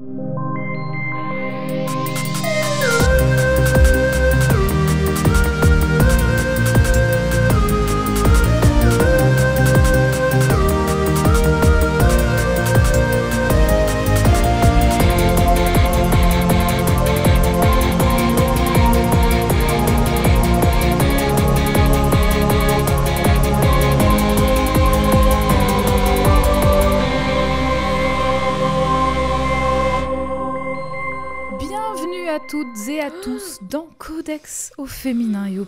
you. 0.00 0.47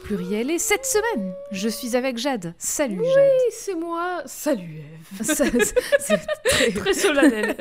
Pluriel. 0.01 0.51
Et 0.51 0.59
cette 0.59 0.85
semaine, 0.87 1.33
je 1.53 1.69
suis 1.69 1.97
avec 1.97 2.19
Jade. 2.19 2.55
Salut 2.59 2.97
Jade. 3.05 3.31
Oui, 3.33 3.53
c'est 3.53 3.75
moi. 3.75 4.23
Salut 4.27 4.81
Eve. 4.81 5.23
C'est- 5.99 6.17
très- 6.45 6.71
Très 6.73 6.95
solennel. 6.95 7.57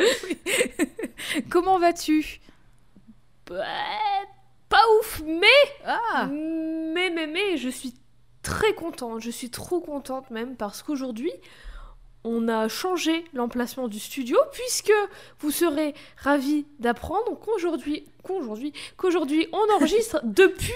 Comment 1.50 1.80
vas-tu? 1.80 2.40
Bah, 3.48 3.64
pas 4.70 4.82
ouf, 5.00 5.22
mais, 5.26 5.48
Ah 5.86 6.28
mais, 6.32 7.10
mais, 7.10 7.28
mais, 7.28 7.58
je 7.58 7.70
suis 7.70 7.94
très 8.44 8.74
contente. 8.74 9.22
Je 9.22 9.32
suis 9.32 9.50
trop 9.50 9.80
contente 9.82 10.30
même 10.30 10.56
parce 10.56 10.84
qu'aujourd'hui, 10.84 11.32
on 12.24 12.48
a 12.48 12.68
changé 12.68 13.26
l'emplacement 13.34 13.88
du 13.88 14.00
studio 14.00 14.38
puisque 14.52 14.92
vous 15.40 15.52
serez 15.52 15.94
ravis 16.18 16.66
d'apprendre 16.80 17.40
qu'aujourd'hui, 17.40 18.08
qu'aujourd'hui, 18.24 18.74
qu'aujourd'hui, 18.98 19.48
on 19.54 19.74
enregistre 19.76 20.20
depuis 20.24 20.74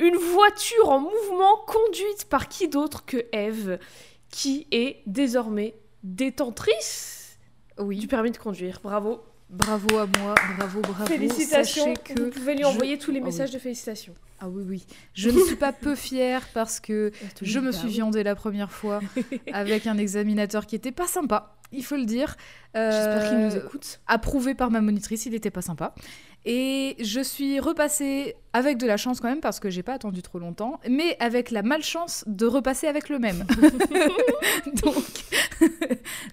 une 0.00 0.16
voiture 0.16 0.88
en 0.88 1.00
mouvement 1.00 1.56
conduite 1.66 2.26
par 2.28 2.48
qui 2.48 2.68
d'autre 2.68 3.04
que 3.04 3.26
Eve, 3.32 3.78
qui 4.30 4.66
est 4.72 5.02
désormais 5.06 5.74
détentrice 6.02 7.38
Oui, 7.78 7.98
du 7.98 8.06
permis 8.08 8.30
de 8.30 8.36
conduire. 8.38 8.80
Bravo. 8.82 9.20
bravo 9.50 9.98
à 9.98 10.06
moi, 10.18 10.34
bravo, 10.58 10.80
bravo. 10.80 11.06
Félicitations. 11.06 11.94
Sachez 11.94 12.14
que 12.14 12.22
Vous 12.22 12.30
pouvez 12.30 12.54
lui 12.54 12.62
je- 12.62 12.66
envoyer 12.68 12.98
tous 12.98 13.10
les 13.10 13.18
Ah 13.18 13.22
oui. 13.22 13.26
messages 13.26 13.50
de 13.50 13.58
félicitations. 13.58 14.14
Ah 14.40 14.48
oui, 14.48 14.62
oui. 14.66 14.86
Je 15.12 15.28
ne 15.28 15.38
suis 15.44 15.56
pas 15.56 15.72
peu 15.72 15.94
fière 15.96 16.46
parce 16.54 16.78
que 16.80 17.10
je 17.42 17.58
me 17.58 17.72
suis 17.72 17.88
viandée 17.88 18.22
la 18.22 18.34
première 18.36 18.70
fois 18.70 19.00
avec 19.52 19.86
un 19.86 19.98
examinateur 19.98 20.66
qui 20.66 20.76
était 20.76 20.92
pas 20.92 21.06
sympa, 21.08 21.56
il 21.72 21.84
faut 21.84 21.96
le 21.96 22.04
dire. 22.06 22.36
J'espère 22.74 23.28
qu'il 23.28 23.38
nous 23.38 23.54
Euh, 23.56 23.66
écoute. 23.66 24.00
approuvé 24.06 24.54
par 24.54 24.70
ma 24.70 24.80
monitrice, 24.80 25.26
il 25.26 25.32
n'était 25.32 25.50
pas 25.50 25.62
sympa. 25.62 25.94
Et 26.46 26.96
je 27.00 27.20
suis 27.20 27.60
repassée 27.60 28.34
avec 28.54 28.78
de 28.78 28.86
la 28.86 28.96
chance 28.96 29.20
quand 29.20 29.28
même 29.28 29.40
parce 29.40 29.60
que 29.60 29.68
j'ai 29.68 29.82
pas 29.82 29.92
attendu 29.92 30.22
trop 30.22 30.38
longtemps, 30.38 30.80
mais 30.88 31.16
avec 31.20 31.50
la 31.50 31.62
malchance 31.62 32.24
de 32.26 32.46
repasser 32.46 32.86
avec 32.86 33.08
le 33.10 33.18
même. 33.18 33.44
donc, 34.82 34.94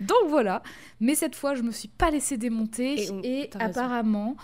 donc 0.02 0.30
voilà. 0.30 0.62
Mais 1.02 1.16
cette 1.16 1.36
fois, 1.36 1.56
je 1.56 1.62
me 1.62 1.72
suis 1.72 1.90
pas 1.90 2.10
laissée 2.12 2.38
démonter 2.38 3.04
Et 3.24 3.50
on- 3.56 3.60
apparemment. 3.60 4.36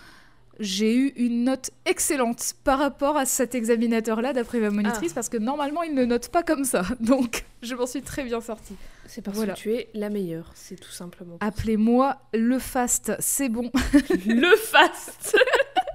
J'ai 0.60 0.96
eu 0.96 1.08
une 1.16 1.46
note 1.46 1.72
excellente 1.88 2.54
par 2.64 2.78
rapport 2.78 3.18
à 3.18 3.26
cet 3.26 3.56
examinateur-là, 3.56 4.34
d'après 4.34 4.60
ma 4.60 4.70
monitrice, 4.70 5.10
Ah. 5.12 5.16
parce 5.16 5.28
que 5.28 5.38
normalement, 5.38 5.82
il 5.82 5.96
ne 5.96 6.06
note 6.06 6.28
pas 6.30 6.44
comme 6.44 6.64
ça. 6.64 6.84
Donc, 7.00 7.44
je 7.64 7.74
m'en 7.74 7.88
suis 7.88 8.04
très 8.04 8.24
bien 8.24 8.40
sortie. 8.40 8.76
C'est 9.06 9.22
parce 9.22 9.36
voilà. 9.38 9.54
que 9.54 9.60
tu 9.60 9.74
es 9.74 9.90
la 9.94 10.10
meilleure, 10.10 10.52
c'est 10.56 10.80
tout 10.80 10.92
simplement. 10.92 11.38
Appelez-moi 11.42 12.18
le 12.34 12.58
fast, 12.60 13.14
c'est 13.20 13.50
bon. 13.50 13.70
le 14.26 14.56
fast 14.56 15.38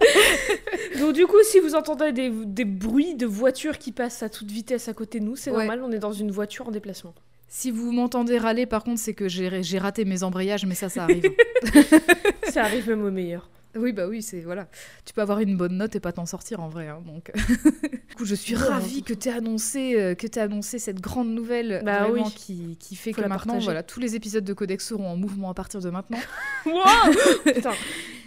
Donc 1.01 1.15
du 1.15 1.27
coup, 1.27 1.43
si 1.43 1.59
vous 1.61 1.75
entendez 1.75 2.13
des, 2.13 2.31
des 2.31 2.65
bruits 2.65 3.15
de 3.15 3.27
voitures 3.27 3.79
qui 3.79 3.93
passent 3.93 4.23
à 4.23 4.29
toute 4.29 4.51
vitesse 4.51 4.89
à 4.89 4.95
côté 4.95 5.21
de 5.21 5.25
nous, 5.25 5.37
c'est 5.37 5.51
Ouais. 5.51 5.59
normal, 5.67 5.83
on 5.83 5.91
est 5.93 5.99
dans 5.99 6.13
une 6.13 6.31
voiture 6.31 6.69
en 6.69 6.71
déplacement. 6.71 7.15
Si 7.49 7.71
vous 7.71 7.93
m'entendez 7.93 8.37
râler, 8.39 8.67
par 8.67 8.85
contre, 8.85 9.01
c'est 9.01 9.15
que 9.15 9.27
j'ai 9.29 9.63
j'ai 9.63 9.79
raté 9.79 10.05
mes 10.05 10.23
embrayages, 10.23 10.67
mais 10.67 10.75
ça, 10.75 10.89
ça 10.89 11.05
arrive. 11.05 11.25
Ça 12.53 12.63
arrive 12.65 12.89
même 12.89 13.05
au 13.05 13.11
meilleur. 13.11 13.49
Oui, 13.79 13.93
bah 13.93 14.07
oui, 14.09 14.23
c'est 14.23 14.41
voilà. 14.41 14.69
Tu 15.05 15.13
peux 15.15 15.21
avoir 15.21 15.39
une 15.41 15.57
bonne 15.57 15.77
note 15.77 15.95
et 15.97 16.01
pas 16.01 16.13
t'en 16.13 16.27
sortir 16.27 16.61
en 16.61 16.69
vrai. 16.69 16.89
hein, 16.89 17.01
donc, 17.07 17.31
du 18.11 18.15
coup, 18.17 18.25
je 18.25 18.35
suis 18.35 18.55
ravie 18.55 19.03
que 19.03 19.15
tu 19.15 19.29
aies 19.29 19.33
annoncé 19.33 19.95
euh, 20.01 20.15
que 20.15 20.27
t'aies 20.27 20.41
annoncé 20.41 20.79
cette 20.79 21.01
grande 21.01 21.29
nouvelle 21.31 21.83
Bah 21.85 22.05
vraiment 22.09 22.25
oui. 22.27 22.33
qui, 22.35 22.77
qui 22.79 22.97
fait 22.97 23.13
Faut 23.13 23.23
que 23.23 23.27
maintenant, 23.29 23.47
partager. 23.55 23.65
voilà, 23.65 23.83
tous 23.83 24.01
les 24.01 24.17
épisodes 24.17 24.45
de 24.45 24.53
Codex 24.53 24.87
seront 24.87 25.09
en 25.09 25.17
mouvement 25.17 25.51
à 25.51 25.55
partir 25.55 25.81
de 25.81 25.91
maintenant. 25.91 26.19
Putain. 27.45 27.73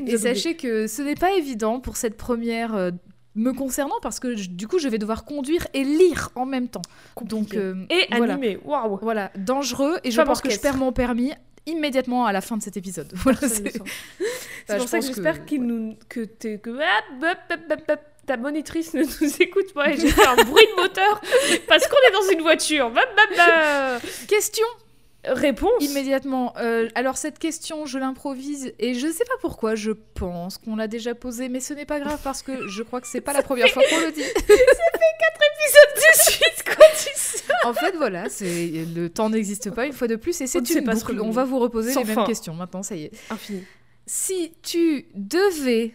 et 0.06 0.17
sachez 0.17 0.56
que 0.56 0.88
ce 0.88 1.01
n'est 1.01 1.16
pas 1.16 1.34
évident 1.34 1.79
pour 1.79 1.97
cette 1.97 2.18
première. 2.18 2.75
euh, 2.75 2.91
me 3.33 3.53
concernant 3.53 3.95
parce 4.01 4.19
que 4.19 4.35
du 4.50 4.68
coup 4.68 4.78
je 4.78 4.89
vais 4.89 4.97
devoir 4.97 5.23
conduire 5.23 5.66
et 5.73 5.85
lire 5.85 6.31
en 6.35 6.45
même 6.45 6.68
temps. 6.68 6.81
Donc 7.22 7.53
euh, 7.56 7.85
Et 7.89 8.13
voilà. 8.13 8.33
animé, 8.33 8.59
waouh 8.66 9.00
Voilà, 9.01 9.31
dangereux 9.38 10.00
et 10.03 10.12
je 10.12 10.19
pense 10.22 10.41
que 10.41 10.50
je 10.50 10.59
perds 10.59 10.75
mon 10.75 10.91
permis 10.91 11.31
immédiatement 11.66 12.25
à 12.25 12.31
la 12.31 12.41
fin 12.41 12.57
de 12.57 12.63
cet 12.63 12.77
épisode. 12.77 13.11
Voilà, 13.16 13.39
c'est-. 13.41 13.79
Bah, 14.67 14.77
pour 14.77 14.89
ça 14.89 14.99
que 14.99 15.05
j'espère 15.05 15.45
qu'il 15.45 15.61
ouais. 15.61 15.67
nous 15.67 15.97
que 16.07 16.22
que 16.22 16.79
ah, 16.81 17.95
ta 18.25 18.38
monitrice 18.38 18.94
ne 18.94 19.03
nous 19.03 19.35
écoute 19.39 19.73
pas 19.73 19.89
et 19.91 19.97
j'ai 19.97 20.09
fait 20.09 20.25
un 20.25 20.35
bruit 20.35 20.66
de 20.75 20.81
moteur 20.81 21.19
parce 21.67 21.88
qu'on 21.88 21.97
est 22.07 22.13
dans 22.13 22.31
une 22.31 22.41
voiture. 22.41 22.91
Question 24.27 24.67
Réponse. 25.23 25.83
immédiatement. 25.83 26.53
Euh, 26.57 26.89
alors 26.95 27.17
cette 27.17 27.38
question, 27.38 27.85
je 27.85 28.00
l'improvise 28.00 28.73
et 28.79 28.94
je 28.95 29.07
ne 29.07 29.11
sais 29.11 29.25
pas 29.25 29.38
pourquoi. 29.41 29.75
Je 29.75 29.91
pense 29.91 30.57
qu'on 30.57 30.75
l'a 30.75 30.88
déjà 30.88 31.13
posée, 31.13 31.47
mais 31.50 31.59
ce 31.59 31.73
n'est 31.73 31.85
pas 31.85 32.00
grave 32.00 32.19
parce 32.23 32.41
que 32.41 32.67
je 32.67 32.81
crois 32.83 33.01
que 33.01 33.07
c'est 33.07 33.21
pas 33.21 33.33
la 33.33 33.44
première 33.44 33.69
fois 33.69 33.83
qu'on 33.89 34.00
le 34.00 34.11
dit. 34.11 34.23
épisode 35.61 35.94
de 35.95 36.31
suite 36.31 36.50
En 37.64 37.74
fait, 37.74 37.96
voilà, 37.96 38.24
le 38.24 39.08
temps 39.08 39.30
n'existe 39.30 39.69
pas 39.72 39.86
une 39.86 39.94
fois 39.94 40.08
de 40.08 40.16
plus 40.16 40.40
et 40.42 40.47
c'est 40.47 40.68
une 40.69 40.86
boucle. 40.86 41.19
On 41.22 41.31
va 41.31 41.44
vous 41.44 41.59
reposer 41.59 41.94
les 41.94 42.03
mêmes 42.03 42.16
fin. 42.16 42.25
questions 42.25 42.53
maintenant. 42.53 42.81
Ça 42.81 42.96
y 42.96 43.03
est. 43.03 43.12
Infini. 43.30 43.64
Si 44.08 44.53
tu 44.64 45.06
devais 45.14 45.94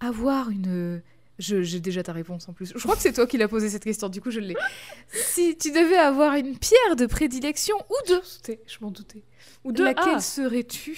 avoir 0.00 0.50
une 0.50 1.02
j'ai 1.38 1.80
déjà 1.80 2.02
ta 2.02 2.12
réponse 2.12 2.48
en 2.48 2.52
plus. 2.52 2.72
Je 2.76 2.82
crois 2.82 2.94
que 2.94 3.02
c'est 3.02 3.12
toi 3.12 3.26
qui 3.26 3.38
l'as 3.38 3.48
posé 3.48 3.68
cette 3.68 3.82
question, 3.84 4.08
du 4.08 4.20
coup 4.20 4.30
je 4.30 4.40
l'ai. 4.40 4.54
Si 5.08 5.56
tu 5.56 5.72
devais 5.72 5.96
avoir 5.96 6.34
une 6.34 6.56
pierre 6.56 6.96
de 6.96 7.06
prédilection 7.06 7.76
ou 7.90 8.08
deux, 8.08 8.22
je 8.66 8.76
m'en 8.80 8.90
doutais. 8.90 9.24
Ou 9.64 9.72
de 9.72 9.82
laquelle 9.82 10.14
ah, 10.16 10.20
serais-tu? 10.20 10.96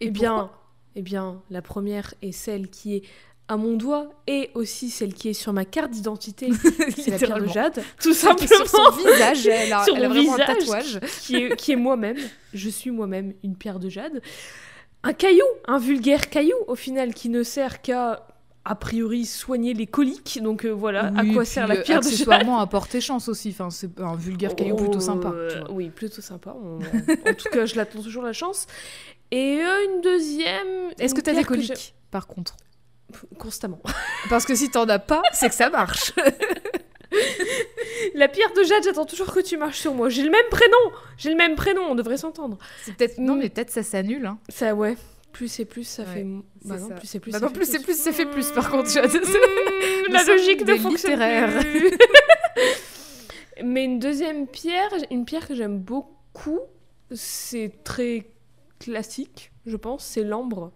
Eh 0.00 0.10
bien, 0.10 0.50
eh 0.94 1.02
bien, 1.02 1.42
la 1.50 1.62
première 1.62 2.14
est 2.22 2.32
celle 2.32 2.68
qui 2.68 2.96
est 2.96 3.02
à 3.48 3.56
mon 3.56 3.76
doigt 3.76 4.08
et 4.26 4.50
aussi 4.54 4.88
celle 4.88 5.12
qui 5.14 5.28
est 5.28 5.32
sur 5.34 5.52
ma 5.52 5.64
carte 5.64 5.90
d'identité. 5.90 6.48
C'est 6.96 7.10
la 7.10 7.18
pierre 7.18 7.40
de 7.40 7.46
jade, 7.48 7.82
tout 8.00 8.14
Sur 8.14 8.28
simplement. 8.38 8.64
son 8.66 8.90
visage, 8.96 9.46
elle 9.46 9.72
a, 9.72 9.84
Sur 9.84 9.96
elle 9.96 10.04
a 10.04 10.08
vraiment 10.08 10.34
un 10.34 10.38
tatouage. 10.38 11.00
qui 11.22 11.36
est, 11.36 11.56
qui 11.56 11.72
est 11.72 11.76
moi-même. 11.76 12.16
Je 12.54 12.68
suis 12.68 12.90
moi-même 12.90 13.34
une 13.42 13.56
pierre 13.56 13.78
de 13.78 13.88
jade. 13.88 14.22
Un 15.02 15.12
caillou, 15.12 15.44
un 15.66 15.78
vulgaire 15.78 16.30
caillou 16.30 16.54
au 16.68 16.76
final 16.76 17.12
qui 17.12 17.28
ne 17.28 17.42
sert 17.42 17.82
qu'à 17.82 18.26
a 18.64 18.76
priori 18.76 19.26
soigner 19.26 19.74
les 19.74 19.88
coliques. 19.88 20.38
Donc 20.40 20.64
euh, 20.64 20.70
voilà, 20.70 21.12
à 21.16 21.24
quoi 21.24 21.44
sert 21.44 21.66
la 21.66 21.74
euh, 21.74 21.82
pierre 21.82 21.98
de 21.98 22.04
jade 22.04 22.12
Accessoirement 22.12 22.60
à 22.60 22.66
porter 22.68 23.00
chance 23.00 23.28
aussi. 23.28 23.48
Enfin, 23.50 23.70
c'est 23.70 23.98
un 24.00 24.14
vulgaire 24.14 24.54
caillou 24.54 24.76
plutôt 24.76 24.98
Oh, 24.98 25.00
sympa. 25.00 25.30
tu 25.30 25.34
euh, 25.56 25.60
vois. 25.66 25.72
oui, 25.72 25.90
plutôt 25.90 26.22
sympa. 26.22 26.54
On- 26.62 26.76
en 26.78 27.34
tout 27.34 27.48
cas, 27.50 27.66
je 27.66 27.74
l'attends 27.74 28.00
toujours 28.00 28.22
la 28.22 28.32
chance. 28.32 28.68
Et 29.32 29.58
une 29.60 30.00
deuxième. 30.00 30.92
Est-ce 31.00 31.14
que 31.14 31.20
t'as 31.20 31.32
des 31.32 31.38
pierre 31.38 31.48
que 31.48 31.54
coliques 31.54 31.94
par 32.12 32.28
contre? 32.28 32.56
Constamment. 33.38 33.80
Parce 34.30 34.44
que 34.44 34.54
si 34.54 34.70
t'en 34.70 34.88
as 34.88 34.98
pas, 34.98 35.22
c'est 35.32 35.48
que 35.48 35.54
ça 35.54 35.70
marche. 35.70 36.12
La 38.14 38.28
pierre 38.28 38.52
de 38.54 38.62
jade, 38.64 38.82
j'attends 38.84 39.04
toujours 39.04 39.32
que 39.32 39.40
tu 39.40 39.56
marches 39.56 39.80
sur 39.80 39.94
moi. 39.94 40.08
J'ai 40.08 40.22
le 40.22 40.30
même 40.30 40.48
prénom. 40.50 40.96
J'ai 41.18 41.30
le 41.30 41.36
même 41.36 41.54
prénom. 41.56 41.82
On 41.88 41.94
devrait 41.94 42.16
s'entendre. 42.16 42.58
C'est 42.82 42.94
peut-être 42.96 43.18
non, 43.18 43.36
mais 43.36 43.48
peut-être 43.50 43.70
ça 43.70 43.82
s'annule. 43.82 44.26
Hein. 44.26 44.38
Ça, 44.48 44.74
ouais. 44.74 44.96
Plus 45.32 45.48
c'est 45.48 45.64
plus, 45.64 45.84
ça 45.84 46.02
Ouais, 46.04 46.08
fait. 46.14 46.26
Bah 46.64 46.76
non, 46.78 46.88
ça. 46.88 46.94
plus 46.94 47.06
c'est 47.06 47.20
plus. 47.20 47.30
Bah 47.32 47.40
non, 47.40 47.50
plus 47.50 47.64
c'est 47.64 47.80
plus, 47.82 47.98
ça 47.98 48.12
fait 48.12 48.26
plus, 48.26 48.50
par 48.50 48.70
contre, 48.70 48.90
Jade. 48.90 49.10
Mmh, 49.14 50.08
la 50.12 50.22
logique 50.24 50.60
littéraires. 50.66 51.58
plus. 51.60 51.90
Mais 53.64 53.84
une 53.84 53.98
deuxième 53.98 54.46
pierre, 54.46 54.90
une 55.10 55.24
pierre 55.24 55.46
que 55.46 55.54
j'aime 55.54 55.78
beaucoup, 55.78 56.60
c'est 57.10 57.72
très 57.84 58.26
classique, 58.78 59.52
je 59.66 59.76
pense, 59.76 60.04
c'est 60.04 60.24
l'ambre. 60.24 60.72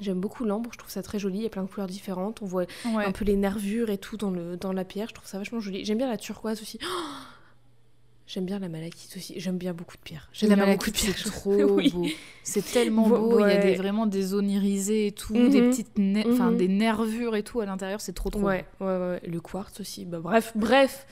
J'aime 0.00 0.20
beaucoup 0.20 0.44
l'ambre, 0.44 0.70
je 0.72 0.78
trouve 0.78 0.90
ça 0.90 1.02
très 1.02 1.18
joli, 1.18 1.38
il 1.38 1.42
y 1.42 1.46
a 1.46 1.50
plein 1.50 1.62
de 1.62 1.68
couleurs 1.68 1.88
différentes, 1.88 2.40
on 2.42 2.46
voit 2.46 2.64
Ouais. 2.94 3.04
un 3.04 3.12
peu 3.12 3.24
les 3.24 3.36
nervures 3.36 3.90
et 3.90 3.98
tout 3.98 4.16
dans, 4.16 4.30
le, 4.30 4.56
dans 4.56 4.72
la 4.72 4.84
pierre, 4.84 5.08
je 5.08 5.14
trouve 5.14 5.28
ça 5.28 5.38
vachement 5.38 5.60
joli. 5.60 5.84
J'aime 5.84 5.98
bien 5.98 6.08
la 6.08 6.16
turquoise 6.16 6.60
aussi. 6.62 6.78
Oh 6.82 6.86
J'aime 8.26 8.44
bien 8.44 8.58
la 8.58 8.68
malachite 8.68 9.14
aussi, 9.16 9.40
j'aime 9.40 9.56
bien 9.56 9.72
beaucoup 9.72 9.96
de 9.96 10.02
pierres. 10.02 10.28
J'aime 10.34 10.50
La 10.50 10.56
bien 10.56 10.66
malachite, 10.66 10.80
beaucoup 10.84 10.90
de 10.90 10.96
c'est 10.98 11.14
pierres. 11.14 11.32
trop 11.32 11.54
Oui. 11.76 11.90
beau. 11.90 12.06
C'est 12.42 12.62
tellement 12.62 13.08
beau. 13.08 13.38
Il 13.40 13.48
y 13.48 13.52
a 13.52 13.56
des, 13.56 13.74
vraiment 13.76 14.04
des 14.04 14.20
zones 14.20 14.50
irisées 14.50 15.06
et 15.06 15.12
tout, 15.12 15.34
Mhm. 15.34 15.48
des 15.50 15.62
petites, 15.62 15.96
ne- 15.96 16.24
Mhm. 16.24 16.56
des 16.58 16.68
nervures 16.68 17.36
et 17.36 17.42
tout 17.42 17.60
à 17.60 17.64
l'intérieur. 17.66 18.02
C'est 18.02 18.12
trop 18.12 18.28
trop. 18.28 18.42
Ouais, 18.42 18.66
ouais, 18.80 18.86
ouais, 18.86 18.98
ouais. 18.98 19.20
Le 19.26 19.40
quartz 19.40 19.80
aussi. 19.80 20.04
Bah, 20.04 20.20
bref, 20.20 20.52
bref, 20.54 21.06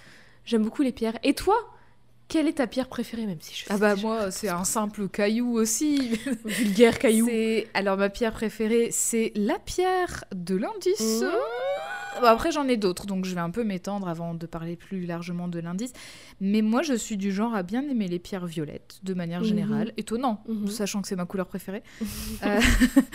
j'aime 0.44 0.62
beaucoup 0.62 0.82
les 0.82 0.92
pierres. 0.92 1.18
Et 1.24 1.32
toi, 1.32 1.56
Quelle 2.28 2.48
est 2.48 2.54
ta 2.54 2.66
pierre 2.66 2.88
préférée, 2.88 3.24
même 3.26 3.38
si 3.40 3.54
je 3.54 3.64
Ah 3.68 3.74
sais 3.74 3.80
bah 3.80 3.94
déjà. 3.94 4.06
moi, 4.06 4.30
c'est 4.32 4.48
un 4.48 4.64
simple 4.64 5.08
caillou 5.08 5.52
aussi. 5.58 6.18
vulgaire 6.44 6.98
caillou. 6.98 7.28
Alors 7.72 7.96
ma 7.96 8.08
pierre 8.08 8.32
préférée, 8.32 8.88
c'est 8.90 9.32
la 9.36 9.58
pierre 9.60 10.24
de 10.34 10.56
l'indice. 10.56 11.22
Mmh. 11.22 11.28
Bon, 12.20 12.26
après 12.26 12.50
j'en 12.52 12.66
ai 12.68 12.76
d'autres, 12.76 13.06
donc 13.06 13.24
je 13.24 13.34
vais 13.34 13.40
un 13.40 13.50
peu 13.50 13.62
m'étendre 13.64 14.08
avant 14.08 14.34
de 14.34 14.46
parler 14.46 14.76
plus 14.76 15.06
largement 15.06 15.48
de 15.48 15.58
l'indice. 15.58 15.92
Mais 16.40 16.62
moi 16.62 16.82
je 16.82 16.94
suis 16.94 17.16
du 17.16 17.32
genre 17.32 17.54
à 17.54 17.62
bien 17.62 17.82
aimer 17.88 18.08
les 18.08 18.18
pierres 18.18 18.46
violettes, 18.46 19.00
de 19.02 19.14
manière 19.14 19.40
Mhm. 19.40 19.46
générale. 19.46 19.92
Étonnant, 19.96 20.42
Mhm. 20.48 20.66
sachant 20.68 21.02
que 21.02 21.08
c'est 21.08 21.16
ma 21.16 21.26
couleur 21.26 21.46
préférée. 21.46 21.82
Euh, 22.42 22.60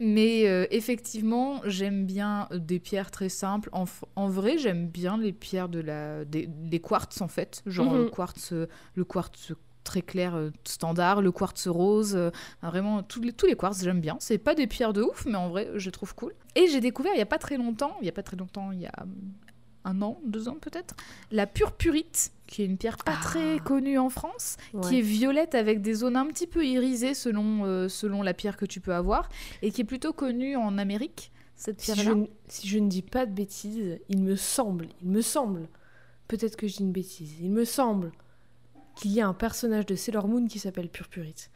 mais 0.00 0.48
euh, 0.48 0.66
effectivement, 0.70 1.60
j'aime 1.66 2.04
bien 2.06 2.48
des 2.52 2.78
pierres 2.78 3.10
très 3.10 3.28
simples. 3.28 3.70
En, 3.72 4.28
vrai, 4.28 4.58
j'aime 4.58 4.86
bien 4.88 5.16
les 5.18 5.32
pierres 5.32 5.68
de 5.68 5.80
la, 5.80 6.24
des, 6.24 6.46
des 6.46 6.80
quartz 6.80 7.20
en 7.20 7.28
fait, 7.28 7.62
genre 7.66 7.92
Mhm. 7.92 7.98
le 8.04 8.04
quartz, 8.10 8.52
euh, 8.52 8.66
le 8.94 9.04
quartz 9.04 9.52
très 9.84 10.02
clair 10.02 10.34
euh, 10.34 10.50
standard, 10.64 11.22
le 11.22 11.32
quartz 11.32 11.66
rose, 11.68 12.14
euh, 12.14 12.30
vraiment 12.62 13.02
tous 13.02 13.20
les, 13.20 13.32
tous 13.32 13.46
les 13.46 13.56
quartz 13.56 13.82
j'aime 13.82 14.00
bien. 14.00 14.16
C'est 14.20 14.38
pas 14.38 14.54
des 14.54 14.66
pierres 14.66 14.92
de 14.92 15.02
ouf, 15.02 15.24
mais 15.26 15.36
en 15.36 15.48
vrai 15.48 15.68
je 15.76 15.90
trouve 15.90 16.14
cool. 16.14 16.34
Et 16.54 16.66
j'ai 16.68 16.80
découvert 16.80 17.12
il 17.14 17.18
y 17.18 17.22
a 17.22 17.26
pas 17.26 17.38
très 17.38 17.56
longtemps, 17.56 17.96
il 18.00 18.06
y 18.06 18.08
a 18.08 18.12
pas 18.12 18.22
très 18.22 18.36
longtemps, 18.36 18.72
il 18.72 18.80
y 18.80 18.86
a 18.86 18.92
hum, 19.02 19.14
un 19.84 20.00
an, 20.02 20.20
deux 20.24 20.48
ans 20.48 20.56
peut-être, 20.60 20.94
la 21.32 21.46
purpurite, 21.46 22.30
qui 22.46 22.62
est 22.62 22.66
une 22.66 22.78
pierre 22.78 22.96
pas 22.98 23.14
Ah. 23.16 23.20
très 23.22 23.58
connue 23.58 23.98
en 23.98 24.10
France, 24.10 24.56
qui 24.82 24.98
est 24.98 25.02
violette 25.02 25.56
avec 25.56 25.82
des 25.82 25.94
zones 25.94 26.16
un 26.16 26.26
petit 26.26 26.46
peu 26.46 26.64
irisées 26.64 27.14
selon, 27.14 27.64
euh, 27.64 27.88
selon 27.88 28.22
la 28.22 28.32
pierre 28.34 28.56
que 28.56 28.66
tu 28.66 28.80
peux 28.80 28.94
avoir, 28.94 29.28
et 29.62 29.72
qui 29.72 29.80
est 29.80 29.84
plutôt 29.84 30.12
connue 30.12 30.54
en 30.54 30.78
Amérique, 30.78 31.32
cette 31.56 31.80
Si 31.80 31.92
pierre-là. 31.92 32.12
je, 32.16 32.26
si 32.46 32.68
je 32.68 32.78
ne 32.78 32.88
dis 32.88 33.02
pas 33.02 33.26
de 33.26 33.32
bêtises, 33.32 33.98
il 34.08 34.22
me 34.22 34.36
semble, 34.36 34.86
il 35.02 35.08
me 35.08 35.20
semble, 35.20 35.66
peut-être 36.28 36.54
que 36.56 36.68
je 36.68 36.76
dis 36.76 36.82
une 36.84 36.92
bêtise, 36.92 37.34
il 37.40 37.50
me 37.50 37.64
semble 37.64 38.12
qu'il 39.02 39.12
y 39.12 39.20
a 39.20 39.26
un 39.26 39.34
personnage 39.34 39.86
de 39.86 39.94
Sailor 39.94 40.28
Moon 40.28 40.46
qui 40.46 40.58
s'appelle 40.58 40.88
Purpurite. 40.88 41.50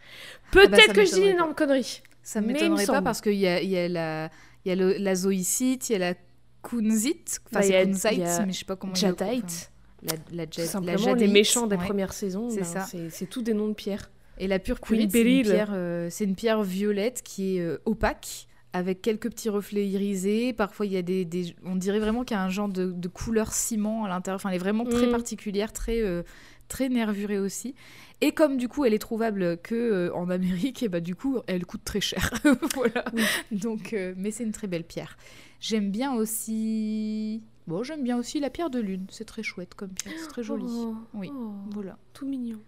Peut-être 0.53 0.71
bah, 0.73 0.79
ça 0.87 0.93
que 0.93 1.05
je 1.05 1.13
dis 1.15 1.21
une 1.21 1.27
énorme 1.29 1.55
connerie. 1.55 2.03
Ça 2.23 2.41
me 2.41 2.49
m'étonnerait 2.49 2.87
pas 2.87 3.03
parce 3.03 3.21
qu'il 3.21 3.35
y 3.35 3.47
a, 3.47 3.63
y 3.63 3.77
a 3.79 3.89
la, 3.89 4.31
y 4.65 4.71
a 4.71 4.75
le- 4.75 4.97
la 4.99 5.15
zoïcite, 5.15 5.89
il 5.89 5.93
y 5.93 5.97
a 5.97 5.99
la 5.99 6.15
kunzite, 6.63 7.41
enfin 7.47 7.61
Bah, 7.61 7.67
il 7.67 7.71
y 7.73 7.75
a- 7.77 7.85
c'est 7.95 8.09
kunzite, 8.17 8.47
mais 8.47 8.53
je 8.53 8.59
sais 8.59 8.65
pas 8.65 8.77
comment 8.77 8.95
Jadite, 8.95 9.71
la, 10.03 10.13
la, 10.33 10.45
ja- 10.51 10.67
tout 10.67 10.85
la 10.85 11.15
les 11.15 11.29
méchants 11.29 11.67
des 11.67 11.77
ouais. 11.77 11.85
premières 11.85 12.13
saisons, 12.13 12.51
c'est 12.51 12.59
ben, 12.61 12.65
ça. 12.65 12.87
c'est 13.11 13.27
tous 13.27 13.43
des 13.43 13.55
noms 13.55 13.69
de 13.69 13.75
pierres. 13.75 14.11
Et 14.39 14.49
la 14.49 14.59
purpurite, 14.59 15.11
Queen 15.11 15.11
c'est 15.11 15.19
une, 15.21 15.25
Beryl. 15.25 15.43
pierre, 15.45 15.71
euh, 15.73 16.09
c'est 16.11 16.25
une 16.25 16.35
pierre 16.35 16.63
violette 16.63 17.23
qui 17.23 17.57
est 17.57 17.61
euh, 17.61 17.79
opaque, 17.87 18.49
avec 18.75 19.01
quelques 19.01 19.31
petits 19.31 19.49
reflets 19.49 19.87
irisés. 19.89 20.53
Parfois, 20.53 20.85
il 20.85 20.93
y 20.93 20.99
a 20.99 21.03
des, 21.03 21.25
des- 21.25 21.55
on 21.65 21.77
dirait 21.77 22.01
vraiment 22.01 22.25
qu'il 22.25 22.37
y 22.37 22.41
a 22.41 22.43
un 22.43 22.51
genre 22.51 22.69
de, 22.69 22.93
de 22.93 23.09
couleur 23.09 23.55
ciment 23.55 24.05
à 24.05 24.09
l'intérieur. 24.09 24.37
Enfin, 24.37 24.51
elle 24.51 24.57
est 24.57 24.59
vraiment 24.59 24.85
très 24.85 25.07
Mm. 25.07 25.11
particulière, 25.13 25.73
très, 25.73 26.03
euh, 26.03 26.23
très 26.69 26.89
nervurée 26.89 27.39
aussi. 27.39 27.75
Et 28.21 28.33
comme 28.33 28.57
du 28.57 28.69
coup, 28.69 28.85
elle 28.85 28.95
est 28.95 28.99
trouvable 28.99 29.59
que 29.59 29.75
euh, 29.75 30.15
en 30.15 30.31
Amérique, 30.31 30.83
et 30.83 30.89
bah 30.89 31.01
du 31.01 31.15
coup, 31.15 31.39
elle 31.47 31.67
coûte 31.67 31.83
très 31.85 32.01
cher. 32.01 32.33
voilà. 32.75 33.05
Oui. 33.13 33.23
Donc, 33.53 33.93
euh, 33.93 34.15
mais 34.17 34.31
c'est 34.31 34.45
une 34.45 34.53
très 34.53 34.67
belle 34.67 34.85
pierre. 34.85 35.17
J'aime 35.61 35.91
bien 35.91 36.15
aussi. 36.15 37.43
Bon, 37.67 37.83
j'aime 37.83 38.03
bien 38.03 38.17
aussi 38.17 38.41
la 38.41 38.49
pierre 38.51 38.71
de 38.71 38.79
lune. 38.79 39.07
C'est 39.11 39.25
très 39.25 39.43
chouette 39.43 39.75
comme 39.75 39.91
pierre. 39.91 40.15
C'est 40.21 40.29
très 40.29 40.43
joli. 40.43 40.65
Oh, 40.69 40.95
Oui. 41.15 41.31
oh, 41.35 41.53
Voilà. 41.73 41.99
tout 42.13 42.27
mignon. 42.27 42.61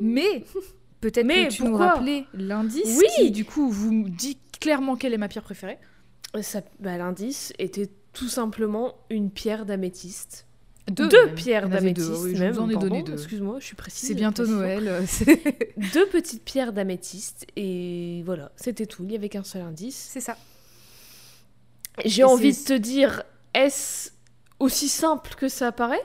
Mais 0.00 0.44
peut-être 1.00 1.26
que 1.26 1.48
tu 1.50 1.64
nous 1.64 1.76
rappelais 1.76 2.24
l'indice 2.34 2.98
Oui. 2.98 3.06
qui, 3.16 3.30
du 3.30 3.44
coup, 3.44 3.68
vous 3.70 4.08
dit 4.08 4.38
clairement 4.60 4.96
quelle 4.96 5.14
est 5.14 5.18
ma 5.18 5.28
pierre 5.28 5.44
préférée. 5.44 5.78
Ça- 6.42 6.62
bah, 6.80 6.96
L'indice 6.98 7.52
était 7.58 7.88
tout 8.12 8.28
simplement 8.28 8.94
une 9.10 9.30
pierre 9.30 9.64
d'améthyste. 9.66 10.46
Deux, 10.90 11.08
pierres 11.34 11.68
d'améthyste. 11.68 12.10
oui, 12.22 12.38
même, 12.38 12.52
vous 12.54 12.60
en 12.60 12.70
ai 12.70 12.76
donné 12.76 13.02
deux. 13.02 13.12
Excuse-moi, 13.14 13.58
je 13.60 13.64
suis 13.66 13.76
précise. 13.76 14.08
C'est 14.08 14.14
bientôt. 14.14 14.46
Noël. 14.46 14.88
euh, 14.88 15.02
Deux 15.92 16.06
petites 16.08 16.44
pierres 16.44 16.72
d'améthyste 16.72 17.46
et 17.56 18.22
voilà, 18.24 18.52
c'était 18.56 18.86
tout. 18.86 19.04
Il 19.04 19.12
y 19.12 19.16
avait 19.16 19.28
qu'un 19.28 19.44
seul 19.44 19.62
indice. 19.62 20.08
c'est 20.12 20.20
ça. 20.20 20.36
J'ai 22.04 22.22
Et 22.22 22.24
envie 22.24 22.52
de 22.52 22.64
te 22.64 22.72
dire, 22.74 23.22
est-ce 23.54 24.10
aussi 24.60 24.88
simple 24.88 25.34
que 25.36 25.48
ça 25.48 25.72
paraît? 25.72 26.02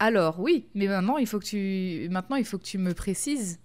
Alors 0.00 0.40
oui, 0.40 0.66
mais 0.74 0.88
maintenant 0.88 1.16
il 1.16 1.26
faut 1.26 1.38
que 1.38 1.44
tu, 1.44 2.08
maintenant 2.10 2.36
il 2.36 2.44
faut 2.44 2.58
que 2.58 2.64
tu 2.64 2.78
me 2.78 2.92
précises 2.92 3.60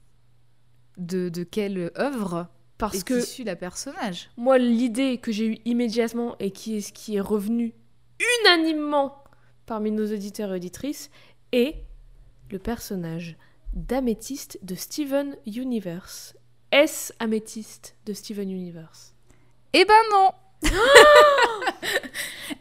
de, 0.98 1.30
de 1.30 1.44
quelle 1.44 1.92
œuvre 1.98 2.48
Parce 2.78 2.98
est 2.98 3.04
que 3.08 3.20
issu 3.20 3.44
la 3.44 3.56
personnage. 3.56 4.30
moi, 4.38 4.58
l'idée 4.60 5.18
que 5.18 5.32
j'ai 5.32 5.48
eue 5.48 5.58
immédiatement 5.66 6.36
et 6.40 6.52
qui 6.52 6.78
est 6.78 6.82
ce 6.82 6.94
qui 6.94 7.16
est 7.16 7.22
revenu 7.22 7.74
unanimement 8.46 9.16
parmi 9.70 9.92
nos 9.92 10.12
auditeurs 10.12 10.52
et 10.52 10.56
auditrices 10.56 11.12
est 11.52 11.76
le 12.50 12.58
personnage 12.58 13.38
d'améthyste 13.74 14.58
de 14.64 14.74
Steven 14.74 15.38
Universe. 15.46 16.36
Est-ce 16.72 17.14
améthyste 17.20 17.96
de 18.08 18.14
Steven 18.14 18.50
Universe? 18.50 19.14
Eh 19.74 19.86
ben 19.86 20.04
non. 20.12 20.32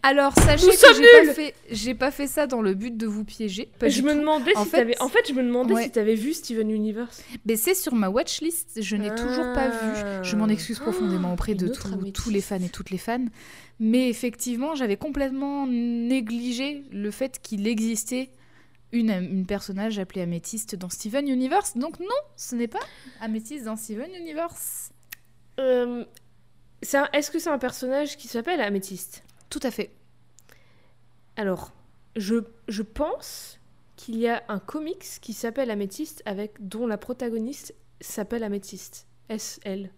Alors 0.02 0.32
sachez 0.34 0.66
Nous 0.66 0.72
que 0.72 0.78
j'ai 0.94 1.26
pas 1.26 1.32
fait, 1.34 1.54
j'ai 1.70 1.94
pas 1.94 2.10
fait 2.10 2.26
ça 2.26 2.46
dans 2.46 2.62
le 2.62 2.74
but 2.74 2.96
de 2.96 3.06
vous 3.06 3.24
piéger. 3.24 3.68
je 3.84 4.02
me 4.02 4.14
demandais 4.14 4.56
En 4.56 4.64
si 4.64 4.70
fait-. 4.70 4.96
En 5.00 5.08
fait, 5.08 5.26
je 5.28 5.32
me 5.34 5.42
demandais 5.42 5.74
Ouais. 5.74 5.84
si 5.84 5.90
t'avais 5.90 6.14
vu 6.14 6.32
Steven 6.34 6.70
Universe. 6.70 7.22
Mais 7.46 7.56
c'est 7.56 7.74
sur 7.74 7.94
ma 7.94 8.08
watchlist, 8.08 8.80
je 8.80 8.96
n'ai 8.96 9.10
toujours 9.14 9.52
pas 9.54 9.68
vu. 9.68 10.22
Je 10.22 10.36
m'en 10.36 10.48
excuse 10.48 10.78
profondément 10.78 11.32
auprès 11.32 11.54
de 11.54 11.66
Ah. 11.74 11.96
Tous- 12.14 12.30
les 12.30 12.40
fans 12.40 12.62
et 12.62 12.68
toutes 12.68 12.90
les 12.90 12.98
fans. 12.98 13.24
Mais 13.80 14.08
effectivement, 14.08 14.74
j'avais 14.74 14.96
complètement 14.96 15.66
négligé 15.66 16.84
le 16.92 17.10
fait 17.10 17.38
qu'il 17.42 17.66
existait 17.66 18.30
une, 18.92 19.10
une 19.10 19.46
personnage 19.46 19.98
appelée 19.98 20.22
Améthyste 20.22 20.74
dans 20.76 20.88
Steven 20.88 21.28
Universe. 21.28 21.76
Donc 21.76 21.98
non, 22.00 22.06
ce 22.36 22.54
n'est 22.54 22.68
pas 22.68 22.80
Améthyste 23.20 23.64
dans 23.64 23.76
Steven 23.76 24.10
Universe. 24.18 24.90
Euh, 25.60 26.04
Est-ce 26.82 27.30
que 27.30 27.38
c'est 27.38 27.50
un 27.50 27.58
personnage 27.58 28.16
qui 28.16 28.28
s'appelle 28.28 28.60
Améthyste? 28.60 29.24
Tout 29.50 29.60
à 29.62 29.70
fait. 29.70 29.90
Alors, 31.36 31.72
je, 32.16 32.36
je 32.68 32.82
pense 32.82 33.58
qu'il 33.96 34.16
y 34.16 34.28
a 34.28 34.42
un 34.48 34.58
comics 34.58 35.04
qui 35.20 35.32
s'appelle 35.32 35.70
Améthyste 35.70 36.22
avec 36.24 36.54
dont 36.60 36.86
la 36.86 36.98
protagoniste 36.98 37.74
s'appelle 38.00 38.44
Améthyste. 38.44 39.06
S.L. 39.28 39.90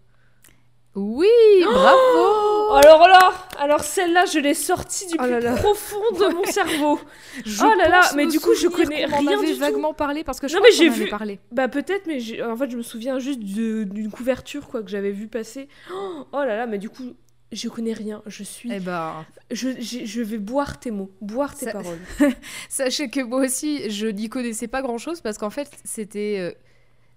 Oui, 0.93 1.27
bravo 1.63 2.73
Alors 2.73 3.07
là, 3.07 3.31
alors 3.59 3.81
celle-là, 3.83 4.25
je 4.25 4.39
l'ai 4.39 4.53
sortie 4.53 5.07
du 5.07 5.13
Oh 5.17 5.21
plus 5.23 5.31
là 5.31 5.39
là. 5.39 5.53
profond 5.55 6.01
de 6.19 6.33
mon 6.33 6.43
cerveau. 6.43 6.99
Je 7.45 7.63
Oh 7.63 7.73
là 7.77 7.87
là, 7.87 8.01
mais 8.15 8.27
du 8.27 8.39
coup, 8.41 8.53
je 8.53 8.67
connais 8.67 9.05
en 9.05 9.17
rien 9.19 9.37
avait 9.37 9.47
du 9.47 9.53
tout. 9.53 9.59
vaguement 9.59 9.93
parlé 9.93 10.23
parce 10.25 10.39
que 10.41 10.49
je 10.49 10.55
Non, 10.55 10.61
mais 10.61 10.71
j'ai 10.73 10.89
en 10.89 10.93
vu- 10.93 11.07
parlé. 11.09 11.39
Bah 11.51 11.69
peut-être, 11.69 12.07
mais 12.07 12.19
en 12.43 12.57
fait, 12.57 12.69
je 12.69 12.75
me 12.77 12.81
souviens 12.81 13.19
juste 13.19 13.39
d'une 13.39 14.11
couverture 14.11 14.67
quoi 14.67 14.83
que 14.83 14.89
j'avais 14.89 15.11
vu 15.11 15.27
passer. 15.27 15.69
Oh, 15.93 16.25
oh 16.33 16.37
là 16.43 16.57
là, 16.57 16.67
mais 16.67 16.77
du 16.77 16.89
coup, 16.89 17.13
je 17.53 17.69
connais 17.69 17.93
rien. 17.93 18.21
Je 18.25 18.43
suis, 18.43 18.69
Eh 18.73 18.79
ben, 18.81 19.25
je, 19.49 19.69
je 19.79 20.21
vais 20.21 20.37
boire 20.39 20.77
tes 20.79 20.91
mots, 20.91 21.11
boire 21.21 21.55
tes 21.55 21.71
paroles. 21.71 21.99
Sachez 22.69 23.09
que 23.09 23.21
moi 23.21 23.39
aussi, 23.45 23.89
je 23.89 24.07
n'y 24.07 24.27
connaissais 24.27 24.67
pas 24.67 24.81
grand-chose 24.81 25.21
parce 25.21 25.37
qu'en 25.37 25.49
fait, 25.51 25.69
c'était 25.85 26.37
euh, 26.39 26.51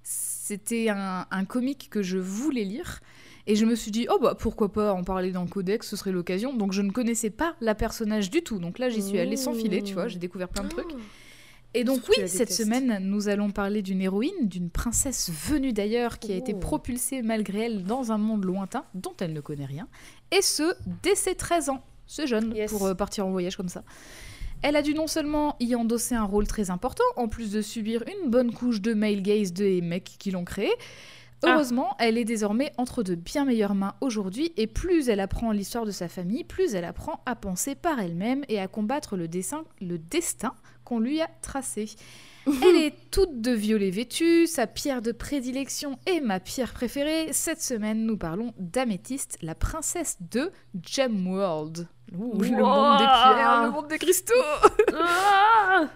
c'était 0.03 0.91
un, 0.91 1.27
un 1.31 1.45
comic 1.45 1.89
que 1.91 2.03
je 2.03 2.19
voulais 2.19 2.65
lire. 2.65 3.01
Et 3.47 3.57
je 3.57 3.67
me 3.67 3.75
suis 3.75 3.91
dit, 3.91 4.07
oh 4.11 4.19
bah 4.21 4.35
pourquoi 4.39 4.73
pas 4.73 4.93
en 4.95 5.05
parler 5.05 5.31
dans 5.31 5.43
le 5.43 5.49
codex, 5.51 5.89
ce 5.89 5.97
serait 5.97 6.13
l'occasion. 6.13 6.55
Donc 6.55 6.73
je 6.73 6.81
ne 6.83 6.91
connaissais 6.91 7.31
pas 7.31 7.55
la 7.61 7.75
personnage 7.75 8.31
du 8.31 8.43
tout. 8.43 8.59
Donc 8.59 8.79
là, 8.79 8.89
j'y 8.89 9.03
suis 9.03 9.19
allée 9.19 9.37
sans 9.37 9.53
filet, 9.53 9.83
tu 9.83 9.93
vois, 9.95 10.09
j'ai 10.09 10.19
découvert 10.19 10.49
plein 10.49 10.65
de 10.65 10.69
trucs. 10.71 10.91
Et 11.77 11.83
donc 11.83 12.03
oui, 12.09 12.29
cette 12.29 12.53
semaine, 12.53 12.99
nous 13.03 13.29
allons 13.29 13.51
parler 13.51 13.83
d'une 13.83 14.01
héroïne, 14.01 14.47
d'une 14.49 14.71
princesse 14.71 15.31
venue 15.49 15.73
d'ailleurs, 15.73 16.19
qui 16.21 16.33
a 16.33 16.37
été 16.37 16.53
Oh. 16.55 16.59
propulsée 16.61 17.21
malgré 17.21 17.65
elle 17.67 17.83
dans 17.83 18.13
un 18.13 18.19
monde 18.19 18.45
lointain 18.45 18.85
dont 18.95 19.13
elle 19.21 19.33
ne 19.33 19.41
connaît 19.41 19.67
rien. 19.67 19.89
Et 20.31 20.41
ce, 20.41 20.73
dès 21.03 21.17
ses 21.17 21.35
13 21.35 21.71
ans. 21.71 21.83
C'est 22.07 22.27
jeune 22.29 22.55
Yes. 22.55 22.71
pour 22.71 22.87
euh, 22.87 22.95
partir 22.95 23.27
en 23.27 23.31
voyage 23.31 23.57
comme 23.57 23.69
ça. 23.69 23.83
Elle 24.63 24.77
a 24.77 24.83
dû 24.83 24.95
non 24.95 25.07
seulement 25.09 25.57
y 25.59 25.75
endosser 25.75 26.15
un 26.15 26.25
rôle 26.25 26.47
très 26.47 26.71
important, 26.71 27.05
en 27.17 27.29
plus 27.29 27.51
de 27.51 27.61
subir 27.61 28.05
une 28.23 28.31
bonne 28.31 28.53
couche 28.53 28.81
de 28.81 28.95
male 28.95 29.21
gaze 29.21 29.53
des 29.53 29.81
mecs 29.83 30.13
qui 30.19 30.31
l'ont 30.31 30.45
créée. 30.45 30.73
Ah. 31.45 31.55
Heureusement, 31.55 31.97
elle 31.99 32.19
est 32.19 32.25
désormais 32.25 32.73
entre 32.79 33.03
de 33.03 33.15
bien 33.15 33.45
meilleures 33.45 33.75
mains 33.75 33.95
aujourd'hui, 34.01 34.53
et 34.57 34.67
plus 34.67 35.09
elle 35.09 35.21
apprend 35.21 35.53
l'histoire 35.53 35.87
de 35.87 35.91
sa 35.91 36.09
famille, 36.09 36.45
plus 36.45 36.75
elle 36.75 36.85
apprend 36.85 37.21
à 37.27 37.35
penser 37.35 37.75
par 37.75 38.01
elle-même 38.01 38.45
et 38.49 38.61
à 38.61 38.69
combattre 38.69 39.17
le, 39.17 39.29
dessin, 39.29 39.65
le 39.81 39.99
destin 39.99 40.55
qu'on 40.85 41.01
lui 41.01 41.21
a 41.21 41.29
tracé. 41.43 41.89
Elle 42.47 42.77
est 42.77 43.11
toute 43.11 43.41
de 43.41 43.53
violet 43.53 43.89
vêtue, 43.89 44.47
sa 44.47 44.67
pierre 44.67 45.01
de 45.01 45.13
prédilection 45.13 45.99
et 46.07 46.21
ma 46.21 46.41
pierre 46.41 46.75
préférée. 46.75 47.33
Cette 47.33 47.63
semaine, 47.63 48.05
nous 48.05 48.19
parlons 48.19 48.53
d'Améthyste, 48.59 49.39
la 49.41 49.55
princesse 49.55 50.19
de 50.31 50.53
Gemworld. 50.83 51.89
Ouh, 52.15 52.39
le 52.43 52.51
monde 52.51 52.99
des 52.99 53.05
pierres, 53.05 53.63
le 53.65 53.71
monde 53.71 53.89
des 53.89 53.99
cristaux 53.99 54.35
Ah 54.93 55.89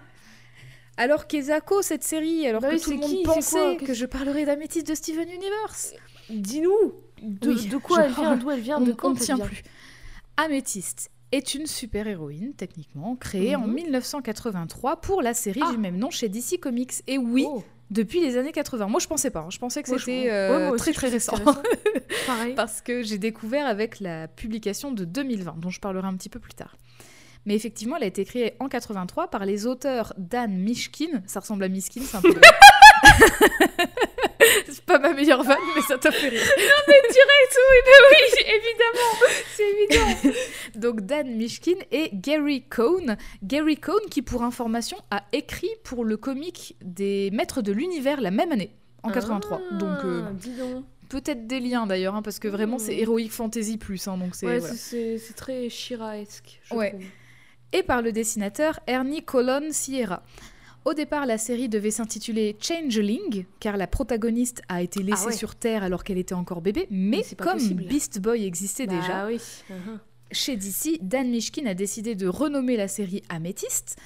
Alors 0.99 1.26
Kezako, 1.26 1.81
cette 1.81 2.02
série, 2.05 2.47
alors 2.47 2.61
Bah 2.61 2.69
que 2.71 2.75
oui, 2.75 2.81
tout 2.81 2.90
le 2.90 2.97
c'est 2.97 3.02
monde 3.02 3.11
qui, 3.11 3.23
pensait 3.23 3.76
que 3.76 3.95
je 3.95 4.05
parlerais 4.05 4.45
d'Améthyste 4.45 4.87
de 4.88 4.95
Steven 4.95 5.28
Universe 5.31 5.95
Dis-nous 6.28 6.93
de, 7.23 7.50
Oui, 7.52 7.67
de 7.69 7.76
quoi 7.78 8.05
elle 8.05 8.12
vient, 8.12 8.37
d'où 8.37 8.50
elle 8.50 8.61
vient, 8.61 8.78
on 8.78 8.83
de 8.85 8.93
on 8.93 8.95
quand 8.97 9.11
ne 9.11 9.14
elle 9.17 9.23
tient 9.25 9.38
plus. 9.38 9.62
Améthyste 10.37 11.11
est 11.33 11.55
une 11.55 11.67
super-héroïne, 11.67 12.52
techniquement, 12.55 13.17
créée 13.17 13.55
en 13.57 13.67
Mhm. 13.67 13.75
1983 13.75 15.00
pour 15.00 15.23
la 15.23 15.35
série 15.35 15.61
Ah. 15.64 15.71
du 15.73 15.78
même 15.78 15.97
nom 15.99 16.11
chez 16.11 16.28
DC 16.28 16.59
Comics. 16.61 16.95
Et 17.07 17.19
oui, 17.19 17.45
Oh. 17.47 17.62
depuis 17.90 18.21
les 18.21 18.37
années 18.37 18.52
80. 18.52 18.87
Moi, 18.88 18.99
je 19.00 19.07
pensais 19.07 19.31
pas. 19.31 19.40
hein. 19.40 19.50
Je 19.50 19.59
pensais 19.59 19.83
que 19.83 19.88
c'était 19.88 20.31
euh, 20.31 20.75
très 20.76 20.93
très 20.93 21.09
récent. 21.09 21.37
Pareil. 22.26 22.55
parce 22.57 22.81
que 22.81 23.02
j'ai 23.02 23.19
découvert 23.19 23.67
avec 23.67 24.00
la 24.00 24.26
publication 24.28 24.90
de 24.93 25.05
2020, 25.05 25.57
dont 25.59 25.71
je 25.71 25.81
parlerai 25.81 26.07
un 26.07 26.17
petit 26.17 26.28
peu 26.31 26.38
plus 26.40 26.55
tard. 26.55 26.76
Mais 27.49 27.55
effectivement, 27.55 27.97
elle 27.97 28.02
a 28.02 28.07
été 28.07 28.25
créée 28.26 28.52
en 28.61 28.69
83 28.69 29.28
par 29.28 29.47
les 29.47 29.67
auteurs 29.67 30.12
Dan 30.19 30.52
Mishkin. 30.59 31.23
Ça 31.26 31.40
ressemble 31.40 31.64
à 31.64 31.69
Miskin, 31.69 32.02
c'est 32.05 32.19
un 32.19 32.21
peu 32.21 32.35
c'est 34.69 34.85
pas 34.85 34.99
ma 34.99 35.12
meilleure 35.14 35.43
vanne, 35.43 35.57
mais 35.75 35.81
ça 35.83 35.97
t'a 35.99 36.11
fait 36.11 36.28
rire. 36.28 36.40
Direct, 36.43 37.57
oui, 37.57 37.78
mais 37.87 37.93
oui, 38.11 38.52
évidemment, 38.57 39.14
c'est 39.57 39.71
évident. 39.71 40.37
Donc 40.76 41.00
Dan 41.02 41.37
Mishkin 41.37 41.76
et 41.90 42.11
Gary 42.12 42.62
Cohn. 42.69 43.17
Gary 43.43 43.76
Cohn 43.76 44.00
qui, 44.11 44.23
pour 44.23 44.43
information, 44.43 44.99
a 45.11 45.25
écrit 45.33 45.71
pour 45.85 46.05
le 46.05 46.17
comic 46.17 46.76
des 46.83 47.31
Maîtres 47.33 47.62
de 47.62 47.73
l'Univers 47.73 48.21
la 48.21 48.31
même 48.31 48.52
année, 48.52 48.71
en 49.02 49.11
83. 49.11 49.59
donc 49.78 50.05
euh, 50.05 50.23
Ah, 50.26 50.31
dis 50.35 50.52
donc. 50.52 50.85
peut-être 51.09 51.47
des 51.47 51.61
liens 51.61 51.87
d'ailleurs, 51.87 52.14
hein, 52.14 52.23
parce 52.23 52.38
que 52.38 52.49
vraiment 52.49 52.78
c'est 52.78 52.97
Mmh. 52.97 53.00
Heroic 53.00 53.28
Fantasy 53.31 53.78
plus. 53.78 54.07
hein, 54.07 54.19
donc 54.19 54.35
c'est 54.35 54.47
Ouais, 54.47 54.59
voilà. 54.59 54.75
c'est- 54.75 54.78
c'est 54.78 55.19
c'est 55.19 55.35
très 55.35 55.69
Shira-esque, 55.71 56.61
je 56.64 56.75
Ouais. 56.75 56.90
trouve. 56.90 57.05
Et 57.72 57.82
par 57.82 58.02
le 58.02 58.12
dessinateur 58.12 58.80
Ernie 58.87 59.22
Colon 59.22 59.68
Sierra. 59.70 60.22
Au 60.84 60.94
départ, 60.94 61.26
la 61.26 61.37
série 61.38 61.68
devait 61.68 61.90
s'intituler 61.90 62.56
Changeling, 62.60 63.44
car 63.60 63.76
la 63.76 63.87
protagoniste 63.87 64.62
a 64.68 64.80
été 64.80 65.02
laissée 65.02 65.22
Ah 65.25 65.28
ouais. 65.28 65.32
sur 65.37 65.54
Terre 65.54 65.82
alors 65.82 66.02
qu'elle 66.02 66.16
était 66.18 66.34
encore 66.34 66.62
bébé, 66.62 66.87
mais, 66.90 67.22
comme 67.37 67.54
possible. 67.54 67.84
Beast 67.84 68.20
Boy 68.20 68.44
existait 68.46 68.87
Bah 68.87 68.94
déjà, 68.98 69.26
oui. 69.26 69.38
chez 70.32 70.56
DC, 70.56 70.98
Dan 71.02 71.28
Mishkin 71.30 71.66
a 71.66 71.75
décidé 71.75 72.14
de 72.14 72.26
renommer 72.26 72.76
la 72.76 72.88
série 72.88 73.22
Améthyste, 73.28 73.96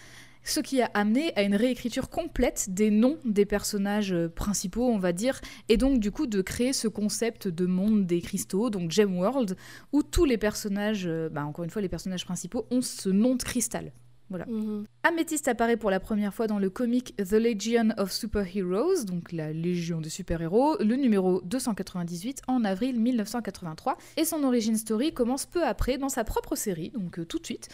ce 0.45 0.61
qui 0.61 0.83
a 0.83 0.91
amené 0.95 1.35
à 1.37 1.43
une 1.43 1.55
réécriture 1.55 2.11
complète 2.11 2.67
des 2.71 2.91
noms 2.91 3.19
des 3.25 3.47
personnages 3.47 4.13
euh, 4.13 4.29
principaux, 4.29 4.87
on 4.87 4.99
va 4.99 5.13
dire, 5.13 5.41
et 5.69 5.77
donc 5.77 6.01
du 6.01 6.11
coup 6.11 6.27
de 6.27 6.43
créer 6.43 6.73
ce 6.73 6.89
concept 6.89 7.49
de 7.49 7.67
monde 7.67 8.07
des 8.07 8.21
cristaux, 8.21 8.71
donc 8.71 8.91
Gem 8.91 9.17
World, 9.17 9.57
où 9.93 10.03
tous 10.03 10.25
les 10.25 10.39
personnages, 10.39 11.07
euh, 11.07 11.29
bah, 11.29 11.45
encore 11.45 11.65
une 11.65 11.71
fois 11.71 11.83
les 11.83 11.89
personnages 11.89 12.25
principaux, 12.25 12.67
ont 12.71 12.83
ce 12.83 13.09
nom 13.09 13.37
de 13.37 13.43
cristal. 13.43 13.93
Mhm. 14.39 14.87
Améthyste 15.03 15.49
apparaît 15.49 15.77
pour 15.77 15.91
la 15.91 16.01
première 16.01 16.33
fois 16.33 16.47
dans 16.47 16.59
le 16.59 16.71
comic 16.71 17.15
The 17.17 17.33
Legion 17.33 17.91
of 17.99 18.13
Superheroes, 18.13 19.05
donc 19.05 19.33
la 19.33 19.53
Légion 19.53 20.01
des 20.01 20.11
super-héros, 20.11 20.77
le 20.81 20.97
numéro 20.97 21.41
298 21.43 22.43
en 22.49 22.65
avril 22.65 22.99
1983. 22.99 23.99
Et 24.17 24.25
son 24.25 24.43
origin 24.45 24.77
story 24.77 25.13
commence 25.13 25.47
peu 25.47 25.65
après 25.65 25.99
dans 25.99 26.09
sa 26.09 26.25
propre 26.25 26.57
série, 26.57 26.91
donc 26.91 27.19
euh, 27.19 27.25
tout 27.25 27.39
de 27.39 27.45
suite, 27.45 27.69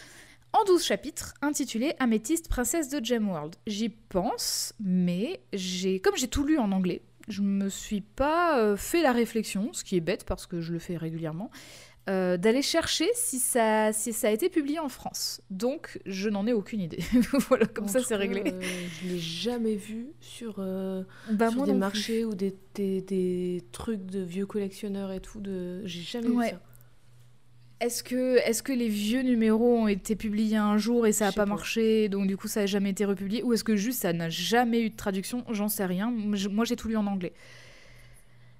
en 0.53 0.63
12 0.65 0.83
chapitres, 0.83 1.33
intitulé 1.41 1.93
Améthyste, 1.99 2.47
princesse 2.49 2.89
de 2.89 3.03
Gemworld. 3.03 3.55
J'y 3.67 3.89
pense, 3.89 4.73
mais 4.79 5.41
j'ai, 5.53 5.99
comme 5.99 6.15
j'ai 6.17 6.27
tout 6.27 6.43
lu 6.43 6.57
en 6.57 6.71
anglais, 6.71 7.01
je 7.27 7.41
me 7.43 7.69
suis 7.69 8.01
pas 8.01 8.59
euh, 8.59 8.75
fait 8.75 9.03
la 9.03 9.11
réflexion, 9.11 9.69
ce 9.73 9.83
qui 9.83 9.95
est 9.95 10.01
bête 10.01 10.23
parce 10.25 10.47
que 10.47 10.59
je 10.61 10.73
le 10.73 10.79
fais 10.79 10.97
régulièrement, 10.97 11.51
euh, 12.09 12.37
d'aller 12.37 12.63
chercher 12.63 13.07
si 13.13 13.37
ça, 13.37 13.93
si 13.93 14.13
ça 14.13 14.29
a 14.29 14.31
été 14.31 14.49
publié 14.49 14.79
en 14.79 14.89
France. 14.89 15.41
Donc, 15.51 15.99
je 16.07 16.27
n'en 16.29 16.47
ai 16.47 16.53
aucune 16.53 16.81
idée. 16.81 17.03
voilà, 17.49 17.67
comme 17.67 17.85
En 17.85 17.87
ça, 17.87 18.01
c'est 18.01 18.15
réglé. 18.15 18.41
euh, 18.47 18.59
je 19.03 19.07
l'ai 19.09 19.19
jamais 19.19 19.75
vu 19.75 20.07
sur, 20.19 20.55
euh, 20.57 21.03
Bah, 21.29 21.51
sur 21.51 21.65
des 21.65 21.71
plus. 21.73 21.77
marchés 21.79 22.25
ou 22.25 22.33
des, 22.33 22.55
des, 22.73 23.01
des 23.03 23.63
trucs 23.71 24.07
de 24.07 24.21
vieux 24.21 24.47
collectionneurs 24.47 25.11
et 25.11 25.19
tout. 25.19 25.39
De... 25.39 25.85
J'ai 25.85 26.01
jamais 26.01 26.29
Ouais. 26.29 26.45
vu 26.45 26.51
ça. 26.53 26.61
Est-ce 27.81 28.03
que, 28.03 28.37
est 28.37 28.61
que 28.61 28.73
les 28.73 28.89
vieux 28.89 29.21
numéros 29.21 29.77
ont 29.77 29.87
été 29.87 30.15
publiés 30.15 30.57
un 30.57 30.77
jour 30.77 31.07
et 31.07 31.13
ça 31.13 31.25
n'a 31.25 31.31
pas, 31.31 31.43
pas. 31.43 31.45
marché, 31.45 32.09
donc 32.09 32.27
du 32.27 32.35
coup 32.35 32.47
ça 32.47 32.61
n'a 32.61 32.65
jamais 32.65 32.89
été 32.89 33.05
republié? 33.05 33.41
Ou 33.43 33.53
est-ce 33.53 33.63
que 33.63 33.77
juste 33.77 34.01
ça 34.01 34.11
n'a 34.11 34.29
jamais 34.29 34.81
eu 34.81 34.89
de 34.89 34.95
traduction? 34.95 35.45
J'en 35.49 35.69
sais 35.69 35.85
rien. 35.85 36.11
Moi 36.11 36.65
j'ai 36.65 36.75
tout 36.75 36.89
lu 36.89 36.97
en 36.97 37.07
anglais. 37.07 37.33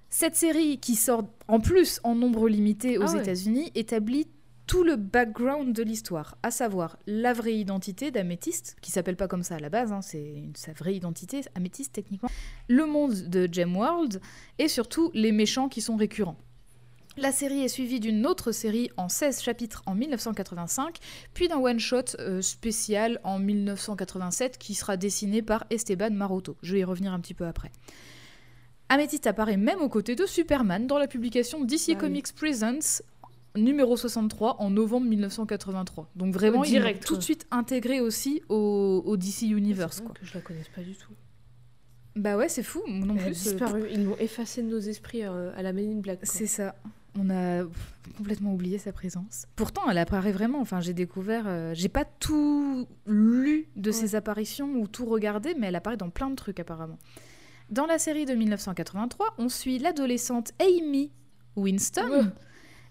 Cette 0.08 0.36
série 0.36 0.78
qui 0.78 0.96
sort 0.96 1.28
en 1.48 1.60
plus 1.60 2.00
en 2.02 2.14
nombre 2.14 2.48
limité 2.48 2.98
aux 2.98 3.02
Ah 3.02 3.12
ouais. 3.12 3.20
États-Unis 3.20 3.70
établit 3.74 4.26
tout 4.66 4.84
le 4.84 4.94
background 4.96 5.74
de 5.74 5.82
l'histoire, 5.82 6.38
à 6.44 6.52
savoir 6.52 6.96
la 7.06 7.32
vraie 7.32 7.56
identité 7.56 8.12
d'Améthyste, 8.12 8.76
qui 8.80 8.92
s'appelle 8.92 9.16
pas 9.16 9.26
comme 9.26 9.42
ça 9.42 9.56
à 9.56 9.58
la 9.58 9.68
base, 9.68 9.90
hein, 9.90 10.00
c'est 10.00 10.44
sa 10.54 10.72
vraie 10.72 10.94
identité, 10.94 11.40
Améthyste 11.56 11.92
techniquement, 11.92 12.28
le 12.68 12.86
monde 12.86 13.28
de 13.28 13.48
Gemworld 13.50 14.20
et 14.60 14.68
surtout 14.68 15.10
les 15.12 15.32
méchants 15.32 15.68
qui 15.68 15.80
sont 15.80 15.96
récurrents. 15.96 16.36
La 17.16 17.32
série 17.32 17.62
est 17.62 17.68
suivie 17.68 18.00
d'une 18.00 18.24
autre 18.26 18.52
série 18.52 18.90
en 18.96 19.08
16 19.08 19.42
chapitres 19.42 19.82
en 19.86 19.94
1985, 19.94 20.96
puis 21.34 21.48
d'un 21.48 21.58
one-shot 21.58 22.16
euh, 22.18 22.40
spécial 22.40 23.20
en 23.24 23.38
1987 23.38 24.58
qui 24.58 24.74
sera 24.74 24.96
dessiné 24.96 25.42
par 25.42 25.64
Esteban 25.70 26.10
Maroto. 26.10 26.56
Je 26.62 26.74
vais 26.74 26.80
y 26.80 26.84
revenir 26.84 27.12
un 27.12 27.20
petit 27.20 27.34
peu 27.34 27.46
après. 27.46 27.70
Améthyste 28.88 29.26
apparaît 29.26 29.56
même 29.56 29.80
aux 29.80 29.88
côtés 29.88 30.14
de 30.14 30.24
Superman 30.24 30.86
dans 30.86 30.98
la 30.98 31.08
publication 31.08 31.62
DC 31.64 31.80
Ah 31.88 31.90
oui. 31.92 31.96
Comics 31.96 32.32
Presents 32.34 33.02
numéro 33.56 33.96
63 33.96 34.56
en 34.60 34.70
novembre 34.70 35.06
1983. 35.08 36.10
Donc 36.14 36.32
vraiment, 36.32 36.58
l'ont 36.58 36.62
direct, 36.62 37.04
tout 37.04 37.16
de 37.16 37.22
suite 37.22 37.46
intégré 37.50 38.00
aussi 38.00 38.40
au, 38.48 39.02
au 39.04 39.16
DC 39.16 39.42
Universe. 39.42 40.00
Quoi. 40.00 40.14
que 40.14 40.24
je 40.24 40.34
la 40.34 40.40
connaisse 40.40 40.68
pas 40.68 40.82
du 40.82 40.94
tout. 40.94 41.12
Bah 42.16 42.36
ouais, 42.36 42.48
c'est 42.48 42.62
fou. 42.62 42.82
Non 42.88 43.14
Elle 43.16 43.32
plus. 43.32 43.46
euh, 43.46 43.50
disparu. 43.50 43.88
Ils 43.92 44.04
l'ont 44.04 44.16
effacé 44.18 44.62
de 44.62 44.68
nos 44.68 44.80
esprits 44.80 45.24
euh, 45.24 45.52
à 45.56 45.62
la 45.62 45.72
Men 45.72 45.90
in 45.98 46.00
Black. 46.00 46.20
C'est 46.22 46.46
ça. 46.46 46.74
On 47.18 47.28
a 47.30 47.64
pff, 47.64 47.94
complètement 48.16 48.52
oublié 48.54 48.78
sa 48.78 48.92
présence. 48.92 49.46
Pourtant, 49.56 49.82
elle 49.90 49.98
apparaît 49.98 50.32
vraiment. 50.32 50.60
Enfin, 50.60 50.80
j'ai 50.80 50.92
découvert. 50.94 51.44
euh, 51.46 51.72
j'ai 51.74 51.88
pas 51.88 52.04
tout 52.04 52.86
lu 53.06 53.66
de 53.76 53.90
ses 53.90 54.14
apparitions 54.14 54.74
ou 54.76 54.86
tout 54.86 55.06
regardé, 55.06 55.54
mais 55.58 55.66
elle 55.68 55.76
apparaît 55.76 55.96
dans 55.96 56.10
plein 56.10 56.30
de 56.30 56.36
trucs 56.36 56.60
apparemment. 56.60 56.98
Dans 57.70 57.86
la 57.86 57.98
série 57.98 58.26
de 58.26 58.34
1983, 58.34 59.34
on 59.38 59.48
suit 59.48 59.78
l'adolescente 59.78 60.52
Amy 60.60 61.10
Winston, 61.56 62.08
Ouais. 62.10 62.22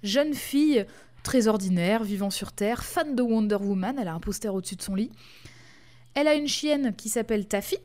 jeune 0.04 0.34
fille 0.34 0.86
très 1.24 1.48
ordinaire, 1.48 2.04
vivant 2.04 2.30
sur 2.30 2.52
Terre, 2.52 2.84
fan 2.84 3.16
de 3.16 3.22
Wonder 3.22 3.56
Woman. 3.58 3.98
Elle 4.00 4.08
a 4.08 4.14
un 4.14 4.20
poster 4.20 4.54
au-dessus 4.54 4.76
de 4.76 4.82
son 4.82 4.96
lit. 4.96 5.12
Elle 6.14 6.28
a 6.28 6.34
une 6.36 6.48
chienne 6.48 6.94
qui 6.96 7.08
s'appelle 7.10 7.46
Taffy, 7.48 7.78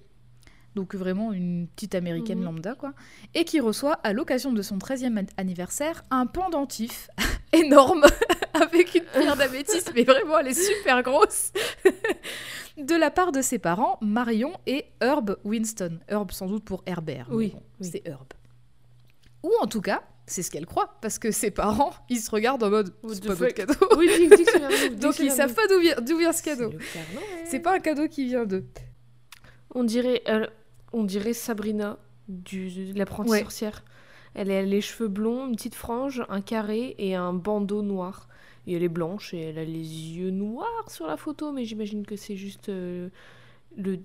donc 0.74 0.94
vraiment 0.94 1.32
une 1.32 1.68
petite 1.68 1.94
américaine 1.94 2.38
Mhm. 2.38 2.44
lambda, 2.44 2.74
quoi, 2.74 2.92
et 3.34 3.44
qui 3.44 3.60
reçoit, 3.60 3.94
à 4.02 4.12
l'occasion 4.12 4.52
de 4.52 4.60
son 4.62 4.78
13e 4.78 5.18
an- 5.18 5.26
anniversaire, 5.36 6.04
un 6.10 6.26
pendentif 6.26 7.08
énorme 7.52 8.04
avec 8.54 8.94
une 8.94 9.04
pierre 9.04 9.36
d'améthyste, 9.36 9.92
mais 9.94 10.02
vraiment 10.04 10.38
elle 10.38 10.48
est 10.48 10.54
super 10.60 11.02
grosse, 11.02 11.52
de 12.78 12.94
la 12.94 13.10
part 13.10 13.32
de 13.32 13.40
ses 13.42 13.58
parents, 13.58 13.98
Marion 14.00 14.52
et 14.66 14.86
Herb 15.00 15.36
Winston. 15.44 16.00
Herb 16.08 16.30
sans 16.32 16.46
doute 16.46 16.64
pour 16.64 16.82
Herbert. 16.86 17.26
Oui, 17.30 17.50
bon, 17.54 17.62
oui. 17.80 17.88
c'est 17.92 18.06
Herb. 18.06 18.26
Ou 19.42 19.52
en 19.60 19.66
tout 19.66 19.80
cas, 19.80 20.02
c'est 20.26 20.42
ce 20.42 20.50
qu'elle 20.50 20.64
croit, 20.66 20.96
parce 21.02 21.18
que 21.18 21.30
ses 21.30 21.50
parents, 21.50 21.92
ils 22.08 22.18
se 22.20 22.30
regardent 22.30 22.62
en 22.62 22.70
mode 22.70 22.94
c'est 23.12 23.22
pas 23.22 23.28
notre 23.34 23.48
cadeau. 23.48 23.74
Oui, 23.98 24.08
Donc 24.98 25.18
ils 25.18 25.30
savent 25.30 25.52
pas 25.54 25.66
d'où 25.68 25.78
vient, 25.80 25.96
d'où 26.00 26.16
vient 26.18 26.32
ce 26.32 26.42
cadeau. 26.42 26.72
C'est 27.44 27.60
pas 27.60 27.74
un 27.74 27.78
cadeau 27.80 28.08
qui 28.08 28.24
vient 28.24 28.46
d'eux. 28.46 28.64
On 29.74 29.84
dirait, 29.84 30.22
elle- 30.24 30.50
on 30.94 31.04
dirait 31.04 31.32
Sabrina 31.34 31.98
du, 32.28 32.92
de 32.92 32.98
l'apprenti 32.98 33.30
Ouais. 33.30 33.40
sorcière. 33.40 33.84
Elle 34.34 34.50
a 34.50 34.62
les 34.62 34.80
cheveux 34.80 35.08
blonds, 35.08 35.46
une 35.48 35.54
petite 35.56 35.74
frange, 35.74 36.24
un 36.28 36.40
carré 36.40 36.94
et 36.98 37.14
un 37.14 37.32
bandeau 37.32 37.82
noir. 37.82 38.28
Et 38.66 38.74
elle 38.74 38.82
est 38.82 38.88
blanche 38.88 39.34
et 39.34 39.40
elle 39.40 39.58
a 39.58 39.64
les 39.64 39.72
yeux 40.16 40.30
noirs 40.30 40.88
sur 40.88 41.06
la 41.06 41.16
photo, 41.18 41.52
mais 41.52 41.64
j'imagine 41.66 42.06
que 42.06 42.16
c'est 42.16 42.34
juste 42.36 42.68
euh, 42.70 43.10
le, 43.76 43.98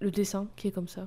le 0.00 0.10
dessin 0.10 0.48
qui 0.56 0.68
est 0.68 0.70
comme 0.72 0.88
ça. 0.88 1.06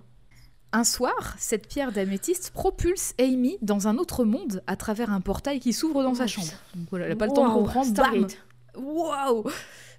Un 0.72 0.84
soir, 0.84 1.34
cette 1.40 1.68
pierre 1.68 1.92
d'améthyste 1.92 2.52
propulse 2.52 3.16
Amy 3.20 3.58
dans 3.64 3.88
un 3.88 3.98
autre 3.98 4.24
monde 4.24 4.62
à 4.68 4.76
travers 4.76 5.12
un 5.12 5.20
portail 5.22 5.60
qui 5.60 5.74
s'ouvre 5.74 6.04
dans 6.04 6.14
sa 6.14 6.28
chambre. 6.28 6.48
Donc 6.76 6.88
voilà, 6.92 7.06
elle 7.06 7.12
n'a 7.14 7.18
pas 7.18 7.26
le 7.26 7.34
temps 7.34 7.48
de 7.50 7.54
comprendre. 7.54 8.28
Waouh 8.78 9.46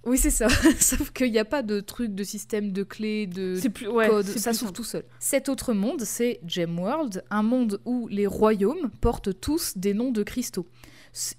Oui, 0.05 0.17
c'est 0.19 0.31
ça. 0.31 0.49
Sauf 0.81 1.11
qu'il 1.11 1.31
n'y 1.31 1.39
a 1.39 1.45
pas 1.45 1.63
de 1.63 1.81
truc 1.81 2.15
de 2.15 2.25
système 2.25 2.73
de 2.73 2.83
clés, 2.83 3.27
de 3.27 3.57
C'est 3.61 3.69
plus, 3.69 3.87
ouais, 3.89 4.09
code. 4.09 4.25
c'est 4.27 4.39
Ça 4.39 4.53
s'ouvre 4.55 4.73
tout 4.73 4.85
seul. 4.85 5.05
Cet 5.19 5.49
autre 5.49 5.73
monde, 5.75 6.03
c'est 6.03 6.41
Gemworld, 6.47 7.23
un 7.31 7.43
monde 7.43 7.81
où 7.85 8.09
les 8.09 8.27
royaumes 8.27 8.91
portent 9.01 9.39
tous 9.41 9.77
des 9.77 9.93
noms 9.95 10.11
de 10.11 10.23
cristaux. 10.23 10.67
C'est- 11.13 11.37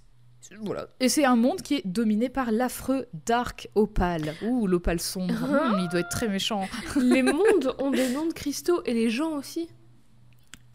Voilà. 0.64 0.88
Et 1.00 1.08
c'est 1.10 1.24
un 1.26 1.36
monde 1.38 1.62
qui 1.62 1.76
est 1.76 1.88
dominé 1.88 2.28
par 2.30 2.52
l'affreux 2.52 3.08
Dark 3.26 3.70
Opal. 3.74 4.36
Ouh, 4.44 4.68
l'opale 4.68 5.00
sombre. 5.00 5.34
Hein 5.44 5.72
Hum, 5.74 5.80
il 5.82 5.88
doit 5.90 6.02
être 6.02 6.10
très 6.10 6.28
méchant. 6.28 6.68
Les 7.02 7.24
mondes 7.24 7.74
ont 7.80 7.90
des 7.90 8.10
noms 8.10 8.26
de 8.28 8.34
cristaux 8.34 8.84
et 8.86 8.94
les 8.94 9.10
gens 9.10 9.38
aussi. 9.38 9.70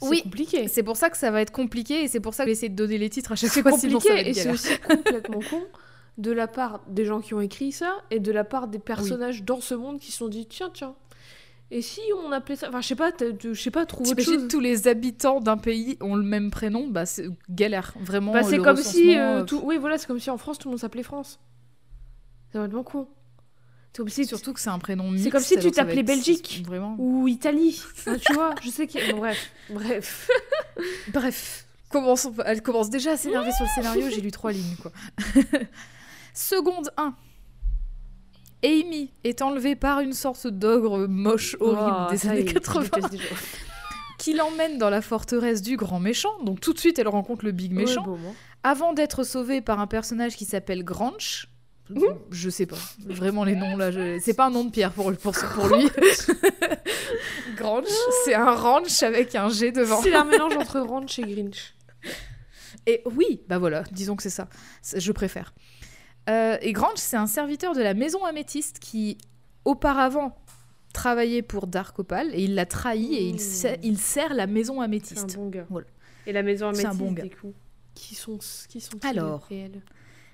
C'est 0.00 0.09
Oui, 0.09 0.23
compliqué. 0.23 0.69
C'est 0.69 0.83
pour 0.83 0.97
ça 0.97 1.09
que 1.11 1.16
ça 1.16 1.31
va 1.31 1.40
être 1.40 1.52
compliqué 1.52 2.02
et 2.05 2.09
c'est 2.09 2.21
pour 2.21 2.35
ça 2.35 2.45
que 2.45 2.50
j'essaie 2.50 2.69
de 2.69 2.75
donner 2.75 2.99
les 2.99 3.11
titres 3.11 3.33
à 3.33 3.37
chaque 3.37 3.50
C'est 3.50 3.62
fois. 3.62 3.71
va 3.73 3.76
compliqué 3.78 4.28
et 4.28 4.35
c'est 4.35 4.50
aussi 4.50 4.76
complètement 4.78 5.40
con 5.50 5.62
de 6.19 6.33
la 6.33 6.47
part 6.49 6.81
des 6.89 7.05
gens 7.05 7.21
qui 7.21 7.35
ont 7.35 7.41
écrit 7.41 7.73
ça 7.73 7.93
et 8.11 8.21
de 8.21 8.33
la 8.33 8.45
part 8.45 8.69
des 8.69 8.79
personnages 8.79 9.43
dans 9.43 9.61
ce 9.61 9.75
monde 9.75 9.99
qui 10.01 10.13
se 10.13 10.19
sont 10.19 10.29
dit 10.29 10.47
tiens 10.47 10.71
tiens 10.73 10.95
et 11.71 11.83
si 11.83 12.01
on 12.25 12.31
appelait 12.33 12.57
ça 12.57 12.69
enfin 12.69 12.81
je 12.81 12.87
sais 12.89 12.95
pas 12.95 13.11
je 13.43 13.53
sais 13.55 13.71
pas 13.73 13.85
trouve 13.87 14.09
autre 14.09 14.23
chose 14.23 14.47
tous 14.49 14.61
les 14.61 14.87
habitants 14.89 15.41
d'un 15.41 15.57
pays 15.59 15.99
ont 16.01 16.15
le 16.15 16.23
même 16.23 16.51
prénom, 16.51 16.87
bah 16.87 17.07
c'est 17.07 17.27
galère, 17.51 17.93
vraiment. 18.01 18.33
Bah, 18.33 18.45
c'est 18.45 18.59
comme 18.59 18.77
si 18.77 19.17
euh, 19.19 19.41
euh, 19.41 19.45
tout 19.45 19.61
oui 19.65 19.77
voilà 19.77 19.99
c'est 19.99 20.07
comme 20.07 20.21
si 20.21 20.31
en 20.31 20.39
France 20.39 20.59
tout 20.59 20.69
le 20.69 20.73
monde 20.73 20.81
s'appelait 20.81 21.03
France 21.03 21.41
C'est 22.53 22.59
complètement 22.59 22.85
con. 22.85 23.09
Si 24.09 24.27
Surtout 24.27 24.53
que 24.53 24.61
c'est 24.61 24.69
un 24.69 24.79
prénom 24.79 25.11
mixte. 25.11 25.25
C'est 25.25 25.31
comme 25.31 25.43
si 25.43 25.59
tu 25.59 25.71
t'appelais 25.71 26.01
être- 26.01 26.07
Belgique. 26.07 26.63
Vraiment. 26.67 26.97
ou 26.99 27.29
Italie. 27.29 27.83
Tu 28.21 28.35
vois, 28.35 28.55
je 28.63 28.69
sais 28.69 28.87
que. 28.87 29.11
Bon, 29.11 29.19
bref, 29.19 29.51
bref. 29.71 30.29
Bref, 31.15 31.67
commençons- 31.91 32.35
elle 32.45 32.61
commence 32.63 32.91
déjà 32.91 33.13
à 33.13 33.17
s'énerver 33.17 33.53
sur 33.53 33.65
le 33.65 33.71
scénario, 33.71 34.11
j'ai 34.11 34.21
lu 34.21 34.31
trois 34.31 34.53
lignes 34.53 34.77
quoi. 34.83 34.93
Seconde 36.37 36.90
1. 36.99 37.14
Amy 38.62 39.11
est 39.25 39.40
enlevée 39.43 39.75
par 39.75 40.00
une 40.00 40.12
sorte 40.12 40.47
d'ogre 40.47 41.07
moche 41.09 41.57
horrible 41.61 41.95
Oh, 42.09 42.11
des 42.11 42.19
ça 42.19 42.28
y 42.28 42.31
années 42.33 42.40
est, 42.43 42.49
je 42.49 42.55
80 42.55 42.83
déteste 42.85 43.11
déjà. 43.11 43.25
qui 44.19 44.35
l'emmène 44.35 44.76
dans 44.76 44.90
la 44.90 45.00
forteresse 45.00 45.62
du 45.62 45.76
grand 45.76 45.99
méchant. 45.99 46.43
Donc 46.45 46.61
tout 46.61 46.73
de 46.75 46.78
suite 46.78 46.99
elle 46.99 47.09
rencontre 47.09 47.45
le 47.45 47.52
big 47.52 47.73
méchant 47.73 48.02
Ouais, 48.02 48.07
bon, 48.09 48.16
bon. 48.19 48.35
avant 48.62 48.93
d'être 48.93 49.25
sauvée 49.25 49.61
par 49.62 49.81
un 49.81 49.87
personnage 49.87 50.37
qui 50.37 50.45
s'appelle 50.45 50.85
Granch. 50.85 51.49
Je 52.33 52.50
sais 52.50 52.66
pas, 52.66 52.76
vraiment 53.07 53.45
les 53.45 53.55
noms 53.55 53.76
là, 53.76 53.90
je- 53.93 54.19
c'est 54.21 54.35
pas 54.35 54.47
un 54.47 54.50
nom 54.50 54.64
de 54.64 54.71
pierre 54.71 54.90
pour, 54.93 55.12
pour, 55.16 55.33
pour 55.33 55.69
lui. 55.69 55.88
Granch, 57.57 57.87
c'est 58.25 58.35
un 58.35 58.52
ranch 58.52 59.02
avec 59.05 59.35
un 59.37 59.49
G 59.49 59.71
devant. 59.73 60.02
C'est 60.02 60.14
un 60.14 60.25
mélange 60.31 60.57
entre 60.57 60.81
Ranch 60.81 61.19
et 61.19 61.23
Grinch. 61.23 61.75
Et 62.87 63.02
oui, 63.07 63.40
bah 63.49 63.59
voilà, 63.59 63.85
disons 63.93 64.16
que 64.16 64.23
c'est 64.23 64.31
ça. 64.31 64.49
Je 64.97 65.12
préfère. 65.12 65.55
Euh, 66.28 66.56
et 66.61 66.73
Grange, 66.73 66.97
c'est 66.97 67.16
un 67.16 67.26
serviteur 67.26 67.75
de 67.75 67.83
la 67.83 67.95
maison 67.95 68.25
améthyste 68.25 68.78
qui, 68.78 69.16
auparavant, 69.64 70.37
travaillait 70.92 71.42
pour 71.42 71.66
Dark 71.66 71.99
Opal 71.99 72.35
et 72.35 72.42
il 72.45 72.54
l'a 72.54 72.66
trahi 72.66 73.14
et 73.14 73.28
il, 73.28 73.35
Mmh. 73.37 73.38
sert, 73.38 73.76
il 73.83 73.99
sert 73.99 74.35
la 74.35 74.47
maison 74.47 74.75
C'est 74.75 74.80
un 74.80 74.85
améthyste. 74.85 75.37
bon 75.37 75.49
gars. 75.49 75.66
Voilà. 75.68 75.87
Et 76.26 76.33
la 76.33 76.42
maison 76.42 76.73
C'est 76.73 76.87
un 76.87 76.90
améthyste, 76.90 77.04
bon 77.04 77.12
gars. 77.12 77.23
des 77.23 77.30
coups. 77.30 77.54
Qui 77.95 78.14
sont, 78.14 78.38
qui 78.68 78.80
sont 78.80 78.99
Alors. 79.04 79.49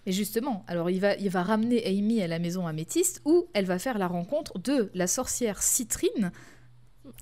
Et 0.05 0.11
justement, 0.11 0.65
alors 0.67 0.91
il 0.91 1.01
va, 1.01 1.15
il 1.15 1.31
va 1.31 1.43
ramener 1.45 1.85
Amy 1.87 2.23
à 2.23 2.27
la 2.27 2.39
maison 2.41 2.67
améthyste 2.67 3.21
où 3.25 3.47
elle 3.53 3.67
va 3.67 3.79
faire 3.79 3.99
la 3.99 4.09
rencontre 4.09 4.59
de 4.59 4.91
la 4.95 5.07
sorcière 5.07 5.63
Citrine. 5.63 6.33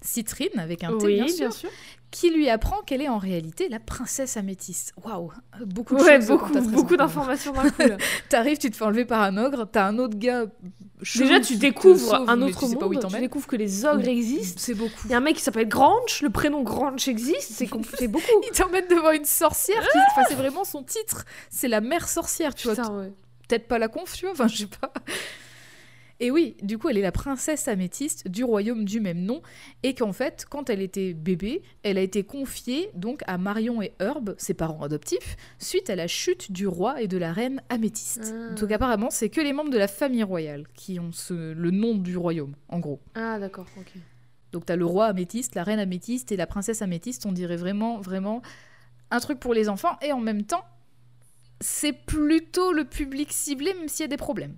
Citrine, 0.02 0.58
avec 0.58 0.84
un 0.84 0.96
T 0.98 1.04
Oui, 1.06 1.16
bien 1.16 1.50
sûr. 1.50 1.70
Qui 2.10 2.30
lui 2.30 2.50
apprend 2.50 2.80
qu'elle 2.82 3.02
est 3.02 3.08
en 3.08 3.18
réalité 3.18 3.68
la 3.68 3.78
princesse 3.78 4.36
améthyste. 4.36 4.92
Waouh, 5.04 5.30
beaucoup 5.66 5.94
de 5.96 6.02
Ouais, 6.02 6.16
choses. 6.16 6.26
beaucoup, 6.28 6.50
t'as 6.52 6.60
13 6.60 6.66
ans, 6.68 6.70
beaucoup 6.76 6.96
d'informations 6.96 7.52
d'un 7.52 7.70
coup. 7.70 7.82
T'arrives, 8.28 8.58
tu 8.58 8.70
te 8.70 8.76
fais 8.76 8.84
enlever 8.84 9.04
par 9.04 9.22
un 9.22 9.36
ogre, 9.36 9.68
t'as 9.70 9.86
un 9.86 9.98
autre 9.98 10.16
gars. 10.18 10.46
Déjà, 11.16 11.40
tu 11.40 11.56
découvres 11.56 11.98
sauve, 11.98 12.28
un 12.28 12.42
autre 12.42 12.58
tu 12.58 12.66
sais 12.66 12.76
pas 12.76 12.84
monde. 12.86 12.94
Tu 12.94 13.00
t'emmène. 13.00 13.20
découvres 13.22 13.46
que 13.46 13.56
les 13.56 13.84
ogres 13.86 14.06
existent. 14.08 14.60
C'est 14.60 14.74
beaucoup. 14.74 14.90
Il 15.06 15.10
y 15.12 15.14
a 15.14 15.18
un 15.18 15.20
mec 15.20 15.36
qui 15.36 15.42
s'appelle 15.42 15.68
Granch, 15.68 16.20
le 16.20 16.30
prénom 16.30 16.62
Granch 16.62 17.06
existe, 17.08 17.52
c'est 17.52 17.66
compl- 17.66 17.86
c'est 17.96 18.08
beaucoup. 18.08 18.24
Il 18.46 18.50
t'emmène 18.50 18.86
devant 18.88 19.12
une 19.12 19.24
sorcière 19.24 19.80
qui. 19.80 19.98
Enfin, 20.10 20.22
c'est 20.28 20.34
vraiment 20.34 20.64
son 20.64 20.82
titre. 20.82 21.24
C'est 21.48 21.68
la 21.68 21.80
mère 21.80 22.08
sorcière, 22.08 22.54
tu 22.54 22.66
vois. 22.68 22.74
Putain, 22.76 22.92
ouais. 22.98 23.12
Peut-être 23.48 23.66
pas 23.68 23.78
la 23.78 23.88
conf, 23.88 24.12
tu 24.14 24.26
vois. 24.26 24.32
Enfin, 24.32 24.46
je 24.48 24.56
sais 24.58 24.66
pas. 24.66 24.92
Et 26.22 26.30
oui, 26.30 26.56
du 26.62 26.76
coup, 26.76 26.90
elle 26.90 26.98
est 26.98 27.02
la 27.02 27.12
princesse 27.12 27.66
améthyste 27.66 28.28
du 28.28 28.44
royaume 28.44 28.84
du 28.84 29.00
même 29.00 29.22
nom, 29.22 29.40
et 29.82 29.94
qu'en 29.94 30.12
fait, 30.12 30.44
quand 30.48 30.68
elle 30.68 30.82
était 30.82 31.14
bébé, 31.14 31.62
elle 31.82 31.96
a 31.96 32.02
été 32.02 32.22
confiée 32.24 32.90
donc 32.94 33.22
à 33.26 33.38
Marion 33.38 33.80
et 33.80 33.94
Herb, 34.00 34.34
ses 34.36 34.52
parents 34.52 34.82
adoptifs, 34.82 35.36
suite 35.58 35.88
à 35.88 35.96
la 35.96 36.06
chute 36.06 36.52
du 36.52 36.66
roi 36.66 37.00
et 37.00 37.08
de 37.08 37.16
la 37.16 37.32
reine 37.32 37.62
améthyste. 37.70 38.34
Ah. 38.34 38.54
Donc 38.54 38.70
apparemment, 38.70 39.08
c'est 39.10 39.30
que 39.30 39.40
les 39.40 39.54
membres 39.54 39.70
de 39.70 39.78
la 39.78 39.88
famille 39.88 40.22
royale 40.22 40.66
qui 40.74 41.00
ont 41.00 41.10
ce- 41.12 41.52
le 41.54 41.70
nom 41.70 41.94
du 41.94 42.16
royaume, 42.18 42.54
en 42.68 42.80
gros. 42.80 43.00
Ah, 43.14 43.38
d'accord, 43.38 43.66
ok. 43.78 43.92
Donc 44.52 44.66
t'as 44.66 44.76
le 44.76 44.84
roi 44.84 45.06
améthyste, 45.06 45.54
la 45.54 45.62
reine 45.62 45.78
améthyste 45.78 46.32
et 46.32 46.36
la 46.36 46.46
princesse 46.46 46.82
améthyste, 46.82 47.24
on 47.24 47.32
dirait 47.32 47.56
vraiment, 47.56 47.98
vraiment 48.00 48.42
un 49.10 49.20
truc 49.20 49.40
pour 49.40 49.54
les 49.54 49.68
enfants, 49.70 49.96
et 50.02 50.12
en 50.12 50.20
même 50.20 50.44
temps, 50.44 50.64
c'est 51.60 51.92
plutôt 51.92 52.72
le 52.72 52.84
public 52.84 53.32
ciblé, 53.32 53.72
même 53.74 53.88
s'il 53.88 54.04
y 54.04 54.04
a 54.04 54.08
des 54.08 54.16
problèmes. 54.16 54.56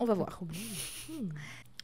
On 0.00 0.04
va 0.06 0.14
voir. 0.14 0.40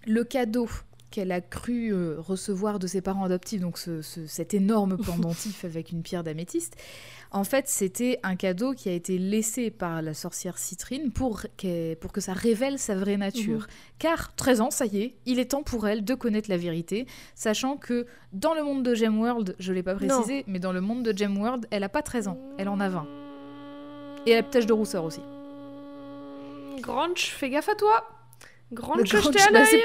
Le 0.07 0.25
cadeau 0.25 0.69
qu'elle 1.11 1.33
a 1.33 1.41
cru 1.41 1.93
euh, 1.93 2.17
recevoir 2.19 2.79
de 2.79 2.87
ses 2.87 3.01
parents 3.01 3.25
adoptifs, 3.25 3.61
donc 3.61 3.79
ce- 3.79 4.03
ce- 4.03 4.27
cet 4.27 4.55
énorme 4.55 4.97
pendentif 5.05 5.65
avec 5.65 5.93
une 5.93 6.03
pierre 6.03 6.25
d'améthyste, 6.25 6.77
en 7.31 7.45
fait, 7.45 7.69
c'était 7.69 8.19
un 8.23 8.37
cadeau 8.37 8.73
qui 8.73 8.89
a 8.89 8.93
été 8.93 9.17
laissé 9.19 9.71
par 9.71 10.03
la 10.03 10.15
sorcière 10.15 10.59
Citrine 10.59 11.11
pour, 11.13 11.43
qu'elle- 11.57 11.97
pour 11.97 12.13
que 12.13 12.21
ça 12.21 12.33
révèle 12.33 12.79
sa 12.79 12.95
vraie 12.97 13.17
nature. 13.17 13.67
Car 13.99 14.35
13 14.35 14.61
ans, 14.61 14.71
ça 14.71 14.87
y 14.87 14.99
est, 15.01 15.15
il 15.27 15.39
est 15.39 15.47
temps 15.53 15.63
pour 15.63 15.87
elle 15.89 16.05
de 16.05 16.15
connaître 16.15 16.51
la 16.51 16.57
vérité, 16.57 17.07
sachant 17.35 17.77
que 17.77 18.07
dans 18.33 18.55
le 18.55 18.63
monde 18.63 18.83
de 18.83 18.95
Gemworld, 18.95 19.55
je 19.59 19.73
l'ai 19.73 19.83
pas 19.83 19.95
précisé, 19.95 20.45
mais 20.47 20.59
dans 20.59 20.73
le 20.73 20.81
monde 20.81 21.03
de 21.05 21.17
Gemworld, 21.17 21.67
elle 21.71 21.85
a 21.85 21.89
pas 21.89 22.03
13 22.03 22.29
ans, 22.29 22.39
elle 22.59 22.69
en 22.69 22.81
a 22.81 22.89
20. 22.89 23.07
Et 24.27 24.31
elle 24.33 24.39
a 24.39 24.43
peut-être 24.43 24.67
de 24.67 24.73
rousseur 24.73 25.05
aussi. 25.05 25.21
Granch, 26.81 27.31
fais 27.31 27.51
gaffe 27.51 27.69
à 27.69 27.75
toi. 27.75 28.09
Granch, 28.73 28.99
Le 28.99 29.05
je 29.05 29.17
à 29.17 29.53
bah, 29.53 29.61
l'œil. 29.61 29.83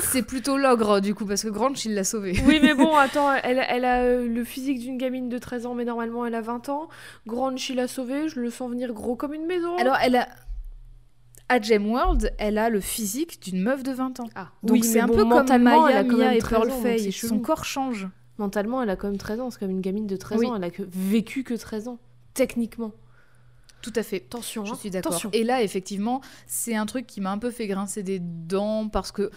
C'est 0.00 0.22
plutôt 0.22 0.56
l'ogre, 0.56 1.00
du 1.00 1.14
coup, 1.14 1.26
parce 1.26 1.42
que 1.42 1.48
Granch, 1.48 1.84
il 1.84 1.94
l'a 1.94 2.02
sauvé. 2.04 2.34
Oui, 2.46 2.60
mais 2.62 2.74
bon, 2.74 2.94
attends, 2.96 3.32
elle, 3.32 3.64
elle 3.68 3.84
a 3.84 4.02
euh, 4.02 4.26
le 4.26 4.42
physique 4.44 4.80
d'une 4.80 4.96
gamine 4.98 5.28
de 5.28 5.38
13 5.38 5.66
ans, 5.66 5.74
mais 5.74 5.84
normalement 5.84 6.24
elle 6.26 6.34
a 6.34 6.40
20 6.40 6.68
ans. 6.70 6.88
Granch, 7.26 7.68
il 7.70 7.76
l'a 7.76 7.86
sauvé, 7.86 8.28
je 8.28 8.40
le 8.40 8.50
sens 8.50 8.70
venir 8.70 8.92
gros 8.92 9.16
comme 9.16 9.34
une 9.34 9.46
maison. 9.46 9.76
Alors, 9.76 9.96
elle 10.02 10.16
a. 10.16 10.28
À 11.48 11.60
Gemworld, 11.60 12.32
elle 12.38 12.58
a 12.58 12.70
le 12.70 12.80
physique 12.80 13.40
d'une 13.40 13.62
meuf 13.62 13.84
de 13.84 13.92
20 13.92 14.18
ans. 14.18 14.28
ah, 14.34 14.48
Donc 14.64 14.72
oui, 14.72 14.82
c'est 14.82 14.98
un 14.98 15.06
bon, 15.06 15.14
peu 15.14 15.22
comme 15.22 15.62
Maya, 15.62 16.02
Mia 16.02 16.34
et 16.34 16.38
13 16.38 16.50
Pearl 16.50 16.70
ans, 16.70 16.74
donc 16.74 16.82
Fay. 16.82 17.12
c'est 17.12 17.26
Son 17.28 17.38
corps 17.38 17.64
change. 17.64 18.08
Mentalement, 18.38 18.82
elle 18.82 18.90
a 18.90 18.96
quand 18.96 19.06
même 19.06 19.16
13 19.16 19.40
ans, 19.40 19.50
c'est 19.50 19.60
comme 19.60 19.70
une 19.70 19.80
gamine 19.80 20.08
de 20.08 20.16
13 20.16 20.40
Oui. 20.40 20.46
ans, 20.48 20.56
elle 20.56 20.64
a 20.64 20.70
que 20.70 20.82
vécu 20.82 21.44
que 21.44 21.54
13 21.54 21.86
ans, 21.86 21.98
techniquement. 22.34 22.90
Tout 23.86 24.00
à 24.00 24.02
fait. 24.02 24.16
Attention, 24.26 24.64
Je 24.64 24.72
hein. 24.72 24.76
suis 24.76 24.90
d'accord. 24.90 25.20
Et 25.32 25.44
là, 25.44 25.62
effectivement, 25.62 26.20
c'est 26.48 26.74
un 26.74 26.86
truc 26.86 27.06
qui 27.06 27.20
m'a 27.20 27.30
un 27.30 27.38
peu 27.38 27.50
fait 27.52 27.68
grincer 27.68 28.02
des 28.02 28.18
dents 28.20 28.88
parce 28.88 29.12
que, 29.12 29.30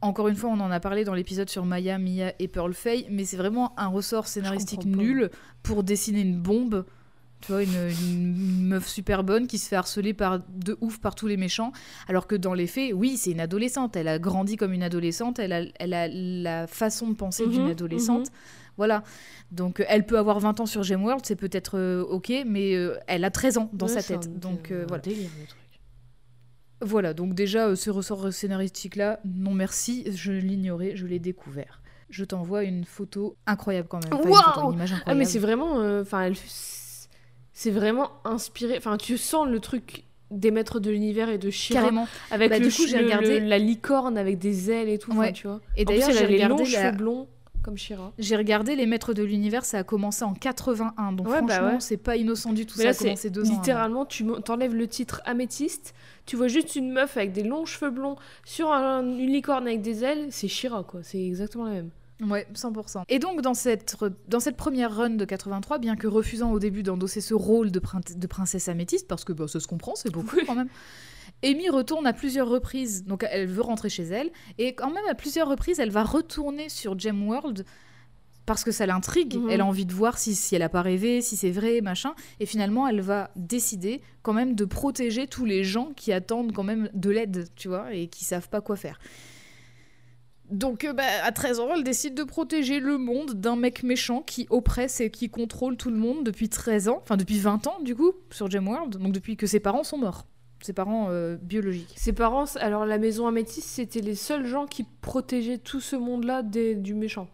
encore 0.00 0.26
une 0.26 0.34
fois, 0.34 0.50
on 0.50 0.58
en 0.60 0.70
a 0.72 0.80
parlé 0.80 1.04
dans 1.04 1.14
l'épisode 1.14 1.48
sur 1.48 1.64
Maya, 1.64 1.98
Mia 1.98 2.32
et 2.40 2.48
Pearl 2.48 2.74
Fay, 2.74 3.06
mais 3.10 3.24
c'est 3.24 3.36
vraiment 3.36 3.78
un 3.78 3.86
ressort 3.86 4.26
scénaristique 4.26 4.84
nul 4.84 5.30
pour 5.62 5.84
dessiner 5.84 6.20
une 6.22 6.40
bombe. 6.40 6.84
Tu 7.42 7.52
vois, 7.52 7.62
une, 7.62 7.90
une 8.10 8.66
meuf 8.66 8.88
super 8.88 9.22
bonne 9.22 9.46
qui 9.46 9.58
se 9.58 9.68
fait 9.68 9.76
harceler 9.76 10.14
par, 10.14 10.40
de 10.48 10.76
ouf 10.80 10.98
par 10.98 11.14
tous 11.14 11.26
les 11.26 11.36
méchants. 11.36 11.70
Alors 12.08 12.26
que 12.26 12.34
dans 12.34 12.54
les 12.54 12.66
faits, 12.66 12.92
oui, 12.94 13.16
c'est 13.18 13.30
une 13.30 13.40
adolescente. 13.40 13.94
Elle 13.94 14.08
a 14.08 14.18
grandi 14.18 14.56
comme 14.56 14.72
une 14.72 14.82
adolescente. 14.82 15.38
Elle 15.38 15.52
a, 15.52 15.62
elle 15.78 15.92
a 15.94 16.08
la 16.08 16.66
façon 16.66 17.08
de 17.08 17.14
penser 17.14 17.46
d'une 17.46 17.64
Mhm, 17.64 17.70
adolescente. 17.70 18.28
Voilà. 18.76 19.02
Donc, 19.50 19.80
euh, 19.80 19.84
elle 19.88 20.04
peut 20.06 20.18
avoir 20.18 20.38
20 20.40 20.60
ans 20.60 20.66
sur 20.66 20.82
Gemworld, 20.82 21.24
c'est 21.24 21.36
peut-être 21.36 21.78
euh, 21.78 22.02
ok, 22.02 22.32
mais 22.46 22.74
euh, 22.74 22.96
elle 23.06 23.24
a 23.24 23.30
13 23.30 23.58
ans 23.58 23.70
dans 23.72 23.86
Ouais, 23.86 23.92
sa 24.00 24.02
tête. 24.02 24.26
un- 24.26 24.38
Donc, 24.38 24.70
un 24.70 24.84
voilà. 24.86 25.02
délire, 25.02 25.30
le 25.40 25.46
truc. 25.46 25.58
Voilà, 26.82 27.14
donc 27.14 27.32
déjà, 27.34 27.74
ce 27.74 27.88
ressort 27.88 28.30
scénaristique-là, 28.32 29.20
non 29.24 29.52
merci, 29.54 30.04
je 30.14 30.32
l'ignorais, 30.32 30.94
je 30.94 31.06
l'ai 31.06 31.18
découvert. 31.18 31.80
Je 32.10 32.22
t'envoie 32.24 32.64
une 32.64 32.84
photo 32.84 33.36
incroyable 33.46 33.88
quand 33.88 34.04
même. 34.04 34.12
Enfin, 34.12 34.24
une, 34.24 34.30
Waouh 34.30 34.42
photo, 34.42 34.68
une 34.68 34.74
image 34.74 34.94
Ah, 35.06 35.14
mais 35.14 35.24
c'est 35.24 35.38
vraiment. 35.38 35.76
Enfin. 36.00 36.30
C'est 37.52 37.70
vraiment 37.70 38.10
inspiré. 38.24 38.76
Enfin, 38.76 38.98
tu 38.98 39.16
sens 39.16 39.48
le 39.48 39.58
truc 39.60 40.04
des 40.30 40.50
maîtres 40.50 40.78
de 40.78 40.90
l'univers 40.90 41.30
et 41.30 41.38
de 41.38 41.48
Shira. 41.48 41.80
Carrément. 41.80 42.06
Avec 42.30 42.50
Bah, 42.50 42.58
le, 42.58 42.66
du 42.66 42.70
coup, 42.70 42.82
ch- 42.82 42.90
j'ai 42.90 42.98
regardé- 42.98 43.40
le- 43.40 43.46
la 43.46 43.58
licorne 43.58 44.18
avec 44.18 44.38
des 44.38 44.70
ailes 44.70 44.90
et 44.90 44.98
tout, 44.98 45.12
Ouais. 45.16 45.32
tu 45.32 45.46
vois. 45.46 45.60
Et 45.76 45.84
d'ailleurs, 45.86 46.10
j'ai 46.10 46.26
les 46.26 46.44
longs 46.46 46.64
cheveux 46.64 46.92
blonds 46.96 47.26
comme 47.66 47.76
Shira. 47.76 48.12
j'ai 48.18 48.36
regardé 48.36 48.74
Les 48.76 48.86
Maîtres 48.86 49.12
de 49.12 49.22
l'Univers, 49.22 49.64
ça 49.66 49.78
a 49.80 49.82
commencé 49.84 50.24
en 50.24 50.32
81, 50.32 51.12
donc 51.12 51.26
Ouais, 51.28 51.42
bah 51.42 51.48
franchement, 51.54 51.68
ouais. 51.74 51.80
c'est 51.80 51.96
pas 51.98 52.16
innocent 52.16 52.54
du 52.54 52.64
tout, 52.64 52.76
Mais 52.78 52.84
ça 52.84 52.90
là, 52.90 52.96
a 52.96 52.98
commencé 52.98 53.28
deux 53.30 53.42
ans. 53.42 53.48
avant. 53.50 53.56
littéralement, 53.56 54.06
tu 54.06 54.24
t'enlèves 54.44 54.74
le 54.74 54.88
titre 54.88 55.20
améthyste, 55.26 55.92
tu 56.24 56.36
vois 56.36 56.48
juste 56.48 56.74
une 56.76 56.90
meuf 56.92 57.16
avec 57.18 57.32
des 57.32 57.42
longs 57.42 57.66
cheveux 57.66 57.90
blonds 57.90 58.16
sur 58.46 58.72
un- 58.72 59.02
une 59.02 59.30
licorne 59.32 59.66
avec 59.66 59.82
des 59.82 60.02
ailes, 60.04 60.28
c'est 60.30 60.48
Shira, 60.48 60.82
quoi. 60.84 61.00
C'est 61.02 61.22
exactement 61.22 61.64
la 61.64 61.72
même. 61.72 61.90
Ouais, 62.22 62.46
100%. 62.54 63.02
Et 63.10 63.18
donc, 63.18 63.42
dans 63.42 63.52
cette, 63.52 63.94
dans 64.28 64.40
cette 64.40 64.56
première 64.56 64.94
run 64.96 65.10
de 65.10 65.24
83, 65.26 65.76
bien 65.78 65.96
que 65.96 66.06
refusant 66.06 66.50
au 66.50 66.58
début 66.58 66.82
d'endosser 66.82 67.20
ce 67.20 67.34
rôle 67.34 67.70
de, 67.70 67.78
prin- 67.78 68.00
de 68.16 68.26
princesse 68.26 68.68
améthyste, 68.68 69.06
parce 69.06 69.22
que 69.24 69.34
bah, 69.34 69.46
ça 69.48 69.60
se 69.60 69.66
comprend, 69.66 69.94
c'est 69.96 70.10
beaucoup 70.10 70.36
Oui. 70.36 70.44
quand 70.46 70.54
même, 70.54 70.68
Amy 71.44 71.68
retourne 71.68 72.06
à 72.06 72.12
plusieurs 72.12 72.48
reprises. 72.48 73.04
Donc, 73.04 73.26
elle 73.30 73.46
veut 73.46 73.62
rentrer 73.62 73.88
chez 73.88 74.04
elle. 74.04 74.30
Et 74.58 74.74
quand 74.74 74.90
même, 74.90 75.04
à 75.10 75.14
plusieurs 75.14 75.48
reprises, 75.48 75.78
elle 75.78 75.90
va 75.90 76.02
retourner 76.02 76.68
sur 76.68 76.98
Gemworld 76.98 77.64
parce 78.46 78.62
que 78.62 78.70
ça 78.70 78.86
l'intrigue. 78.86 79.36
Mhm. 79.36 79.50
Elle 79.50 79.60
a 79.60 79.66
envie 79.66 79.86
de 79.86 79.92
voir 79.92 80.18
si, 80.18 80.34
si 80.34 80.54
elle 80.54 80.62
a 80.62 80.68
pas 80.68 80.82
rêvé, 80.82 81.20
si 81.20 81.36
c'est 81.36 81.50
vrai, 81.50 81.80
machin. 81.80 82.14
Et 82.40 82.46
finalement, 82.46 82.86
elle 82.88 83.00
va 83.00 83.30
décider 83.36 84.00
quand 84.22 84.32
même 84.32 84.54
de 84.54 84.64
protéger 84.64 85.26
tous 85.26 85.44
les 85.44 85.64
gens 85.64 85.92
qui 85.94 86.12
attendent 86.12 86.52
quand 86.52 86.62
même 86.62 86.88
de 86.94 87.10
l'aide, 87.10 87.48
tu 87.56 87.68
vois, 87.68 87.92
et 87.92 88.06
qui 88.06 88.24
savent 88.24 88.48
pas 88.48 88.60
quoi 88.60 88.76
faire. 88.76 88.98
Donc, 90.50 90.84
euh, 90.84 90.92
bah, 90.92 91.02
à 91.24 91.32
13 91.32 91.58
ans, 91.58 91.68
elle 91.74 91.82
décide 91.82 92.14
de 92.14 92.22
protéger 92.22 92.78
le 92.78 92.98
monde 92.98 93.34
d'un 93.34 93.56
mec 93.56 93.82
méchant 93.82 94.22
qui 94.22 94.46
oppresse 94.48 95.00
et 95.00 95.10
qui 95.10 95.28
contrôle 95.28 95.76
tout 95.76 95.90
le 95.90 95.96
monde 95.96 96.24
depuis 96.24 96.48
13 96.48 96.88
ans, 96.88 97.00
enfin 97.02 97.16
depuis 97.16 97.40
20 97.40 97.66
ans 97.66 97.80
du 97.82 97.96
coup, 97.96 98.12
sur 98.30 98.48
Gemworld, 98.48 98.96
donc 98.96 99.12
depuis 99.12 99.36
que 99.36 99.48
ses 99.48 99.58
parents 99.58 99.82
sont 99.82 99.98
morts, 99.98 100.26
ses 100.60 100.72
parents 100.72 101.08
euh, 101.10 101.36
biologiques. 101.40 101.92
Ses 101.96 102.12
parents, 102.12 102.44
alors 102.60 102.86
la 102.86 102.98
maison 102.98 103.26
améthyste, 103.26 103.68
c'était 103.68 104.00
les 104.00 104.14
seuls 104.14 104.46
gens 104.46 104.66
qui 104.66 104.84
protégeaient 105.00 105.58
tout 105.58 105.80
ce 105.80 105.96
monde-là 105.96 106.42
des- 106.42 106.74
du 106.74 106.94
méchant. 106.94 107.28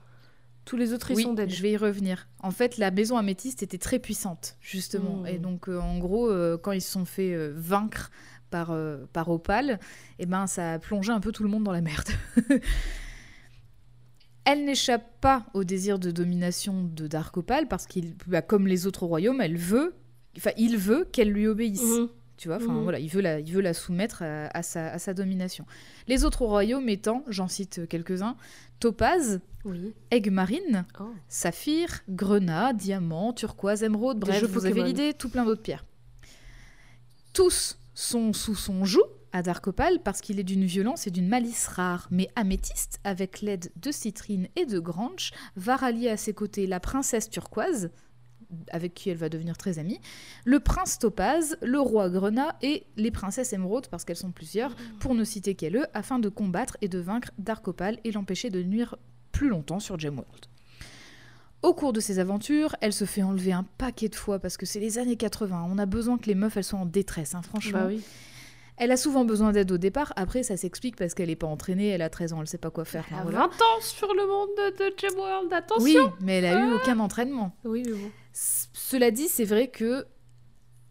Tous 0.65 0.77
les 0.77 0.93
autres, 0.93 1.11
ils 1.11 1.17
oui, 1.17 1.23
sont 1.25 1.35
dead. 1.35 1.51
je 1.51 1.61
vais 1.61 1.73
y 1.73 1.77
revenir. 1.77 2.29
En 2.41 2.53
fait, 2.53 2.79
la 2.79 2.91
maison 2.93 3.17
améthyste 3.17 3.63
était 3.65 3.79
très 3.79 3.99
puissante, 3.99 4.57
justement. 4.61 5.23
Mm. 5.23 5.27
Et 5.27 5.39
donc, 5.39 5.69
euh, 5.69 5.81
en 5.81 5.99
gros, 5.99 6.31
euh, 6.31 6.57
quand 6.57 6.71
ils 6.73 6.81
se 6.81 6.93
sont 6.93 7.05
fait 7.05 7.35
euh, 7.35 7.53
vaincre 7.57 8.11
par, 8.51 8.77
par 9.15 9.31
Opal, 9.31 9.81
et 10.19 10.27
ben 10.27 10.47
ça 10.47 10.75
a 10.75 10.79
plongé 10.79 11.11
un 11.11 11.21
peu 11.21 11.33
tout 11.33 11.43
le 11.43 11.49
monde 11.49 11.65
dans 11.65 11.73
la 11.73 11.81
merde. 11.81 12.11
elle 14.45 14.65
n'échappe 14.65 15.21
pas 15.21 15.47
au 15.55 15.65
désir 15.65 15.99
de 15.99 16.11
domination 16.11 16.85
de 16.85 17.07
Dark 17.07 17.37
Opal 17.37 17.69
parce 17.69 17.87
qu'il, 17.87 18.15
bah, 18.27 18.43
comme 18.43 18.67
les 18.67 18.87
autres 18.87 19.07
royaumes, 19.07 19.41
elle 19.41 19.57
veut, 19.57 19.95
enfin 20.37 20.51
il 20.57 20.77
veut 20.77 21.09
qu'elle 21.13 21.31
lui 21.31 21.47
obéisse. 21.47 21.83
Mhm. 21.83 22.09
Tu 22.43 22.49
vois, 22.49 22.57
enfin 22.57 22.73
Mhm. 22.73 22.83
voilà, 22.83 22.99
il 22.99 23.09
veut 23.09 23.21
la, 23.21 23.39
il 23.39 23.53
veut 23.53 23.61
la 23.61 23.73
soumettre 23.73 24.23
à, 24.23 24.49
à 24.49 24.65
sa, 24.65 24.89
à 24.91 24.99
sa 24.99 25.15
domination. 25.15 25.65
Les 26.09 26.25
autres 26.25 26.45
royaumes 26.45 26.89
étant, 26.89 27.23
j'en 27.29 27.47
cite 27.47 27.87
quelques-uns, 27.89 28.35
Topaz, 28.81 29.39
Oui. 29.65 29.95
Marine, 30.29 30.85
Oh. 30.99 31.05
Saphir, 31.29 32.01
Grenat, 32.09 32.73
Diamant, 32.73 33.33
Turquoise, 33.33 33.85
Émeraude, 33.85 34.19
bref, 34.19 34.43
vous 34.43 34.67
avez 34.67 34.83
l'idée, 34.83 35.15
tout 35.15 35.29
plein 35.29 35.45
d'autres 35.45 35.63
pierres. 35.63 35.85
Tous 37.33 37.79
sont 37.95 38.33
sous 38.33 38.57
son 38.57 38.85
joug 38.85 39.05
à 39.31 39.43
Dark 39.43 39.65
Opal 39.69 40.01
parce 40.03 40.21
qu'il 40.21 40.41
est 40.41 40.45
d'une 40.45 40.65
violence 40.65 41.07
et 41.07 41.13
d'une 41.13 41.29
malice 41.29 41.69
rare. 41.69 42.09
Mais 42.11 42.29
Améthyste, 42.35 42.99
avec 43.05 43.41
l'aide 43.41 43.71
de 43.77 43.93
Citrine 43.93 44.49
et 44.57 44.67
de 44.67 44.81
Grange, 44.81 45.31
va 45.55 45.77
rallier 45.77 46.11
à 46.11 46.17
ses 46.17 46.35
côtés 46.35 46.67
la 46.67 46.81
princesse 46.81 47.31
Turquoise, 47.31 47.91
avec 48.71 48.95
qui 48.95 49.11
elle 49.11 49.17
va 49.17 49.29
devenir 49.29 49.57
très 49.57 49.79
amie, 49.79 50.01
le 50.45 50.61
prince 50.61 50.99
Topaz, 50.99 51.57
le 51.63 51.81
roi 51.81 52.09
Grenat 52.09 52.57
et 52.63 52.85
les 52.97 53.11
princesses 53.11 53.53
Émeraude, 53.53 53.89
parce 53.89 54.05
qu'elles 54.05 54.17
sont 54.17 54.33
plusieurs, 54.33 54.75
pour 55.01 55.15
ne 55.15 55.25
citer 55.25 55.55
qu'elles, 55.55 55.77
eux, 55.77 55.87
afin 55.95 56.19
de 56.19 56.29
combattre 56.29 56.77
et 56.81 56.89
de 56.89 56.99
vaincre 56.99 57.31
Dark 57.39 57.67
Opal 57.69 57.99
et 58.05 58.13
l'empêcher 58.13 58.51
de 58.51 58.63
nuire 58.63 58.97
plus 59.33 59.49
longtemps 59.49 59.81
sur 59.81 59.99
Gemworld. 59.99 60.47
Au 61.63 61.75
cours 61.75 61.93
de 61.93 62.01
ces 62.01 62.19
aventures, 62.19 62.75
elle 62.81 62.93
se 62.93 63.05
fait 63.05 63.23
enlever 63.23 63.53
un 63.53 63.65
paquet 63.79 64.09
de 64.09 64.17
fois 64.17 64.41
parce 64.41 64.57
que 64.57 64.67
c'est 64.67 64.81
les 64.81 64.99
années 64.99 65.17
80. 65.17 65.69
On 65.71 65.79
a 65.79 65.87
besoin 65.87 66.19
que 66.19 66.27
les 66.27 66.35
meufs 66.35 66.57
elles 66.57 66.65
soient 66.65 66.81
en 66.81 66.87
détresse, 66.87 67.37
hein, 67.37 67.43
franchement. 67.43 67.83
Bah 67.83 67.87
oui. 67.87 68.03
Elle 68.85 68.91
a 68.91 68.97
souvent 68.97 69.25
besoin 69.25 69.53
d'aide 69.53 69.71
au 69.71 69.79
départ. 69.79 70.13
Après, 70.17 70.43
ça 70.43 70.57
s'explique 70.57 70.97
parce 70.97 71.15
qu'elle 71.15 71.29
n'est 71.29 71.37
pas 71.37 71.47
entraînée. 71.47 71.87
Elle 71.89 72.03
a 72.03 72.11
13 72.11 72.33
ans, 72.33 72.41
elle 72.41 72.49
sait 72.49 72.59
pas 72.59 72.71
quoi 72.71 72.85
faire. 72.85 73.05
Elle 73.13 73.19
a 73.19 73.23
voilà. 73.23 73.39
20 73.39 73.45
ans 73.47 73.81
sur 73.81 74.13
le 74.13 74.27
monde 74.27 74.49
de, 74.57 74.89
de 74.91 74.95
Gemworld, 74.99 75.53
attention 75.53 75.85
Oui, 75.85 75.97
mais 76.21 76.39
elle 76.39 76.47
a 76.47 76.67
eu 76.67 76.73
aucun 76.75 76.99
entraînement. 76.99 77.55
Oui, 77.65 77.85
mais 77.87 77.93
bon. 77.93 78.11
C- 78.33 78.67
Cela 78.73 79.13
dit, 79.13 79.29
c'est 79.29 79.45
vrai 79.45 79.69
que 79.69 80.05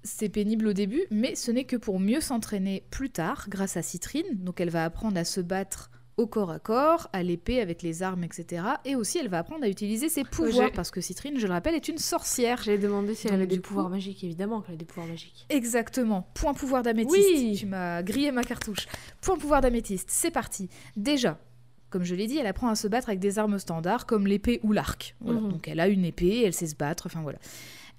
c'est 0.03 0.29
pénible 0.29 0.67
au 0.67 0.73
début, 0.73 1.03
mais 1.11 1.35
ce 1.35 1.51
n'est 1.51 1.65
que 1.65 1.75
pour 1.75 1.99
mieux 1.99 2.21
s'entraîner 2.21 2.85
plus 2.91 3.09
tard 3.09 3.45
grâce 3.49 3.75
à 3.75 3.81
Citrine. 3.81 4.25
Donc 4.35 4.61
elle 4.61 4.69
va 4.69 4.85
apprendre 4.85 5.17
à 5.19 5.25
se 5.25 5.41
battre 5.41 5.90
au 6.17 6.27
corps 6.27 6.51
à 6.51 6.59
corps, 6.59 7.09
à 7.13 7.23
l'épée, 7.23 7.61
avec 7.61 7.81
les 7.81 8.03
armes, 8.03 8.23
etc. 8.23 8.63
Et 8.85 8.95
aussi, 8.95 9.17
elle 9.17 9.29
va 9.29 9.39
apprendre 9.39 9.63
à 9.63 9.69
utiliser 9.69 10.09
ses 10.09 10.23
pouvoirs, 10.23 10.71
parce 10.73 10.91
que 10.91 11.01
Citrine, 11.01 11.39
je 11.39 11.47
le 11.47 11.53
rappelle, 11.53 11.73
est 11.75 11.87
une 11.87 11.97
sorcière. 11.97 12.61
J'allais 12.63 12.77
demander 12.77 13.15
si 13.15 13.27
elle 13.27 13.35
avait 13.35 13.47
des 13.47 13.55
coup- 13.57 13.61
pouvoirs 13.69 13.89
magiques, 13.89 14.23
évidemment 14.23 14.61
qu'elle 14.61 14.75
a 14.75 14.77
des 14.77 14.85
pouvoirs 14.85 15.07
magiques. 15.07 15.45
Exactement. 15.49 16.27
Point 16.33 16.53
pouvoir 16.53 16.83
d'améthyste. 16.83 17.15
Oui. 17.17 17.55
Tu 17.57 17.65
m'as 17.65 18.03
grillé 18.03 18.31
ma 18.31 18.43
cartouche. 18.43 18.87
Point 19.21 19.37
pouvoir 19.37 19.61
d'améthyste. 19.61 20.09
C'est 20.11 20.31
parti. 20.31 20.69
Déjà, 20.95 21.39
comme 21.89 22.03
je 22.03 22.13
l'ai 22.15 22.27
dit, 22.27 22.37
elle 22.37 22.47
apprend 22.47 22.67
à 22.69 22.75
se 22.75 22.87
battre 22.87 23.09
avec 23.09 23.19
des 23.19 23.39
armes 23.39 23.57
standards 23.59 24.05
comme 24.05 24.27
l'épée 24.27 24.59
ou 24.63 24.71
l'arc. 24.73 25.15
Voilà. 25.21 25.39
Mhm. 25.41 25.51
Donc 25.51 25.67
elle 25.67 25.79
a 25.79 25.87
une 25.87 26.05
épée, 26.05 26.43
elle 26.45 26.53
sait 26.53 26.67
se 26.67 26.75
battre. 26.75 27.07
Enfin 27.07 27.21
voilà. 27.21 27.39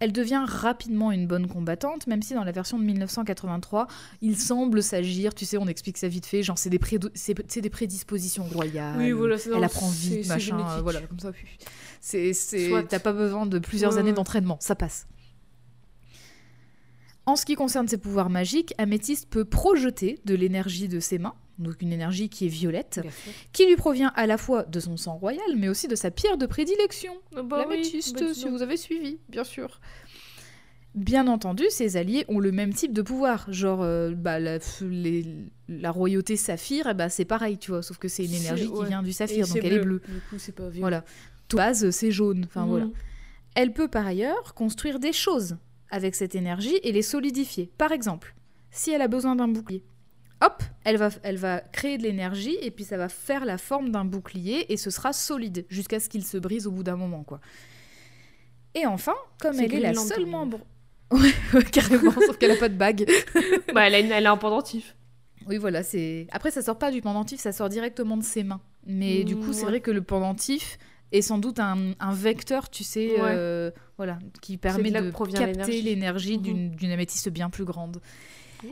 Elle 0.02 0.10
devient 0.10 0.42
rapidement 0.44 1.12
une 1.12 1.28
bonne 1.28 1.46
combattante, 1.46 2.08
même 2.08 2.22
si 2.22 2.34
dans 2.34 2.42
la 2.42 2.50
version 2.50 2.76
de 2.76 2.82
1983, 2.82 3.86
il 4.20 4.36
semble 4.36 4.82
s'agir, 4.82 5.32
tu 5.32 5.44
sais, 5.44 5.58
on 5.58 5.68
explique 5.68 5.96
ça 5.96 6.08
vite 6.08 6.26
fait, 6.26 6.42
genre 6.42 6.58
c'est 6.58 6.70
des, 6.70 7.70
prédispositions 7.70 8.42
royales. 8.42 8.96
Oui, 8.98 9.12
voilà, 9.12 9.36
Elle 9.46 9.52
le- 9.60 9.62
apprend 9.62 9.88
vite, 9.88 10.26
machin, 10.26 10.58
euh, 10.58 10.80
voilà, 10.82 11.02
comme 11.02 11.20
ça. 11.20 11.30
t'as 12.82 12.98
pas 12.98 13.12
besoin 13.12 13.46
de 13.46 13.60
plusieurs 13.60 13.92
Ouais, 13.92 14.00
années 14.00 14.08
ouais. 14.10 14.16
d'entraînement, 14.16 14.56
ça 14.58 14.74
passe. 14.74 15.06
En 17.26 17.36
ce 17.36 17.46
qui 17.46 17.54
concerne 17.54 17.86
ses 17.86 17.98
pouvoirs 17.98 18.30
magiques, 18.30 18.74
Améthyste 18.78 19.28
peut 19.30 19.44
projeter 19.44 20.18
de 20.24 20.34
l'énergie 20.34 20.88
de 20.88 20.98
ses 20.98 21.18
mains, 21.18 21.34
donc 21.58 21.80
une 21.80 21.92
énergie 21.92 22.28
qui 22.28 22.46
est 22.46 22.48
violette, 22.48 23.00
qui 23.52 23.66
lui 23.66 23.76
provient 23.76 24.12
à 24.16 24.26
la 24.26 24.36
fois 24.36 24.64
de 24.64 24.80
son 24.80 24.96
sang 24.96 25.14
royal, 25.16 25.44
mais 25.56 25.68
aussi 25.68 25.86
de 25.86 25.94
sa 25.94 26.10
pierre 26.10 26.36
de 26.36 26.46
prédilection, 26.46 27.12
Ah 27.36 27.42
bah 27.42 27.58
oui, 27.58 27.76
l'améthyste, 27.76 28.18
bah 28.20 28.34
si 28.34 28.48
vous 28.48 28.62
avez 28.62 28.76
suivi, 28.76 29.18
bien 29.28 29.44
sûr. 29.44 29.80
Bien 30.94 31.26
entendu, 31.26 31.64
ses 31.70 31.96
alliés 31.96 32.24
ont 32.28 32.38
le 32.40 32.52
même 32.52 32.74
type 32.74 32.92
de 32.92 33.00
pouvoir, 33.00 33.50
genre 33.50 33.80
euh, 33.82 34.10
bah, 34.14 34.38
la, 34.38 34.58
les- 34.82 35.24
la 35.68 35.90
royauté 35.90 36.36
saphir, 36.36 36.86
eh 36.90 36.94
bah, 36.94 37.08
c'est 37.08 37.24
pareil, 37.24 37.56
tu 37.56 37.70
vois, 37.70 37.82
sauf 37.82 37.96
que 37.98 38.08
c'est 38.08 38.24
une 38.24 38.34
énergie 38.34 38.70
qui 38.70 38.84
vient 38.84 39.02
du 39.02 39.10
Et 39.10 39.12
saphir, 39.14 39.46
donc 39.46 39.56
elle 39.62 39.72
est 39.72 39.78
bleue. 39.80 40.02
Du 40.06 40.20
coup, 40.28 40.38
c'est 40.38 40.52
pas 40.52 40.64
violent. 40.68 40.80
Voilà. 40.80 41.04
Topaz, 41.48 41.88
c'est 41.90 42.10
jaune, 42.10 42.44
enfin 42.46 42.62
Mhm. 42.64 42.68
voilà. 42.68 42.86
Elle 43.54 43.72
peut 43.72 43.88
par 43.88 44.06
ailleurs 44.06 44.52
construire 44.54 44.98
des 44.98 45.12
choses 45.12 45.56
avec 45.92 46.16
cette 46.16 46.34
énergie 46.34 46.74
et 46.82 46.90
les 46.90 47.02
solidifier. 47.02 47.70
Par 47.78 47.92
exemple, 47.92 48.34
si 48.72 48.90
elle 48.90 49.02
a 49.02 49.08
besoin 49.08 49.36
d'un 49.36 49.46
bouclier, 49.46 49.84
hop, 50.40 50.62
elle 50.84 50.96
va, 50.96 51.10
elle 51.22 51.36
va 51.36 51.60
créer 51.60 51.98
de 51.98 52.02
l'énergie 52.02 52.56
et 52.62 52.72
puis 52.72 52.82
ça 52.84 52.96
va 52.96 53.08
faire 53.08 53.44
la 53.44 53.58
forme 53.58 53.90
d'un 53.90 54.04
bouclier 54.04 54.72
et 54.72 54.76
ce 54.76 54.90
sera 54.90 55.12
solide 55.12 55.64
jusqu'à 55.68 56.00
ce 56.00 56.08
qu'il 56.08 56.24
se 56.24 56.38
brise 56.38 56.66
au 56.66 56.72
bout 56.72 56.82
d'un 56.82 56.96
moment, 56.96 57.22
quoi. 57.22 57.40
Et 58.74 58.86
enfin, 58.86 59.14
comme 59.40 59.58
elle 59.60 59.72
est 59.74 59.80
la 59.80 59.94
seule 59.94 60.26
membre... 60.26 60.58
Ouais, 61.52 61.62
carrément, 61.70 62.10
sauf 62.12 62.38
qu'elle 62.38 62.52
a 62.52 62.56
pas 62.56 62.70
de 62.70 62.74
bague. 62.74 63.06
bah, 63.74 63.86
elle 63.86 63.94
a, 63.94 64.00
une- 64.00 64.10
elle 64.12 64.26
a 64.26 64.32
un 64.32 64.38
pendentif. 64.38 64.96
Oui, 65.46 65.58
voilà, 65.58 65.82
c'est. 65.82 66.26
Après, 66.30 66.50
ça 66.50 66.62
sort 66.62 66.78
pas 66.78 66.90
du 66.90 67.02
pendentif, 67.02 67.38
ça 67.38 67.52
sort 67.52 67.68
directement 67.68 68.16
de 68.16 68.22
ses 68.22 68.42
mains. 68.44 68.62
Mais 68.86 69.22
du 69.24 69.36
coup, 69.36 69.52
c'est 69.52 69.66
vrai 69.66 69.80
que 69.80 69.90
le 69.90 70.00
pendentif 70.02 70.78
est 71.12 71.22
sans 71.22 71.38
doute 71.38 71.60
un, 71.60 71.92
un 72.00 72.12
vecteur, 72.12 72.68
tu 72.70 72.82
sais, 72.84 73.12
Ouais. 73.20 73.20
euh, 73.34 73.70
voilà, 73.96 74.18
qui 74.40 74.56
permet 74.56 74.90
de 74.90 75.10
capter 75.38 75.82
l'énergie. 75.82 76.38
Mhm. 76.38 76.70
d'une 76.76 76.90
améthyste 76.90 77.28
bien 77.28 77.50
plus 77.50 77.64
grande. 77.64 78.00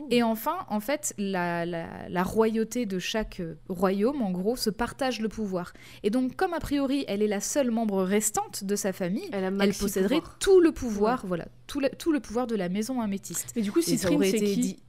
Et 0.09 0.23
enfin, 0.23 0.55
en 0.69 0.79
fait, 0.79 1.13
la, 1.17 1.65
la- 1.65 2.07
la 2.07 2.23
royauté 2.23 2.85
de 2.85 2.97
chaque 2.97 3.41
euh, 3.41 3.55
royaume, 3.67 4.21
en 4.21 4.31
gros, 4.31 4.55
se 4.55 4.69
partage 4.69 5.19
le 5.19 5.27
pouvoir. 5.27 5.73
Et 6.03 6.09
donc, 6.09 6.37
comme 6.37 6.53
a 6.53 6.59
priori, 6.61 7.03
elle 7.09 7.21
est 7.21 7.27
la 7.27 7.41
seule 7.41 7.71
membre 7.71 8.01
restante 8.03 8.63
de 8.63 8.75
sa 8.77 8.93
famille, 8.93 9.27
elle, 9.33 9.43
elle 9.59 9.73
posséderait 9.73 10.19
pouvoir. 10.21 10.37
tout 10.39 10.61
le 10.61 10.71
pouvoir, 10.71 11.25
voilà, 11.25 11.45
tout 11.67 11.81
le, 11.81 11.89
tout 11.89 12.13
le 12.13 12.21
pouvoir 12.21 12.47
de 12.47 12.55
la 12.55 12.69
maison 12.69 13.01
améthyste. 13.01 13.51
Mais 13.57 13.61
du 13.63 13.71
coup, 13.73 13.79
Et 13.79 13.81
Citrine, 13.81 14.23
c'est 14.23 14.39
qui 14.39 14.55
dit- 14.61 14.79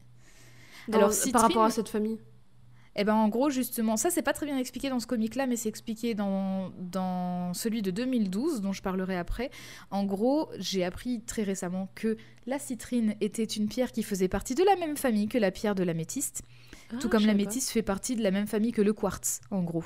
Alors, 0.93 1.13
par 1.33 1.43
rapport 1.43 1.65
à 1.65 1.71
cette 1.71 1.89
famille? 1.89 2.19
Eh 2.95 3.05
ben 3.05 3.15
en 3.15 3.29
gros 3.29 3.49
justement, 3.49 3.97
ça 3.97 4.11
c'est 4.11 4.23
pas 4.23 4.33
très 4.33 4.47
bien 4.47 4.59
expliqué 4.59 4.91
dans 4.91 5.01
ce 5.01 5.07
comic-là, 5.07 5.47
mais 5.47 5.57
c'est 5.57 5.69
expliqué 5.69 6.15
dans, 6.15 6.71
dans 6.79 7.55
celui 7.55 7.81
de 7.83 7.91
2012 7.91 8.61
dont 8.61 8.73
je 8.73 8.83
parlerai 8.83 9.17
après. 9.17 9.51
En 9.91 10.05
gros, 10.05 10.49
j'ai 10.59 10.85
appris 10.85 11.23
très 11.23 11.43
récemment 11.43 11.89
que 11.95 12.17
la 12.47 12.59
citrine 12.59 13.15
était 13.21 13.45
une 13.45 13.69
pierre 13.69 13.93
qui 13.93 14.03
faisait 14.03 14.29
partie 14.29 14.55
de 14.55 14.63
la 14.65 14.77
même 14.77 14.97
famille 14.97 15.29
que 15.29 15.39
la 15.39 15.51
pierre 15.51 15.75
de 15.75 15.85
l'améthyste, 15.85 16.43
Ah, 16.93 16.97
tout 17.01 17.09
comme 17.09 17.25
l'améthyste 17.25 17.71
fait 17.71 17.83
partie 17.83 18.15
de 18.17 18.23
la 18.23 18.31
même 18.31 18.47
famille 18.47 18.73
que 18.73 18.83
le 18.83 18.93
quartz, 18.93 19.41
en 19.51 19.63
gros. 19.63 19.85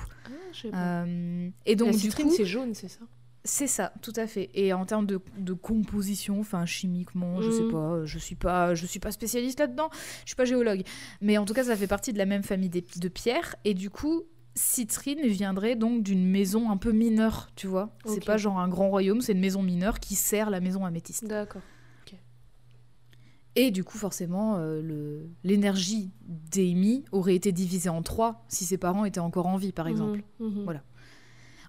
Ah. 0.73 1.05
Euh, 1.05 1.49
et 1.65 1.77
donc 1.77 1.93
la 1.93 1.99
citrine, 1.99 2.31
c'est 2.31 2.45
jaune, 2.45 2.75
c'est 2.75 2.89
ça? 2.89 3.01
C'est 3.47 3.67
ça, 3.67 3.93
tout 4.03 4.13
à 4.17 4.27
fait. 4.27 4.51
Et 4.55 4.73
en 4.75 4.85
termes 4.85 5.07
de, 5.07 5.21
de 5.39 5.53
composition, 5.55 6.41
enfin 6.41 6.67
chimiquement, 6.67 7.41
je 7.41 7.51
sais 7.51 7.63
Mhm. 7.63 7.69
pas, 7.71 8.05
je 8.05 8.19
suis 8.19 8.35
pas, 8.35 8.75
je 8.75 8.85
suis 8.87 9.01
pas 9.01 9.13
spécialiste 9.13 9.59
là-dedans, 9.61 9.89
je 10.25 10.27
suis 10.31 10.37
pas 10.37 10.45
géologue. 10.45 10.83
Mais 11.23 11.39
en 11.39 11.45
tout 11.47 11.55
cas, 11.55 11.65
ça 11.65 11.77
fait 11.77 11.87
partie 11.87 12.13
de 12.13 12.19
la 12.19 12.27
même 12.27 12.43
famille 12.43 12.69
des- 12.69 12.85
de 12.97 13.09
pierres. 13.09 13.57
Et 13.65 13.73
du 13.73 13.89
coup, 13.89 14.25
Citrine 14.55 15.21
viendrait 15.27 15.77
donc 15.77 16.03
d'une 16.03 16.27
maison 16.27 16.71
un 16.71 16.77
peu 16.77 16.93
mineure, 16.93 17.51
tu 17.57 17.67
vois. 17.67 17.95
C'est 18.05 18.19
Ok. 18.19 18.25
pas 18.27 18.37
genre 18.37 18.59
un 18.59 18.69
grand 18.69 18.89
royaume, 18.91 19.21
c'est 19.21 19.33
une 19.33 19.41
maison 19.41 19.63
mineure 19.63 20.01
qui 20.01 20.15
sert 20.15 20.51
la 20.51 20.61
maison 20.61 20.85
améthyste. 20.85 21.27
D'accord. 21.27 21.63
Et 23.59 23.71
du 23.71 23.85
coup, 23.85 23.97
forcément, 23.97 24.57
euh, 24.59 25.25
l'énergie 25.43 26.11
d'Amy 26.27 27.05
aurait 27.11 27.35
été 27.35 27.53
divisée 27.53 27.89
en 27.89 28.03
trois 28.03 28.45
si 28.49 28.67
ses 28.67 28.77
parents 28.77 29.07
étaient 29.07 29.19
encore 29.21 29.47
en 29.47 29.57
vie, 29.57 29.73
par 29.73 29.89
exemple. 29.89 30.23
Mhm, 30.41 30.49
mhm. 30.59 30.65
Voilà. 30.65 30.83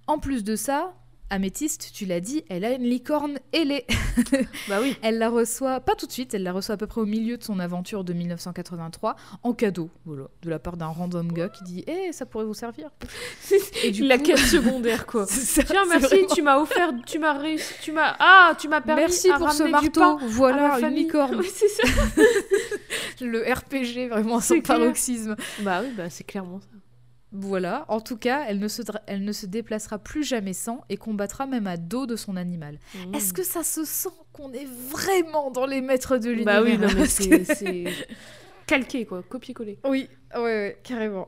En 0.06 0.20
plus 0.20 0.44
de 0.44 0.58
ça, 0.58 0.96
Améthyste, 1.30 1.92
tu 1.94 2.06
l'as 2.06 2.22
dit, 2.22 2.46
elle 2.50 2.64
a 2.64 2.72
une 2.72 2.84
licorne 2.84 3.38
ailée. 3.52 3.86
Bah 4.70 4.78
oui. 4.82 4.96
Elle 5.02 5.18
la 5.18 5.30
reçoit, 5.30 5.82
pas 5.82 5.94
tout 5.94 6.06
de 6.08 6.12
suite, 6.12 6.34
elle 6.34 6.44
la 6.44 6.54
reçoit 6.54 6.76
à 6.76 6.78
peu 6.78 6.88
près 6.88 7.02
au 7.02 7.06
milieu 7.06 7.36
de 7.38 7.44
son 7.44 7.60
aventure 7.60 8.04
de 8.06 8.14
1983, 8.14 9.16
en 9.44 9.54
cadeau, 9.54 9.90
voilà, 10.06 10.24
de 10.42 10.50
la 10.50 10.58
part 10.58 10.78
d'un 10.78 10.88
random 10.88 11.32
gars 11.34 11.50
qui 11.50 11.64
dit 11.66 11.84
Eh, 11.88 12.14
ça 12.14 12.26
pourrait 12.26 12.46
vous 12.46 12.54
servir. 12.54 12.90
Et 13.84 13.92
du 13.92 14.04
la 14.08 14.18
coup- 14.18 14.24
quête 14.24 14.38
secondaire, 14.38 15.06
quoi. 15.06 15.26
Ça, 15.28 15.64
Tiens, 15.64 15.84
merci, 15.90 16.08
vraiment- 16.08 16.28
tu 16.34 16.42
m'as 16.42 16.60
offert, 16.60 16.92
tu 17.06 17.20
m'as 17.20 17.34
réussi, 17.38 17.74
tu 17.82 17.92
m'as... 17.92 18.16
Ah, 18.20 18.54
tu 18.58 18.68
m'as 18.70 18.80
permis 18.82 19.02
Merci 19.02 19.30
à 19.30 19.38
pour 19.38 19.52
ce 19.52 19.64
ramener 19.64 19.80
du 19.82 19.92
pain 19.92 20.00
marteau, 20.16 20.18
à 20.26 20.28
ma 20.28 20.32
voilà, 20.32 20.80
une 20.80 20.96
licorne. 20.96 21.36
Oui, 21.36 21.50
c'est 21.54 21.68
ça. 21.68 21.84
Le 23.20 23.42
RPG, 23.42 24.10
vraiment, 24.10 24.40
son 24.40 24.62
clair. 24.62 24.78
paroxysme. 24.80 25.36
Bah 25.60 25.82
oui, 25.84 25.90
bah 25.96 26.10
c'est 26.10 26.24
clairement 26.24 26.60
ça. 26.62 26.68
Voilà, 27.34 27.86
en 27.90 28.00
tout 28.00 28.18
cas, 28.18 28.46
elle 28.48 28.60
ne, 28.60 28.70
se 28.70 28.82
elle 29.06 29.26
ne 29.26 29.34
se 29.34 29.46
déplacera 29.46 30.00
plus 30.00 30.24
jamais 30.24 30.54
sans 30.54 30.84
et 30.88 30.96
combattra 30.96 31.46
même 31.46 31.68
à 31.68 31.76
dos 31.76 32.06
de 32.06 32.16
son 32.16 32.38
animal. 32.38 32.80
Mhm. 32.96 33.16
Est-ce 33.16 33.34
que 33.34 33.44
ça 33.44 33.64
se 33.64 33.84
sent 33.84 34.10
qu'on 34.32 34.54
est 34.54 34.68
vraiment 34.90 35.52
dans 35.52 35.66
les 35.66 35.82
maîtres 35.82 36.18
de 36.18 36.30
l'univers 36.30 36.62
Bah 36.62 36.70
oui, 36.70 36.78
non, 36.78 36.88
mais 36.96 37.06
c'est 37.06 37.86
calqué, 38.66 39.06
quoi, 39.06 39.24
copier-coller. 39.24 39.80
Oui, 39.84 40.10
ouais, 40.36 40.42
ouais, 40.42 40.78
carrément. 40.84 41.28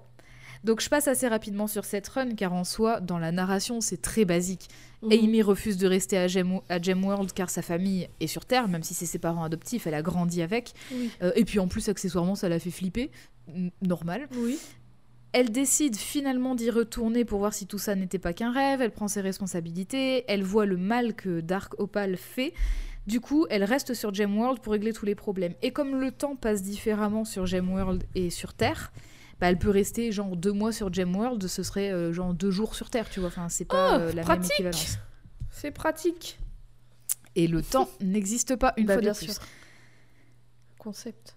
Donc 0.63 0.81
je 0.81 0.89
passe 0.89 1.07
assez 1.07 1.27
rapidement 1.27 1.67
sur 1.67 1.85
cette 1.85 2.07
run 2.07 2.35
car 2.35 2.53
en 2.53 2.63
soi, 2.63 2.99
dans 2.99 3.17
la 3.17 3.31
narration, 3.31 3.81
c'est 3.81 4.01
très 4.01 4.25
basique. 4.25 4.67
Mhm. 5.01 5.11
Amy 5.11 5.41
refuse 5.41 5.77
de 5.77 5.87
rester 5.87 6.17
à, 6.17 6.27
Gem 6.27 6.59
à 6.69 6.81
Gemworld 6.81 7.31
car 7.33 7.49
sa 7.49 7.61
famille 7.61 8.09
est 8.19 8.27
sur 8.27 8.45
Terre, 8.45 8.67
même 8.67 8.83
si 8.83 8.93
c'est 8.93 9.05
ses 9.05 9.19
parents 9.19 9.43
adoptifs, 9.43 9.87
elle 9.87 9.93
a 9.93 10.01
grandi 10.01 10.41
avec. 10.41 10.73
Oui. 10.91 11.09
Euh, 11.21 11.31
et 11.35 11.45
puis 11.45 11.59
en 11.59 11.67
plus, 11.67 11.87
accessoirement, 11.89 12.35
ça 12.35 12.49
l'a 12.49 12.59
fait 12.59 12.71
flipper. 12.71 13.11
Normal. 13.81 14.27
Oui. 14.35 14.59
Elle 15.31 15.51
décide 15.51 15.95
finalement 15.95 16.55
d'y 16.55 16.69
retourner 16.71 17.23
pour 17.23 17.39
voir 17.39 17.53
si 17.53 17.67
tout 17.67 17.77
ça 17.77 17.95
n'était 17.95 18.17
pas 18.19 18.33
qu'un 18.33 18.51
rêve. 18.51 18.81
Elle 18.81 18.91
prend 18.91 19.07
ses 19.07 19.21
responsabilités. 19.21 20.25
Elle 20.27 20.43
voit 20.43 20.65
le 20.65 20.77
mal 20.77 21.13
que 21.13 21.39
Dark 21.41 21.79
Opal 21.79 22.17
fait. 22.17 22.53
Du 23.05 23.21
coup, 23.21 23.45
elle 23.49 23.63
reste 23.63 23.93
sur 23.93 24.13
Gemworld 24.13 24.59
pour 24.59 24.73
régler 24.73 24.91
tous 24.93 25.05
les 25.05 25.15
problèmes. 25.15 25.53
Et 25.61 25.71
comme 25.71 25.99
le 25.99 26.11
temps 26.11 26.35
passe 26.35 26.63
différemment 26.63 27.25
sur 27.25 27.45
Gemworld 27.45 28.03
et 28.15 28.29
sur 28.31 28.53
Terre, 28.53 28.91
bah, 29.39 29.49
elle 29.49 29.57
peut 29.59 29.69
rester 29.69 30.11
genre 30.11 30.35
deux 30.35 30.51
mois 30.51 30.71
sur 30.71 30.91
Gemworld. 30.91 31.45
Ce 31.47 31.61
serait 31.63 31.91
euh, 31.91 32.11
genre 32.11 32.33
deux 32.33 32.51
jours 32.51 32.73
sur 32.75 32.89
Terre, 32.89 33.07
tu 33.09 33.19
vois. 33.19 33.29
Enfin, 33.29 33.49
c'est 33.49 33.65
pas 33.65 33.97
Oh, 33.97 33.99
euh, 33.99 34.13
la 34.13 34.23
pratique. 34.23 34.59
même 34.59 34.69
équivalence. 34.69 34.97
C'est 35.51 35.71
pratique. 35.71 36.39
Et 37.35 37.47
le 37.47 37.61
temps 37.61 37.87
n'existe 38.01 38.55
pas 38.55 38.73
une 38.77 38.85
Bah, 38.87 38.93
fois 38.93 39.01
de 39.03 39.11
plus. 39.17 39.25
sûr. 39.31 39.43
Concept. 40.77 41.35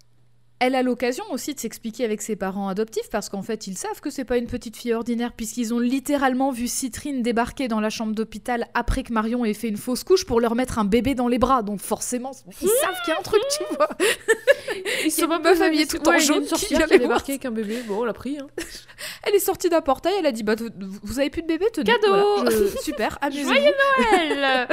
Elle 0.65 0.77
a 0.77 0.83
l'occasion 0.85 1.25
aussi 1.33 1.55
de 1.55 1.59
s'expliquer 1.59 2.05
avec 2.05 2.23
ses 2.23 2.37
parents 2.37 2.69
adoptifs 2.69 3.11
parce 3.11 3.29
qu'en 3.29 3.43
fait 3.43 3.67
ils 3.67 3.77
savent 3.77 4.01
que 4.01 4.11
c'est 4.11 4.25
pas 4.25 4.37
une 4.37 4.47
petite 4.47 4.77
fille 4.77 4.93
ordinaire 4.95 5.33
puisqu'ils 5.33 5.75
ont 5.75 5.81
littéralement 5.81 6.53
vu 6.53 6.69
Citrine 6.69 7.21
débarquer 7.21 7.67
dans 7.67 7.81
la 7.81 7.91
chambre 7.91 8.15
d'hôpital 8.15 8.69
après 8.73 9.03
que 9.03 9.13
Marion 9.13 9.45
ait 9.45 9.55
fait 9.55 9.67
une 9.69 9.77
fausse 9.77 10.05
couche 10.05 10.25
pour 10.25 10.41
leur 10.41 10.55
mettre 10.55 10.79
un 10.79 10.85
bébé 10.85 11.17
dans 11.17 11.27
les 11.27 11.41
bras 11.41 11.63
donc 11.63 11.81
forcément 11.81 12.31
ils 12.63 12.69
savent 12.69 12.95
qu'il 13.05 13.13
y 13.13 13.17
a 13.17 13.19
un 13.19 13.23
truc 13.23 13.43
tu 13.59 13.75
vois. 13.75 13.89
Ils 15.05 15.11
sont 15.11 15.27
pas 15.27 15.41
meuf 15.41 15.61
habillée 15.61 15.87
tout 15.87 16.09
en 16.09 16.17
jaune 16.19 16.45
qui 16.47 16.55
qui 16.67 16.75
vient 16.77 16.87
voir. 16.87 16.99
débarquer 17.01 17.33
avec 17.33 17.45
un 17.45 17.51
bébé. 17.51 17.83
Bon, 17.89 18.03
on 18.03 18.05
l'a 18.05 18.13
pris. 18.13 18.39
Hein. 18.39 18.47
Elle 19.27 19.35
est 19.35 19.41
sortie 19.41 19.69
d'un 19.69 19.81
portail 19.81 20.13
elle 20.21 20.27
a 20.27 20.33
dit 20.33 20.45
bah 20.45 20.55
vous- 20.55 20.69
vous 21.03 21.19
avez 21.19 21.29
plus 21.31 21.43
de 21.43 21.49
bébé 21.49 21.67
tenez 21.73 21.91
Cadeau 21.93 22.37
Voilà, 22.37 22.51
je- 22.51 22.79
super 22.83 23.19
amusez-vous. 23.21 23.49
Joyeux 23.53 23.73
Noël 24.13 24.69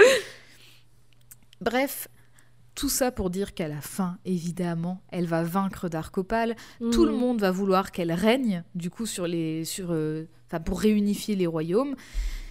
Bref 1.61 2.07
tout 2.79 2.87
ça 2.87 3.11
pour 3.11 3.29
dire 3.29 3.53
qu'à 3.53 3.67
la 3.67 3.81
fin 3.81 4.17
évidemment 4.23 5.01
elle 5.11 5.25
va 5.25 5.43
vaincre 5.43 5.89
Dark 5.89 6.17
Opal 6.17 6.55
Tout 6.91 7.03
le 7.03 7.11
monde 7.11 7.41
va 7.41 7.51
vouloir 7.51 7.91
qu'elle 7.91 8.13
règne, 8.13 8.63
du 8.73 8.89
coup, 8.89 9.05
sur 9.05 9.27
les, 9.27 9.65
sur, 9.65 9.89
euh, 9.91 10.27
pour 10.65 10.79
réunifier 10.79 11.35
les 11.35 11.47
royaumes. 11.47 11.95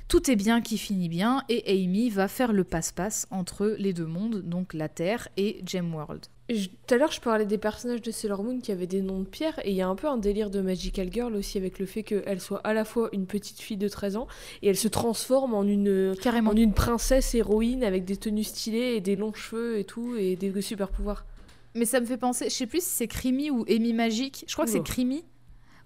Tout 0.08 0.30
est 0.30 0.36
bien 0.36 0.62
qui 0.62 0.78
finit 0.78 1.10
bien, 1.10 1.42
et 1.50 1.70
Amy 1.70 2.08
va 2.08 2.28
faire 2.28 2.54
le 2.54 2.64
passe-passe 2.64 3.26
entre 3.30 3.76
les 3.78 3.92
deux 3.92 4.06
mondes, 4.06 4.40
donc 4.40 4.72
la 4.72 4.88
Terre 4.88 5.28
et 5.36 5.60
Gemworld. 5.66 6.24
Tout 6.48 6.94
à 6.94 6.96
l'heure, 6.96 7.12
je 7.12 7.20
parlais 7.20 7.44
des 7.44 7.58
personnages 7.58 8.00
de 8.00 8.10
Sailor 8.10 8.42
Moon 8.42 8.58
qui 8.58 8.72
avaient 8.72 8.86
des 8.86 9.02
noms 9.02 9.20
de 9.20 9.26
pierre, 9.26 9.60
et 9.64 9.70
il 9.70 9.76
y 9.76 9.82
a 9.82 9.88
un 9.88 9.94
peu 9.94 10.06
un 10.06 10.16
délire 10.16 10.48
de 10.48 10.62
Magical 10.62 11.12
Girl 11.12 11.34
aussi 11.36 11.58
avec 11.58 11.78
le 11.78 11.84
fait 11.84 12.04
qu'elle 12.04 12.40
soit 12.40 12.60
à 12.60 12.72
la 12.72 12.86
fois 12.86 13.10
une 13.12 13.26
petite 13.26 13.60
fille 13.60 13.76
de 13.76 13.86
13 13.86 14.16
ans 14.16 14.28
et 14.62 14.68
elle 14.70 14.78
se 14.78 14.88
transforme 14.88 15.52
en 15.52 15.64
une, 15.64 16.14
Carrément. 16.22 16.52
en 16.52 16.56
une 16.56 16.72
princesse 16.72 17.34
héroïne 17.34 17.84
avec 17.84 18.06
des 18.06 18.16
tenues 18.16 18.44
stylées 18.44 18.94
et 18.96 19.02
des 19.02 19.14
longs 19.14 19.34
cheveux 19.34 19.78
et 19.78 19.84
tout, 19.84 20.16
et 20.16 20.36
des 20.36 20.62
super 20.62 20.88
pouvoirs. 20.88 21.26
Mais 21.74 21.84
ça 21.84 22.00
me 22.00 22.06
fait 22.06 22.16
penser, 22.16 22.46
je 22.46 22.54
sais 22.54 22.66
plus 22.66 22.82
si 22.82 22.88
c'est 22.88 23.08
Crimi 23.08 23.50
ou 23.50 23.66
Amy 23.68 23.92
Magique, 23.92 24.46
je 24.48 24.54
crois 24.54 24.64
que 24.64 24.70
c'est. 24.70 24.82
Crimi, 24.82 25.22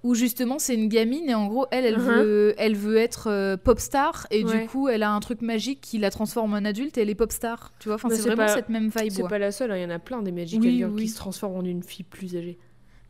où 0.02 0.14
justement 0.14 0.58
c'est 0.58 0.74
une 0.74 0.88
gamine, 0.88 1.28
et 1.30 1.34
en 1.34 1.46
gros, 1.46 1.66
elle, 1.70 1.84
elle, 1.84 1.98
Mhm. 1.98 2.04
veut, 2.22 2.54
elle 2.58 2.76
veut 2.76 2.96
être 2.96 3.28
euh, 3.30 3.56
pop 3.56 3.78
star, 3.78 4.26
et 4.30 4.44
Ouais. 4.44 4.60
du 4.62 4.66
coup, 4.66 4.88
elle 4.88 5.02
a 5.02 5.12
un 5.12 5.20
truc 5.20 5.42
magique 5.42 5.80
qui 5.80 5.98
la 5.98 6.10
transforme 6.10 6.54
en 6.54 6.64
adulte, 6.64 6.98
et 6.98 7.02
elle 7.02 7.10
est 7.10 7.14
pop 7.14 7.30
star. 7.32 7.72
Tu 7.78 7.88
vois, 7.88 7.94
enfin, 7.96 8.08
Mais 8.08 8.16
c'est 8.16 8.22
vraiment 8.22 8.36
pas- 8.46 8.54
cette 8.54 8.68
même 8.68 8.90
vibe. 8.94 9.12
C'est 9.12 9.22
ouais. 9.22 9.28
pas 9.28 9.38
la 9.38 9.52
seule, 9.52 9.70
hein, 9.72 9.76
il 9.76 9.82
y 9.82 9.86
en 9.86 9.90
a 9.90 9.98
plein 9.98 10.22
des 10.22 10.32
Magical 10.32 10.90
Oui, 10.90 11.02
qui 11.02 11.08
se 11.08 11.16
transforment 11.16 11.56
en 11.56 11.64
une 11.64 11.82
fille 11.82 12.04
plus 12.04 12.36
âgée. 12.36 12.58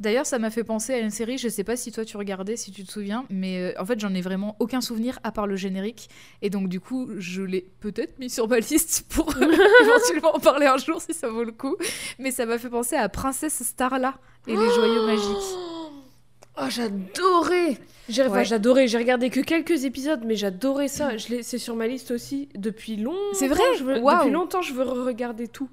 D'ailleurs, 0.00 0.26
ça 0.26 0.40
m'a 0.40 0.50
fait 0.50 0.64
penser 0.64 0.94
à 0.94 0.98
une 0.98 1.10
série, 1.10 1.38
je 1.38 1.48
sais 1.48 1.62
pas 1.62 1.76
si 1.76 1.92
toi 1.92 2.04
tu 2.04 2.16
regardais, 2.16 2.56
si 2.56 2.72
tu 2.72 2.82
te 2.82 2.90
souviens, 2.90 3.24
mais 3.30 3.58
euh, 3.76 3.80
en 3.80 3.84
fait 3.86 4.00
j'en 4.00 4.12
ai 4.14 4.20
vraiment 4.20 4.56
aucun 4.58 4.80
souvenir 4.80 5.20
à 5.22 5.30
part 5.30 5.46
le 5.46 5.54
générique. 5.54 6.08
Et 6.40 6.50
donc 6.50 6.68
du 6.68 6.80
coup, 6.80 7.08
je 7.18 7.40
l'ai 7.42 7.70
peut-être 7.78 8.18
mis 8.18 8.28
sur 8.28 8.48
ma 8.48 8.58
liste 8.70 9.06
pour 9.10 9.28
euh, 9.36 9.40
éventuellement 9.84 10.34
en 10.34 10.40
parler 10.40 10.66
un 10.66 10.78
jour 10.78 11.00
si 11.00 11.14
ça 11.14 11.28
vaut 11.28 11.44
le 11.44 11.52
coup. 11.52 11.76
Mais 12.18 12.32
ça 12.32 12.46
m'a 12.46 12.58
fait 12.58 12.70
penser 12.70 12.96
à 12.96 13.08
Princesse 13.08 13.62
Starla 13.64 14.14
et 14.48 14.56
les 14.56 14.70
joyaux 14.74 15.06
magiques. 15.06 15.56
Oh, 16.60 16.64
j'adorais 16.68 17.78
J'ai 18.08 18.22
enfin, 18.24 18.42
j'adorais, 18.42 18.86
j'ai 18.88 18.98
regardé 18.98 19.30
que 19.30 19.40
quelques 19.40 19.84
épisodes, 19.84 20.20
mais 20.24 20.36
j'adorais 20.36 20.88
ça. 20.88 21.16
Je 21.16 21.28
l'ai- 21.28 21.42
c'est 21.42 21.58
sur 21.58 21.76
ma 21.76 21.86
liste 21.86 22.10
aussi 22.10 22.48
depuis 22.54 22.96
longtemps. 22.96 23.16
C'est 23.32 23.48
vrai 23.48 23.62
je 23.78 23.84
veux. 23.84 23.94
Depuis 24.18 24.30
longtemps, 24.32 24.60
je 24.62 24.74
veux 24.74 24.82
regarder 24.84 25.48
tout. 25.48 25.68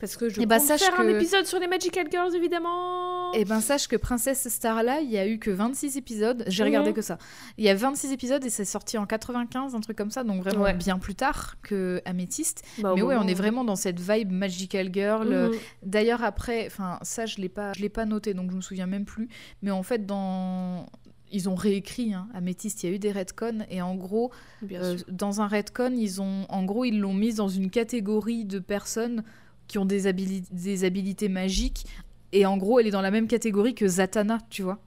Parce 0.00 0.16
que 0.16 0.28
je 0.28 0.34
Eh 0.36 0.38
compte 0.40 0.48
bah, 0.48 0.58
sache 0.60 0.80
faire 0.82 1.00
un 1.00 1.08
épisode 1.08 1.44
sur 1.46 1.58
les 1.58 1.66
Magical 1.66 2.06
Girls, 2.10 2.34
évidemment. 2.34 3.32
Et 3.32 3.44
ben 3.44 3.60
sache 3.60 3.88
que 3.88 3.96
Princesse 3.96 4.48
Starla, 4.48 5.00
il 5.00 5.10
y 5.10 5.18
a 5.18 5.26
eu 5.26 5.38
que 5.38 5.50
26 5.50 5.96
épisodes, 5.96 6.44
j'ai 6.46 6.62
regardé 6.62 6.92
que 6.92 7.02
ça. 7.02 7.18
Il 7.56 7.64
y 7.64 7.68
a 7.68 7.74
26 7.74 8.12
épisodes 8.12 8.44
et 8.44 8.50
c'est 8.50 8.64
sorti 8.64 8.96
en 8.96 9.06
95, 9.06 9.74
un 9.74 9.80
truc 9.80 9.96
comme 9.98 10.10
ça, 10.10 10.22
donc 10.24 10.42
vraiment 10.42 10.62
Ouais. 10.62 10.74
bien 10.74 10.98
plus 10.98 11.14
tard 11.14 11.56
que 11.62 12.00
Améthyste. 12.04 12.64
Bah, 12.78 12.92
Mais 12.94 13.02
ouais, 13.02 13.16
on 13.16 13.26
est 13.26 13.34
vraiment 13.34 13.64
dans 13.64 13.76
cette 13.76 13.98
vibe 14.00 14.30
Magical 14.30 14.90
Girl. 14.92 15.28
Mhm. 15.28 15.50
D'ailleurs, 15.82 16.22
après, 16.22 16.66
enfin, 16.66 16.98
ça, 17.02 17.26
je 17.26 17.36
l'ai 17.38 17.48
pas, 17.48 17.72
je 17.72 17.80
l'ai 17.80 17.88
pas 17.88 18.04
noté, 18.04 18.34
donc 18.34 18.50
je 18.50 18.56
me 18.56 18.60
souviens 18.62 18.86
même 18.86 19.04
plus. 19.04 19.28
Mais 19.62 19.70
en 19.72 19.82
fait, 19.82 20.06
dans 20.06 20.86
ils 21.30 21.48
ont 21.50 21.54
réécrit 21.54 22.14
hein, 22.14 22.26
Améthyste, 22.32 22.82
il 22.82 22.88
y 22.88 22.92
a 22.92 22.96
eu 22.96 22.98
des 22.98 23.12
retcons 23.12 23.58
et 23.68 23.82
en 23.82 23.94
gros, 23.96 24.30
euh, 24.72 24.96
dans 25.08 25.42
un 25.42 25.46
retcon, 25.46 25.92
ils 25.94 26.22
ont, 26.22 26.46
en 26.48 26.64
gros, 26.64 26.84
ils 26.86 26.98
l'ont 26.98 27.12
mise 27.12 27.34
dans 27.36 27.48
une 27.48 27.68
catégorie 27.68 28.46
de 28.46 28.58
personnes 28.58 29.22
qui 29.68 29.78
ont 29.78 29.84
des, 29.84 30.06
habili- 30.06 30.44
des 30.50 30.84
habilités 30.84 31.28
magiques 31.28 31.86
et 32.32 32.44
en 32.46 32.56
gros, 32.56 32.80
elle 32.80 32.86
est 32.86 32.90
dans 32.90 33.00
la 33.00 33.10
même 33.10 33.26
catégorie 33.28 33.74
que 33.74 33.86
Zatanna, 33.86 34.38
tu 34.50 34.62
vois. 34.62 34.78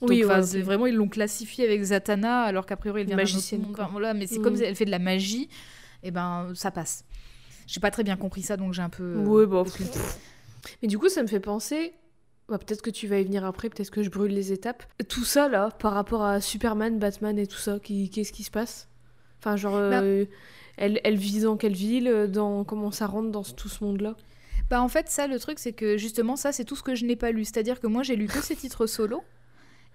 Donc, 0.00 0.10
Oui, 0.10 0.24
ouais, 0.24 0.40
vraiment, 0.62 0.86
ils 0.86 0.94
l'ont 0.94 1.08
classifiée 1.08 1.64
avec 1.64 1.82
Zatanna, 1.82 2.42
alors 2.42 2.66
qu'a 2.66 2.76
priori, 2.76 3.00
elle 3.02 3.06
vient 3.06 3.16
autre 3.16 3.22
Magicienne, 3.22 3.62
monde. 3.62 3.72
Enfin, 3.72 3.88
voilà, 3.90 4.12
mais 4.12 4.26
c'est 4.26 4.40
comme 4.40 4.56
elle 4.56 4.74
fait 4.76 4.84
de 4.84 4.90
la 4.90 4.98
magie, 4.98 5.48
et 6.02 6.10
ben 6.10 6.52
ça 6.54 6.70
passe. 6.70 7.04
J'ai 7.66 7.80
pas 7.80 7.90
très 7.90 8.04
bien 8.04 8.16
compris 8.16 8.42
ça, 8.42 8.56
donc 8.56 8.74
j'ai 8.74 8.82
un 8.82 8.90
peu. 8.90 9.14
Ouais, 9.16 9.46
bah, 9.46 9.64
Mais 10.82 10.88
du 10.88 10.98
coup, 10.98 11.08
ça 11.08 11.22
me 11.22 11.28
fait 11.28 11.40
penser. 11.40 11.94
bah, 12.48 12.58
peut-être 12.58 12.82
que 12.82 12.90
tu 12.90 13.06
vas 13.06 13.18
y 13.20 13.24
venir 13.24 13.44
après, 13.44 13.70
peut-être 13.70 13.90
que 13.90 14.02
je 14.02 14.10
brûle 14.10 14.32
les 14.32 14.52
étapes. 14.52 14.84
Tout 15.08 15.24
ça 15.24 15.48
là, 15.48 15.70
par 15.70 15.92
rapport 15.94 16.22
à 16.24 16.40
Superman, 16.40 16.98
Batman 16.98 17.38
et 17.38 17.46
tout 17.46 17.56
ça, 17.58 17.78
qu'est-ce 17.80 18.32
qui 18.32 18.42
se 18.42 18.50
passe? 18.50 18.88
Enfin, 19.40 19.56
genre, 19.56 19.76
euh, 19.76 20.24
elle, 20.76 21.00
elle 21.04 21.16
vit 21.16 21.40
dans 21.40 21.56
quelle 21.56 21.74
ville 21.74 22.08
euh, 22.08 22.26
dans 22.26 22.64
Comment 22.64 22.90
ça 22.90 23.06
rentre 23.06 23.30
dans 23.30 23.42
tout 23.42 23.68
ce 23.68 23.84
monde-là? 23.84 24.16
Bah 24.70 24.80
en 24.80 24.88
fait, 24.88 25.08
ça, 25.08 25.26
le 25.26 25.38
truc, 25.38 25.58
c'est 25.58 25.72
que 25.72 25.96
justement, 25.98 26.36
ça, 26.36 26.52
c'est 26.52 26.64
tout 26.64 26.76
ce 26.76 26.82
que 26.82 26.94
je 26.94 27.04
n'ai 27.04 27.16
pas 27.16 27.30
lu. 27.32 27.44
C'est-à-dire 27.44 27.80
que 27.80 27.86
moi, 27.86 28.02
j'ai 28.02 28.16
lu 28.16 28.26
que 28.26 28.40
ces 28.42 28.56
titres 28.56 28.86
solo. 28.86 29.22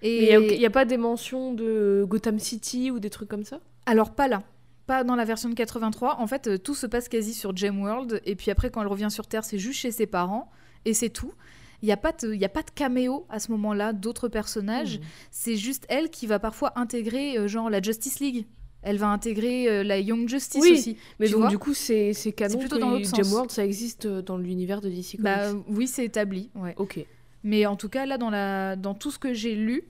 Et 0.02 0.34
Il 0.34 0.58
n'y 0.60 0.66
a, 0.66 0.70
pas 0.70 0.86
des 0.86 0.98
mentions 0.98 1.54
de 1.54 2.06
Gotham 2.08 2.40
City 2.40 2.90
ou 2.92 3.00
des 3.00 3.10
trucs 3.10 3.28
comme 3.28 3.44
ça? 3.44 3.60
Alors 3.86 4.12
pas 4.16 4.28
là. 4.28 4.44
Pas 4.88 5.04
dans 5.04 5.16
la 5.16 5.26
version 5.26 5.50
de 5.50 5.56
83. 5.56 6.20
En 6.20 6.28
fait, 6.28 6.48
euh, 6.48 6.58
tout 6.58 6.76
se 6.76 6.88
passe 6.88 7.10
quasi 7.10 7.34
sur 7.34 7.56
Gemworld. 7.56 8.22
Et 8.26 8.36
puis 8.36 8.50
après, 8.52 8.70
quand 8.70 8.82
elle 8.82 8.88
revient 8.88 9.12
sur 9.12 9.28
Terre, 9.28 9.44
c'est 9.44 9.60
juste 9.60 9.80
chez 9.80 9.92
ses 9.92 10.08
parents. 10.08 10.50
Et 10.86 10.94
c'est 10.94 11.10
tout. 11.10 11.34
Il 11.82 11.86
n'y 11.86 11.92
a, 11.92 11.98
pas 11.98 12.12
de- 12.12 12.34
y 12.34 12.46
a 12.46 12.50
pas 12.50 12.62
de 12.64 12.72
caméo 12.72 13.26
à 13.30 13.40
ce 13.40 13.52
moment-là 13.52 13.94
d'autres 13.94 14.28
personnages. 14.30 15.00
C'est 15.32 15.56
juste 15.56 15.86
elle 15.90 16.10
qui 16.10 16.28
va 16.28 16.38
parfois 16.40 16.74
intégrer, 16.78 17.38
euh, 17.38 17.48
genre, 17.48 17.70
la 17.70 17.82
Justice 17.82 18.20
League. 18.20 18.46
Elle 18.82 18.98
va 18.98 19.10
intégrer 19.10 19.68
euh, 19.70 19.84
la 19.84 20.00
Young 20.00 20.28
Justice 20.30 20.62
Oui, 20.62 20.72
aussi. 20.74 20.98
Mais 21.20 21.28
tu 21.28 21.34
donc, 21.34 21.50
du 21.50 21.58
coup, 21.58 21.74
c'est 21.74 22.14
c'est 22.14 22.32
canon 22.32 22.58
plutôt 22.60 22.78
que 22.78 22.82
dans 22.82 22.92
l'autre 22.92 23.08
sens. 23.08 23.20
Gemworld, 23.20 23.52
ça 23.52 23.66
existe 23.66 24.06
euh, 24.06 24.22
dans 24.22 24.38
l'univers 24.38 24.80
de 24.82 24.90
DC 24.90 25.12
Comics. 25.18 25.22
Bah 25.22 25.52
oui, 25.68 25.88
c'est 25.88 26.06
établi. 26.06 26.50
Ouais. 26.56 26.74
ok. 26.78 27.06
Mais 27.44 27.66
en 27.66 27.76
tout 27.76 27.90
cas, 27.90 28.06
là, 28.06 28.18
dans, 28.18 28.30
la... 28.30 28.76
dans 28.76 28.94
tout 28.94 29.12
ce 29.12 29.20
que 29.20 29.34
j'ai 29.34 29.56
lu, 29.56 29.84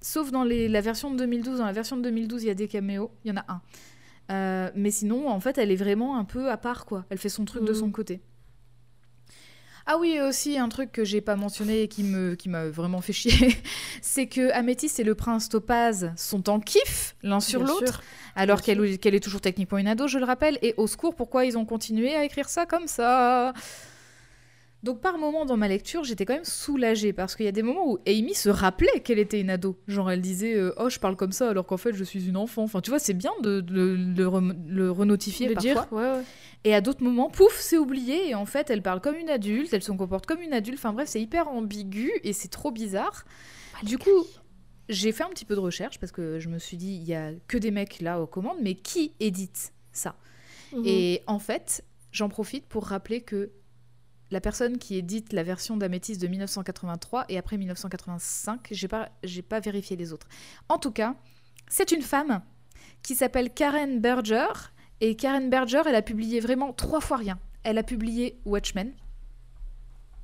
sauf 0.00 0.30
dans 0.30 0.44
les... 0.44 0.68
la 0.68 0.80
version 0.80 1.10
de 1.10 1.16
2012, 1.16 1.58
dans 1.58 1.66
la 1.66 1.72
version 1.72 1.96
de 1.96 2.02
2012, 2.02 2.42
il 2.44 2.46
y 2.46 2.50
a 2.50 2.54
des 2.54 2.68
caméos, 2.68 3.10
il 3.24 3.28
y 3.28 3.32
en 3.32 3.36
a 3.38 3.44
un. 3.48 3.60
Euh, 4.32 4.70
mais 4.74 4.90
sinon, 4.90 5.28
en 5.28 5.38
fait, 5.40 5.56
elle 5.58 5.70
est 5.70 5.76
vraiment 5.76 6.16
un 6.18 6.24
peu 6.24 6.50
à 6.50 6.56
part, 6.56 6.84
quoi. 6.84 7.04
Elle 7.10 7.18
fait 7.18 7.28
son 7.28 7.44
truc 7.44 7.62
de 7.64 7.70
Mhm. 7.72 7.74
son 7.78 7.90
côté. 7.90 8.20
Ah 9.88 9.98
oui, 9.98 10.12
et 10.12 10.22
aussi 10.22 10.58
un 10.58 10.68
truc 10.68 10.90
que 10.90 11.04
j'ai 11.04 11.20
pas 11.20 11.36
mentionné 11.36 11.82
et 11.82 11.88
qui 11.88 12.02
me 12.02 12.34
qui 12.34 12.48
m'a 12.48 12.66
vraiment 12.66 13.00
fait 13.00 13.12
chier, 13.12 13.56
c'est 14.02 14.26
que 14.26 14.50
Améthyste 14.52 14.98
et 14.98 15.04
le 15.04 15.14
prince 15.14 15.48
Topaz 15.48 16.12
sont 16.16 16.48
en 16.50 16.58
kiff 16.58 17.14
l'un 17.22 17.38
sur 17.38 17.62
l'autre, 17.62 18.02
alors 18.34 18.62
qu'elle 18.62 18.80
est 18.82 19.22
toujours 19.22 19.40
techniquement 19.40 19.78
une 19.78 19.86
ado, 19.86 20.08
je 20.08 20.18
le 20.18 20.24
rappelle. 20.24 20.58
Et 20.62 20.74
au 20.76 20.88
secours, 20.88 21.14
pourquoi 21.14 21.44
ils 21.44 21.56
ont 21.56 21.64
continué 21.64 22.16
à 22.16 22.24
écrire 22.24 22.48
ça 22.48 22.66
comme 22.66 22.88
ça? 22.88 23.52
Donc 24.86 25.00
par 25.02 25.18
moments 25.18 25.44
dans 25.44 25.58
ma 25.58 25.68
lecture, 25.68 26.02
j'étais 26.04 26.24
quand 26.24 26.32
même 26.34 26.44
soulagée 26.44 27.12
parce 27.12 27.36
qu'il 27.36 27.44
y 27.44 27.48
a 27.48 27.52
des 27.52 27.62
moments 27.62 27.86
où 27.92 27.98
Amy 28.06 28.32
se 28.34 28.48
rappelait 28.48 29.00
qu'elle 29.04 29.18
était 29.18 29.40
une 29.40 29.50
ado. 29.50 29.76
Genre 29.86 30.10
elle 30.10 30.22
disait 30.22 30.54
euh, 30.54 30.72
oh 30.78 30.88
je 30.88 30.98
parle 30.98 31.16
comme 31.16 31.32
ça 31.32 31.50
alors 31.50 31.66
qu'en 31.66 31.76
fait 31.76 31.92
je 31.92 32.04
suis 32.04 32.26
une 32.28 32.36
enfant. 32.38 32.62
Enfin 32.62 32.80
tu 32.80 32.90
vois 32.90 32.98
c'est 32.98 33.12
bien 33.12 33.32
de, 33.42 33.60
de- 33.60 33.96
de 33.96 34.22
le 34.24 34.54
le 34.66 34.90
renotifier 34.90 35.48
De 35.48 35.54
parfois. 35.54 35.72
dire, 35.74 35.86
ouais, 35.92 36.10
ouais. 36.18 36.22
Et 36.64 36.74
à 36.74 36.80
d'autres 36.80 37.02
moments 37.04 37.28
pouf 37.28 37.58
c'est 37.60 37.76
oublié 37.76 38.30
et 38.30 38.34
en 38.34 38.46
fait 38.46 38.70
elle 38.70 38.80
parle 38.80 39.00
comme 39.02 39.16
une 39.16 39.28
adulte, 39.28 39.74
elle 39.74 39.82
se 39.82 39.92
comporte 39.92 40.24
comme 40.24 40.40
une 40.40 40.54
adulte. 40.54 40.78
Enfin 40.78 40.92
bref 40.94 41.08
c'est 41.08 41.20
hyper 41.20 41.48
ambigu 41.48 42.10
et 42.24 42.32
c'est 42.32 42.48
trop 42.48 42.70
bizarre. 42.70 43.24
Du 43.82 43.98
coup 43.98 44.24
j'ai 44.88 45.10
fait 45.12 45.24
un 45.24 45.30
petit 45.30 45.44
peu 45.44 45.54
de 45.56 45.60
recherche 45.60 45.98
parce 45.98 46.12
que 46.12 46.38
je 46.38 46.48
me 46.48 46.58
suis 46.58 46.76
dit 46.76 46.94
il 46.94 47.04
y 47.04 47.14
a 47.14 47.32
que 47.48 47.58
des 47.58 47.72
mecs 47.72 48.00
là 48.00 48.20
aux 48.20 48.26
commandes 48.26 48.58
mais 48.62 48.74
qui 48.74 49.12
édite 49.20 49.72
ça? 49.92 50.16
Mhm. 50.72 50.82
et 50.84 51.22
en 51.26 51.38
fait, 51.38 51.84
j'en 52.12 52.28
profite 52.28 52.66
pour 52.66 52.84
rappeler 52.86 53.20
que 53.20 53.50
la 54.30 54.40
personne 54.40 54.78
qui 54.78 54.96
édite 54.96 55.32
la 55.32 55.42
version 55.42 55.76
d'Améthyste 55.76 56.20
de 56.20 56.26
1983 56.26 57.26
et 57.28 57.38
après 57.38 57.56
1985. 57.56 58.68
J'ai 58.70 58.88
pas, 58.88 59.10
j'ai 59.22 59.42
pas 59.42 59.60
vérifié 59.60 59.96
les 59.96 60.12
autres. 60.12 60.28
En 60.68 60.78
tout 60.78 60.90
cas, 60.90 61.14
c'est 61.68 61.92
une 61.92 62.02
femme 62.02 62.42
qui 63.02 63.14
s'appelle 63.14 63.52
Karen 63.52 64.00
Berger. 64.00 64.48
Et 65.00 65.14
Karen 65.14 65.50
Berger, 65.50 65.82
elle 65.86 65.94
a 65.94 66.02
publié 66.02 66.40
vraiment 66.40 66.72
trois 66.72 67.00
fois 67.00 67.18
rien. 67.18 67.38
Elle 67.62 67.78
a 67.78 67.82
publié 67.82 68.40
Watchmen, 68.44 68.92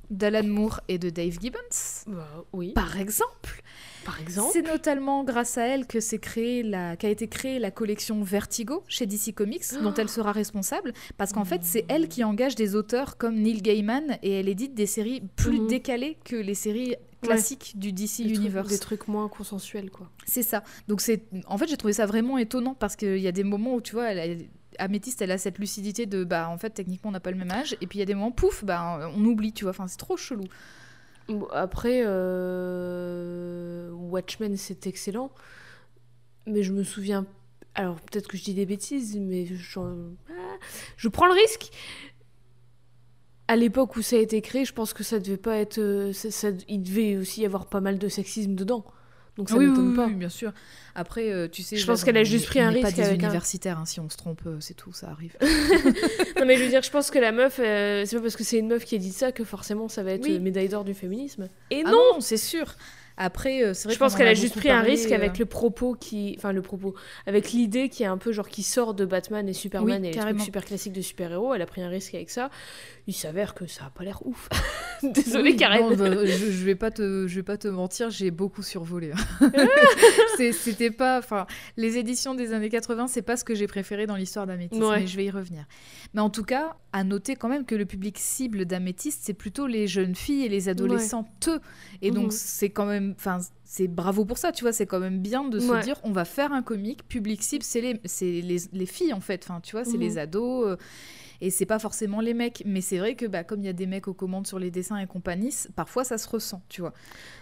d'Alan 0.09 0.47
Moore 0.47 0.81
et 0.87 0.97
de 0.97 1.09
Dave 1.09 1.37
Gibbons, 1.39 2.03
Bah, 2.07 2.27
oui. 2.53 2.73
par 2.73 2.97
exemple. 2.99 3.61
Par 4.05 4.19
exemple. 4.21 4.49
C'est 4.53 4.61
notamment 4.61 5.23
grâce 5.23 5.57
à 5.57 5.65
elle 5.67 5.87
que 5.87 5.99
créé 6.17 6.63
la, 6.63 6.95
qu'a 6.95 7.09
été 7.09 7.27
créée 7.27 7.59
la 7.59 7.71
collection 7.71 8.21
Vertigo 8.23 8.83
chez 8.87 9.05
DC 9.05 9.33
Comics, 9.33 9.63
dont 9.81 9.93
elle 9.93 10.09
sera 10.09 10.31
responsable, 10.31 10.93
parce 11.17 11.31
qu'en 11.33 11.45
fait 11.45 11.61
c'est 11.63 11.85
elle 11.87 12.07
qui 12.07 12.23
engage 12.23 12.55
des 12.55 12.75
auteurs 12.75 13.17
comme 13.17 13.35
Neil 13.35 13.61
Gaiman 13.61 14.17
et 14.21 14.31
elle 14.39 14.49
édite 14.49 14.73
des 14.75 14.85
séries 14.85 15.21
plus 15.35 15.59
Mhm. 15.59 15.67
décalées 15.67 16.17
que 16.23 16.35
les 16.35 16.53
séries 16.55 16.95
classiques 17.21 17.73
du 17.79 17.91
DC 17.93 18.17
Des 18.23 18.23
trucs- 18.33 18.37
Universe. 18.37 18.69
Des 18.69 18.79
trucs 18.79 19.07
moins 19.07 19.29
consensuels, 19.29 19.89
quoi. 19.89 20.09
C'est 20.25 20.43
ça. 20.43 20.63
Donc 20.87 20.99
c'est, 21.01 21.23
en 21.47 21.57
fait 21.57 21.67
j'ai 21.67 21.77
trouvé 21.77 21.93
ça 21.93 22.05
vraiment 22.05 22.37
étonnant 22.37 22.73
parce 22.75 22.95
qu'il 22.95 23.17
y 23.19 23.27
a 23.27 23.31
des 23.31 23.43
moments 23.45 23.75
où 23.75 23.81
tu 23.81 23.93
vois, 23.93 24.11
elle 24.11 24.19
a- 24.41 24.43
Améthyste, 24.79 25.21
elle 25.21 25.29
a 25.31 25.37
cette 25.37 25.59
lucidité 25.59 26.07
de 26.07 26.23
bah 26.23 26.49
en 26.49 26.57
fait 26.57 26.71
techniquement 26.71 27.09
on 27.09 27.13
n'a 27.13 27.19
pas 27.19 27.29
le 27.29 27.37
même 27.37 27.51
âge, 27.51 27.77
et 27.79 27.85
puis 27.85 27.97
il 27.97 28.01
y 28.01 28.01
a 28.01 28.05
des 28.07 28.15
moments 28.15 28.31
pouf, 28.31 28.65
bah 28.65 29.11
on 29.15 29.23
oublie, 29.23 29.53
tu 29.53 29.65
vois. 29.65 29.69
Enfin 29.71 29.87
c'est 29.87 29.97
trop 29.97 30.17
chelou. 30.17 30.45
Après, 31.51 32.01
euh, 32.05 33.89
Watchmen, 33.91 34.57
c'est 34.57 34.87
excellent. 34.87 35.31
Mais 36.45 36.63
je 36.63 36.73
me 36.73 36.83
souviens. 36.83 37.25
Alors, 37.75 37.99
peut-être 38.01 38.27
que 38.27 38.37
je 38.37 38.43
dis 38.43 38.53
des 38.53 38.65
bêtises, 38.65 39.17
mais 39.17 39.45
ah, 39.77 40.57
je 40.97 41.07
prends 41.07 41.25
le 41.25 41.33
risque. 41.33 41.71
À 43.47 43.55
l'époque 43.55 43.95
où 43.95 44.01
ça 44.01 44.15
a 44.15 44.19
été 44.19 44.41
créé, 44.41 44.63
je 44.65 44.73
pense 44.73 44.93
que 44.93 45.03
ça 45.03 45.19
devait 45.19 45.37
pas 45.37 45.57
être. 45.57 45.77
euh, 45.79 46.13
ça- 46.13 46.49
il 46.67 46.81
devait 46.83 47.17
aussi 47.17 47.41
y 47.41 47.45
avoir 47.45 47.65
pas 47.67 47.81
mal 47.81 47.97
de 47.99 48.07
sexisme 48.07 48.55
dedans. 48.55 48.85
Donc 49.37 49.49
ça 49.49 49.55
oui, 49.55 49.65
m'étonne 49.65 49.89
oui, 49.89 49.95
pas. 49.95 50.05
oui, 50.05 50.13
bien 50.13 50.29
sûr. 50.29 50.51
Après, 50.93 51.31
euh, 51.31 51.47
tu 51.47 51.63
sais, 51.63 51.75
Je 51.75 51.85
pense 51.87 52.03
qu'elle 52.03 52.17
a 52.17 52.23
juste 52.23 52.45
pris 52.45 52.59
un 52.59 52.69
risque 52.69 52.83
pas 52.83 52.91
des 52.91 53.01
avec 53.01 53.23
un- 53.23 53.31
hein, 53.33 53.85
si 53.85 53.99
on 53.99 54.07
se 54.09 54.15
trompe, 54.17 54.41
euh, 54.45 54.57
c'est 54.59 54.75
tout, 54.75 54.93
ça 54.93 55.09
arrive. 55.09 55.35
Non, 56.39 56.45
mais 56.45 56.57
je 56.57 56.63
veux 56.63 56.69
dire, 56.69 56.83
je 56.83 56.91
pense 56.91 57.09
que 57.09 57.17
la 57.19 57.31
meuf, 57.31 57.59
euh, 57.59 58.03
c'est 58.05 58.15
pas 58.17 58.21
parce 58.21 58.35
que 58.35 58.43
c'est 58.43 58.59
une 58.59 58.67
meuf 58.67 58.85
qui 58.85 58.95
a 58.95 58.99
dit 58.99 59.11
ça 59.11 59.31
que 59.31 59.43
forcément 59.43 59.87
ça 59.87 60.03
va 60.03 60.11
être 60.11 60.27
médaille 60.39 60.69
d'or 60.69 60.83
du 60.83 60.93
féminisme. 60.93 61.49
Et 61.71 61.83
Ah 61.85 61.89
non 61.91 62.13
non, 62.15 62.21
c'est 62.21 62.37
sûr. 62.37 62.75
Après, 63.17 63.63
euh, 63.63 63.73
c'est 63.73 63.85
vrai 63.85 63.93
Je 63.93 63.99
pense 63.99 64.15
qu'elle 64.15 64.27
a 64.27 64.33
juste 64.33 64.55
pris 64.57 64.69
un 64.69 64.81
risque 64.81 65.11
euh, 65.11 65.15
avec 65.15 65.37
le 65.39 65.45
propos 65.45 65.93
qui. 65.95 66.33
Enfin, 66.37 66.51
le 66.51 66.61
propos. 66.61 66.93
Avec 67.27 67.51
l'idée 67.51 67.89
qui 67.89 68.03
est 68.03 68.07
un 68.07 68.17
peu 68.17 68.31
genre 68.31 68.49
qui 68.49 68.63
sort 68.63 68.93
de 68.93 69.05
Batman 69.05 69.47
et 69.47 69.53
Superman 69.53 70.01
Oui, 70.01 70.07
et 70.07 70.11
les 70.11 70.15
carrément. 70.17 70.37
trucs 70.37 70.45
super 70.45 70.65
classiques 70.65 70.93
de 70.93 71.01
super-héros. 71.01 71.53
Elle 71.53 71.61
a 71.61 71.65
pris 71.65 71.81
un 71.81 71.89
risque 71.89 72.15
avec 72.15 72.29
ça. 72.29 72.49
Il 73.07 73.13
s'avère 73.13 73.53
que 73.53 73.67
ça 73.67 73.85
a 73.85 73.89
pas 73.89 74.03
l'air 74.03 74.25
ouf. 74.25 74.49
Désolée, 75.03 75.51
oui, 75.51 75.55
Karen. 75.57 75.81
non, 75.89 75.95
bah, 75.95 76.25
je, 76.25 76.31
je 76.51 76.65
vais 76.65 76.75
pas 76.75 76.89
te, 76.91 77.27
je 77.27 77.35
vais 77.35 77.43
pas 77.43 77.57
te 77.57 77.67
mentir, 77.67 78.09
j'ai 78.09 78.31
beaucoup 78.31 78.63
survolé. 78.63 79.11
hein. 79.41 79.51
C'était 80.53 80.91
pas, 80.91 81.19
enfin, 81.19 81.45
les 81.77 81.97
éditions 81.97 82.33
des 82.35 82.53
années 82.53 82.69
80, 82.69 83.07
c'est 83.07 83.21
pas 83.21 83.37
ce 83.37 83.43
que 83.43 83.55
j'ai 83.55 83.67
préféré 83.67 84.05
dans 84.07 84.15
l'histoire 84.15 84.47
d'Améthyste, 84.47 84.81
Ouais. 84.83 85.01
mais 85.01 85.07
je 85.07 85.17
vais 85.17 85.25
y 85.25 85.29
revenir. 85.29 85.65
Mais 86.13 86.21
en 86.21 86.29
tout 86.29 86.43
cas, 86.43 86.75
à 86.91 87.03
noter 87.03 87.35
quand 87.35 87.49
même 87.49 87.65
que 87.65 87.75
le 87.75 87.85
public 87.85 88.17
cible 88.19 88.65
d'Améthyste, 88.65 89.21
c'est 89.23 89.33
plutôt 89.33 89.67
les 89.67 89.87
jeunes 89.87 90.15
filles 90.15 90.45
et 90.45 90.49
les 90.49 90.69
adolescentes. 90.69 91.49
Et 92.01 92.11
donc 92.11 92.25
Mhm. 92.25 92.31
c'est 92.31 92.69
quand 92.69 92.85
même, 92.85 93.02
enfin, 93.11 93.39
c'est 93.63 93.87
bravo 93.87 94.25
pour 94.25 94.37
ça, 94.37 94.51
tu 94.51 94.63
vois, 94.63 94.71
c'est 94.73 94.85
quand 94.85 94.99
même 94.99 95.19
bien 95.19 95.43
de 95.47 95.59
se 95.59 95.71
Ouais. 95.71 95.79
dire, 95.81 95.99
on 96.03 96.11
va 96.11 96.25
faire 96.25 96.51
un 96.53 96.61
comic 96.63 97.07
public 97.07 97.43
cible, 97.43 97.63
c'est 97.63 97.81
les, 97.81 97.99
c'est 98.05 98.41
les, 98.41 98.57
les 98.71 98.85
filles 98.85 99.13
en 99.13 99.19
fait, 99.19 99.43
enfin, 99.43 99.59
tu 99.61 99.73
vois, 99.75 99.83
c'est 99.85 99.97
Mhm. 99.97 100.03
les 100.03 100.17
ados. 100.17 100.67
euh, 100.67 100.77
et 101.41 101.49
c'est 101.49 101.65
pas 101.65 101.79
forcément 101.79 102.21
les 102.21 102.33
mecs, 102.33 102.63
mais 102.65 102.79
c'est 102.81 102.97
vrai 102.99 103.15
que 103.15 103.25
bah, 103.25 103.43
comme 103.43 103.59
il 103.61 103.65
y 103.65 103.69
a 103.69 103.73
des 103.73 103.87
mecs 103.87 104.07
aux 104.07 104.13
commandes 104.13 104.47
sur 104.47 104.59
les 104.59 104.71
dessins 104.71 104.97
et 104.97 105.07
compagnie, 105.07 105.53
parfois 105.75 106.03
ça 106.05 106.17
se 106.17 106.29
ressent, 106.29 106.61
tu 106.69 106.81
vois. 106.81 106.93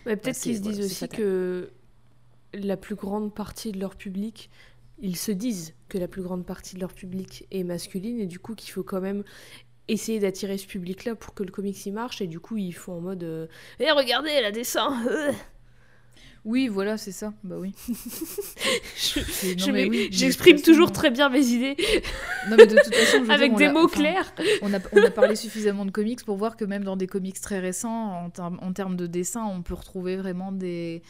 Mais 0.05 0.15
peut-être 0.15 0.37
Bah, 0.37 0.41
qu'ils 0.41 0.55
se 0.57 0.61
disent 0.61 0.79
aussi 0.85 0.95
fatal. 0.95 1.19
que 1.19 1.71
la 2.53 2.77
plus 2.77 2.95
grande 2.95 3.33
partie 3.33 3.71
de 3.71 3.79
leur 3.79 3.95
public. 3.95 4.49
Ils 5.03 5.15
se 5.17 5.31
disent 5.31 5.73
que 5.89 5.97
la 5.97 6.07
plus 6.07 6.21
grande 6.21 6.45
partie 6.45 6.75
de 6.75 6.79
leur 6.81 6.93
public 6.93 7.47
est 7.51 7.63
masculine 7.63 8.19
et 8.19 8.27
du 8.27 8.39
coup 8.39 8.53
qu'il 8.55 8.71
faut 8.71 8.83
quand 8.83 9.01
même 9.01 9.23
essayer 9.87 10.19
d'attirer 10.19 10.57
ce 10.59 10.67
public-là 10.67 11.15
pour 11.15 11.33
que 11.33 11.43
le 11.43 11.51
comics 11.51 11.85
y 11.85 11.91
marche 11.91 12.21
et 12.21 12.27
du 12.27 12.39
coup 12.39 12.57
ils 12.57 12.71
font 12.73 12.93
en 12.97 13.01
mode 13.01 13.23
euh, 13.23 13.47
Eh 13.79 13.89
regardez 13.91 14.29
elle 14.29 14.45
a 14.45 14.51
dessin 14.51 14.95
Oui, 16.43 16.67
voilà, 16.67 16.97
c'est 16.97 17.11
ça. 17.11 17.33
Bah 17.43 17.57
oui. 17.59 17.73
Je 18.95 19.71
mais 19.71 19.87
mais 19.89 20.07
J'exprime 20.11 20.57
façon, 20.57 20.71
toujours 20.71 20.91
très 20.91 21.11
bien 21.11 21.29
mes 21.29 21.45
idées 21.47 21.75
Non, 22.49 22.55
mais 22.57 22.65
de 22.67 22.75
toute 22.75 22.93
façon, 22.95 23.17
je 23.19 23.23
veux 23.25 23.31
avec 23.31 23.53
dire, 23.55 23.67
des 23.69 23.73
mots 23.73 23.85
enfin, 23.85 23.95
clairs. 23.97 24.33
On 24.61 24.73
a, 24.73 24.79
on 24.91 25.03
a 25.03 25.11
parlé 25.11 25.35
suffisamment 25.35 25.85
de 25.85 25.91
comics 25.91 26.23
pour 26.25 26.37
voir 26.37 26.57
que 26.57 26.65
même 26.65 26.83
dans 26.83 26.97
des 26.97 27.07
comics 27.07 27.39
très 27.39 27.59
récents, 27.59 28.23
en, 28.25 28.29
termes- 28.29 28.59
en 28.61 28.73
termes 28.73 28.95
de 28.95 29.05
dessin, 29.07 29.43
on 29.45 29.61
peut 29.61 29.75
retrouver 29.75 30.15
vraiment 30.17 30.51
des, 30.51 31.03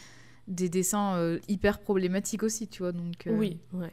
des 0.48 0.68
dessins 0.68 1.14
euh, 1.16 1.38
hyper 1.48 1.78
problématiques 1.80 2.42
aussi, 2.42 2.68
tu 2.68 2.82
vois. 2.82 2.92
Donc, 2.92 3.26
euh, 3.26 3.32
Oui, 3.32 3.58
ouais. 3.72 3.90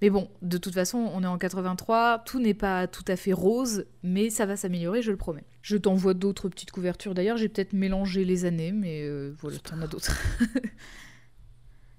Mais 0.00 0.10
bon, 0.10 0.30
de 0.42 0.58
toute 0.58 0.74
façon, 0.74 0.98
on 1.12 1.22
est 1.22 1.26
en 1.26 1.38
83, 1.38 2.22
tout 2.24 2.38
n'est 2.38 2.54
pas 2.54 2.86
tout 2.86 3.04
à 3.08 3.16
fait 3.16 3.32
rose, 3.32 3.84
mais 4.02 4.30
ça 4.30 4.46
va 4.46 4.56
s'améliorer, 4.56 5.02
je 5.02 5.10
le 5.10 5.16
promets. 5.16 5.44
Je 5.62 5.76
t'envoie 5.76 6.14
d'autres 6.14 6.48
petites 6.48 6.70
couvertures 6.70 7.14
d'ailleurs, 7.14 7.36
j'ai 7.36 7.48
peut-être 7.48 7.72
mélangé 7.72 8.24
les 8.24 8.44
années, 8.44 8.72
mais 8.72 9.02
euh, 9.02 9.34
voilà, 9.40 9.58
t'en 9.58 9.80
as 9.82 9.86
d'autres. 9.86 10.16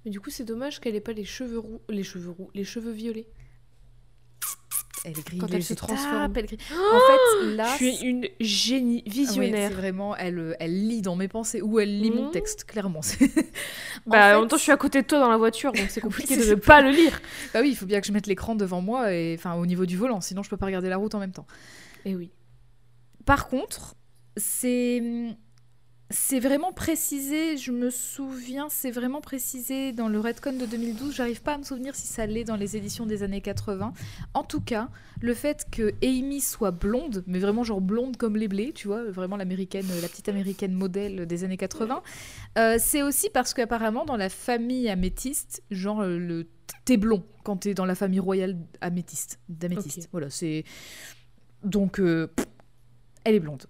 Mais 0.05 0.11
du 0.11 0.21
coup, 0.21 0.29
c'est 0.29 0.45
dommage 0.45 0.79
qu'elle 0.79 0.95
ait 0.95 1.01
pas 1.01 1.11
les 1.11 1.25
cheveux 1.25 1.59
roux, 1.59 1.81
les 1.89 2.03
cheveux 2.03 2.29
roux, 2.29 2.49
les 2.53 2.63
cheveux 2.63 2.91
violets. 2.91 3.27
Elle 5.05 5.13
Quand 5.39 5.47
elle 5.53 5.63
se 5.63 5.73
transforme. 5.73 6.33
elle 6.35 6.45
grille. 6.45 6.57
En 6.93 6.99
fait, 6.99 7.55
là, 7.55 7.65
Je 7.71 7.75
suis 7.75 7.95
une 8.05 8.27
génie 8.39 8.97
ouais, 9.05 9.11
visionnaire. 9.11 9.71
vraiment, 9.71 10.15
elle, 10.15 10.37
euh, 10.39 10.53
elle 10.59 10.87
lit 10.87 11.01
dans 11.01 11.15
mes 11.15 11.27
pensées 11.27 11.61
ou 11.61 11.79
elle 11.79 12.01
lit 12.01 12.11
mon 12.11 12.25
Mhm. 12.25 12.31
texte, 12.31 12.65
clairement. 12.65 13.01
C'est- 13.03 13.31
bah, 14.05 14.37
en, 14.37 14.41
même 14.41 14.49
temps, 14.49 14.57
je 14.57 14.63
suis 14.63 14.71
à 14.71 14.77
côté 14.77 15.01
de 15.01 15.07
toi 15.07 15.19
dans 15.19 15.29
la 15.29 15.37
voiture, 15.37 15.71
donc 15.71 15.89
c'est 15.89 16.01
compliqué 16.01 16.35
Oui, 16.35 16.43
de 16.45 16.49
ne 16.49 16.55
pas 16.55 16.81
le 16.81 16.89
lire. 16.91 17.21
Bah 17.53 17.59
oui, 17.61 17.69
il 17.69 17.75
faut 17.75 17.85
bien 17.85 18.01
que 18.01 18.07
je 18.07 18.11
mette 18.11 18.27
l'écran 18.27 18.55
devant 18.55 18.81
moi, 18.81 19.13
et 19.13 19.35
enfin 19.37 19.53
au 19.55 19.65
niveau 19.65 19.85
du 19.85 19.95
volant, 19.97 20.19
sinon 20.21 20.43
je 20.43 20.49
peux 20.49 20.57
pas 20.57 20.65
regarder 20.65 20.89
la 20.89 20.97
route 20.97 21.15
en 21.15 21.19
même 21.19 21.31
temps. 21.33 21.47
Et 22.05 22.15
oui. 22.15 22.31
Par 23.25 23.47
contre, 23.47 23.95
c'est 24.37 25.01
c'est 26.11 26.39
vraiment 26.39 26.71
précisé, 26.71 27.55
je 27.57 27.71
me 27.71 27.91
souviens, 27.91 28.67
c'est 28.69 28.89
vraiment 28.89 29.21
précisé 29.21 29.91
dans 29.91 30.07
le 30.07 30.19
Redcon 30.19 30.53
de 30.53 30.65
2012, 30.65 31.13
j'arrive 31.13 31.43
pas 31.43 31.53
à 31.53 31.57
me 31.59 31.63
souvenir 31.63 31.93
si 31.93 32.07
ça 32.07 32.25
l'est 32.25 32.43
dans 32.43 32.55
les 32.55 32.75
éditions 32.75 33.05
des 33.05 33.21
années 33.21 33.41
80. 33.41 33.93
En 34.33 34.43
tout 34.43 34.59
cas, 34.59 34.89
le 35.21 35.35
fait 35.35 35.67
que 35.71 35.93
Amy 36.03 36.41
soit 36.41 36.71
blonde, 36.71 37.23
mais 37.27 37.37
vraiment 37.37 37.63
genre 37.63 37.79
blonde 37.79 38.17
comme 38.17 38.37
les 38.37 38.47
blés, 38.47 38.73
tu 38.73 38.87
vois, 38.87 39.03
vraiment 39.03 39.37
l'américaine, 39.37 39.85
la 40.01 40.07
petite 40.07 40.29
américaine 40.29 40.73
modèle 40.73 41.27
des 41.27 41.43
années 41.43 41.57
80, 41.57 42.01
euh, 42.57 42.77
c'est 42.79 43.03
aussi 43.03 43.29
parce 43.29 43.53
qu'apparemment 43.53 44.03
dans 44.03 44.17
la 44.17 44.29
famille 44.29 44.89
améthyste, 44.89 45.61
genre 45.69 46.01
euh, 46.01 46.17
le 46.17 46.47
t'es 46.85 46.97
blond 46.97 47.23
quand 47.43 47.57
t'es 47.57 47.75
dans 47.75 47.85
la 47.85 47.95
famille 47.95 48.19
royale 48.19 48.57
améthyste, 48.81 49.39
d'améthyste. 49.47 50.09
Voilà, 50.11 50.31
c'est 50.31 50.63
donc 51.63 51.99
euh, 51.99 52.27
pff, 52.35 52.47
elle 53.25 53.35
est 53.35 53.39
blonde. 53.39 53.67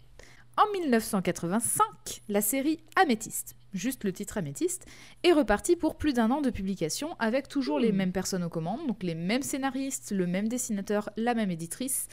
En 0.61 0.69
1985, 0.73 2.21
la 2.27 2.41
série 2.41 2.79
Améthyste, 3.01 3.55
juste 3.73 4.03
le 4.03 4.11
titre 4.11 4.37
Améthyste, 4.37 4.85
est 5.23 5.31
repartie 5.31 5.77
pour 5.77 5.95
plus 5.95 6.11
d'un 6.11 6.31
an 6.31 6.41
de 6.41 6.49
publication 6.49 7.15
avec 7.19 7.47
toujours 7.47 7.79
les 7.79 7.93
Hmm. 7.93 7.95
mêmes 7.95 8.11
personnes 8.11 8.43
aux 8.43 8.49
commandes, 8.49 8.85
donc 8.85 9.01
les 9.03 9.15
mêmes 9.15 9.41
scénaristes, 9.41 10.11
le 10.11 10.27
même 10.27 10.49
dessinateur, 10.49 11.09
la 11.15 11.33
même 11.33 11.49
éditrice. 11.49 12.07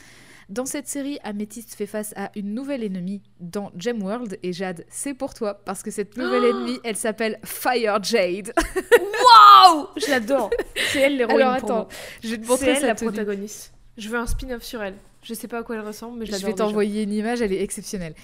Dans 0.49 0.65
cette 0.65 0.87
série, 0.87 1.19
Améthyste 1.25 1.75
fait 1.75 1.87
face 1.87 2.13
à 2.15 2.31
une 2.37 2.55
nouvelle 2.55 2.85
ennemie 2.85 3.21
dans 3.41 3.73
Gemworld 3.77 4.39
et 4.45 4.53
Jade, 4.53 4.85
c'est 4.89 5.15
pour 5.15 5.35
toi 5.35 5.55
parce 5.65 5.83
que 5.83 5.91
cette 5.91 6.17
nouvelle 6.17 6.45
Oh 6.45 6.51
ennemie, 6.57 6.79
elle 6.85 6.97
s'appelle 6.97 7.41
Fire 7.45 8.01
Jade. 8.01 8.53
Waouh 8.55 9.89
Je 9.97 10.09
l'adore 10.09 10.51
C'est 10.93 11.01
elle 11.01 11.17
l'héroïne 11.17 11.39
Alors 11.41 11.53
attends, 11.55 11.89
je 12.23 12.29
vais 12.29 12.37
te 12.39 12.43
C'est 12.45 12.49
montrer 12.49 12.71
elle 12.71 12.87
la 12.87 12.95
tenue. 12.95 13.09
protagoniste. 13.11 13.73
Je 13.99 14.09
veux 14.09 14.19
un 14.19 14.27
spin-off 14.27 14.63
sur 14.63 14.81
elle. 14.83 14.95
Je 15.23 15.35
sais 15.35 15.49
pas 15.49 15.59
à 15.59 15.63
quoi 15.65 15.75
elle 15.75 15.81
ressemble, 15.81 16.19
mais 16.21 16.27
je 16.27 16.31
Je 16.31 16.37
l'adore 16.37 16.47
vais 16.49 16.53
déjà. 16.53 16.65
t'envoyer 16.65 17.03
une 17.03 17.13
image, 17.13 17.41
elle 17.43 17.53
est 17.53 17.63
exceptionnelle. 17.63 18.15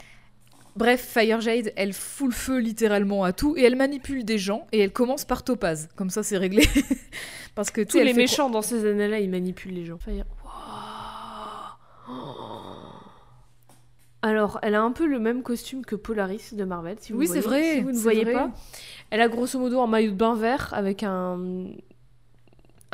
Bref, 0.75 1.01
Fire 1.03 1.41
Jade, 1.41 1.73
elle 1.77 1.93
fout 1.93 2.29
le 2.29 2.35
feu 2.35 2.59
littéralement 2.59 3.25
à 3.25 3.33
tout 3.33 3.57
et 3.57 3.63
elle 3.63 3.77
manipule 3.77 4.25
des 4.25 4.39
gens 4.39 4.67
et 4.73 4.79
elle 4.81 4.93
commence 4.93 5.25
par 5.25 5.43
Topaz. 5.45 5.89
Comme 5.97 6.09
ça, 6.11 6.23
c'est 6.23 6.39
réglé. 6.39 6.67
Parce 7.55 7.71
que 7.71 7.83
Tous 7.83 7.99
les 7.99 8.15
méchants 8.15 8.49
dans 8.49 8.63
ces 8.63 8.87
années-là, 8.91 9.21
ils 9.21 9.29
manipulent 9.29 9.75
les 9.75 9.85
gens. 9.85 9.99
Fire- 9.99 10.25
Waouh. 12.09 12.23
Alors, 14.23 14.61
elle 14.63 14.75
a 14.77 14.83
un 14.83 14.93
peu 14.93 15.07
le 15.07 15.19
même 15.19 15.43
costume 15.43 15.85
que 15.85 15.97
Polaris 15.97 16.51
de 16.53 16.65
Marvel, 16.65 16.97
si 17.01 17.13
vous 17.13 17.19
Oui, 17.19 17.27
c'est 17.29 17.41
vrai, 17.41 17.75
Si 17.77 17.81
vous 17.81 17.91
ne 17.91 17.99
voyez 17.99 18.23
vrai. 18.25 18.35
pas, 18.35 18.51
elle 19.11 19.21
a 19.21 19.29
grosso 19.29 19.59
modo 19.59 19.81
un 19.81 19.89
maillot 19.89 20.13
de 20.13 20.17
bain 20.17 20.35
vert 20.35 20.73
avec 20.73 21.03
un 21.03 21.67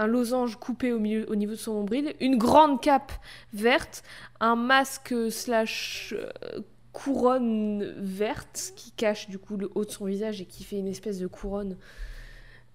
un 0.01 0.07
losange 0.07 0.55
coupé 0.61 0.93
au, 0.93 1.01
milieu, 1.01 1.27
au 1.29 1.35
niveau 1.35 1.55
de 1.55 1.59
son 1.59 1.75
nombril, 1.75 2.15
une 2.21 2.37
grande 2.39 2.81
cape 2.81 3.11
verte, 3.53 4.05
un 4.39 4.55
masque 4.55 5.13
slash 5.29 6.15
euh, 6.17 6.61
couronne 7.05 7.95
verte 7.99 8.73
qui 8.77 8.91
cache 8.93 9.29
du 9.29 9.39
coup 9.39 9.57
le 9.57 9.71
haut 9.75 9.85
de 9.85 9.91
son 9.91 10.07
visage 10.07 10.41
et 10.41 10.47
qui 10.47 10.65
fait 10.65 10.77
une 10.79 10.89
espèce 10.89 11.19
de 11.19 11.27
couronne 11.27 11.77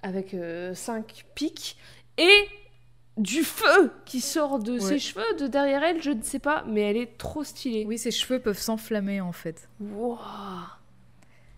avec 0.01 0.33
euh, 0.33 0.73
cinq 0.73 1.25
pics 1.35 1.77
et 2.17 2.45
du 3.17 3.43
feu 3.43 3.91
qui 4.05 4.21
sort 4.21 4.59
de 4.59 4.73
Ouais. 4.73 4.79
ses 4.79 4.99
cheveux, 4.99 5.25
de 5.39 5.47
derrière 5.47 5.83
elle, 5.83 6.01
je 6.01 6.11
ne 6.11 6.21
sais 6.21 6.39
pas, 6.39 6.63
mais 6.67 6.81
elle 6.81 6.97
est 6.97 7.17
trop 7.17 7.43
stylée. 7.43 7.85
Oui, 7.85 7.97
ses 7.97 8.11
cheveux 8.11 8.39
peuvent 8.39 8.57
s'enflammer 8.59 9.21
en 9.21 9.31
fait. 9.33 9.67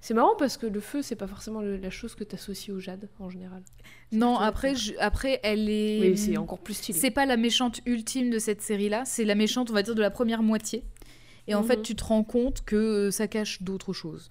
C'est 0.02 0.14
marrant 0.14 0.36
parce 0.38 0.58
que 0.58 0.68
le 0.68 0.80
feu, 0.80 1.02
c'est 1.02 1.16
pas 1.16 1.26
forcément 1.28 1.62
le- 1.62 1.78
la 1.78 1.90
chose 1.90 2.14
que 2.14 2.24
t'associes 2.24 2.72
au 2.76 2.80
jade 2.80 3.10
en 3.20 3.30
général. 3.30 3.64
Non, 4.12 4.38
après, 4.38 4.76
je- 4.76 4.94
après, 5.00 5.40
elle 5.42 5.68
est. 5.68 6.00
Oui, 6.02 6.18
c'est 6.18 6.38
encore 6.38 6.60
plus 6.60 6.76
stylé. 6.76 7.00
C'est 7.00 7.10
pas 7.10 7.26
la 7.26 7.38
méchante 7.38 7.82
ultime 7.88 8.30
de 8.30 8.38
cette 8.38 8.62
série-là, 8.62 9.04
c'est 9.06 9.26
la 9.26 9.34
méchante, 9.34 9.72
on 9.72 9.74
va 9.74 9.82
dire, 9.82 9.96
de 9.96 10.02
la 10.02 10.12
première 10.12 10.44
moitié. 10.44 10.84
Et 11.48 11.56
en 11.56 11.62
Mhm. 11.62 11.68
fait, 11.68 11.82
tu 11.82 11.96
te 11.96 12.04
rends 12.04 12.24
compte 12.24 12.62
que 12.66 12.76
euh, 12.76 13.12
ça 13.12 13.28
cache 13.28 13.62
d'autres 13.62 13.94
choses. 13.94 14.30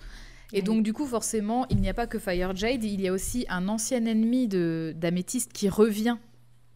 Et 0.52 0.62
donc, 0.62 0.84
du 0.84 0.92
coup, 0.92 1.04
forcément, 1.06 1.66
il 1.68 1.78
n'y 1.80 1.88
a 1.88 1.94
pas 1.94 2.06
que 2.06 2.18
Fire 2.18 2.54
Jade, 2.54 2.84
il 2.84 3.00
y 3.00 3.08
a 3.08 3.12
aussi 3.12 3.44
un 3.48 3.66
ancien 3.68 4.04
ennemi 4.06 4.46
d'Améthyste 4.46 5.52
qui 5.52 5.68
revient, 5.68 6.16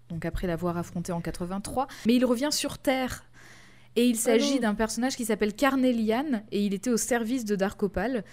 donc 0.08 0.24
après 0.24 0.48
l'avoir 0.48 0.76
affronté 0.76 1.12
en 1.12 1.20
83, 1.20 1.86
mais 2.06 2.16
il 2.16 2.24
revient 2.24 2.48
sur 2.50 2.78
Terre. 2.78 3.24
Et 3.94 4.04
il 4.06 4.16
s'agit 4.16 4.54
non. 4.56 4.60
d'un 4.62 4.74
personnage 4.74 5.16
qui 5.16 5.24
s'appelle 5.24 5.54
Carnelian, 5.54 6.42
et 6.50 6.64
il 6.64 6.74
était 6.74 6.90
au 6.90 6.96
service 6.96 7.44
de 7.44 7.54
Darkopal. 7.56 8.24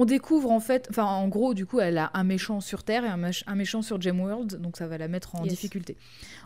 On 0.00 0.04
découvre 0.04 0.52
en 0.52 0.60
fait, 0.60 0.86
enfin 0.90 1.04
en 1.04 1.26
gros, 1.26 1.54
du 1.54 1.66
coup, 1.66 1.80
elle 1.80 1.98
a 1.98 2.12
un 2.14 2.22
méchant 2.22 2.60
sur 2.60 2.84
Terre 2.84 3.04
et 3.04 3.08
un, 3.08 3.54
méchant 3.56 3.82
sur 3.82 4.00
Gemworld, 4.00 4.60
donc 4.60 4.76
ça 4.76 4.86
va 4.86 4.96
la 4.96 5.08
mettre 5.08 5.34
en 5.34 5.42
Yes. 5.42 5.50
difficulté. 5.50 5.96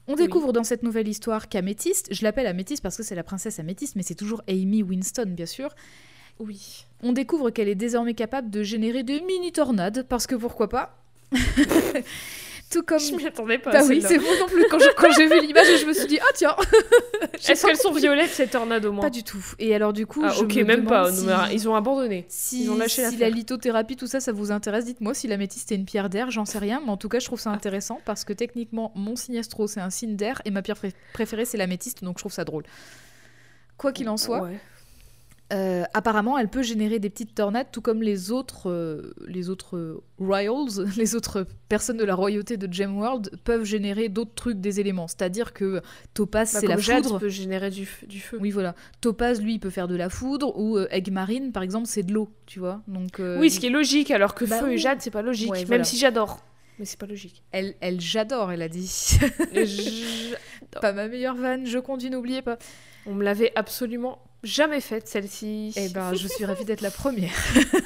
On 0.08 0.14
découvre 0.14 0.54
dans 0.54 0.64
cette 0.64 0.82
nouvelle 0.82 1.06
histoire 1.06 1.50
qu'Améthyste, 1.50 2.08
je 2.14 2.24
l'appelle 2.24 2.46
Améthyste 2.46 2.82
parce 2.82 2.96
que 2.96 3.02
c'est 3.02 3.14
la 3.14 3.22
princesse 3.24 3.58
Améthyste, 3.60 3.94
mais 3.94 4.02
c'est 4.02 4.14
toujours 4.14 4.40
Amy 4.48 4.82
Winston, 4.82 5.34
bien 5.36 5.44
sûr. 5.44 5.74
Oui. 6.38 6.86
On 7.02 7.12
découvre 7.12 7.50
qu'elle 7.50 7.68
est 7.68 7.74
désormais 7.74 8.14
capable 8.14 8.48
de 8.48 8.62
générer 8.62 9.02
des 9.02 9.20
mini-tornades, 9.20 10.06
parce 10.08 10.26
que 10.26 10.34
pourquoi 10.34 10.70
pas? 10.70 10.98
Tout 12.72 12.82
comme... 12.82 12.98
Je 12.98 13.14
m'y 13.14 13.26
attendais 13.26 13.58
pas. 13.58 13.70
Bah 13.70 13.80
oui, 13.86 14.00
c'est 14.00 14.18
moi 14.18 14.30
non 14.40 14.46
plus. 14.46 14.64
Quand 14.70 14.78
je- 14.78 14.94
quand 14.96 15.10
j'ai 15.12 15.26
vu 15.26 15.40
l'image, 15.40 15.66
je 15.78 15.84
me 15.84 15.92
suis 15.92 16.06
dit, 16.06 16.18
ah 16.22 16.32
tiens 16.34 16.56
J'ai 17.40 17.52
Est-ce 17.52 17.66
qu'elles 17.66 17.76
sont 17.76 17.92
violettes 17.92 18.30
ces 18.30 18.46
tornades 18.46 18.84
au 18.86 18.92
moins 18.92 19.02
Pas 19.02 19.10
du 19.10 19.22
tout. 19.22 19.44
Et 19.58 19.74
alors 19.74 19.92
du 19.92 20.06
coup, 20.06 20.22
Ah, 20.24 20.30
je 20.36 20.42
ok, 20.44 20.54
me 20.56 20.64
même 20.64 20.84
pas. 20.86 21.12
si- 21.12 21.26
Ils 21.52 21.68
ont 21.68 21.74
abandonné. 21.74 22.24
Si, 22.28 22.62
Ils 22.64 22.70
ont 22.70 22.76
lâché 22.76 22.96
si 22.96 23.00
l'affaire. 23.02 23.20
la 23.20 23.28
lithothérapie, 23.30 23.96
tout 23.96 24.06
ça, 24.06 24.20
ça 24.20 24.32
vous 24.32 24.50
intéresse, 24.52 24.86
dites-moi. 24.86 25.12
Si 25.14 25.28
la 25.28 25.36
métisse, 25.36 25.62
c'était 25.62 25.74
une 25.74 25.84
pierre 25.84 26.08
d'air, 26.08 26.30
j'en 26.30 26.44
sais 26.46 26.58
rien. 26.58 26.80
Mais 26.84 26.90
en 26.90 26.96
tout 26.96 27.08
cas, 27.10 27.18
je 27.18 27.26
trouve 27.26 27.40
ça 27.40 27.50
Ah. 27.52 27.56
intéressant 27.56 28.00
parce 28.06 28.24
que 28.24 28.32
techniquement, 28.32 28.90
mon 28.94 29.16
sinestro, 29.16 29.66
c'est 29.66 29.80
un 29.80 29.90
signe 29.90 30.16
d'air 30.16 30.40
et 30.46 30.50
ma 30.50 30.62
pierre 30.62 30.76
pré- 30.76 30.94
préférée, 31.12 31.44
c'est 31.44 31.58
l'améthyste. 31.58 32.02
Donc 32.02 32.16
je 32.18 32.22
trouve 32.22 32.32
ça 32.32 32.44
drôle. 32.44 32.64
Quoi 33.76 33.92
qu'il 33.92 34.08
en 34.08 34.16
soit, 34.16 34.40
Ouais. 34.42 34.60
Euh, 35.52 35.84
apparemment, 35.94 36.38
elle 36.38 36.48
peut 36.48 36.62
générer 36.62 36.98
des 36.98 37.10
petites 37.10 37.34
tornades, 37.34 37.66
tout 37.70 37.80
comme 37.82 38.02
les 38.02 38.30
autres, 38.30 38.70
euh, 38.70 39.12
les 39.26 39.50
autres 39.50 39.76
euh, 39.76 40.02
royals, 40.18 40.86
les 40.96 41.14
autres 41.14 41.46
personnes 41.68 41.96
de 41.98 42.04
la 42.04 42.14
royauté 42.14 42.56
de 42.56 42.72
Gemworld 42.72 43.30
peuvent 43.44 43.64
générer 43.64 44.08
d'autres 44.08 44.34
trucs, 44.34 44.60
des 44.60 44.80
éléments. 44.80 45.08
C'est-à-dire 45.08 45.52
que 45.52 45.82
Topaz, 46.14 46.52
Bah, 46.54 46.60
c'est 46.60 46.66
la 46.66 46.76
Jade 46.78 47.04
foudre. 47.04 47.18
peut 47.20 47.28
générer 47.28 47.70
du, 47.70 47.84
feu. 47.86 48.38
Oui, 48.40 48.50
voilà. 48.50 48.74
Topaz, 49.00 49.40
lui, 49.42 49.54
il 49.54 49.58
peut 49.58 49.70
faire 49.70 49.88
de 49.88 49.96
la 49.96 50.08
foudre, 50.08 50.58
ou 50.58 50.78
euh, 50.78 50.86
Egg 50.90 51.10
Marine, 51.10 51.52
par 51.52 51.62
exemple, 51.62 51.86
c'est 51.86 52.02
de 52.02 52.12
l'eau, 52.12 52.30
tu 52.46 52.58
vois. 52.58 52.80
Donc, 52.88 53.20
Oui, 53.20 53.50
ce 53.50 53.60
qui 53.60 53.66
est 53.66 53.70
logique, 53.70 54.10
alors 54.10 54.34
que 54.34 54.44
Bah 54.44 54.58
feu 54.60 54.66
oui. 54.68 54.74
et 54.74 54.78
Jade, 54.78 55.00
c'est 55.00 55.10
pas 55.10 55.22
logique. 55.22 55.50
Ouais, 55.50 55.58
Même 55.60 55.66
voilà. 55.68 55.84
si 55.84 55.98
j'adore. 55.98 56.40
Mais 56.78 56.86
c'est 56.86 56.98
pas 56.98 57.06
logique. 57.06 57.42
elle, 57.52 57.74
elle 57.80 58.00
j'adore, 58.00 58.50
elle 58.50 58.62
a 58.62 58.68
dit. 58.68 59.18
Pas 60.80 60.92
ma 60.92 61.06
meilleure 61.08 61.36
vanne, 61.36 61.66
je 61.66 61.78
conduis, 61.78 62.08
n'oubliez 62.10 62.40
pas. 62.42 62.56
On 63.06 63.14
me 63.14 63.22
l'avait 63.22 63.52
absolument 63.56 64.18
jamais 64.42 64.80
faite, 64.80 65.08
celle-ci. 65.08 65.72
Eh 65.76 65.88
ben, 65.88 66.14
je 66.14 66.26
suis 66.28 66.44
ravie 66.44 66.64
d'être 66.64 66.80
la 66.80 66.90
première. 66.90 67.34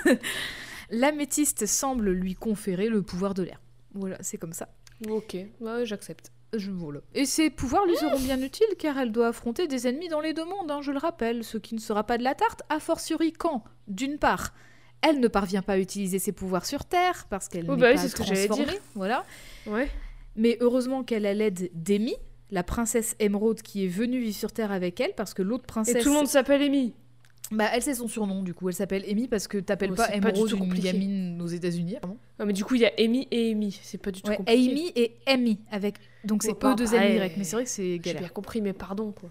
L'améthyste 0.91 1.67
semble 1.67 2.11
lui 2.11 2.35
conférer 2.35 2.89
le 2.89 3.03
pouvoir 3.03 3.35
de 3.35 3.43
l'air. 3.43 3.61
Voilà, 3.95 4.17
c'est 4.21 4.39
comme 4.39 4.53
ça. 4.53 4.69
Ok, 5.09 5.37
ouais, 5.61 5.85
j'accepte. 5.87 6.33
Je 6.57 6.71
voilà. 6.71 7.01
Et 7.15 7.27
ces 7.27 7.51
pouvoirs 7.51 7.85
lui 7.87 7.97
seront 7.97 8.21
bien 8.21 8.41
utiles 8.41 8.67
car 8.79 8.97
elle 8.99 9.13
doit 9.13 9.29
affronter 9.29 9.67
des 9.67 9.89
ennemis 9.89 10.09
dans 10.09 10.21
les 10.21 10.33
deux 10.33 10.45
mondes, 10.45 10.71
hein, 10.71 10.81
je 10.81 10.93
le 10.93 10.99
rappelle, 10.99 11.45
ce 11.45 11.59
qui 11.59 11.75
ne 11.75 11.81
sera 11.81 12.05
pas 12.05 12.19
de 12.19 12.23
la 12.23 12.35
tarte, 12.35 12.63
a 12.69 12.79
fortiori 12.79 13.33
quand, 13.33 13.65
d'une 13.89 14.19
part, 14.19 14.55
elle 15.03 15.21
ne 15.21 15.29
parvient 15.29 15.63
pas 15.63 15.75
à 15.75 15.79
utiliser 15.79 16.19
ses 16.19 16.33
pouvoirs 16.33 16.65
sur 16.65 16.85
Terre 16.85 17.27
parce 17.29 17.49
qu'elle 17.49 17.67
Oh 17.69 17.75
n'est 17.75 17.81
bah 17.81 17.89
oui, 17.91 17.97
pas 17.97 18.09
ce 18.09 18.15
transformée, 18.15 18.81
voilà. 18.95 19.25
Ouais. 19.67 19.91
Mais 20.37 20.57
heureusement 20.61 21.03
qu'elle 21.03 21.27
a 21.27 21.35
l'aide 21.35 21.71
d'Amy, 21.75 22.15
la 22.51 22.63
princesse 22.63 23.17
Émeraude 23.19 23.63
qui 23.63 23.85
est 23.85 23.89
venue 23.89 24.21
vivre 24.21 24.37
sur 24.37 24.53
Terre 24.53 24.71
avec 24.73 25.01
elle 25.01 25.15
parce 25.17 25.35
que 25.35 25.43
l'autre 25.43 25.65
Et 25.65 25.67
princesse 25.67 26.03
tout 26.03 26.11
le 26.11 26.15
monde 26.15 26.27
s'appelle 26.29 26.63
Amy. 26.63 26.95
bah 27.51 27.69
elle 27.73 27.83
c'est 27.83 27.95
son 27.95 28.09
surnom 28.09 28.43
du 28.43 28.55
coup, 28.55 28.69
elle 28.69 28.75
s'appelle 28.75 29.05
Amy 29.09 29.29
parce 29.29 29.49
que 29.49 29.59
t'appelles 29.59 29.91
Oh, 29.93 29.97
pas 29.97 30.33
tout 30.33 30.49
une 30.49 30.75
gamine 30.75 31.41
aux 31.43 31.47
États-Unis. 31.47 31.97
Ah, 32.39 32.45
mais 32.45 32.53
du 32.53 32.65
coup, 32.65 32.75
il 32.77 32.83
y 32.83 32.87
a 32.87 32.93
Amy 32.99 33.27
et 33.31 33.53
Amy. 33.53 33.79
C'est 33.83 33.99
pas 33.99 34.11
du 34.11 34.23
tout 34.23 34.31
Ouais, 34.31 34.37
compliqué. 34.37 34.71
Amy 34.71 34.93
et 34.97 35.17
Amy 35.27 35.59
avec 35.71 35.97
donc 36.25 36.43
c'est 36.43 36.51
Ouais, 36.51 36.55
pas 36.55 36.73
E 36.73 36.77
2 36.77 36.85
pareil. 36.85 37.17
Y 37.17 37.33
mais 37.39 37.45
c'est 37.45 37.57
vrai 37.57 37.65
que 37.65 37.71
c'est 37.71 37.83
J'ai 37.95 37.99
galère. 37.99 38.21
bien 38.23 38.29
compris, 38.31 38.61
mais 38.63 38.73
pardon, 38.73 39.13
quoi. 39.13 39.31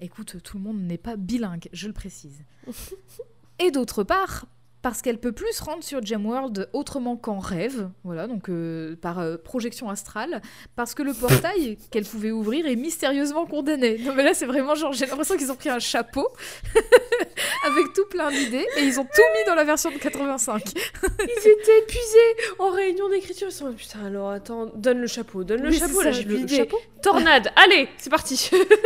Écoute, 0.00 0.36
tout 0.42 0.58
le 0.58 0.64
monde 0.64 0.80
n'est 0.82 0.98
pas 0.98 1.16
bilingue, 1.16 1.68
je 1.72 1.86
le 1.86 1.92
précise. 1.92 2.42
Et 3.58 3.70
d'autre 3.70 4.02
part, 4.02 4.46
parce 4.84 5.00
qu'elle 5.00 5.16
peut 5.16 5.32
plus 5.32 5.50
se 5.54 5.64
rendre 5.64 5.82
sur 5.82 6.04
Gemworld 6.04 6.68
autrement 6.74 7.16
qu'en 7.16 7.38
rêve, 7.38 7.88
voilà, 8.04 8.26
donc 8.26 8.50
euh, 8.50 8.96
par 8.96 9.18
euh, 9.18 9.38
projection 9.38 9.88
astrale, 9.88 10.42
parce 10.76 10.94
que 10.94 11.02
le 11.02 11.14
portail 11.14 11.78
qu'elle 11.90 12.04
pouvait 12.04 12.32
ouvrir 12.32 12.66
est 12.66 12.76
mystérieusement 12.76 13.46
condamné. 13.46 13.96
Non 14.04 14.12
mais 14.14 14.22
là 14.22 14.34
c'est 14.34 14.44
vraiment 14.44 14.74
genre, 14.74 14.92
j'ai 14.92 15.06
l'impression 15.06 15.38
qu'ils 15.38 15.50
ont 15.50 15.56
pris 15.56 15.70
un 15.70 15.78
chapeau 15.78 16.28
avec 17.66 17.94
tout 17.94 18.04
plein 18.10 18.30
d'idées 18.30 18.66
et 18.76 18.82
ils 18.82 19.00
ont 19.00 19.04
tout 19.04 19.22
mis 19.38 19.46
dans 19.46 19.54
la 19.54 19.64
version 19.64 19.90
de 19.90 19.96
85. 19.96 20.62
Ils 20.74 21.48
étaient 21.48 21.78
épuisés 21.82 22.54
en 22.58 22.68
réunion 22.68 23.08
d'écriture. 23.08 23.48
Ils 23.48 23.54
sont 23.54 23.72
putain, 23.72 24.04
alors 24.04 24.32
attends, 24.32 24.66
donne 24.66 24.98
le 24.98 25.06
chapeau, 25.06 25.44
donne 25.44 25.62
le 25.62 25.72
chapeau, 25.72 26.02
là, 26.02 26.12
j'ai 26.12 26.26
plus 26.26 26.44
d'idée. 26.44 26.68
Tornade, 27.00 27.50
allez, 27.56 27.88
c'est 27.96 28.10
parti. 28.10 28.36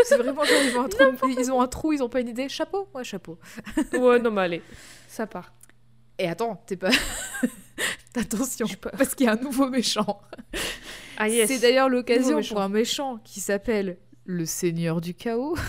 C'est 0.05 0.17
vraiment 0.17 0.45
genre 0.45 0.63
ils 0.65 0.77
ont 0.77 0.83
un 0.83 0.89
trou, 0.89 1.29
ils 1.29 1.51
ont 1.51 1.61
un 1.61 1.67
trou, 1.67 1.93
ils 1.93 2.03
ont 2.05 2.09
pas 2.09 2.21
une 2.21 2.29
idée. 2.29 2.49
Chapeau, 2.49 2.87
ouais 2.95 3.03
chapeau. 3.03 3.37
ouais, 3.95 4.21
non, 4.21 4.31
mais 4.31 4.43
allez, 4.43 4.63
ça 5.09 5.27
part. 5.27 5.58
Et 6.19 6.29
attends, 6.29 6.63
t'es 6.67 6.77
pas. 6.77 6.91
Attention, 8.17 8.67
pas- 8.81 8.91
parce 8.91 9.15
qu'il 9.15 9.27
y 9.27 9.29
a 9.29 9.33
un 9.33 9.37
nouveau 9.43 9.69
méchant. 9.69 10.21
Ah 11.17 11.29
yes. 11.29 11.49
C'est 11.49 11.61
d'ailleurs 11.61 11.89
l'occasion 11.89 12.41
pour 12.43 12.61
un 12.61 12.69
méchant 12.69 13.19
qui 13.23 13.41
s'appelle 13.41 13.99
le 14.25 14.45
Seigneur 14.45 15.01
du 15.01 15.15
Chaos 15.15 15.57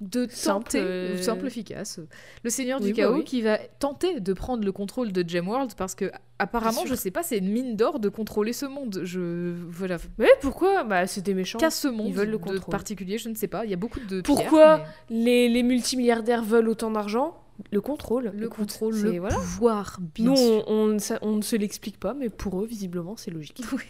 de 0.00 0.26
tenter, 0.44 0.80
euh, 0.80 1.22
simple 1.22 1.46
efficace, 1.46 1.98
le 2.42 2.50
Seigneur 2.50 2.78
Oui, 2.80 2.88
du 2.88 2.92
bah 2.92 2.96
Chaos 2.96 3.16
oui. 3.18 3.24
qui 3.24 3.40
va 3.40 3.56
tenter 3.78 4.20
de 4.20 4.32
prendre 4.34 4.62
le 4.64 4.72
contrôle 4.72 5.12
de 5.12 5.26
Gemworld 5.26 5.74
parce 5.76 5.94
que 5.94 6.10
apparemment, 6.38 6.84
je 6.84 6.94
sais 6.94 7.10
pas, 7.10 7.22
c'est 7.22 7.38
une 7.38 7.48
mine 7.50 7.76
d'or 7.76 8.00
de 8.00 8.10
contrôler 8.10 8.52
ce 8.52 8.66
monde. 8.66 9.00
Je 9.04 9.54
voilà, 9.68 9.96
Mais 10.18 10.28
pourquoi? 10.42 10.84
Bah, 10.84 11.06
c'est 11.06 11.22
des 11.22 11.32
méchants. 11.32 11.58
qu'à 11.58 11.70
ce 11.70 11.88
monde 11.88 12.12
veulent 12.12 12.28
le 12.30 12.38
contrôle. 12.38 12.70
particulier, 12.70 13.16
je 13.16 13.30
ne 13.30 13.34
sais 13.34 13.48
pas. 13.48 13.64
Il 13.64 13.70
y 13.70 13.74
a 13.74 13.78
beaucoup 13.78 14.00
de 14.00 14.20
Pourquoi 14.20 14.78
pierres, 14.78 14.92
Les, 15.08 15.48
les 15.48 15.62
multimilliardaires 15.62 16.42
veulent 16.44 16.68
autant 16.68 16.90
d'argent? 16.90 17.40
Le 17.70 17.80
contrôle. 17.80 18.32
le 18.34 18.46
Écoute, 18.46 18.56
contrôle, 18.58 18.96
le 18.96 19.18
voilà. 19.18 19.34
pouvoir, 19.36 19.98
bien 20.14 20.26
Nous, 20.30 20.36
sûr. 20.36 20.64
on, 20.66 20.96
on 20.96 21.18
on 21.22 21.36
ne 21.36 21.42
se 21.42 21.56
l'explique 21.56 21.98
pas, 22.00 22.14
mais 22.14 22.28
pour 22.28 22.60
eux, 22.62 22.66
visiblement, 22.66 23.16
c'est 23.16 23.30
logique. 23.30 23.60
Oui. 23.72 23.84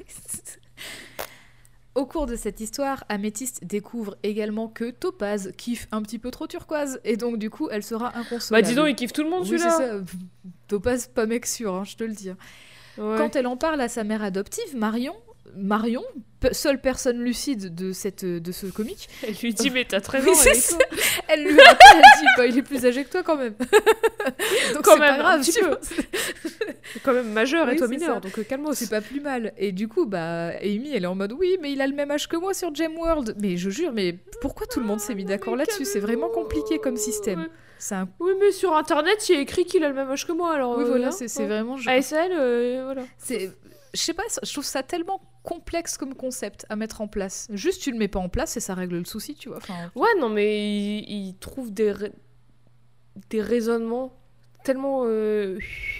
Au 1.94 2.06
cours 2.06 2.26
de 2.26 2.34
cette 2.34 2.60
histoire, 2.60 3.04
Améthyste 3.08 3.64
découvre 3.64 4.16
également 4.24 4.66
que 4.66 4.90
Topaz 4.90 5.52
kiffe 5.56 5.86
un 5.92 6.02
petit 6.02 6.18
peu 6.18 6.32
trop 6.32 6.48
turquoise 6.48 7.00
et 7.04 7.16
donc 7.16 7.38
du 7.38 7.50
coup 7.50 7.68
elle 7.70 7.84
sera 7.84 8.10
Bah, 8.10 8.18
inconsolable. 8.18 8.66
dis 8.66 8.74
donc, 8.74 8.88
il 8.88 8.96
kiffe 8.96 9.12
tout 9.12 9.22
le 9.22 9.30
monde, 9.30 9.42
oui, 9.42 9.50
celui-là. 9.60 9.70
ça. 9.78 10.00
Topaz, 10.66 11.06
pas 11.06 11.26
mec 11.26 11.46
sûr, 11.46 11.72
hein, 11.72 11.84
je 11.84 11.94
te 11.94 12.02
le 12.02 12.12
dis. 12.12 12.30
Ouais. 12.98 13.14
Quand 13.16 13.36
elle 13.36 13.46
en 13.46 13.56
parle 13.56 13.80
à 13.80 13.88
sa 13.88 14.02
mère 14.02 14.24
adoptive, 14.24 14.76
Marion, 14.76 15.14
Marion, 15.56 16.02
seule 16.52 16.80
personne 16.80 17.18
lucide 17.20 17.74
de, 17.74 17.92
cette, 17.92 18.24
de 18.24 18.52
ce 18.52 18.66
comique, 18.66 19.08
Elle 19.26 19.34
lui 19.42 19.54
dit, 19.54 19.70
mais 19.70 19.84
t'as 19.84 20.00
13 20.00 20.24
Oui, 20.24 20.30
ans, 20.30 20.78
elle 21.28 21.40
elle 21.40 21.44
lui 21.44 21.60
rappelle, 21.60 21.86
elle 21.94 22.20
dit 22.20 22.26
bah, 22.36 22.46
il 22.46 22.58
est 22.58 22.62
plus 22.62 22.84
âgé 22.84 23.04
que 23.04 23.10
toi 23.10 23.22
quand 23.22 23.36
même. 23.36 23.54
donc 24.74 24.82
Quand 24.84 24.94
c'est 24.94 24.98
pas 24.98 25.16
grave, 25.18 25.42
tu 25.44 25.60
peu. 25.60 25.76
quand 27.02 27.12
même 27.14 27.32
majeur 27.32 27.66
Oui, 27.66 27.74
et 27.74 27.76
toi 27.76 27.88
mineur, 27.88 28.14
ça. 28.14 28.20
donc 28.20 28.38
euh, 28.38 28.42
calmos. 28.42 28.74
C'est 28.76 28.90
pas 28.90 29.00
plus 29.00 29.20
mal. 29.20 29.52
Et 29.56 29.72
du 29.72 29.88
coup, 29.88 30.06
bah, 30.06 30.48
Amy, 30.62 30.90
elle 30.94 31.04
est 31.04 31.08
en 31.08 31.14
mode 31.14 31.32
oui, 31.32 31.56
mais 31.60 31.72
il 31.72 31.80
a 31.80 31.86
le 31.86 31.94
même 31.94 32.10
âge 32.10 32.28
que 32.28 32.36
moi 32.36 32.52
sur 32.54 32.74
Gemworld. 32.74 33.34
Mais 33.40 33.56
je 33.56 33.70
jure, 33.70 33.92
mais 33.92 34.18
pourquoi 34.40 34.66
tout 34.66 34.80
le 34.80 34.86
monde 34.86 35.00
s'est 35.00 35.14
mis 35.14 35.24
d'accord 35.24 35.54
Mais 35.56 35.64
là-dessus? 35.64 35.84
C'est 35.84 36.00
vraiment 36.00 36.28
compliqué 36.28 36.78
comme 36.78 36.96
système. 36.96 37.48
Ouais. 37.90 37.96
Un... 37.96 38.08
Oui, 38.20 38.32
mais 38.40 38.52
sur 38.52 38.74
internet, 38.74 39.28
il 39.28 39.34
y 39.34 39.38
a 39.38 39.40
écrit 39.40 39.64
qu'il 39.64 39.84
a 39.84 39.88
le 39.88 39.94
même 39.94 40.10
âge 40.10 40.26
que 40.26 40.32
moi, 40.32 40.54
alors. 40.54 40.76
Oui, 40.78 40.84
euh, 40.84 40.88
voilà, 40.88 41.08
hein, 41.08 41.10
c'est 41.12 41.42
hein. 41.42 41.46
vraiment. 41.46 41.76
je- 41.76 41.88
ASL, 41.90 42.32
euh, 42.32 42.82
voilà. 42.84 43.04
Je 43.28 44.00
sais 44.00 44.14
pas, 44.14 44.24
je 44.42 44.50
trouve 44.52 44.64
ça 44.64 44.82
tellement 44.82 45.20
complexe 45.44 45.96
comme 45.98 46.14
concept 46.14 46.66
à 46.68 46.74
mettre 46.76 47.00
en 47.00 47.06
place. 47.06 47.46
Juste, 47.52 47.82
tu 47.82 47.92
le 47.92 47.98
mets 47.98 48.08
pas 48.08 48.18
en 48.18 48.28
place 48.28 48.56
et 48.56 48.60
ça 48.60 48.74
règle 48.74 48.96
le 48.98 49.04
souci, 49.04 49.34
tu 49.36 49.48
vois. 49.50 49.58
Enfin, 49.58 49.92
Ouais, 49.94 50.08
non, 50.18 50.28
mais 50.30 50.98
il, 50.98 51.28
il 51.28 51.36
trouve 51.36 51.72
des, 51.72 51.92
ra- 51.92 52.06
des 53.30 53.40
raisonnements 53.42 54.12
tellement 54.64 55.02
euh, 55.04 55.58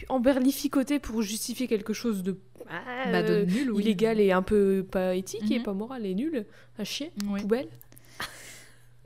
emberlificotés 0.09 0.99
pour 0.99 1.20
justifier 1.22 1.68
quelque 1.68 1.93
chose 1.93 2.22
de, 2.22 2.39
ah, 2.68 3.12
bah, 3.12 3.22
de 3.22 3.33
euh, 3.33 3.45
nul, 3.45 3.70
oui. 3.70 3.83
illégal 3.83 4.18
et 4.18 4.33
un 4.33 4.43
peu 4.43 4.85
pas 4.91 5.14
éthique 5.14 5.51
et 5.53 5.59
Mhm. 5.59 5.64
pas 5.64 5.75
moral 5.75 6.07
et 6.07 6.14
nul, 6.14 6.47
à 6.79 6.85
chier, 6.85 7.12
Oui, 7.29 7.43
poubelle. 7.43 7.68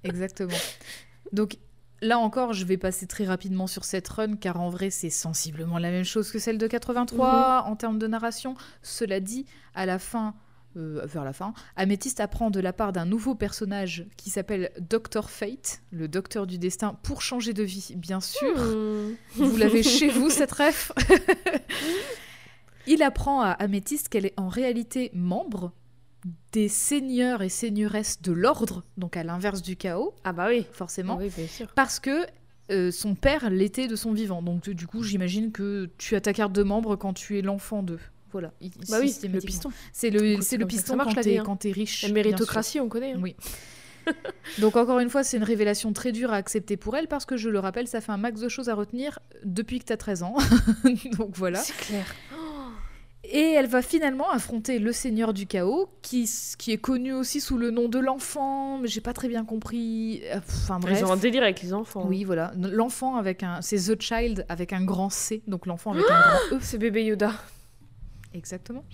exactement. 0.05 0.57
Donc 1.33 1.57
là 2.01 2.19
encore, 2.19 2.53
je 2.53 2.65
vais 2.65 2.77
passer 2.77 3.07
très 3.07 3.25
rapidement 3.25 3.67
sur 3.67 3.85
cette 3.85 4.09
run 4.09 4.37
car 4.37 4.61
en 4.61 4.71
vrai, 4.71 4.91
c'est 4.91 5.11
sensiblement 5.11 5.79
la 5.79 5.91
même 5.91 6.05
chose 6.05 6.31
que 6.31 6.39
celle 6.39 6.59
de 6.59 6.67
83 6.67 7.65
en 7.67 7.77
termes 7.77 7.99
de 7.99 8.07
narration. 8.07 8.55
Cela 8.83 9.21
dit, 9.21 9.47
à 9.75 9.87
la 9.87 9.99
fin. 9.99 10.35
euh, 10.77 11.01
vers 11.07 11.25
la 11.25 11.33
fin, 11.33 11.55
Améthyste 11.77 12.21
apprend 12.21 12.51
de 12.51 12.61
la 12.61 12.73
part 12.73 12.93
d'un 12.93 13.07
nouveau 13.07 13.35
personnage 13.35 14.07
qui 14.17 14.31
s'appelle 14.31 14.71
Dr 14.79 15.29
Fate, 15.31 15.81
le 15.91 16.09
docteur 16.09 16.47
du 16.47 16.59
destin, 16.59 16.97
pour 17.03 17.23
changer 17.23 17.53
de 17.55 17.63
vie, 17.63 17.95
bien 17.97 18.21
sûr. 18.21 18.55
Hmm. 18.57 19.15
Vous 19.35 19.57
l'avez 19.57 19.83
chez 19.83 20.09
vous, 20.09 20.29
cette 20.31 20.53
ref? 20.63 20.93
Il 22.87 23.03
apprend 23.03 23.41
à 23.43 23.51
Améthyste 23.51 24.09
qu'elle 24.09 24.27
est 24.27 24.39
en 24.39 24.49
réalité 24.49 25.11
membre 25.15 25.73
des 26.53 26.69
seigneurs 26.69 27.43
et 27.43 27.49
seigneuresses 27.49 28.21
de 28.23 28.33
l'ordre, 28.33 28.85
donc 28.97 29.17
à 29.17 29.23
l'inverse 29.23 29.63
du 29.63 29.77
chaos, 29.77 30.15
Ah 30.25 30.33
bah 30.33 30.47
oui. 30.49 30.67
forcément, 30.73 31.17
Ah 31.21 31.23
oui, 31.25 31.31
bien 31.37 31.47
sûr. 31.47 31.69
parce 31.75 32.01
que 32.01 32.27
euh, 32.71 32.91
son 32.91 33.15
père 33.15 33.49
l'était 33.51 33.87
de 33.89 33.97
son 33.97 34.13
vivant. 34.13 34.43
Donc 34.43 34.69
du 34.69 34.87
coup, 34.87 35.03
j'imagine 35.03 35.53
que 35.53 35.89
tu 35.99 36.17
as 36.17 36.21
ta 36.21 36.33
carte 36.33 36.53
de 36.53 36.63
membre 36.63 36.97
quand 36.97 37.15
tu 37.15 37.39
es 37.39 37.43
l'enfant 37.43 37.83
d'eux. 37.83 38.01
Voilà. 38.31 38.53
Bah 38.91 38.99
oui, 39.01 39.15
le 39.23 39.39
piston. 39.41 39.71
C'est 39.93 40.11
le, 40.11 40.33
Écoute, 40.33 40.53
le 40.53 40.67
piston 40.67 40.97
marche, 40.97 41.15
quand 41.15 41.21
t'es 41.23 41.39
hein. 41.39 41.43
quand 41.47 41.57
t'es 41.57 41.71
riche. 41.73 42.03
La 42.03 42.13
méritocratie, 42.13 42.79
on 42.79 42.89
connaît. 42.89 43.13
hein. 43.13 43.21
Oui. 43.23 43.35
Donc 44.59 44.77
encore 44.77 44.99
une 45.01 45.09
fois, 45.11 45.23
c'est 45.25 45.37
une 45.39 45.45
révélation 45.45 45.93
très 45.93 46.13
dure 46.13 46.33
à 46.33 46.37
accepter 46.37 46.77
pour 46.77 46.97
elle 46.97 47.09
parce 47.09 47.25
que 47.25 47.37
je 47.37 47.49
le 47.49 47.59
rappelle, 47.59 47.87
ça 47.89 48.01
fait 48.03 48.13
un 48.13 48.17
max 48.19 48.41
de 48.41 48.49
choses 48.49 48.69
à 48.69 48.75
retenir 48.75 49.19
depuis 49.45 49.79
que 49.79 49.85
t'as 49.85 49.97
13 49.97 50.23
ans. 50.25 50.37
Donc 51.17 51.31
voilà. 51.37 51.59
C'est 51.61 51.77
clair. 51.77 52.05
Et 53.31 53.53
elle 53.53 53.67
va 53.67 53.83
finalement 53.83 54.31
affronter 54.31 54.79
le 54.79 54.91
Seigneur 54.93 55.35
du 55.35 55.47
Chaos, 55.47 55.89
qui, 56.03 56.29
qui 56.59 56.73
est 56.73 56.79
connu 56.79 57.13
aussi 57.13 57.41
sous 57.41 57.59
le 57.59 57.71
nom 57.71 57.89
de 57.89 57.99
l'enfant, 57.99 58.79
mais 58.79 58.89
j'ai 58.89 59.01
pas 59.03 59.13
très 59.13 59.29
bien 59.29 59.45
compris. 59.45 60.23
Euh, 60.33 60.39
Enfin 60.47 60.79
bref. 60.79 60.99
Ils 61.01 61.05
ont 61.05 61.13
un 61.13 61.17
délire 61.19 61.43
avec 61.43 61.61
les 61.63 61.73
enfants. 61.75 62.05
Oui, 62.07 62.25
voilà. 62.25 62.53
L'enfant 62.57 63.17
avec 63.17 63.43
un. 63.43 63.61
C'est 63.61 63.77
The 63.77 64.01
Child 64.01 64.47
avec 64.49 64.73
un 64.73 64.83
grand 64.85 65.11
C, 65.11 65.43
donc 65.47 65.67
l'enfant 65.67 65.93
avec 65.93 66.05
un 66.11 66.21
grand 66.21 66.57
E. 66.57 66.59
C'est 66.63 66.79
bébé 66.79 67.05
Yoda. 67.05 67.33
Exactement. 68.35 68.85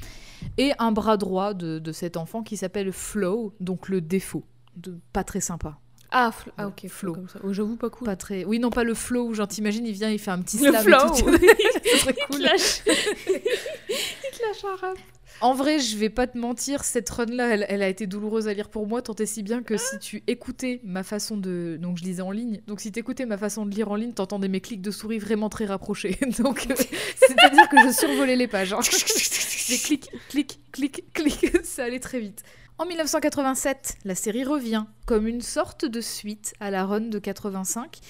Et 0.59 0.73
un 0.79 0.91
bras 0.93 1.17
droit 1.17 1.55
de, 1.55 1.79
de 1.79 1.93
cet 1.93 2.17
enfant 2.17 2.43
qui 2.43 2.57
s'appelle 2.57 2.93
Flow, 2.93 3.55
donc 3.61 3.89
le 3.89 4.01
défaut. 4.01 4.45
De, 4.77 4.99
pas 5.13 5.23
très 5.23 5.41
sympa. 5.41 5.79
Ah, 6.17 6.31
fl- 6.31 6.51
ah 6.59 6.63
Le 6.63 6.69
ok, 6.69 6.81
flow. 6.83 6.89
flow 6.91 7.13
comme 7.15 7.29
ça. 7.29 7.39
Oh, 7.43 7.53
J'avoue 7.53 7.75
pas 7.77 7.91
cool. 7.91 8.05
Pas 8.07 8.15
très. 8.15 8.45
Oui, 8.45 8.61
non, 8.61 8.71
pas 8.71 8.85
le 8.85 8.95
flow, 8.95 9.33
genre 9.35 9.49
t'imagines, 9.49 9.85
il 9.87 9.93
vient, 9.95 10.11
il 10.11 10.19
fait 10.21 10.31
un 10.31 10.41
petit 10.41 10.59
Le 10.59 10.71
slam. 10.71 10.77
et 10.77 10.85
flow. 10.85 10.99
tout. 11.17 11.39
Cool. 12.31 12.47
En 15.41 15.55
vrai, 15.55 15.79
je 15.81 15.97
vais 15.97 16.11
pas 16.11 16.27
te 16.27 16.39
mentir, 16.39 16.85
cette 16.85 17.11
run-là, 17.11 17.49
elle, 17.55 17.67
elle 17.69 17.83
a 17.83 17.89
été 17.89 18.07
douloureuse 18.07 18.47
à 18.47 18.55
lire 18.55 18.69
pour 18.69 18.87
moi, 18.87 19.03
tant 19.03 19.15
et 19.15 19.27
si 19.27 19.43
bien 19.43 19.63
que 19.63 19.77
si 19.77 19.99
tu 19.99 20.23
écoutais 20.27 20.81
ma 20.85 21.03
façon 21.03 21.37
de... 21.37 21.77
Donc 21.81 21.99
je 21.99 22.05
lisais 22.05 22.23
en 22.23 22.31
ligne, 22.31 22.61
donc 22.67 22.81
si 22.81 22.93
t'écoutais 22.93 23.27
ma 23.27 23.37
façon 23.37 23.67
de 23.67 23.75
lire 23.75 23.91
en 23.91 23.97
ligne, 23.97 24.13
t'entendais 24.13 24.49
mes 24.49 24.61
clics 24.61 24.83
de 24.83 24.91
souris 24.91 25.19
vraiment 25.19 25.49
très 25.49 25.65
rapprochés. 25.67 26.19
Donc 26.39 26.67
euh, 26.71 26.75
c'est-à-dire 27.17 27.69
que 27.69 27.79
je 27.87 27.93
survolais 27.93 28.37
les 28.37 28.47
pages. 28.47 28.73
hein. 28.73 28.81
Des 29.69 29.79
clics, 29.79 30.11
clics, 30.29 30.61
clics, 30.73 31.13
clics, 31.13 31.57
ça 31.65 31.85
allait 31.85 32.01
très 32.01 32.21
vite. 32.21 32.43
En 32.77 32.87
1987, 32.87 33.99
la 34.05 34.15
série 34.15 34.45
revient 34.45 34.85
comme 35.07 35.27
une 35.27 35.41
sorte 35.41 35.85
de 35.85 36.01
suite 36.01 36.55
à 36.61 36.71
la 36.71 36.85
run 36.85 37.03
de 37.03 37.19
85. 37.19 38.01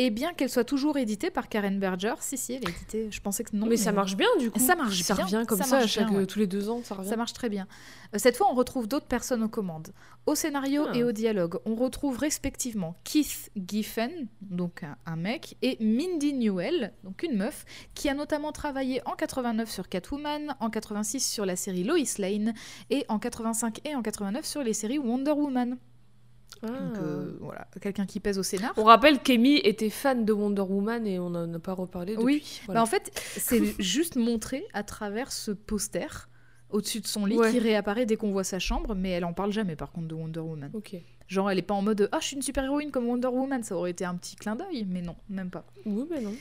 Et 0.00 0.10
bien 0.10 0.32
qu'elle 0.32 0.48
soit 0.48 0.62
toujours 0.62 0.96
éditée 0.96 1.28
par 1.30 1.48
Karen 1.48 1.80
Berger, 1.80 2.14
si, 2.20 2.38
si, 2.38 2.52
elle 2.52 2.62
est 2.62 2.70
éditée, 2.70 3.08
je 3.10 3.20
pensais 3.20 3.42
que 3.42 3.56
non. 3.56 3.66
mais 3.66 3.76
ça 3.76 3.90
marche 3.90 4.16
bien 4.16 4.28
du 4.38 4.48
coup. 4.50 4.60
Ça 4.60 4.76
marche 4.76 5.02
Ça 5.02 5.14
bien, 5.14 5.24
revient 5.24 5.44
comme 5.46 5.58
ça 5.58 5.64
ça, 5.64 5.78
à 5.78 5.86
chaque, 5.88 6.08
bien, 6.08 6.18
ouais. 6.20 6.26
tous 6.26 6.38
les 6.38 6.46
deux 6.46 6.70
ans, 6.70 6.80
ça 6.84 6.94
revient. 6.94 7.08
Ça 7.08 7.16
marche 7.16 7.32
très 7.32 7.48
bien. 7.48 7.66
Euh, 8.14 8.18
Cette 8.18 8.36
fois, 8.36 8.46
on 8.48 8.54
retrouve 8.54 8.86
d'autres 8.86 9.06
personnes 9.08 9.42
aux 9.42 9.48
commandes. 9.48 9.88
Au 10.26 10.36
scénario 10.36 10.84
Ah. 10.88 10.96
et 10.96 11.02
au 11.02 11.10
dialogue, 11.10 11.58
on 11.64 11.74
retrouve 11.74 12.16
respectivement 12.16 12.94
Keith 13.02 13.50
Giffen, 13.56 14.28
donc 14.40 14.84
un, 14.84 14.96
un 15.04 15.16
mec, 15.16 15.56
et 15.62 15.76
Mindy 15.80 16.32
Newell, 16.32 16.92
donc 17.02 17.24
une 17.24 17.36
meuf, 17.36 17.64
qui 17.94 18.08
a 18.08 18.14
notamment 18.14 18.52
travaillé 18.52 19.00
en 19.04 19.16
89 19.16 19.68
sur 19.68 19.88
Catwoman, 19.88 20.54
en 20.60 20.70
86 20.70 21.28
sur 21.28 21.44
la 21.44 21.56
série 21.56 21.82
Lois 21.82 21.96
Lane, 22.18 22.54
et 22.90 23.04
en 23.08 23.18
85 23.18 23.80
et 23.84 23.96
en 23.96 24.02
89 24.02 24.44
sur 24.46 24.62
les 24.62 24.74
séries 24.74 24.98
Wonder 24.98 25.32
Woman. 25.32 25.76
Ah. 26.62 26.66
Donc 26.66 26.96
euh, 26.98 27.36
voilà, 27.40 27.68
quelqu'un 27.80 28.04
qui 28.06 28.18
pèse 28.20 28.38
au 28.38 28.42
scénar. 28.42 28.72
On 28.76 28.84
rappelle 28.84 29.20
qu'Amy 29.20 29.56
était 29.58 29.90
fan 29.90 30.24
de 30.24 30.32
Wonder 30.32 30.62
Woman 30.62 31.06
et 31.06 31.18
on 31.18 31.30
n'en 31.30 31.52
a 31.54 31.58
pas 31.58 31.72
reparlé 31.74 32.14
depuis. 32.16 32.24
Oui, 32.24 32.60
Voilà. 32.66 32.80
Bah, 32.80 32.82
en 32.82 32.86
fait, 32.86 33.10
c'est 33.14 33.62
juste 33.80 34.16
montré 34.16 34.64
à 34.72 34.82
travers 34.82 35.30
ce 35.30 35.52
poster 35.52 36.28
au-dessus 36.70 37.00
de 37.00 37.06
son 37.06 37.24
lit 37.26 37.36
Ouais. 37.38 37.50
qui 37.52 37.58
réapparaît 37.60 38.06
dès 38.06 38.16
qu'on 38.16 38.30
voit 38.32 38.44
sa 38.44 38.58
chambre, 38.58 38.94
mais 38.94 39.10
elle 39.10 39.24
en 39.24 39.32
parle 39.32 39.52
jamais 39.52 39.76
par 39.76 39.92
contre 39.92 40.08
de 40.08 40.14
Wonder 40.14 40.40
Woman. 40.40 40.70
Ok. 40.74 40.96
Genre, 41.28 41.50
elle 41.50 41.58
est 41.58 41.62
pas 41.62 41.74
en 41.74 41.82
mode 41.82 42.08
Ah, 42.12 42.18
je 42.20 42.26
suis 42.26 42.36
une 42.36 42.42
super-héroïne 42.42 42.90
comme 42.90 43.06
Wonder 43.06 43.28
Woman, 43.28 43.62
ça 43.62 43.76
aurait 43.76 43.90
été 43.92 44.04
un 44.04 44.14
petit 44.16 44.34
clin 44.36 44.56
d'œil, 44.56 44.84
mais 44.88 45.00
non, 45.02 45.14
même 45.28 45.50
pas. 45.50 45.64
Oui, 45.86 46.04
mais 46.10 46.20
non. 46.20 46.34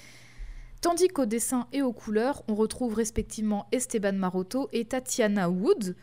Tandis 0.82 1.08
qu'au 1.10 1.26
dessin 1.26 1.68
et 1.74 1.82
aux 1.82 1.92
couleurs, 1.94 2.44
on 2.48 2.56
retrouve 2.56 2.94
respectivement 2.94 3.68
Esteban 3.72 4.14
Maroto 4.14 4.70
et 4.72 4.86
Tatiana 4.86 5.50
Wood, 5.50 5.96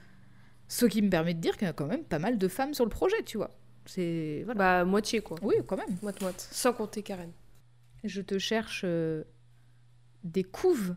ce 0.68 0.86
qui 0.86 1.00
me 1.02 1.08
permet 1.10 1.32
de 1.34 1.40
dire 1.40 1.56
qu'il 1.56 1.66
y 1.66 1.70
a 1.70 1.72
quand 1.72 1.86
même 1.86 2.02
pas 2.04 2.18
mal 2.18 2.38
de 2.38 2.48
femmes 2.48 2.74
sur 2.74 2.84
le 2.84 2.90
projet, 2.90 3.22
tu 3.24 3.36
vois. 3.38 3.50
C'est. 3.86 4.42
Voilà. 4.44 4.58
Bah, 4.58 4.84
moitié 4.84 5.20
quoi. 5.20 5.38
Oui, 5.42 5.56
quand 5.66 5.76
même. 5.76 5.96
Moite-moite. 6.02 6.48
Sans 6.50 6.72
compter 6.72 7.02
Karen. 7.02 7.30
Je 8.02 8.20
te 8.20 8.38
cherche 8.38 8.82
euh, 8.84 9.24
des 10.24 10.44
couves 10.44 10.94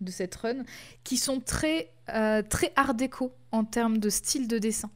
de 0.00 0.10
cette 0.10 0.34
run 0.36 0.62
qui 1.04 1.16
sont 1.16 1.40
très, 1.40 1.92
euh, 2.10 2.42
très 2.42 2.72
art 2.76 2.94
déco 2.94 3.34
en 3.52 3.64
termes 3.64 3.98
de 3.98 4.10
style 4.10 4.48
de 4.48 4.58
dessin. 4.58 4.90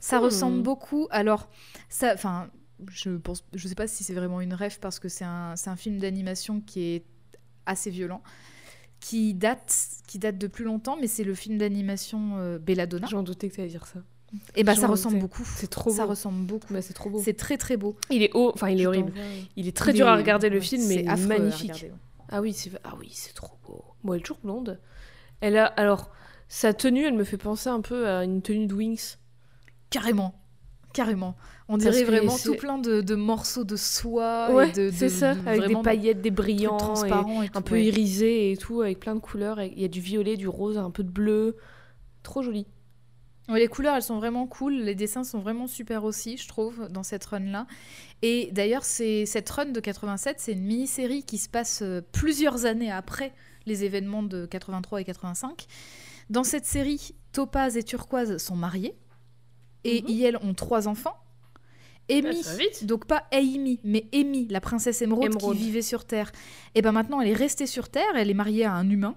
Ça 0.00 0.20
ressemble 0.20 0.62
beaucoup. 0.62 1.08
Alors, 1.10 1.48
ça, 1.88 2.14
enfin, 2.14 2.50
je 2.90 3.10
pense, 3.10 3.44
je 3.52 3.66
sais 3.66 3.74
pas 3.74 3.88
si 3.88 4.04
c'est 4.04 4.14
vraiment 4.14 4.40
une 4.40 4.54
rêve 4.54 4.78
parce 4.78 5.00
que 5.00 5.08
c'est 5.08 5.24
un, 5.24 5.56
c'est 5.56 5.70
un 5.70 5.76
film 5.76 5.98
d'animation 5.98 6.60
qui 6.60 6.82
est 6.82 7.04
assez 7.66 7.90
violent, 7.90 8.22
qui 9.00 9.34
date, 9.34 9.74
qui 10.06 10.18
date 10.18 10.38
de 10.38 10.46
plus 10.46 10.64
longtemps, 10.64 10.96
mais 11.00 11.08
c'est 11.08 11.24
le 11.24 11.34
film 11.34 11.58
d'animation 11.58 12.36
euh, 12.36 12.58
Belladonna. 12.58 13.06
J'en 13.10 13.22
doutais 13.22 13.48
que 13.48 13.54
tu 13.56 13.60
allais 13.60 13.70
dire 13.70 13.86
ça. 13.86 14.00
Et 14.56 14.62
bah, 14.64 14.74
j'en 14.74 14.82
ça 14.82 14.86
ressemble 14.88 15.18
beaucoup. 15.20 15.44
C'est 15.56 15.70
trop 15.70 15.90
Ça 15.90 16.04
beau. 16.04 16.10
ressemble 16.10 16.44
beaucoup. 16.46 16.72
Bah, 16.72 16.82
c'est 16.82 16.92
trop 16.94 17.08
beau. 17.10 17.20
C'est 17.24 17.32
très 17.34 17.56
très 17.56 17.76
beau. 17.76 17.96
Il 18.10 18.22
est 18.22 18.30
haut, 18.34 18.50
enfin 18.54 18.68
il 18.68 18.78
est 18.80 18.82
Je 18.82 18.88
horrible. 18.88 19.12
Il 19.56 19.66
est 19.68 19.76
très 19.76 19.92
Il 19.92 19.94
dur 19.96 20.06
à 20.08 20.16
regarder 20.16 20.48
le 20.50 20.60
film, 20.60 20.86
mais 20.86 21.06
affreux 21.08 21.26
magnifique. 21.28 21.72
regarder, 21.72 21.86
ouais. 21.90 21.98
Ah 22.30 22.40
oui, 22.42 22.52
c'est 22.52 22.70
ah 22.84 22.94
oui, 22.98 23.08
c'est 23.12 23.32
trop 23.34 23.56
beau. 23.66 23.82
Bon, 24.04 24.12
elle 24.12 24.20
est 24.20 24.22
toujours 24.22 24.40
blonde. 24.44 24.78
Elle 25.40 25.56
a 25.56 25.64
alors 25.66 26.10
sa 26.48 26.74
tenue, 26.74 27.04
elle 27.06 27.14
me 27.14 27.24
fait 27.24 27.38
penser 27.38 27.68
un 27.70 27.80
peu 27.80 28.06
à 28.08 28.24
une 28.24 28.42
tenue 28.42 28.66
de 28.66 28.74
Wings. 28.74 29.16
Carrément. 29.90 30.34
Carrément. 30.92 31.36
On 31.68 31.76
dirait 31.76 32.02
vraiment 32.04 32.36
tout 32.36 32.54
plein 32.54 32.78
de, 32.78 33.00
de 33.02 33.14
morceaux 33.14 33.64
de 33.64 33.76
soie. 33.76 34.52
Ouais, 34.54 34.72
de, 34.72 34.90
c'est 34.92 35.06
de- 35.06 35.10
ça, 35.10 35.34
de- 35.34 35.46
avec 35.48 35.66
des 35.66 35.76
paillettes, 35.82 36.20
des 36.22 36.30
brillants, 36.30 36.76
et 36.76 36.80
transparents 36.80 37.42
et 37.42 37.46
un 37.46 37.48
tout, 37.50 37.62
peu 37.62 37.74
ouais. 37.74 37.84
irisé 37.84 38.52
et 38.52 38.56
tout, 38.56 38.80
avec 38.80 38.98
plein 39.00 39.14
de 39.14 39.20
couleurs. 39.20 39.60
Il 39.60 39.78
y 39.78 39.84
a 39.84 39.88
du 39.88 40.00
violet, 40.00 40.36
du 40.36 40.48
rose, 40.48 40.76
un 40.78 40.90
peu 40.90 41.02
de 41.04 41.10
bleu. 41.10 41.56
Trop 42.22 42.42
joli. 42.42 42.66
Ouais, 43.48 43.58
les 43.60 43.68
couleurs, 43.68 43.94
elles 43.96 44.02
sont 44.02 44.18
vraiment 44.18 44.46
cool. 44.46 44.74
Les 44.74 44.94
dessins 44.94 45.24
sont 45.24 45.38
vraiment 45.38 45.66
super 45.66 46.04
aussi, 46.04 46.36
je 46.36 46.46
trouve, 46.48 46.88
dans 46.88 47.02
cette 47.02 47.24
run-là. 47.24 47.66
Et 48.22 48.50
d'ailleurs, 48.52 48.84
c'est 48.84 49.24
cette 49.26 49.48
run 49.48 49.66
de 49.66 49.80
87, 49.80 50.36
c'est 50.40 50.52
une 50.52 50.64
mini-série 50.64 51.22
qui 51.22 51.38
se 51.38 51.48
passe 51.48 51.80
euh, 51.82 52.02
plusieurs 52.12 52.66
années 52.66 52.90
après 52.90 53.32
les 53.66 53.84
événements 53.84 54.22
de 54.22 54.44
83 54.46 55.00
et 55.00 55.04
85. 55.04 55.66
Dans 56.30 56.44
cette 56.44 56.66
série, 56.66 57.14
Topaz 57.32 57.76
et 57.76 57.82
Turquoise 57.82 58.36
sont 58.36 58.56
mariés. 58.56 58.94
Et 59.84 60.02
Mhm. 60.02 60.08
ils 60.08 60.36
ont 60.42 60.54
trois 60.54 60.88
enfants. 60.88 61.16
Amy, 62.10 62.40
va 62.42 62.54
vite. 62.56 62.84
donc 62.86 63.06
pas 63.06 63.24
Amy, 63.32 63.80
mais 63.84 64.06
Amy, 64.14 64.46
la 64.48 64.60
princesse 64.62 65.02
émeraude, 65.02 65.26
Émeraude. 65.26 65.56
qui 65.56 65.62
vivait 65.62 65.82
sur 65.82 66.06
Terre. 66.06 66.32
Et 66.74 66.80
ben 66.82 66.90
maintenant, 66.92 67.20
elle 67.20 67.28
est 67.28 67.34
restée 67.34 67.66
sur 67.66 67.88
Terre, 67.90 68.04
elle 68.14 68.30
est 68.30 68.34
mariée 68.34 68.64
à 68.64 68.72
un 68.72 68.88
humain. 68.88 69.14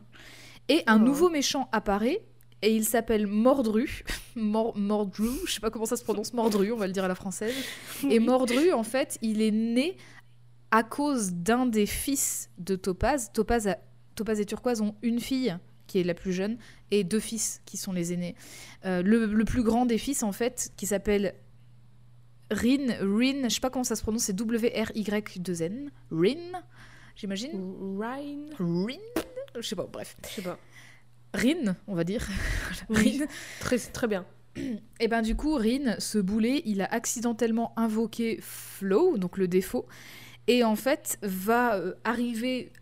Et 0.68 0.84
un 0.88 0.98
Oh. 1.02 1.06
nouveau 1.06 1.30
méchant 1.30 1.70
apparaît, 1.72 2.22
et 2.62 2.76
il 2.76 2.86
s'appelle 2.86 3.28
Mordru. 3.28 4.04
Mor- 4.36 4.78
Mordru, 4.78 5.30
je 5.46 5.52
sais 5.54 5.60
pas 5.60 5.70
comment 5.72 5.86
ça 5.86 5.96
se 5.98 6.04
prononce, 6.04 6.34
Mordru, 6.34 6.72
on 6.72 6.78
va 6.78 6.88
le 6.88 6.94
dire 6.94 7.04
à 7.04 7.08
la 7.08 7.16
française. 7.16 7.54
Et 8.10 8.20
Mordru, 8.20 8.72
en 8.72 8.84
fait, 8.84 9.18
il 9.22 9.42
est 9.42 9.52
né 9.52 9.98
à 10.72 10.84
cause 10.84 11.34
d'un 11.34 11.66
des 11.66 11.86
fils 11.86 12.50
de 12.58 12.76
Topaz. 12.76 13.32
Topaz, 13.34 13.68
a- 13.68 13.78
Topaz 14.16 14.40
et 14.40 14.46
Turquoise 14.46 14.82
ont 14.82 14.96
une 15.02 15.20
fille 15.20 15.56
qui 15.88 16.00
est 16.00 16.04
la 16.04 16.14
plus 16.14 16.32
jeune 16.32 16.58
et 16.92 17.04
deux 17.04 17.20
fils 17.20 17.62
qui 17.66 17.76
sont 17.76 17.92
les 17.92 18.14
aînés. 18.14 18.36
Euh, 18.86 19.02
le, 19.02 19.26
le 19.26 19.44
plus 19.46 19.64
grand 19.64 19.86
des 19.86 19.98
fils, 19.98 20.24
en 20.24 20.32
fait, 20.32 20.72
qui 20.78 20.86
s'appelle 20.86 21.34
Rin, 22.50 22.88
Rin, 23.02 23.44
je 23.44 23.50
sais 23.56 23.60
pas 23.62 23.70
comment 23.70 23.84
ça 23.84 23.96
se 23.98 24.02
prononce, 24.02 24.24
c'est 24.24 24.34
W-R-Y-2-N. 24.36 25.90
Rin, 26.12 26.62
j'imagine. 27.16 27.52
Ryan 28.00 28.46
Rin 28.60 29.22
Je 29.56 29.62
sais 29.62 29.76
pas, 29.76 29.88
bref. 29.92 30.16
Je 30.30 30.36
sais 30.36 30.42
pas. 30.42 30.58
Rin, 31.34 31.76
on 31.88 31.96
va 31.96 32.04
dire. 32.04 32.28
Oui. 32.90 33.20
Rin. 33.20 33.26
Très, 33.60 33.78
très 33.78 34.08
bien. 34.08 34.26
Et 35.00 35.08
ben 35.08 35.22
du 35.22 35.36
coup, 35.36 35.56
Rin, 35.56 35.96
ce 36.00 36.18
boulet, 36.18 36.62
il 36.66 36.82
a 36.82 36.86
accidentellement 36.86 37.72
invoqué 37.78 38.40
Flow, 38.42 39.18
donc 39.18 39.38
le 39.38 39.48
défaut, 39.48 39.86
et 40.48 40.64
en 40.66 40.76
fait 40.76 41.18
va 41.22 41.76
euh, 41.76 41.94
arriver 42.04 42.74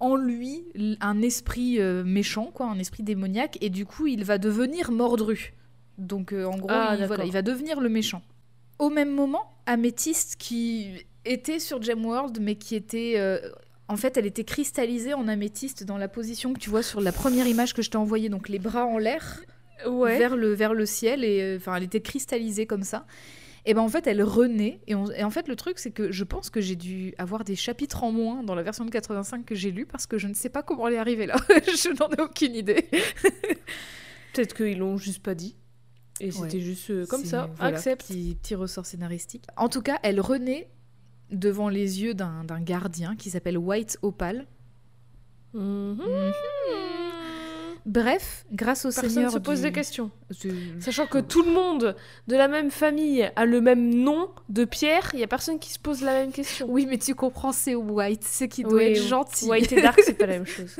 en 0.00 0.16
lui 0.16 0.64
un 1.00 1.22
esprit 1.22 1.80
euh, 1.80 2.02
méchant, 2.02 2.46
quoi, 2.52 2.66
un 2.66 2.78
esprit 2.80 3.04
démoniaque, 3.04 3.56
et 3.60 3.70
du 3.70 3.86
coup, 3.86 4.08
il 4.08 4.24
va 4.24 4.38
devenir 4.38 4.90
Mordru. 4.90 5.52
Donc 5.96 6.32
euh, 6.32 6.44
en 6.44 6.56
gros, 6.56 6.66
Ah, 6.70 6.88
il, 6.94 6.96
voilà, 6.96 7.06
d'accord. 7.06 7.24
il 7.26 7.32
va 7.32 7.42
devenir 7.42 7.80
le 7.80 7.88
méchant. 7.88 8.22
Au 8.80 8.90
même 8.90 9.10
moment, 9.12 9.44
Améthyste, 9.66 10.34
qui 10.36 11.06
était 11.24 11.60
sur 11.60 11.80
Gemworld, 11.80 12.40
mais 12.40 12.56
qui 12.56 12.74
était... 12.74 13.14
euh, 13.16 13.38
en 13.92 13.96
fait, 13.96 14.16
elle 14.16 14.26
était 14.26 14.44
cristallisée 14.44 15.14
en 15.14 15.28
améthyste 15.28 15.84
dans 15.84 15.98
la 15.98 16.08
position 16.08 16.52
que 16.52 16.58
tu 16.58 16.70
vois 16.70 16.82
sur 16.82 17.00
la 17.00 17.12
première 17.12 17.46
image 17.46 17.74
que 17.74 17.82
je 17.82 17.90
t'ai 17.90 17.98
envoyée, 17.98 18.28
donc 18.28 18.48
les 18.48 18.58
bras 18.58 18.86
en 18.86 18.98
l'air. 18.98 19.40
Ouais. 19.86 20.16
vers, 20.18 20.36
le, 20.36 20.52
vers 20.54 20.74
le 20.74 20.86
ciel, 20.86 21.24
et 21.24 21.40
euh, 21.42 21.56
enfin, 21.56 21.74
elle 21.74 21.82
était 21.82 22.00
cristallisée 22.00 22.66
comme 22.66 22.84
ça. 22.84 23.04
Et 23.64 23.74
ben 23.74 23.80
en 23.80 23.88
fait, 23.88 24.06
elle 24.06 24.22
renaît. 24.22 24.80
Et, 24.86 24.94
on- 24.94 25.10
et 25.10 25.24
en 25.24 25.30
fait, 25.30 25.48
le 25.48 25.56
truc, 25.56 25.78
c'est 25.80 25.90
que 25.90 26.12
je 26.12 26.22
pense 26.24 26.50
que 26.50 26.60
j'ai 26.60 26.76
dû 26.76 27.14
avoir 27.18 27.42
des 27.42 27.56
chapitres 27.56 28.04
en 28.04 28.12
moins 28.12 28.44
dans 28.44 28.54
la 28.54 28.62
version 28.62 28.84
de 28.84 28.90
85 28.90 29.44
que 29.44 29.54
j'ai 29.56 29.70
lu 29.72 29.84
parce 29.86 30.06
que 30.06 30.18
je 30.18 30.28
ne 30.28 30.34
sais 30.34 30.48
pas 30.50 30.62
comment 30.62 30.86
elle 30.88 30.94
est 30.94 30.98
arrivée 30.98 31.26
là. 31.26 31.34
je 31.48 31.88
n'en 31.98 32.08
ai 32.10 32.20
aucune 32.22 32.54
idée. 32.54 32.88
Peut-être 34.34 34.54
qu'ils 34.54 34.78
l'ont 34.78 34.96
juste 34.96 35.22
pas 35.22 35.34
dit. 35.34 35.56
Et 36.20 36.26
Ouais. 36.26 36.32
c'était 36.32 36.60
juste 36.60 36.90
euh, 36.90 37.06
comme 37.06 37.24
ça. 37.24 37.50
voilà, 37.56 37.76
Accepte. 37.76 38.06
Petit, 38.06 38.36
petit 38.40 38.54
ressort 38.54 38.86
scénaristique. 38.86 39.44
En 39.56 39.68
tout 39.68 39.82
cas, 39.82 39.98
elle 40.02 40.20
renaît 40.20 40.68
devant 41.32 41.68
les 41.68 42.02
yeux 42.02 42.14
d'un 42.14 42.44
gardien 42.60 43.16
qui 43.16 43.30
s'appelle 43.30 43.58
White 43.58 43.98
Opal. 44.02 44.46
Mhm. 45.54 45.96
Mhm. 45.98 46.32
Bref, 47.84 48.44
grâce 48.52 48.84
au 48.84 48.90
Personne 48.90 49.10
seigneur 49.10 49.32
se 49.32 49.38
pose 49.38 49.56
du- 49.60 49.64
des 49.66 49.72
questions. 49.72 50.12
du- 50.40 50.80
Sachant 50.80 51.06
que 51.08 51.18
tout 51.18 51.42
le 51.42 51.50
monde 51.52 51.96
de 52.28 52.36
la 52.36 52.46
même 52.46 52.70
famille 52.70 53.28
a 53.34 53.44
le 53.44 53.60
même 53.60 53.92
nom 53.92 54.30
de 54.48 54.64
Pierre, 54.64 55.10
il 55.14 55.18
y 55.20 55.24
a 55.24 55.26
personne 55.26 55.58
qui 55.58 55.72
se 55.72 55.80
pose 55.80 56.00
la 56.02 56.12
même 56.12 56.30
question. 56.30 56.66
Oui, 56.70 56.86
mais 56.88 56.96
tu 56.98 57.16
comprends, 57.16 57.50
c'est 57.50 57.74
White, 57.74 58.22
c'est 58.22 58.46
qui 58.46 58.62
doit 58.62 58.74
Oui, 58.74 58.84
être 58.84 59.02
gentil. 59.02 59.46
White 59.46 59.72
et 59.72 59.82
Dark, 59.82 60.00
c'est 60.04 60.14
pas 60.14 60.26
la 60.26 60.34
même 60.34 60.46
chose. 60.46 60.76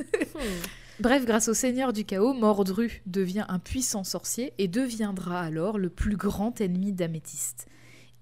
Bref, 1.00 1.24
grâce 1.26 1.48
au 1.48 1.54
seigneur 1.54 1.92
du 1.92 2.04
chaos, 2.04 2.34
Mordru 2.34 3.02
devient 3.06 3.46
un 3.48 3.58
puissant 3.58 4.04
sorcier 4.04 4.52
et 4.58 4.68
deviendra 4.68 5.40
alors 5.40 5.78
le 5.78 5.88
plus 5.88 6.16
grand 6.16 6.60
ennemi 6.60 6.92
d'Améthyste. 6.92 7.66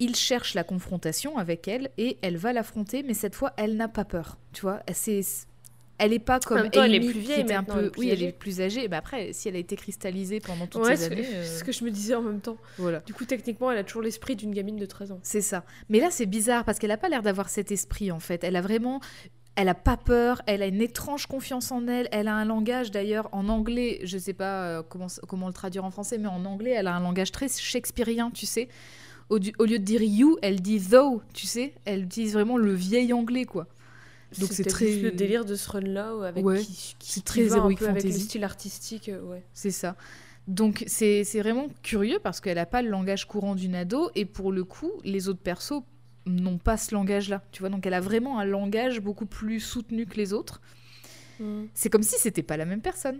Il 0.00 0.16
cherche 0.16 0.54
la 0.54 0.64
confrontation 0.64 1.38
avec 1.38 1.68
elle 1.68 1.90
et 1.98 2.16
elle 2.22 2.36
va 2.38 2.52
l'affronter, 2.52 3.02
mais 3.02 3.14
cette 3.14 3.34
fois, 3.34 3.52
elle 3.56 3.76
n'a 3.76 3.86
pas 3.88 4.04
peur. 4.04 4.38
Tu 4.52 4.62
vois, 4.62 4.80
c'est 4.92 5.20
elle 5.98 6.14
est 6.14 6.18
pas 6.18 6.40
comme 6.40 6.70
temps, 6.70 6.82
elle 6.82 6.94
est 6.94 7.00
plus 7.00 7.12
qui 7.12 7.18
vieille 7.20 7.40
était 7.40 7.52
un 7.52 7.62
peu 7.62 7.92
oui, 7.98 8.08
elle 8.08 8.22
est 8.22 8.32
plus 8.32 8.62
âgée. 8.62 8.88
Mais 8.88 8.96
après, 8.96 9.34
si 9.34 9.48
elle 9.50 9.56
a 9.56 9.58
été 9.58 9.76
cristallisée 9.76 10.40
pendant 10.40 10.66
toutes 10.66 10.82
Ouais, 10.86 10.96
ces 10.96 11.08
c'est 11.08 11.12
années, 11.12 11.26
euh, 11.26 11.44
c'est 11.44 11.58
ce 11.58 11.64
que 11.64 11.72
je 11.72 11.84
me 11.84 11.90
disais 11.90 12.14
en 12.14 12.22
même 12.22 12.40
temps. 12.40 12.56
voilà. 12.78 13.00
Du 13.00 13.12
coup, 13.12 13.26
techniquement, 13.26 13.70
elle 13.70 13.76
a 13.76 13.84
toujours 13.84 14.00
l'esprit 14.00 14.34
d'une 14.34 14.52
gamine 14.54 14.76
de 14.76 14.86
13 14.86 15.12
ans. 15.12 15.20
C'est 15.22 15.42
ça. 15.42 15.62
Mais 15.90 16.00
là, 16.00 16.08
c'est 16.10 16.24
bizarre 16.24 16.64
parce 16.64 16.78
qu'elle 16.78 16.90
a 16.90 16.96
pas 16.96 17.10
l'air 17.10 17.22
d'avoir 17.22 17.50
cet 17.50 17.70
esprit 17.70 18.10
en 18.10 18.18
fait. 18.20 18.42
Elle 18.44 18.56
a 18.56 18.62
vraiment. 18.62 19.00
Elle 19.56 19.68
a 19.68 19.74
pas 19.74 19.98
peur, 19.98 20.40
elle 20.46 20.62
a 20.62 20.66
une 20.66 20.80
étrange 20.80 21.26
confiance 21.26 21.70
en 21.70 21.86
elle, 21.86 22.08
elle 22.12 22.28
a 22.28 22.34
un 22.34 22.44
langage 22.46 22.90
d'ailleurs 22.92 23.28
en 23.32 23.48
anglais, 23.50 23.98
je 24.04 24.16
sais 24.16 24.32
pas 24.32 24.64
euh, 24.64 24.82
comment, 24.82 25.08
comment 25.28 25.48
le 25.48 25.52
traduire 25.52 25.84
en 25.84 25.90
français, 25.90 26.16
mais 26.18 26.28
en 26.28 26.44
anglais, 26.46 26.70
elle 26.70 26.86
a 26.86 26.94
un 26.94 27.00
langage 27.00 27.30
très 27.32 27.48
shakespearien, 27.48 28.30
tu 28.30 28.46
sais. 28.46 28.68
Au, 29.30 29.38
du- 29.38 29.52
au 29.58 29.64
lieu 29.64 29.78
de 29.78 29.84
dire 29.84 30.02
you, 30.02 30.36
elle 30.42 30.60
dit 30.60 30.78
though, 30.80 31.22
tu 31.32 31.46
sais. 31.46 31.72
Elle 31.84 32.02
utilise 32.04 32.32
vraiment 32.34 32.56
le 32.58 32.72
vieil 32.74 33.12
anglais, 33.12 33.44
quoi. 33.44 33.66
Donc 34.38 34.50
c'est 34.52 34.62
très- 34.64 34.96
le 34.96 35.10
délire 35.10 35.44
de 35.44 35.54
ce 35.56 35.68
run-là 35.70 36.12
avec 36.26 36.44
Ouais, 36.44 36.60
qui, 36.60 36.96
qui- 36.98 37.12
c'est 37.12 37.24
très 37.24 37.46
peu 37.46 37.54
avec 37.54 37.80
le 38.04 38.10
style 38.12 38.44
artistique. 38.44 39.08
euh, 39.08 39.20
ouais. 39.22 39.42
C'est 39.54 39.70
ça. 39.72 39.96
Donc 40.46 40.84
c'est 40.86 41.22
c'est 41.24 41.40
vraiment 41.40 41.66
curieux 41.82 42.18
parce 42.22 42.40
qu'elle 42.40 42.56
n'a 42.56 42.66
pas 42.66 42.82
le 42.82 42.88
langage 42.90 43.26
courant 43.26 43.54
d'une 43.54 43.74
ado 43.74 44.10
et 44.14 44.24
pour 44.24 44.52
le 44.52 44.64
coup, 44.64 44.90
les 45.04 45.28
autres 45.28 45.40
persos 45.40 45.82
n'ont 46.26 46.58
pas 46.58 46.76
ce 46.76 46.94
langage-là. 46.94 47.42
Tu 47.52 47.60
vois, 47.60 47.70
donc 47.70 47.86
elle 47.86 47.94
a 47.94 48.00
vraiment 48.00 48.38
un 48.38 48.44
langage 48.44 49.00
beaucoup 49.00 49.26
plus 49.26 49.60
soutenu 49.60 50.06
que 50.06 50.16
les 50.16 50.32
autres. 50.32 50.60
Mm. 51.40 51.64
C'est 51.74 51.88
comme 51.90 52.02
si 52.02 52.16
c'était 52.18 52.42
pas 52.42 52.56
la 52.56 52.64
même 52.66 52.80
personne. 52.82 53.18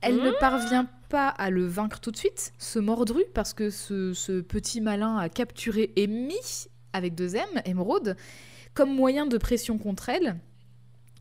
Elle 0.00 0.16
ne 0.16 0.30
Mmh. 0.30 0.38
parvient 0.40 0.88
pas 1.08 1.28
à 1.28 1.50
le 1.50 1.66
vaincre 1.66 2.00
tout 2.00 2.10
de 2.10 2.16
suite, 2.16 2.52
ce 2.58 2.78
mordru, 2.78 3.24
parce 3.34 3.52
que 3.54 3.70
ce, 3.70 4.12
ce 4.12 4.40
petit 4.40 4.80
malin 4.80 5.16
a 5.16 5.28
capturé 5.28 5.92
Amy, 5.96 6.34
avec 6.92 7.14
deux 7.14 7.36
M, 7.36 7.46
Émeraude, 7.64 8.16
comme 8.74 8.94
moyen 8.94 9.26
de 9.26 9.38
pression 9.38 9.78
contre 9.78 10.08
elle. 10.08 10.38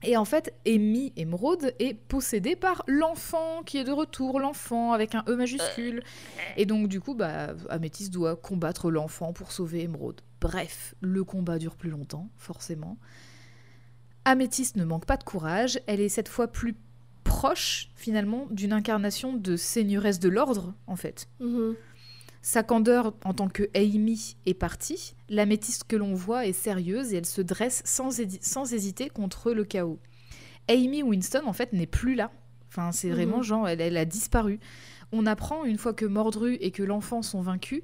Et 0.03 0.17
en 0.17 0.25
fait, 0.25 0.53
Amy 0.67 1.13
Émeraude 1.15 1.73
est 1.79 1.93
possédée 1.95 2.55
par 2.55 2.83
l'enfant 2.87 3.63
qui 3.65 3.77
est 3.77 3.83
de 3.83 3.91
retour, 3.91 4.39
l'enfant 4.39 4.91
avec 4.91 5.15
un 5.15 5.23
E 5.27 5.35
majuscule. 5.35 6.03
Et 6.57 6.65
donc, 6.65 6.89
du 6.89 6.99
coup, 6.99 7.15
bah, 7.15 7.53
Améthyste 7.69 8.13
doit 8.13 8.35
combattre 8.35 8.91
l'enfant 8.91 9.33
pour 9.33 9.51
sauver 9.51 9.81
Émeraude. 9.81 10.21
Bref, 10.41 10.93
le 11.01 11.23
combat 11.23 11.57
dure 11.57 11.75
plus 11.75 11.89
longtemps, 11.89 12.29
forcément. 12.37 12.97
Améthyste 14.25 14.75
ne 14.75 14.85
manque 14.85 15.05
pas 15.05 15.17
de 15.17 15.23
courage. 15.23 15.79
Elle 15.87 16.01
est 16.01 16.09
cette 16.09 16.29
fois 16.29 16.47
plus 16.47 16.75
proche, 17.25 17.89
finalement, 17.95 18.47
d'une 18.51 18.71
incarnation 18.71 19.33
de 19.33 19.57
seigneuresse 19.57 20.19
de 20.19 20.29
l'ordre, 20.29 20.73
en 20.87 20.95
fait. 20.95 21.27
Mhm. 21.41 21.75
Sa 22.41 22.61
candeur 22.63 23.13
en 23.25 23.33
tant 23.33 23.49
que 23.49 23.63
Amy 23.75 24.37
est 24.45 24.53
partie. 24.53 25.15
L'améthyste 25.29 25.83
que 25.85 25.95
l'on 25.95 26.13
voit 26.13 26.45
est 26.45 26.53
sérieuse 26.53 27.11
et 27.13 27.17
elle 27.17 27.25
se 27.25 27.41
dresse 27.41 27.81
sans, 27.83 28.21
sans 28.39 28.71
hésiter 28.73 29.09
contre 29.09 29.51
le 29.51 29.65
chaos. 29.65 29.99
Amy 30.69 31.01
Winston, 31.03 31.41
en 31.45 31.53
fait, 31.53 31.73
n'est 31.73 31.87
plus 31.87 32.13
là. 32.15 32.31
Enfin, 32.69 32.91
c'est 32.91 33.07
Mhm. 33.09 33.13
vraiment 33.15 33.41
genre, 33.41 33.67
elle, 33.67 33.81
elle 33.81 33.97
a 33.97 34.05
disparu. 34.05 34.59
On 35.11 35.25
apprend, 35.25 35.65
une 35.65 35.77
fois 35.77 35.93
que 35.93 36.05
Mordru 36.05 36.53
et 36.61 36.71
que 36.71 36.83
l'enfant 36.83 37.21
sont 37.23 37.41
vaincus, 37.41 37.81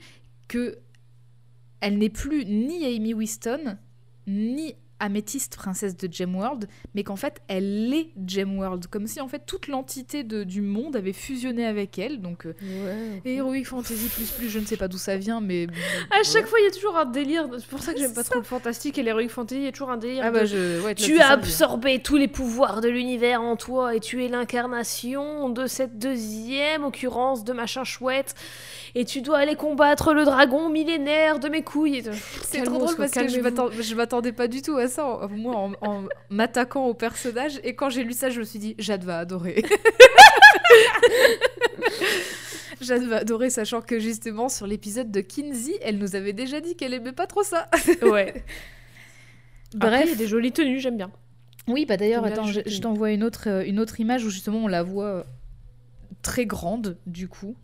que 0.48 0.78
elle 1.80 1.98
n'est 1.98 2.10
plus 2.10 2.46
ni 2.46 2.86
Amy 2.86 3.14
Winston, 3.16 3.78
ni 4.28 4.76
Améthyste, 5.02 5.56
princesse 5.58 5.98
de 5.98 6.08
Gemworld, 6.12 6.68
mais 6.96 7.04
qu'en 7.04 7.16
fait, 7.16 7.42
elle 7.48 7.92
est 7.94 8.10
Gemworld. 8.28 8.86
Comme 8.88 9.08
si, 9.08 9.20
en 9.20 9.28
fait, 9.28 9.42
toute 9.46 9.68
l'entité 9.68 10.24
du 10.24 10.62
monde 10.62 10.96
avait 10.96 11.12
fusionné 11.12 11.66
avec 11.66 11.98
elle. 12.00 12.22
Donc, 12.22 12.46
euh, 12.46 12.54
Ouais. 12.62 13.22
et 13.26 13.36
Heroic 13.38 13.64
Fantasy 13.66 14.08
plus 14.14 14.30
plus, 14.32 14.50
je 14.50 14.60
ne 14.60 14.66
sais 14.66 14.78
pas 14.78 14.88
d'où 14.88 14.98
ça 15.00 15.18
vient, 15.18 15.42
mais. 15.42 15.66
À 16.12 16.24
chaque 16.24 16.46
fois, 16.46 16.60
il 16.60 16.66
y 16.66 16.68
a 16.68 16.72
toujours 16.72 16.96
un 16.98 17.06
délire. 17.06 17.48
C'est 17.58 17.66
pour 17.68 17.82
ça 17.82 17.94
que 17.94 18.00
j'aime 18.00 18.14
pas 18.14 18.24
trop 18.24 18.38
le 18.40 18.46
fantastique 18.46 18.98
et 19.00 19.04
l'heroic 19.04 19.28
fantasy. 19.30 19.62
Il 19.62 19.66
y 19.66 19.68
a 19.68 19.72
toujours 19.72 19.90
un 19.90 19.98
délire. 19.98 20.24
Ah 20.26 20.30
de- 20.30 20.34
bah 20.36 20.46
je. 20.46 20.82
ouais, 20.86 20.94
Tu 20.96 21.20
as 21.20 21.30
absorbé 21.32 22.00
tous 22.02 22.18
les 22.18 22.28
pouvoirs 22.28 22.80
de 22.82 22.88
l'univers 22.90 23.42
en 23.42 23.56
toi 23.56 23.96
et 23.96 24.00
tu 24.00 24.24
es 24.24 24.28
l'incarnation 24.28 25.50
de 25.50 25.66
cette 25.68 25.98
deuxième 25.98 26.84
occurrence 26.84 27.44
de 27.44 27.54
machin 27.54 27.84
chouette. 27.84 28.36
Et 28.94 29.06
tu 29.06 29.22
dois 29.22 29.38
aller 29.38 29.56
combattre 29.56 30.14
le 30.14 30.26
dragon 30.26 30.70
millénaire 30.70 31.40
de 31.40 31.48
mes 31.48 31.62
couilles. 31.64 32.04
C'est 32.44 32.64
trop 32.64 32.78
drôle 32.78 32.96
parce 32.98 33.12
que 33.12 33.28
je 33.28 33.96
m'attendais 33.96 34.34
pas 34.34 34.48
du 34.48 34.62
tout 34.62 34.76
à 34.76 34.88
ça, 34.92 35.04
en- 35.06 35.28
moi, 35.30 35.56
en, 35.56 35.74
en 35.82 36.04
m'attaquant 36.30 36.86
au 36.86 36.94
personnage. 36.94 37.60
Et 37.64 37.74
quand 37.74 37.90
j'ai 37.90 38.04
lu 38.04 38.14
ça, 38.14 38.30
je 38.30 38.40
me 38.40 38.46
suis 38.46 38.60
dit, 38.60 38.76
Jade 38.78 39.04
va 39.04 39.18
adorer. 39.18 39.64
Jade 42.82 43.04
va 43.04 43.18
adorer, 43.18 43.50
sachant 43.50 43.82
que 43.82 44.00
justement, 44.00 44.50
sur 44.50 44.68
l'épisode 44.68 45.12
de 45.12 45.22
Kinsey, 45.22 45.78
elle 45.82 45.98
nous 45.98 46.16
avait 46.16 46.34
déjà 46.34 46.62
dit 46.62 46.76
qu'elle 46.76 46.94
aimait 46.94 47.12
pas 47.12 47.28
trop 47.28 47.44
ça. 47.44 47.70
Ouais. 48.02 48.44
Bref. 49.74 49.76
Bref. 49.76 50.02
il 50.06 50.10
y 50.10 50.14
a 50.14 50.16
des 50.16 50.28
jolies 50.28 50.52
tenues, 50.52 50.80
j'aime 50.80 50.98
bien. 50.98 51.12
Oui, 51.68 51.86
bah 51.86 51.96
d'ailleurs, 51.96 52.26
attends, 52.26 52.46
je, 52.46 52.80
t'envoie 52.80 53.12
une 53.12 53.24
autre, 53.24 53.48
euh, 53.48 53.64
une 53.66 53.80
autre 53.80 54.00
image 54.00 54.26
où 54.26 54.30
justement 54.30 54.64
on 54.64 54.68
la 54.68 54.84
voit 54.84 55.06
euh, 55.06 55.24
très 56.24 56.46
grande, 56.46 56.98
du 57.06 57.28
coup. 57.28 57.56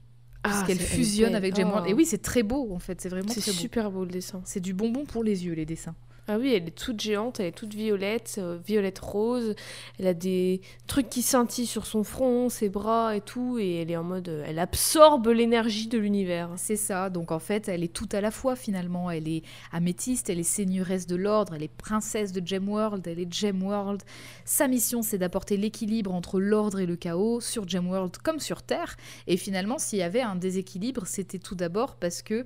Parce 0.44 0.64
qu'elle 0.64 0.80
fusionne 0.80 1.36
avec 1.36 1.56
Gemworld. 1.58 1.86
Oh. 1.88 1.90
Et 1.90 1.94
oui, 1.94 2.06
c'est 2.06 2.22
très 2.22 2.44
beau 2.44 2.72
en 2.74 2.80
fait, 2.80 3.02
c'est 3.02 3.10
vraiment 3.10 3.34
C'est 3.34 3.46
beau. 3.46 3.52
super 3.52 3.92
beau 3.92 4.06
le 4.06 4.12
dessin. 4.12 4.42
C'est 4.46 4.62
du 4.62 4.74
bonbon 4.74 5.04
pour 5.04 5.24
les 5.24 5.46
yeux, 5.46 5.54
les 5.54 5.66
dessins. 5.66 5.96
Ah 6.30 6.38
oui, 6.38 6.54
elle 6.54 6.68
est 6.68 6.72
toute 6.78 7.00
géante, 7.00 7.40
elle 7.40 7.46
est 7.46 7.52
toute 7.54 7.74
violette, 7.74 8.36
euh, 8.38 8.58
violette 8.66 9.00
rose. 9.00 9.56
Elle 9.98 10.08
a 10.08 10.14
des 10.14 10.60
trucs 10.86 11.10
qui 11.10 11.22
scintillent 11.22 11.66
sur 11.66 11.86
son 11.86 12.04
front, 12.04 12.50
ses 12.50 12.68
bras 12.68 13.16
et 13.16 13.22
tout. 13.22 13.58
Et 13.60 13.76
elle 13.82 13.92
est 13.92 13.96
en 13.96 14.04
mode. 14.04 14.28
euh, 14.28 14.44
Elle 14.46 14.60
absorbe 14.60 15.28
l'énergie 15.28 15.88
de 15.88 15.98
l'univers. 15.98 16.50
C'est 16.58 16.76
ça, 16.76 17.10
donc 17.10 17.32
en 17.32 17.40
fait, 17.40 17.70
elle 17.70 17.82
est 17.82 17.94
tout 17.94 18.10
à 18.12 18.20
la 18.20 18.32
fois 18.32 18.58
finalement. 18.58 19.10
Elle 19.10 19.30
est 19.30 19.44
améthyste, 19.72 20.30
elle 20.30 20.40
est 20.40 20.44
seigneuresse 20.44 21.08
de 21.08 21.16
l'ordre, 21.16 21.54
elle 21.56 21.64
est 21.64 21.70
princesse 21.74 22.34
de 22.34 22.46
Gemworld, 22.46 23.08
elle 23.08 23.20
est 23.20 23.34
Gemworld. 23.34 24.04
Sa 24.44 24.68
mission, 24.68 25.02
c'est 25.04 25.18
d'apporter 25.18 25.56
l'équilibre 25.56 26.14
entre 26.14 26.42
l'ordre 26.42 26.82
et 26.82 26.86
le 26.86 26.98
chaos 26.98 27.40
sur 27.40 27.66
Gemworld 27.66 28.18
comme 28.18 28.40
sur 28.40 28.64
Terre. 28.64 28.98
Et 29.28 29.38
finalement, 29.38 29.78
s'il 29.78 30.00
y 30.00 30.04
avait 30.04 30.20
un 30.22 30.36
déséquilibre, 30.36 31.08
c'était 31.08 31.40
tout 31.40 31.56
d'abord 31.56 31.96
parce 31.96 32.22
que, 32.22 32.46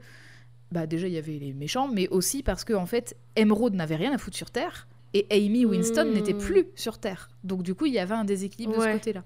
bah 0.72 0.88
déjà, 0.88 1.08
il 1.08 1.14
y 1.14 1.18
avait 1.18 1.38
les 1.38 1.54
méchants, 1.54 1.88
mais 1.88 2.08
aussi 2.10 2.44
parce 2.44 2.64
que 2.64 2.74
en 2.74 2.86
fait, 2.86 3.16
Emerald 3.36 3.76
n'avait 3.76 3.96
rien 3.98 4.14
à 4.14 4.18
foutre 4.18 4.38
sur 4.38 4.52
Terre. 4.52 4.88
Et 5.14 5.28
Amy 5.30 5.66
Winston 5.66 6.06
Hmm. 6.06 6.14
n'était 6.14 6.34
plus 6.34 6.68
sur 6.76 6.98
Terre. 6.98 7.30
Donc 7.44 7.64
du 7.64 7.76
coup, 7.76 7.86
il 7.86 7.94
y 7.94 8.00
avait 8.00 8.14
un 8.16 8.24
déséquilibre 8.24 8.78
de 8.78 8.82
ce 8.82 8.92
côté-là. 8.94 9.24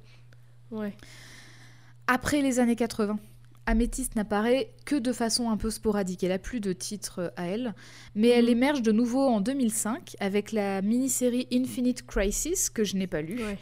Ouais. 0.72 0.94
Après 2.08 2.42
les 2.42 2.60
années 2.60 2.76
80, 2.76 3.20
Améthyste 3.68 4.16
n'apparaît 4.16 4.70
que 4.86 4.96
de 4.96 5.12
façon 5.12 5.50
un 5.50 5.58
peu 5.58 5.72
sporadique. 5.72 6.24
Elle 6.24 6.32
a 6.32 6.38
plus 6.40 6.60
de 6.60 6.72
titres 6.72 7.34
à 7.36 7.48
elle, 7.48 7.74
mais 8.14 8.28
elle 8.30 8.46
Mhm. 8.46 8.52
émerge 8.52 8.82
de 8.84 8.92
nouveau 8.92 9.22
en 9.28 9.42
2005 9.42 10.16
avec 10.20 10.52
la 10.52 10.84
mini-série 10.84 11.48
Infinite 11.52 12.06
Crisis 12.06 12.70
que 12.70 12.84
je 12.84 12.96
n'ai 12.96 13.08
pas 13.08 13.22
lue. 13.22 13.44
Ouais. 13.44 13.58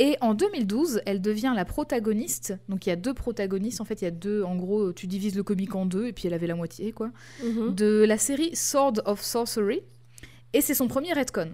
Et 0.00 0.16
en 0.20 0.34
2012, 0.34 1.02
elle 1.06 1.20
devient 1.20 1.52
la 1.54 1.64
protagoniste. 1.64 2.54
Donc 2.68 2.86
il 2.86 2.88
y 2.88 2.92
a 2.92 2.96
deux 2.96 3.14
protagonistes. 3.14 3.80
En 3.80 3.84
fait, 3.84 4.02
il 4.02 4.04
y 4.04 4.08
a 4.08 4.10
deux. 4.10 4.42
En 4.42 4.56
gros, 4.56 4.92
tu 4.92 5.06
divises 5.06 5.36
le 5.36 5.42
comique 5.44 5.74
en 5.76 5.86
deux 5.86 6.06
et 6.06 6.12
puis 6.12 6.26
elle 6.26 6.34
avait 6.34 6.48
la 6.48 6.56
moitié, 6.56 6.92
quoi. 6.92 7.10
Mhm. 7.44 7.74
De 7.74 8.04
la 8.06 8.18
série 8.18 8.54
Sword 8.56 9.02
of 9.04 9.22
Sorcery. 9.22 9.82
Et 10.52 10.60
c'est 10.60 10.74
son 10.74 10.88
premier 10.88 11.12
retcon. 11.12 11.48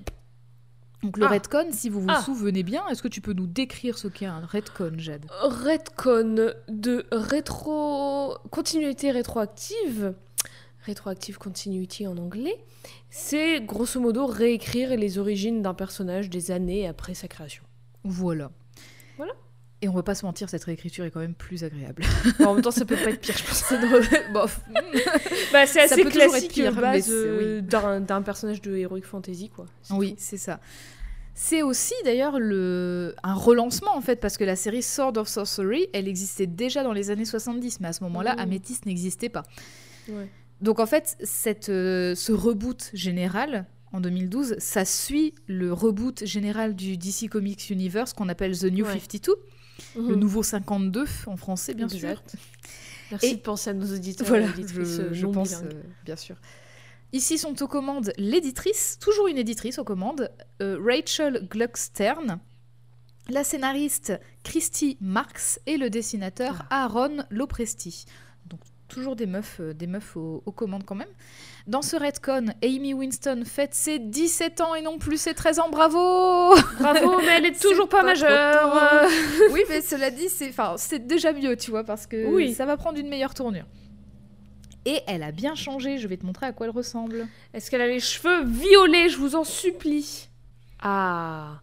Donc 1.03 1.17
le 1.17 1.25
Ah. 1.25 1.29
retcon, 1.31 1.67
si 1.73 1.89
vous 1.89 2.01
vous 2.03 2.09
Ah. 2.11 2.21
souvenez 2.23 2.63
bien, 2.63 2.87
est-ce 2.89 3.03
que 3.03 3.09
tu 3.09 3.21
peux 3.23 3.33
nous 3.33 3.47
décrire 3.47 3.97
ce 3.99 4.09
qu'est 4.09 4.27
un 4.27 4.41
retcon, 4.45 4.93
Jade? 4.99 5.27
Redcon 5.43 6.53
de 6.69 7.07
rétro 7.11 8.35
continuité 8.51 9.11
rétroactive, 9.11 10.15
rétroactive 10.85 11.39
continuity 11.39 12.07
en 12.07 12.17
anglais, 12.19 12.59
c'est 13.09 13.61
grosso 13.63 13.99
modo 14.01 14.27
réécrire 14.27 14.95
les 14.97 15.19
origines 15.19 15.63
d'un 15.63 15.75
personnage 15.75 16.29
des 16.29 16.51
années 16.51 16.87
après 16.87 17.15
sa 17.15 17.29
création. 17.29 17.63
Voilà. 18.05 18.51
Voilà. 19.17 19.33
Et 19.83 19.89
on 19.89 19.93
va 19.95 20.03
pas 20.03 20.15
se 20.15 20.27
mentir, 20.27 20.49
cette 20.51 20.65
réécriture 20.65 21.05
est 21.07 21.11
quand 21.11 21.21
même 21.21 21.35
plus 21.35 21.65
agréable. 21.65 22.03
Bon, 22.39 22.47
en 22.49 22.55
même 22.55 22.63
temps, 22.63 22.71
ça 22.71 22.85
peut 22.85 22.97
pas 22.97 23.11
être 23.11 23.21
pire, 23.21 23.37
je 23.39 23.45
pense. 23.45 23.65
C'est. 23.67 24.33
Bof. 24.33 24.61
Bah, 25.53 25.67
c'est 25.67 25.81
assez 25.81 26.05
classique 26.05 26.53
pire, 26.53 26.73
euh, 26.73 26.75
mais 26.75 26.81
base 26.81 27.05
c'est- 27.07 27.13
euh, 27.15 27.61
d'un 27.63 28.23
personnage 28.23 28.61
de 28.61 28.77
Heroic 28.77 29.03
Fantasy, 29.07 29.49
quoi. 29.49 29.65
Oui, 29.91 30.15
c'est 30.19 30.37
ça. 30.37 30.61
C'est 31.33 31.63
aussi 31.63 31.95
d'ailleurs 32.05 32.39
le... 32.39 33.15
un 33.23 33.33
relancement 33.33 33.97
en 33.97 34.03
fait, 34.03 34.17
parce 34.17 34.37
que 34.37 34.45
la 34.45 34.57
série 34.57 34.83
Sword 34.83 35.17
of 35.17 35.29
Sorcery, 35.29 35.89
elle 35.95 36.09
existait 36.09 36.47
déjà 36.47 36.83
dans 36.83 36.93
les 36.93 37.11
années 37.11 37.25
70, 37.25 37.81
mais 37.81 37.89
à 37.89 37.93
ce 37.95 38.05
moment-là, 38.05 38.35
Mhm. 38.35 38.41
Amethyst 38.41 38.85
n'existait 38.85 39.31
pas. 39.31 39.45
Ouais. 40.11 40.29
Donc 40.61 40.81
en 40.81 40.87
fait, 40.87 41.17
cette, 41.23 41.71
euh, 41.71 42.15
ce 42.15 42.33
reboot 42.33 42.91
général 42.93 43.65
en 43.93 44.01
2012, 44.01 44.57
ça 44.59 44.85
suit 44.85 45.35
le 45.47 45.73
reboot 45.73 46.25
général 46.25 46.75
du 46.77 46.97
DC 46.97 47.29
Comics 47.29 47.71
Universe 47.71 48.13
qu'on 48.13 48.29
appelle 48.29 48.57
The 48.59 48.65
New 48.65 48.85
Ouais. 48.87 48.93
52, 48.93 49.35
le 49.97 50.03
Mhm. 50.03 50.15
nouveau 50.15 50.43
52 50.43 51.07
en 51.27 51.37
français 51.37 51.75
bien 51.75 51.89
sûr. 51.89 52.23
Merci 53.11 53.27
Et- 53.27 53.35
de 53.37 53.41
penser 53.41 53.71
à 53.71 53.73
nos 53.75 53.93
auditeurs 53.93 54.27
Voilà, 54.29 54.47
je, 54.57 54.81
euh, 54.81 55.09
je 55.13 55.27
pense, 55.27 55.55
euh, 55.55 55.69
bien 56.05 56.17
sûr. 56.17 56.37
Ici 57.13 57.39
sont 57.39 57.61
aux 57.61 57.67
commandes 57.67 58.13
l'éditrice, 58.19 58.97
toujours 59.01 59.27
une 59.27 59.39
éditrice 59.39 59.81
aux 59.81 59.85
commandes, 59.85 60.31
euh, 60.63 60.79
Rachel 60.81 61.49
Gluckstern, 61.51 62.39
la 63.29 63.43
scénariste 63.43 64.13
Christy 64.45 64.97
Marks 65.01 65.59
et 65.67 65.77
le 65.77 65.91
dessinateur 65.91 66.63
Aaron 66.71 67.25
Lopresti. 67.31 68.05
Toujours 68.91 69.15
des 69.17 69.27
meufs, 69.27 69.59
euh, 69.61 69.73
des 69.73 69.87
meufs 69.87 70.17
aux, 70.17 70.43
aux 70.45 70.53
commandes 70.53 70.83
quand 70.85 70.97
même. 70.97 71.09
Dans 71.69 71.81
ce 71.81 71.95
retcon, 71.97 72.47
Amy 72.63 72.93
Winston 72.93 73.43
fête 73.47 73.73
ses 73.73 74.01
17 74.01 74.61
ans 74.61 74.75
et 74.75 74.83
non 74.83 74.99
plus 74.99 75.17
ses 75.17 75.33
13 75.33 75.61
ans, 75.61 75.71
bravo 75.71 76.55
Bravo, 76.81 77.19
mais 77.21 77.37
elle 77.39 77.47
est 77.47 77.61
toujours 77.63 77.89
pas, 77.89 78.03
majeure. 78.03 79.07
Oui, 79.53 79.63
mais 79.69 79.81
cela 79.81 80.11
dit, 80.11 80.29
c'est 80.29 80.49
enfin, 80.49 80.75
c'est 80.77 81.07
déjà 81.07 81.33
mieux, 81.33 81.57
tu 81.57 81.71
vois, 81.71 81.85
parce 81.85 82.07
que 82.07 82.27
Oui. 82.27 82.53
ça 82.53 82.67
va 82.67 82.77
prendre 82.77 82.99
une 82.99 83.09
meilleure 83.09 83.33
tournure. 83.35 83.65
Et 84.87 85.01
elle 85.07 85.23
a 85.23 85.31
bien 85.31 85.55
changé, 85.55 85.99
je 85.99 86.09
vais 86.09 86.17
te 86.17 86.27
montrer 86.27 86.47
à 86.47 86.53
quoi 86.53 86.67
elle 86.67 86.73
ressemble. 86.73 87.29
Est-ce 87.55 87.71
qu'elle 87.71 87.83
a 87.83 87.87
les 87.87 88.01
cheveux 88.01 88.45
violets, 88.45 89.09
je 89.09 89.19
vous 89.19 89.37
en 89.37 89.45
supplie 89.45 90.29
Ah 90.83 91.61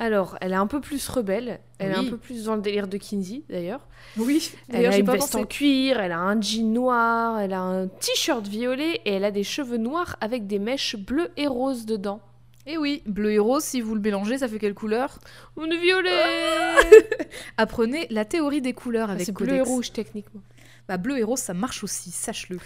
alors, 0.00 0.38
elle 0.40 0.52
est 0.52 0.56
un 0.56 0.66
peu 0.66 0.80
plus 0.80 1.06
rebelle, 1.08 1.60
elle 1.78 1.92
est 1.92 1.94
un 1.94 2.04
peu 2.04 2.16
plus 2.16 2.44
dans 2.44 2.56
le 2.56 2.62
délire 2.62 2.88
de 2.88 2.96
Kinsey 2.96 3.42
d'ailleurs. 3.50 3.86
Oui, 4.16 4.50
Elle 4.68 4.74
d'ailleurs, 4.76 4.92
a 4.94 4.98
une 4.98 5.04
pas 5.04 5.12
veste 5.12 5.32
pensé. 5.32 5.36
en 5.44 5.46
cuir, 5.46 6.00
elle 6.00 6.12
a 6.12 6.18
un 6.18 6.40
jean 6.40 6.72
noir, 6.72 7.38
elle 7.40 7.52
a 7.52 7.60
un 7.60 7.86
t-shirt 7.86 8.46
violet 8.48 9.00
et 9.04 9.12
elle 9.12 9.24
a 9.24 9.30
des 9.30 9.44
cheveux 9.44 9.76
noirs 9.76 10.16
avec 10.22 10.46
des 10.46 10.58
mèches 10.58 10.96
bleues 10.96 11.30
et 11.36 11.46
roses 11.46 11.84
dedans. 11.84 12.20
Et 12.66 12.76
oui, 12.78 13.02
bleu 13.06 13.32
et 13.32 13.38
rose, 13.38 13.62
si 13.62 13.80
vous 13.80 13.94
le 13.94 14.00
mélangez, 14.00 14.38
ça 14.38 14.48
fait 14.48 14.58
quelle 14.58 14.74
couleur? 14.74 15.18
On 15.56 15.64
est 15.70 15.78
violet 15.78 16.10
Apprenez 17.56 18.06
la 18.10 18.24
théorie 18.24 18.60
des 18.60 18.72
couleurs 18.72 19.10
avec 19.10 19.22
Ah, 19.22 19.24
C'est 19.26 19.32
bleu 19.32 19.54
et 19.56 19.60
rouge 19.60 19.92
techniquement. 19.92 20.40
Bah, 20.88 20.96
bleu 20.96 21.18
et 21.18 21.22
rose, 21.22 21.38
ça 21.38 21.54
marche 21.54 21.84
aussi, 21.84 22.10
sache-le. 22.10 22.58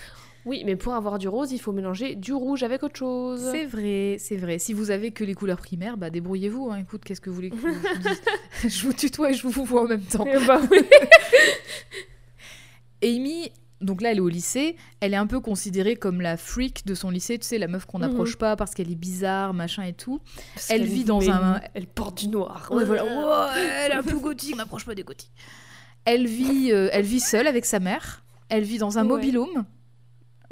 Oui, 0.46 0.62
mais 0.66 0.76
pour 0.76 0.94
avoir 0.94 1.18
du 1.18 1.26
rose, 1.28 1.52
il 1.52 1.58
faut 1.58 1.72
mélanger 1.72 2.14
du 2.16 2.32
rouge 2.34 2.62
avec 2.62 2.82
autre 2.82 2.98
chose. 2.98 3.48
C'est 3.50 3.64
vrai, 3.64 4.16
c'est 4.18 4.36
vrai. 4.36 4.58
Si 4.58 4.72
vous 4.74 4.90
avez 4.90 5.10
que 5.10 5.24
les 5.24 5.34
couleurs 5.34 5.58
primaires, 5.58 5.96
bah 5.96 6.10
débrouillez-vous. 6.10 6.70
hein. 6.70 6.78
Écoute, 6.78 7.02
qu'est-ce 7.04 7.20
que 7.20 7.30
vous 7.30 7.36
voulez 7.36 7.50
que 7.50 7.56
je 7.56 7.62
vous 7.62 7.98
dise 7.98 8.22
Je 8.80 8.86
vous 8.86 8.92
tutoie 8.92 9.30
et 9.30 9.34
je 9.34 9.46
vous 9.46 9.64
vois 9.64 9.82
en 9.82 9.88
même 9.88 10.02
temps. 10.02 10.26
Bah 10.46 10.60
oui. 10.70 10.78
Amy, 13.02 13.50
donc 13.80 14.00
là, 14.02 14.10
elle 14.12 14.18
est 14.18 14.20
au 14.20 14.28
lycée. 14.28 14.76
Elle 15.00 15.14
est 15.14 15.18
un 15.18 15.26
peu 15.26 15.40
considérée 15.40 15.96
comme 15.96 16.20
la 16.20 16.36
freak 16.36 16.86
de 16.86 16.94
son 16.94 17.10
lycée. 17.10 17.38
Tu 17.38 17.46
sais, 17.46 17.58
la 17.58 17.68
meuf 17.68 17.84
qu'on 17.86 17.98
Mhm. 17.98 18.06
n'approche 18.08 18.36
pas 18.36 18.56
parce 18.56 18.74
qu'elle 18.74 18.90
est 18.90 18.94
bizarre, 18.96 19.52
machin 19.54 19.82
et 19.84 19.92
tout. 19.92 20.20
Parce 20.54 20.70
Elle 20.70 20.84
vit 20.84 21.04
dans 21.04 21.28
un- 21.30 21.60
Elle 21.74 21.86
porte 21.86 22.18
du 22.18 22.28
noir. 22.28 22.68
Ouais, 22.70 22.84
voilà. 22.84 23.04
Ouais, 23.04 23.62
elle 23.84 23.92
est 23.92 23.96
un 23.96 24.02
peu 24.02 24.18
gothique. 24.18 24.52
On 24.54 24.58
n'approche 24.58 24.84
pas 24.84 24.94
des 24.94 25.02
gothiques. 25.04 25.32
Elle 26.04 26.26
vit, 26.26 26.70
euh, 26.72 26.88
elle 26.92 27.04
vit 27.04 27.20
seule 27.20 27.46
avec 27.46 27.64
sa 27.64 27.80
mère. 27.80 28.22
Elle 28.50 28.62
vit 28.64 28.78
dans 28.78 28.98
un 28.98 29.02
Ouais. 29.02 29.08
mobilhome. 29.08 29.64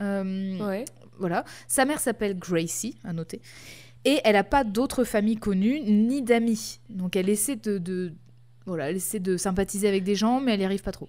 Euh, 0.02 0.58
Ouais. 0.66 0.84
Voilà. 1.18 1.44
Sa 1.68 1.84
mère 1.84 2.00
s'appelle 2.00 2.36
Gracie, 2.38 2.96
à 3.04 3.12
noter. 3.12 3.40
Et 4.04 4.20
elle 4.24 4.32
n'a 4.32 4.42
pas 4.44 4.64
d'autres 4.64 5.04
familles 5.04 5.36
connues 5.36 5.80
ni 5.80 6.22
d'amis. 6.22 6.80
Donc 6.88 7.14
elle 7.16 7.28
essaie 7.28 7.56
de, 7.56 7.78
de- 7.78 8.12
voilà, 8.66 8.90
elle 8.90 8.96
essaie 8.96 9.20
de 9.20 9.36
sympathiser 9.36 9.86
avec 9.88 10.02
des 10.02 10.14
gens, 10.16 10.40
mais 10.40 10.52
elle 10.54 10.58
n'y 10.60 10.64
arrive 10.64 10.82
pas 10.82 10.90
trop. 10.92 11.08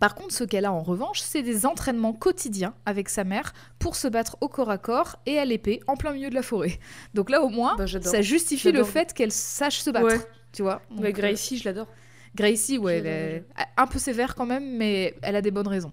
Par 0.00 0.14
contre, 0.16 0.32
ce 0.34 0.42
qu'elle 0.42 0.64
a 0.64 0.72
en 0.72 0.82
revanche, 0.82 1.20
c'est 1.20 1.42
des 1.42 1.64
entraînements 1.66 2.14
quotidiens 2.14 2.74
avec 2.86 3.08
sa 3.08 3.22
mère 3.24 3.52
pour 3.78 3.94
se 3.94 4.08
battre 4.08 4.36
au 4.40 4.48
corps 4.48 4.70
à 4.70 4.78
corps 4.78 5.16
et 5.26 5.38
à 5.38 5.44
l'épée 5.44 5.80
en 5.86 5.96
plein 5.96 6.12
milieu 6.12 6.30
de 6.30 6.34
la 6.34 6.42
forêt. 6.42 6.78
Donc 7.14 7.30
là, 7.30 7.42
au 7.42 7.48
moins, 7.50 7.76
Bah, 7.76 7.86
ça 7.86 8.22
justifie 8.22 8.72
le 8.72 8.82
fait 8.84 9.12
qu'elle 9.12 9.30
sache 9.32 9.78
se 9.80 9.90
battre. 9.90 10.06
Ouais. 10.06 10.20
Tu 10.52 10.62
vois 10.62 10.82
Mais 10.90 10.96
Donc, 10.96 11.04
euh, 11.06 11.12
Gracie, 11.12 11.58
je 11.58 11.64
l'adore. 11.64 11.86
Gracie, 12.34 12.78
ouais, 12.78 12.96
elle 12.98 13.06
est 13.06 13.44
un 13.76 13.86
peu 13.86 13.98
sévère 13.98 14.34
quand 14.34 14.46
même, 14.46 14.76
mais 14.76 15.14
elle 15.22 15.36
a 15.36 15.42
des 15.42 15.50
bonnes 15.50 15.68
raisons. 15.68 15.92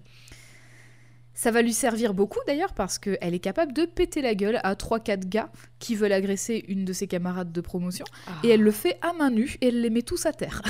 Ça 1.40 1.50
va 1.50 1.62
lui 1.62 1.72
servir 1.72 2.12
beaucoup 2.12 2.38
d'ailleurs 2.46 2.74
parce 2.74 2.98
qu'elle 2.98 3.32
est 3.32 3.38
capable 3.38 3.72
de 3.72 3.86
péter 3.86 4.20
la 4.20 4.34
gueule 4.34 4.60
à 4.62 4.74
3-4 4.74 5.26
gars 5.26 5.50
qui 5.78 5.94
veulent 5.94 6.12
agresser 6.12 6.66
une 6.68 6.84
de 6.84 6.92
ses 6.92 7.06
camarades 7.06 7.50
de 7.50 7.60
promotion. 7.62 8.04
Et 8.44 8.50
elle 8.50 8.60
le 8.60 8.70
fait 8.70 8.98
à 9.00 9.14
main 9.14 9.30
nue 9.30 9.56
et 9.62 9.68
elle 9.68 9.80
les 9.80 9.88
met 9.88 10.02
tous 10.02 10.26
à 10.26 10.34
terre. 10.34 10.60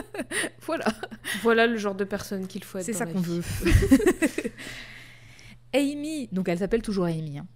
voilà, 0.62 0.86
Voilà 1.42 1.66
le 1.66 1.76
genre 1.76 1.94
de 1.94 2.04
personne 2.04 2.46
qu'il 2.46 2.64
faut 2.64 2.78
être. 2.78 2.86
c'est 2.86 2.94
ça 2.94 3.04
qu'on 3.04 3.20
veut. 3.20 3.42
Amy, 5.74 6.30
donc 6.32 6.48
elle 6.48 6.60
s'appelle 6.60 6.80
toujours 6.80 7.04
Amy. 7.04 7.40
hein. 7.40 7.46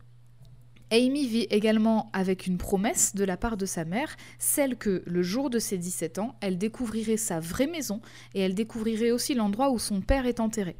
Amy 0.90 1.26
vit 1.26 1.46
également 1.48 2.10
avec 2.12 2.46
une 2.46 2.58
promesse 2.58 3.14
de 3.14 3.24
la 3.24 3.38
part 3.38 3.56
de 3.56 3.64
sa 3.64 3.86
mère, 3.86 4.14
celle 4.38 4.76
que 4.76 5.02
le 5.06 5.22
jour 5.22 5.48
de 5.48 5.58
ses 5.58 5.78
17 5.78 6.18
ans, 6.18 6.36
elle 6.42 6.58
découvrirait 6.58 7.16
sa 7.16 7.40
vraie 7.40 7.66
maison 7.66 8.02
et 8.34 8.42
elle 8.42 8.54
découvrirait 8.54 9.10
aussi 9.10 9.32
l'endroit 9.32 9.70
où 9.70 9.78
son 9.78 10.02
père 10.02 10.26
est 10.26 10.38
enterré. 10.38 10.76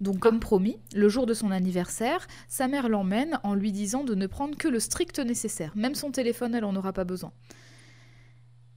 Donc 0.00 0.20
comme 0.20 0.40
promis, 0.40 0.78
le 0.94 1.08
jour 1.08 1.26
de 1.26 1.34
son 1.34 1.50
anniversaire, 1.50 2.26
sa 2.48 2.68
mère 2.68 2.88
l'emmène 2.88 3.40
en 3.42 3.54
lui 3.54 3.72
disant 3.72 4.04
de 4.04 4.14
ne 4.14 4.26
prendre 4.26 4.56
que 4.56 4.68
le 4.68 4.80
strict 4.80 5.18
nécessaire, 5.18 5.72
même 5.76 5.94
son 5.94 6.10
téléphone 6.10 6.54
elle 6.54 6.64
en 6.64 6.76
aura 6.76 6.92
pas 6.92 7.04
besoin. 7.04 7.32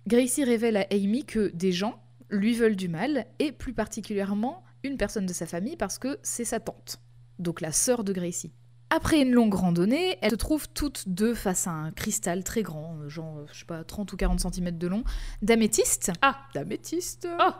Gracie 0.07 0.43
révèle 0.43 0.77
à 0.77 0.87
Amy 0.91 1.25
que 1.25 1.51
des 1.53 1.71
gens 1.71 2.01
lui 2.31 2.53
veulent 2.53 2.75
du 2.75 2.87
mal, 2.87 3.25
et 3.39 3.51
plus 3.51 3.73
particulièrement 3.73 4.63
une 4.83 4.97
personne 4.97 5.25
de 5.25 5.33
sa 5.33 5.45
famille 5.45 5.75
parce 5.75 5.99
que 5.99 6.17
c'est 6.23 6.45
sa 6.45 6.59
tante, 6.59 6.99
donc 7.39 7.61
la 7.61 7.71
sœur 7.71 8.03
de 8.03 8.13
Gracie. 8.13 8.51
Après 8.89 9.21
une 9.21 9.31
longue 9.31 9.53
randonnée, 9.53 10.17
elles 10.21 10.31
se 10.31 10.35
trouvent 10.35 10.67
toutes 10.73 11.07
deux 11.07 11.33
face 11.33 11.67
à 11.67 11.71
un 11.71 11.91
cristal 11.91 12.43
très 12.43 12.61
grand, 12.61 13.07
genre, 13.07 13.45
je 13.53 13.59
sais 13.59 13.65
pas, 13.65 13.83
30 13.85 14.11
ou 14.11 14.17
40 14.17 14.53
cm 14.53 14.77
de 14.77 14.87
long, 14.87 15.03
d'améthyste. 15.41 16.11
Ah. 16.21 16.41
D'améthyste 16.53 17.27
Oh. 17.39 17.51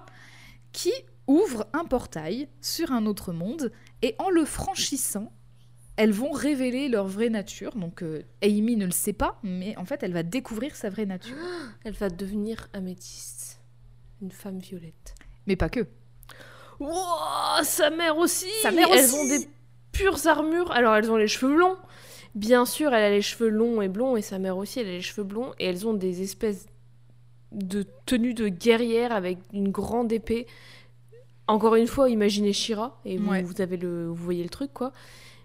Qui 0.73 0.91
ouvre 1.31 1.65
un 1.73 1.85
portail 1.85 2.47
sur 2.61 2.91
un 2.91 3.05
autre 3.05 3.33
monde, 3.33 3.71
et 4.01 4.15
en 4.19 4.29
le 4.29 4.45
franchissant, 4.45 5.31
elles 5.97 6.11
vont 6.11 6.31
révéler 6.31 6.89
leur 6.89 7.07
vraie 7.07 7.29
nature. 7.29 7.75
Donc 7.75 8.01
euh, 8.03 8.23
Amy 8.41 8.75
ne 8.75 8.85
le 8.85 8.91
sait 8.91 9.13
pas, 9.13 9.39
mais 9.43 9.75
en 9.77 9.85
fait, 9.85 10.03
elle 10.03 10.13
va 10.13 10.23
découvrir 10.23 10.75
sa 10.75 10.89
vraie 10.89 11.05
nature. 11.05 11.35
Elle 11.83 11.93
va 11.93 12.09
devenir 12.09 12.67
améthyste. 12.73 13.59
Une 14.21 14.31
femme 14.31 14.59
violette. 14.59 15.15
Mais 15.47 15.55
pas 15.55 15.69
que. 15.69 15.87
Wow, 16.79 17.63
sa 17.63 17.89
mère 17.89 18.17
aussi 18.17 18.49
Sa 18.61 18.71
mère 18.71 18.87
Elles 18.91 19.05
aussi. 19.05 19.15
ont 19.15 19.27
des 19.27 19.47
pures 19.91 20.25
armures. 20.27 20.71
Alors, 20.71 20.95
elles 20.95 21.11
ont 21.11 21.17
les 21.17 21.27
cheveux 21.27 21.55
longs. 21.55 21.77
Bien 22.35 22.65
sûr, 22.65 22.93
elle 22.93 23.03
a 23.03 23.09
les 23.09 23.21
cheveux 23.21 23.49
longs 23.49 23.81
et 23.81 23.87
blonds, 23.89 24.15
et 24.17 24.21
sa 24.21 24.39
mère 24.39 24.57
aussi, 24.57 24.79
elle 24.79 24.87
a 24.87 24.91
les 24.91 25.01
cheveux 25.01 25.23
blonds. 25.23 25.53
Et 25.59 25.65
elles 25.65 25.87
ont 25.87 25.93
des 25.93 26.21
espèces 26.21 26.67
de 27.51 27.85
tenues 28.05 28.33
de 28.33 28.47
guerrière 28.47 29.11
avec 29.11 29.37
une 29.53 29.69
grande 29.69 30.11
épée. 30.11 30.47
Encore 31.47 31.75
une 31.75 31.87
fois, 31.87 32.09
imaginez 32.09 32.53
Shira, 32.53 32.99
et 33.05 33.17
vous, 33.17 33.29
Ouais. 33.31 33.41
vous 33.43 33.61
avez 33.61 33.77
le, 33.77 34.07
vous 34.07 34.15
voyez 34.15 34.43
le 34.43 34.49
truc, 34.49 34.71
quoi. 34.73 34.91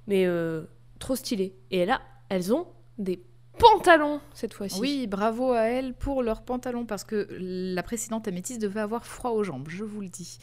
Mais 0.07 0.25
euh, 0.27 0.63
trop 0.99 1.17
stylé. 1.17 1.55
Et 1.71 1.85
là, 1.85 2.01
elles 2.29 2.53
ont 2.55 2.67
des 2.99 3.23
pantalons, 3.59 4.21
cette 4.35 4.55
fois-ci. 4.55 4.79
Oui, 4.81 5.07
bravo 5.07 5.53
à 5.53 5.63
elles 5.63 5.95
pour 5.95 6.23
leurs 6.23 6.43
pantalons, 6.43 6.85
parce 6.87 7.05
que 7.05 7.27
la 7.39 7.83
précédente 7.83 8.29
améthyste 8.29 8.61
devait 8.61 8.81
avoir 8.81 9.05
froid 9.07 9.31
aux 9.33 9.43
jambes, 9.43 9.67
je 9.69 9.83
vous 9.85 10.01
le 10.01 10.09
dis. 10.09 10.39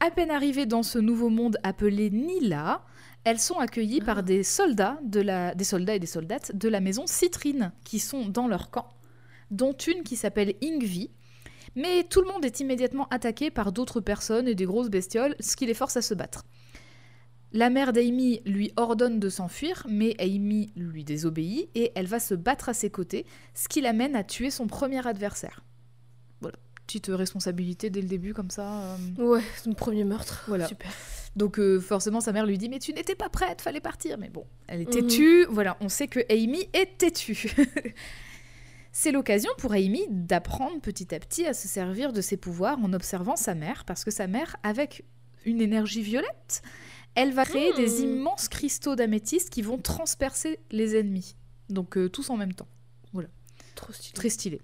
À 0.00 0.10
peine 0.10 0.30
arrivées 0.30 0.66
dans 0.66 0.82
ce 0.82 0.98
nouveau 0.98 1.28
monde 1.28 1.58
appelé 1.62 2.10
Nila, 2.10 2.82
elles 3.24 3.38
sont 3.38 3.58
accueillies 3.58 4.00
Ah. 4.02 4.06
par 4.06 4.22
des 4.22 4.42
soldats, 4.42 4.98
de 5.04 5.20
la, 5.20 5.54
des 5.54 5.64
soldats 5.64 5.94
et 5.94 5.98
des 6.00 6.06
soldates 6.06 6.56
de 6.56 6.68
la 6.68 6.80
maison 6.80 7.06
Citrine, 7.06 7.72
qui 7.84 7.98
sont 7.98 8.26
dans 8.26 8.48
leur 8.48 8.70
camp, 8.70 8.88
dont 9.50 9.72
une 9.74 10.02
qui 10.04 10.16
s'appelle 10.16 10.54
Ingvi. 10.62 11.10
Mais 11.74 12.04
tout 12.04 12.20
le 12.20 12.28
monde 12.28 12.44
est 12.44 12.60
immédiatement 12.60 13.08
attaqué 13.10 13.50
par 13.50 13.72
d'autres 13.72 14.00
personnes 14.00 14.46
et 14.48 14.54
des 14.54 14.64
grosses 14.66 14.90
bestioles, 14.90 15.34
ce 15.40 15.56
qui 15.56 15.66
les 15.66 15.74
force 15.74 15.96
à 15.96 16.02
se 16.02 16.14
battre. 16.14 16.44
La 17.54 17.68
mère 17.68 17.92
d'Amy 17.92 18.40
lui 18.46 18.72
ordonne 18.76 19.20
de 19.20 19.28
s'enfuir, 19.28 19.86
mais 19.88 20.14
Amy 20.18 20.72
lui 20.74 21.04
désobéit 21.04 21.68
et 21.74 21.92
elle 21.94 22.06
va 22.06 22.18
se 22.18 22.34
battre 22.34 22.68
à 22.70 22.74
ses 22.74 22.88
côtés, 22.90 23.26
ce 23.54 23.68
qui 23.68 23.80
l'amène 23.82 24.16
à 24.16 24.24
tuer 24.24 24.50
son 24.50 24.66
premier 24.66 25.06
adversaire. 25.06 25.62
Voilà, 26.40 26.56
petite 26.86 27.08
responsabilité 27.08 27.90
dès 27.90 28.00
le 28.00 28.08
début 28.08 28.32
comme 28.32 28.50
ça. 28.50 28.96
euh. 29.18 29.22
Ouais, 29.22 29.42
mon 29.66 29.74
premier 29.74 30.04
meurtre. 30.04 30.44
Voilà. 30.48 30.66
Super. 30.66 30.90
Donc 31.36 31.58
euh, 31.58 31.78
forcément 31.78 32.20
sa 32.22 32.32
mère 32.32 32.46
lui 32.46 32.56
dit 32.58 32.68
mais 32.70 32.78
tu 32.78 32.92
n'étais 32.94 33.14
pas 33.14 33.28
prête, 33.28 33.60
fallait 33.60 33.80
partir. 33.80 34.16
Mais 34.18 34.30
bon, 34.30 34.46
elle 34.66 34.80
est 34.82 34.94
Mhm. 34.94 35.06
têtue. 35.08 35.44
Voilà, 35.50 35.76
on 35.80 35.88
sait 35.90 36.08
que 36.08 36.20
Amy 36.32 36.68
est 36.72 36.96
têtue. 36.98 37.54
C'est 38.92 39.10
l'occasion 39.10 39.50
pour 39.58 39.72
Amy 39.72 40.02
d'apprendre 40.10 40.80
petit 40.80 41.14
à 41.14 41.18
petit 41.18 41.46
à 41.46 41.54
se 41.54 41.66
servir 41.66 42.12
de 42.12 42.20
ses 42.20 42.36
pouvoirs 42.36 42.78
en 42.78 42.92
observant 42.92 43.36
sa 43.36 43.54
mère, 43.54 43.84
parce 43.84 44.04
que 44.04 44.10
sa 44.10 44.26
mère, 44.26 44.56
avec 44.62 45.04
une 45.46 45.60
énergie 45.62 46.02
violette, 46.02 46.62
elle 47.14 47.32
va 47.32 47.44
créer 47.44 47.72
des 47.74 48.00
Hmm. 48.00 48.04
immenses 48.04 48.48
cristaux 48.48 48.94
d'améthyste 48.94 49.50
qui 49.50 49.62
vont 49.62 49.78
transpercer 49.78 50.60
les 50.70 50.96
ennemis. 50.96 51.36
Donc 51.68 51.96
euh, 51.96 52.08
tous 52.08 52.30
en 52.30 52.36
même 52.36 52.52
temps. 52.54 52.68
Trop 53.74 53.92
stylé. 53.92 54.12
Très 54.12 54.28
stylé. 54.28 54.60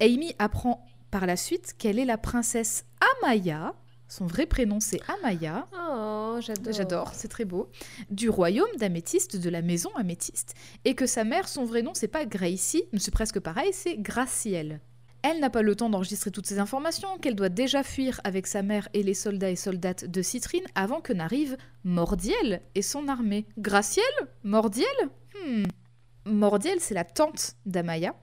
Amy 0.00 0.34
apprend 0.38 0.84
par 1.10 1.24
la 1.26 1.36
suite 1.36 1.74
qu'elle 1.78 1.98
est 1.98 2.04
la 2.04 2.18
princesse 2.18 2.84
Amaya. 3.22 3.74
Son 4.08 4.26
vrai 4.26 4.46
prénom 4.46 4.80
c'est 4.80 5.00
Amaya. 5.08 5.66
Oh, 5.74 6.38
j'adore. 6.40 6.72
J'adore, 6.72 7.10
c'est 7.14 7.28
très 7.28 7.44
beau. 7.44 7.70
Du 8.10 8.30
royaume 8.30 8.68
d'améthyste, 8.78 9.36
de 9.36 9.50
la 9.50 9.62
maison 9.62 9.90
améthyste. 9.96 10.54
Et 10.84 10.94
que 10.94 11.06
sa 11.06 11.24
mère, 11.24 11.48
son 11.48 11.64
vrai 11.64 11.82
nom, 11.82 11.92
c'est 11.94 12.08
pas 12.08 12.24
Gracie, 12.24 12.84
c'est 12.96 13.10
presque 13.10 13.40
pareil, 13.40 13.70
c'est 13.72 13.98
Gracielle. 13.98 14.80
Elle 15.22 15.40
n'a 15.40 15.50
pas 15.50 15.62
le 15.62 15.74
temps 15.74 15.90
d'enregistrer 15.90 16.30
toutes 16.30 16.46
ces 16.46 16.58
informations, 16.60 17.18
qu'elle 17.18 17.34
doit 17.34 17.48
déjà 17.48 17.82
fuir 17.82 18.20
avec 18.24 18.46
sa 18.46 18.62
mère 18.62 18.88
et 18.94 19.02
les 19.02 19.14
soldats 19.14 19.50
et 19.50 19.56
soldates 19.56 20.04
de 20.04 20.22
Citrine 20.22 20.64
avant 20.74 21.00
que 21.00 21.12
n'arrive 21.12 21.56
Mordiel 21.84 22.62
et 22.74 22.82
son 22.82 23.08
armée. 23.08 23.44
Gracielle? 23.58 24.04
Mordiel? 24.44 24.86
Hmm. 25.44 25.64
Mordiel, 26.24 26.78
c'est 26.80 26.94
la 26.94 27.04
tante 27.04 27.56
d'Amaya. 27.66 28.14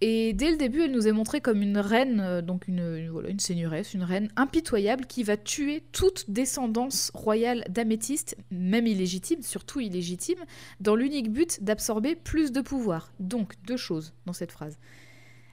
Et 0.00 0.32
dès 0.32 0.52
le 0.52 0.56
début, 0.56 0.82
elle 0.82 0.92
nous 0.92 1.08
est 1.08 1.12
montrée 1.12 1.40
comme 1.40 1.60
une 1.60 1.78
reine, 1.78 2.20
euh, 2.20 2.40
donc 2.40 2.68
une, 2.68 2.78
une- 2.96 3.10
voilà, 3.10 3.30
une 3.30 3.40
seigneuresse, 3.40 3.94
une 3.94 4.04
reine 4.04 4.28
impitoyable 4.36 5.06
qui 5.06 5.24
va 5.24 5.36
tuer 5.36 5.82
toute 5.90 6.30
descendance 6.30 7.10
royale 7.14 7.64
d'améthyste, 7.68 8.36
même 8.52 8.86
illégitime, 8.86 9.42
surtout 9.42 9.80
illégitime, 9.80 10.38
dans 10.80 10.94
l'unique 10.94 11.32
but 11.32 11.64
d'absorber 11.64 12.14
plus 12.14 12.52
de 12.52 12.60
pouvoir. 12.60 13.12
Donc, 13.18 13.54
deux 13.66 13.76
choses 13.76 14.12
dans 14.24 14.32
cette 14.32 14.52
phrase. 14.52 14.78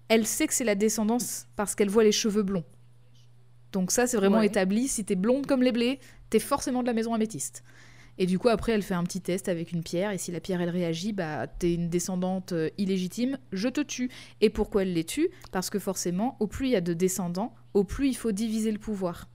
Elle 0.09 0.27
sait 0.27 0.45
que 0.45 0.53
c'est 0.53 0.63
la 0.63 0.75
descendance 0.75 1.47
parce 1.55 1.73
qu'elle 1.73 1.89
voit 1.89 2.03
les 2.03 2.11
cheveux 2.11 2.43
blonds. 2.43 2.65
Donc 3.71 3.89
ça, 3.91 4.05
c'est 4.05 4.17
vraiment 4.17 4.37
Ouais. 4.37 4.45
établi. 4.45 4.87
Si 4.87 5.03
t'es 5.03 5.15
blonde 5.15 5.47
comme 5.47 5.63
les 5.63 5.71
blés, 5.71 5.99
t'es 6.29 6.39
forcément 6.39 6.81
de 6.83 6.87
la 6.87 6.93
maison 6.93 7.13
améthyste. 7.15 7.63
Et 8.17 8.25
du 8.25 8.39
coup, 8.39 8.49
après, 8.49 8.71
elle 8.71 8.83
fait 8.83 8.93
un 8.93 9.03
petit 9.03 9.21
test 9.21 9.49
avec 9.49 9.71
une 9.71 9.83
pierre, 9.83 10.11
et 10.11 10.17
si 10.17 10.31
la 10.31 10.39
pierre, 10.39 10.61
elle 10.61 10.69
réagit, 10.69 11.11
bah, 11.13 11.47
t'es 11.47 11.73
une 11.73 11.89
descendante 11.89 12.53
euh, 12.53 12.69
illégitime, 12.77 13.37
je 13.51 13.67
te 13.67 13.81
tue. 13.81 14.09
Et 14.41 14.49
pourquoi 14.49 14.83
elle 14.83 14.93
les 14.93 15.03
tue? 15.03 15.29
Parce 15.51 15.69
que 15.69 15.79
forcément, 15.79 16.37
au 16.39 16.47
plus 16.47 16.67
il 16.67 16.71
y 16.71 16.75
a 16.75 16.81
de 16.81 16.93
descendants, 16.93 17.53
au 17.73 17.83
plus 17.83 18.07
il 18.07 18.15
faut 18.15 18.31
diviser 18.31 18.71
le 18.71 18.79
pouvoir. 18.79 19.27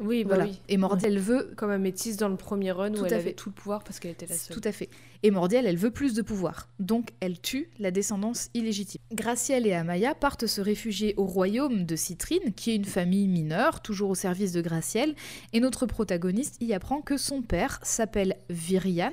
Oui, 0.00 0.22
bah 0.24 0.36
voilà. 0.36 0.44
oui. 0.50 0.60
Et 0.68 0.76
Mordiel, 0.76 1.12
elle 1.12 1.18
veut... 1.18 1.52
Comme 1.56 1.70
Améthyste 1.70 2.20
dans 2.20 2.28
le 2.28 2.36
premier 2.36 2.70
run 2.70 2.92
Tout 2.92 3.02
où 3.02 3.06
elle 3.06 3.14
avait 3.14 3.22
fait. 3.24 3.32
tout 3.32 3.48
le 3.48 3.54
pouvoir 3.54 3.82
parce 3.82 3.98
qu'elle 3.98 4.12
était 4.12 4.26
la 4.26 4.36
seule. 4.36 4.56
Tout 4.56 4.68
à 4.68 4.72
fait. 4.72 4.88
Et 5.22 5.30
Mordiel, 5.30 5.66
elle 5.66 5.76
veut 5.76 5.90
plus 5.90 6.14
de 6.14 6.22
pouvoir. 6.22 6.68
Donc, 6.78 7.10
elle 7.20 7.40
tue 7.40 7.70
la 7.78 7.90
descendance 7.90 8.50
illégitime. 8.54 9.00
Gracielle 9.12 9.66
et 9.66 9.72
Amaya 9.72 10.14
partent 10.14 10.46
se 10.46 10.60
réfugier 10.60 11.14
au 11.16 11.24
royaume 11.24 11.84
de 11.84 11.96
Citrine, 11.96 12.52
qui 12.54 12.70
est 12.70 12.76
une 12.76 12.84
famille 12.84 13.26
mineure, 13.26 13.82
toujours 13.82 14.10
au 14.10 14.14
service 14.14 14.52
de 14.52 14.60
Gracielle. 14.60 15.14
Et 15.52 15.60
notre 15.60 15.86
protagoniste 15.86 16.56
y 16.60 16.72
apprend 16.72 17.00
que 17.00 17.16
son 17.16 17.42
père 17.42 17.80
s'appelle 17.82 18.36
Virian 18.48 19.12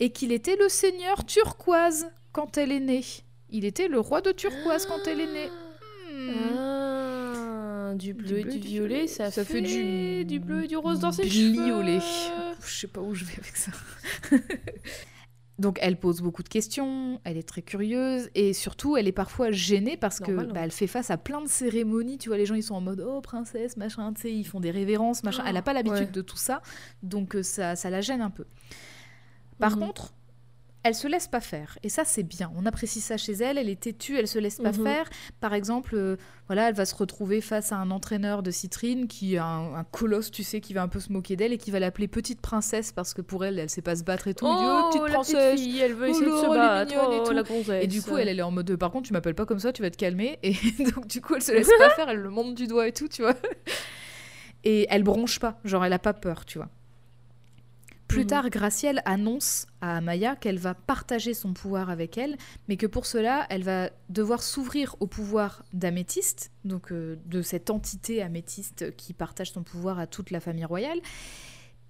et 0.00 0.10
qu'il 0.10 0.32
était 0.32 0.56
le 0.56 0.68
seigneur 0.68 1.24
turquoise 1.24 2.06
quand 2.32 2.58
elle 2.58 2.72
est 2.72 2.80
née. 2.80 3.04
Il 3.50 3.64
était 3.64 3.86
le 3.88 4.00
roi 4.00 4.20
de 4.20 4.32
turquoise 4.32 4.86
quand 4.86 5.06
elle 5.06 5.20
est 5.20 5.32
née. 5.32 5.48
Hmm. 6.12 6.30
Ah, 6.58 6.95
du 7.94 8.12
bleu, 8.14 8.38
et 8.38 8.42
bleu 8.42 8.50
du 8.52 8.56
et 8.56 8.60
du 8.60 8.66
violet, 8.68 8.88
violet. 8.94 9.06
ça, 9.06 9.30
Ça 9.30 9.44
fait 9.44 9.60
du 9.60 10.24
du 10.24 10.40
bleu 10.40 10.64
et 10.64 10.66
du 10.68 10.76
rose 10.76 11.00
dans 11.00 11.12
ses 11.12 11.22
bliolet. 11.26 12.00
cheveux. 12.00 12.54
Je 12.66 12.74
sais 12.80 12.86
pas 12.88 13.00
où 13.00 13.14
je 13.14 13.24
vais 13.24 13.34
avec 13.34 13.56
ça. 13.56 13.70
Donc 15.58 15.78
elle 15.80 15.98
pose 15.98 16.20
beaucoup 16.20 16.42
de 16.42 16.50
questions, 16.50 17.18
elle 17.24 17.38
est 17.38 17.48
très 17.48 17.62
curieuse 17.62 18.28
et 18.34 18.52
surtout 18.52 18.98
elle 18.98 19.08
est 19.08 19.12
parfois 19.12 19.52
gênée 19.52 19.96
parce 19.96 20.20
que 20.20 20.30
Normal, 20.30 20.50
hein. 20.50 20.52
bah, 20.52 20.60
elle 20.64 20.70
fait 20.70 20.86
face 20.86 21.10
à 21.10 21.16
plein 21.16 21.40
de 21.40 21.48
cérémonies. 21.48 22.18
Tu 22.18 22.28
vois, 22.28 22.36
les 22.36 22.44
gens 22.44 22.54
ils 22.56 22.62
sont 22.62 22.74
en 22.74 22.82
mode 22.82 23.00
oh 23.00 23.22
princesse 23.22 23.78
machin, 23.78 24.12
tu 24.12 24.20
sais, 24.20 24.32
ils 24.34 24.44
font 24.44 24.60
des 24.60 24.70
révérences 24.70 25.22
machin. 25.22 25.44
Elle 25.46 25.54
n'a 25.54 25.62
pas 25.62 25.72
l'habitude 25.72 25.98
ouais. 26.00 26.06
de 26.12 26.20
tout 26.20 26.36
ça, 26.36 26.60
donc 27.02 27.36
euh, 27.36 27.42
ça, 27.42 27.74
ça 27.74 27.88
la 27.88 28.02
gêne 28.02 28.20
un 28.20 28.28
peu. 28.28 28.44
Par 29.58 29.76
Mhm. 29.78 29.86
contre, 29.86 30.12
elle 30.86 30.94
se 30.94 31.06
laisse 31.08 31.26
pas 31.28 31.40
faire 31.40 31.78
et 31.82 31.88
ça 31.88 32.04
c'est 32.04 32.22
bien. 32.22 32.50
On 32.56 32.64
apprécie 32.66 33.00
ça 33.00 33.16
chez 33.16 33.32
elle. 33.32 33.58
Elle 33.58 33.68
est 33.68 33.80
têtue, 33.80 34.16
elle 34.18 34.28
se 34.28 34.38
laisse 34.38 34.58
pas 34.58 34.72
Mhm. 34.72 34.84
faire. 34.84 35.08
Par 35.40 35.52
exemple, 35.54 35.94
euh, 35.94 36.16
voilà, 36.46 36.68
elle 36.68 36.74
va 36.74 36.84
se 36.86 36.94
retrouver 36.94 37.40
face 37.40 37.72
à 37.72 37.76
un 37.76 37.90
entraîneur 37.90 38.42
de 38.42 38.50
Citrine 38.50 39.08
qui 39.08 39.34
est 39.34 39.38
un, 39.38 39.74
un 39.74 39.84
colosse, 39.84 40.30
tu 40.30 40.42
sais, 40.44 40.60
qui 40.60 40.74
va 40.74 40.82
un 40.82 40.88
peu 40.88 41.00
se 41.00 41.12
moquer 41.12 41.36
d'elle 41.36 41.52
et 41.52 41.58
qui 41.58 41.70
va 41.70 41.80
l'appeler 41.80 42.08
petite 42.08 42.40
princesse 42.40 42.92
parce 42.92 43.14
que 43.14 43.20
pour 43.22 43.44
elle, 43.44 43.58
elle 43.58 43.68
sait 43.70 43.82
pas 43.82 43.96
se 43.96 44.04
battre 44.04 44.28
et 44.28 44.34
tout. 44.34 44.46
Il 44.46 44.56
dit, 44.58 44.64
Oh, 44.64 44.80
oh, 44.84 44.88
petite 44.90 45.02
la 45.02 45.14
princesse. 45.14 45.60
fille, 45.60 45.78
elle 45.80 45.94
veut 45.94 46.06
Oh 46.06 46.10
essayer 46.10 46.26
de 46.26 46.30
se 46.36 46.48
battre. 46.48 46.92
et 46.92 46.96
oh, 46.98 47.24
tout. 47.26 47.32
la 47.32 47.42
gonzesse. 47.42 47.84
Et 47.84 47.86
du 47.86 48.00
coup, 48.02 48.16
elle, 48.16 48.28
elle 48.28 48.38
est 48.38 48.42
en 48.42 48.50
mode 48.50 48.74
par 48.76 48.90
contre, 48.90 49.06
tu 49.08 49.12
m'appelles 49.12 49.34
pas 49.34 49.46
comme 49.46 49.58
ça, 49.60 49.72
tu 49.72 49.82
vas 49.82 49.90
te 49.90 49.96
calmer. 49.96 50.38
Et 50.42 50.52
donc, 50.94 51.06
du 51.08 51.20
coup, 51.20 51.34
elle 51.34 51.42
se 51.42 51.52
laisse 51.52 51.68
pas 51.78 51.90
faire, 51.90 52.08
elle 52.08 52.18
le 52.20 52.30
monte 52.30 52.54
du 52.54 52.66
doigt 52.66 52.86
et 52.86 52.92
tout, 52.92 53.08
tu 53.08 53.22
vois. 53.22 53.34
Et 54.64 54.86
elle 54.90 55.02
bronche 55.04 55.38
pas, 55.38 55.58
genre, 55.64 55.84
elle 55.84 55.92
a 55.92 55.98
pas 55.98 56.12
peur, 56.14 56.44
tu 56.44 56.58
vois. 56.58 56.68
Plus 58.08 58.20
Mhm. 58.22 58.26
tard, 58.28 58.50
Gracielle 58.50 59.02
annonce 59.04 59.66
à 59.80 59.96
Amaya 59.96 60.36
qu'elle 60.36 60.58
va 60.58 60.74
partager 60.74 61.34
son 61.34 61.52
pouvoir 61.52 61.90
avec 61.90 62.16
elle, 62.18 62.36
mais 62.68 62.76
que 62.76 62.86
pour 62.86 63.04
cela, 63.04 63.46
elle 63.50 63.64
va 63.64 63.90
devoir 64.10 64.42
s'ouvrir 64.42 64.94
au 65.00 65.06
pouvoir 65.08 65.64
d'améthyste, 65.72 66.52
donc 66.64 66.92
euh, 66.92 67.16
de 67.26 67.42
cette 67.42 67.68
entité 67.68 68.22
améthyste 68.22 68.94
qui 68.96 69.12
partage 69.12 69.50
son 69.52 69.62
pouvoir 69.64 69.98
à 69.98 70.06
toute 70.06 70.30
la 70.30 70.38
famille 70.40 70.64
royale. 70.64 71.00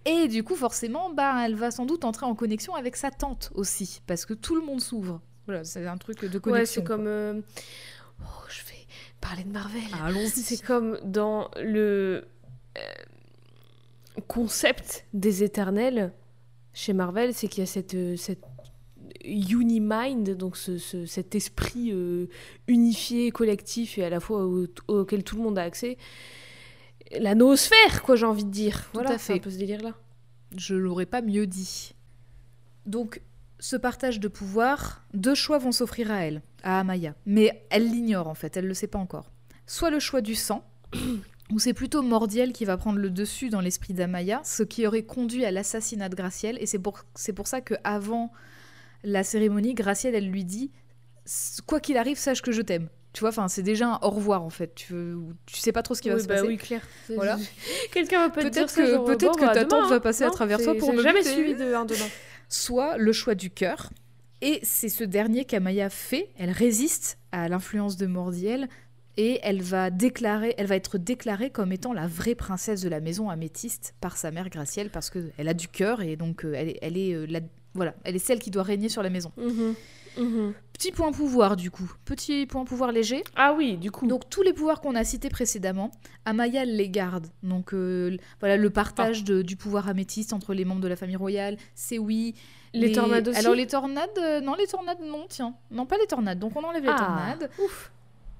Et 0.06 0.28
du 0.28 0.42
coup, 0.44 0.54
forcément, 0.56 1.12
bah, 1.12 1.42
elle 1.44 1.54
va 1.56 1.70
sans 1.70 1.84
doute 1.84 2.04
entrer 2.04 2.24
en 2.26 2.34
connexion 2.34 2.74
avec 2.74 2.96
sa 2.96 3.10
tante 3.10 3.50
aussi, 3.54 4.00
parce 4.06 4.24
que 4.24 4.34
tout 4.34 4.54
le 4.54 4.64
monde 4.64 4.80
s'ouvre. 4.80 5.20
Voilà, 5.46 5.64
c'est 5.64 5.86
un 5.86 5.96
truc 5.98 6.24
de 6.24 6.38
connexion. 6.38 6.52
Ouais, 6.52 6.66
c'est 6.66 6.82
comme. 6.84 7.06
euh, 7.06 7.40
Oh, 8.22 8.24
je 8.48 8.60
vais 8.70 8.86
parler 9.20 9.44
de 9.44 9.50
Marvel. 9.52 9.82
Ah, 9.92 10.06
allons-y. 10.06 10.30
C'est 10.42 10.62
comme 10.64 10.98
dans 11.04 11.50
le 11.60 12.24
euh, 12.78 12.80
concept 14.28 15.04
des 15.12 15.42
éternels 15.42 16.12
chez 16.72 16.92
Marvel, 16.92 17.32
c'est 17.34 17.48
qu'il 17.48 17.60
y 17.60 17.64
a 17.64 17.66
cette, 17.66 17.94
euh, 17.94 18.16
cette 18.16 18.42
unimind, 19.24 20.36
donc 20.36 20.56
ce, 20.56 20.78
ce- 20.78 21.06
cet 21.06 21.34
esprit 21.34 21.90
euh, 21.92 22.26
unifié, 22.68 23.30
collectif 23.30 23.98
et 23.98 24.04
à 24.04 24.10
la 24.10 24.20
fois 24.20 24.44
au- 24.46 24.66
auquel 24.88 25.24
tout 25.24 25.36
le 25.36 25.42
monde 25.42 25.58
a 25.58 25.62
accès. 25.62 25.96
La 27.18 27.34
noosphère, 27.34 28.02
quoi, 28.02 28.16
j'ai 28.16 28.26
envie 28.26 28.44
de 28.44 28.50
dire. 28.50 28.82
Tout 28.84 28.90
voilà, 28.94 29.18
c'est 29.18 29.34
un 29.34 29.38
peu 29.38 29.50
ce 29.50 29.58
délire-là. 29.58 29.94
Je 30.56 30.74
l'aurais 30.74 31.06
pas 31.06 31.22
mieux 31.22 31.46
dit. 31.46 31.94
Donc, 32.84 33.20
ce 33.58 33.76
partage 33.76 34.20
de 34.20 34.28
pouvoir, 34.28 35.04
deux 35.14 35.34
choix 35.34 35.58
vont 35.58 35.72
s'offrir 35.72 36.10
à 36.10 36.24
elle, 36.24 36.42
à 36.62 36.80
Amaya. 36.80 37.14
Mais 37.24 37.64
elle 37.70 37.88
l'ignore 37.90 38.28
en 38.28 38.34
fait, 38.34 38.56
elle 38.56 38.66
le 38.66 38.74
sait 38.74 38.86
pas 38.86 38.98
encore. 38.98 39.30
Soit 39.66 39.90
le 39.90 39.98
choix 39.98 40.20
du 40.20 40.34
sang, 40.34 40.64
où 41.52 41.58
c'est 41.58 41.74
plutôt 41.74 42.02
Mordiel 42.02 42.52
qui 42.52 42.64
va 42.64 42.76
prendre 42.76 42.98
le 42.98 43.10
dessus 43.10 43.50
dans 43.50 43.60
l'esprit 43.60 43.94
d'Amaya, 43.94 44.40
ce 44.44 44.62
qui 44.62 44.86
aurait 44.86 45.04
conduit 45.04 45.44
à 45.44 45.50
l'assassinat 45.50 46.08
de 46.08 46.14
Gracielle. 46.16 46.58
Et 46.60 46.66
c'est 46.66 46.78
pour, 46.80 47.04
c'est 47.14 47.32
pour 47.32 47.46
ça 47.46 47.60
que 47.60 47.74
avant 47.84 48.32
la 49.04 49.22
cérémonie, 49.22 49.74
Gracielle, 49.74 50.14
elle 50.14 50.28
lui 50.28 50.44
dit 50.44 50.70
Quoi 51.66 51.80
qu'il 51.80 51.96
arrive, 51.96 52.18
sache 52.18 52.42
que 52.42 52.52
je 52.52 52.62
t'aime. 52.62 52.88
Tu 53.12 53.20
vois, 53.20 53.30
enfin, 53.30 53.48
c'est 53.48 53.62
déjà 53.62 53.88
un 53.94 53.98
au 54.02 54.10
revoir 54.10 54.42
en 54.42 54.50
fait. 54.50 54.74
Tu, 54.74 54.94
tu 55.46 55.56
sais 55.56 55.72
pas 55.72 55.82
trop 55.82 55.94
ce 55.94 56.02
qui 56.02 56.10
va 56.10 56.18
se 56.18 56.26
bah 56.26 56.34
passer. 56.34 56.46
oui, 56.46 56.56
clair. 56.58 56.82
Voilà. 57.08 57.38
Quelqu'un 57.92 58.20
va 58.26 58.28
peut-être 58.30 58.52
Peut-être 58.52 58.74
dire 58.74 58.84
que- 59.00 59.06
peut-être 59.06 59.36
que 59.36 59.46
bah, 59.46 59.54
ta 59.54 59.64
tante 59.64 59.88
va 59.88 59.96
hein. 59.96 60.00
passer 60.00 60.24
à 60.24 60.26
Non, 60.26 60.32
travers 60.34 60.58
toi 60.62 60.74
pour 60.74 60.92
me 60.92 61.02
jamais 61.02 61.22
suivi 61.24 61.54
de 61.54 61.72
un 61.74 61.84
demain. 61.84 62.04
soit 62.48 62.96
le 62.98 63.12
choix 63.12 63.34
du 63.34 63.50
cœur. 63.50 63.90
Et 64.42 64.60
c'est 64.62 64.90
ce 64.90 65.02
dernier 65.02 65.46
qu'Amaya 65.46 65.88
fait. 65.88 66.28
Elle 66.38 66.50
résiste 66.50 67.18
à 67.32 67.48
l'influence 67.48 67.96
de 67.96 68.06
Mordiel 68.06 68.68
et 69.16 69.40
elle 69.42 69.62
va 69.62 69.90
déclarer, 69.90 70.54
elle 70.58 70.66
va 70.66 70.76
être 70.76 70.98
déclarée 70.98 71.50
comme 71.50 71.72
étant 71.72 71.92
la 71.92 72.06
vraie 72.06 72.34
princesse 72.34 72.82
de 72.82 72.88
la 72.88 73.00
maison 73.00 73.30
améthyste 73.30 73.94
par 74.00 74.16
sa 74.16 74.30
mère 74.30 74.48
Gracielle 74.50 74.90
parce 74.90 75.10
que 75.10 75.30
elle 75.38 75.48
a 75.48 75.54
du 75.54 75.68
cœur 75.68 76.02
et 76.02 76.16
donc 76.16 76.44
euh, 76.44 76.52
elle 76.54 76.68
est, 76.70 76.78
elle 76.82 76.96
est 76.98 77.12
euh, 77.14 77.26
la, 77.28 77.40
voilà, 77.74 77.94
elle 78.04 78.16
est 78.16 78.20
celle 78.20 78.38
qui 78.38 78.50
doit 78.50 78.62
régner 78.62 78.88
sur 78.88 79.02
la 79.02 79.10
maison. 79.10 79.32
Mhm. 79.36 79.74
Mhm. 80.18 80.54
Petit 80.72 80.92
point 80.92 81.12
pouvoir 81.12 81.56
du 81.56 81.70
coup, 81.70 81.92
petit 82.06 82.46
point 82.46 82.64
pouvoir 82.64 82.90
léger. 82.90 83.22
Ah 83.34 83.52
oui, 83.54 83.76
du 83.76 83.90
coup. 83.90 84.06
Donc 84.06 84.28
tous 84.30 84.40
les 84.42 84.54
pouvoirs 84.54 84.80
qu'on 84.80 84.94
a 84.94 85.04
cités 85.04 85.28
précédemment, 85.28 85.90
Amaya 86.24 86.64
les 86.64 86.88
garde. 86.88 87.26
Donc 87.42 87.74
euh, 87.74 88.16
voilà 88.40 88.56
le 88.56 88.70
partage 88.70 89.24
de- 89.24 89.42
du 89.42 89.56
pouvoir 89.56 89.88
améthyste 89.88 90.32
entre 90.32 90.54
les 90.54 90.64
membres 90.64 90.80
de 90.80 90.88
la 90.88 90.96
famille 90.96 91.16
royale, 91.16 91.56
c'est 91.74 91.98
oui. 91.98 92.34
Les 92.74 92.92
tornades 92.92 93.28
aussi 93.28 93.38
Alors 93.38 93.54
les 93.54 93.66
tornades, 93.66 94.08
euh, 94.18 94.40
non 94.42 94.54
les 94.54 94.66
tornades 94.66 94.98
non 95.02 95.24
tiens, 95.28 95.54
non 95.70 95.86
pas 95.86 95.96
les 95.98 96.06
tornades. 96.06 96.38
Donc 96.38 96.56
on 96.56 96.62
enlève 96.64 96.82
les 96.82 96.90
Ah, 96.90 96.96
tornades. 96.98 97.50
Ouf. 97.62 97.90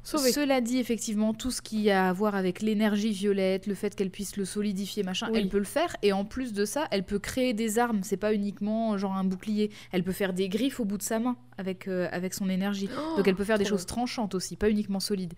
Cela 0.07 0.61
dit 0.61 0.78
effectivement 0.78 1.34
tout 1.34 1.50
ce 1.50 1.61
qui 1.61 1.90
a 1.90 2.09
à 2.09 2.12
voir 2.12 2.34
avec 2.36 2.62
l'énergie 2.62 3.11
violette, 3.11 3.66
le 3.66 3.74
fait 3.74 3.94
qu'elle 3.94 4.11
puisse 4.11 4.36
le 4.36 4.44
solidifier 4.44 5.02
machin, 5.02 5.28
Oui. 5.32 5.38
elle 5.38 5.48
peut 5.48 5.59
le 5.59 5.64
faire 5.64 5.96
et 6.02 6.12
en 6.12 6.24
plus 6.24 6.52
de 6.52 6.64
ça, 6.64 6.86
elle 6.92 7.04
peut 7.04 7.18
créer 7.18 7.54
des 7.54 7.78
armes. 7.78 8.00
C'est 8.04 8.16
pas 8.16 8.32
uniquement 8.32 8.96
genre 8.96 9.14
un 9.14 9.24
bouclier. 9.24 9.70
Elle 9.90 10.04
peut 10.04 10.12
faire 10.12 10.32
des 10.32 10.48
griffes 10.48 10.78
au 10.78 10.84
bout 10.84 10.96
de 10.98 11.02
sa 11.02 11.18
main 11.18 11.36
avec 11.59 11.88
euh, 11.88 12.09
avec 12.12 12.34
son 12.34 12.48
énergie. 12.48 12.88
Donc 13.16 13.26
elle 13.26 13.34
peut 13.34 13.44
faire 13.44 13.59
des 13.59 13.64
Oh, 13.66 13.70
choses 13.70 13.86
tranchantes 13.86 14.34
aussi, 14.36 14.54
pas 14.57 14.70
uniquement 14.70 15.00
solides. 15.00 15.34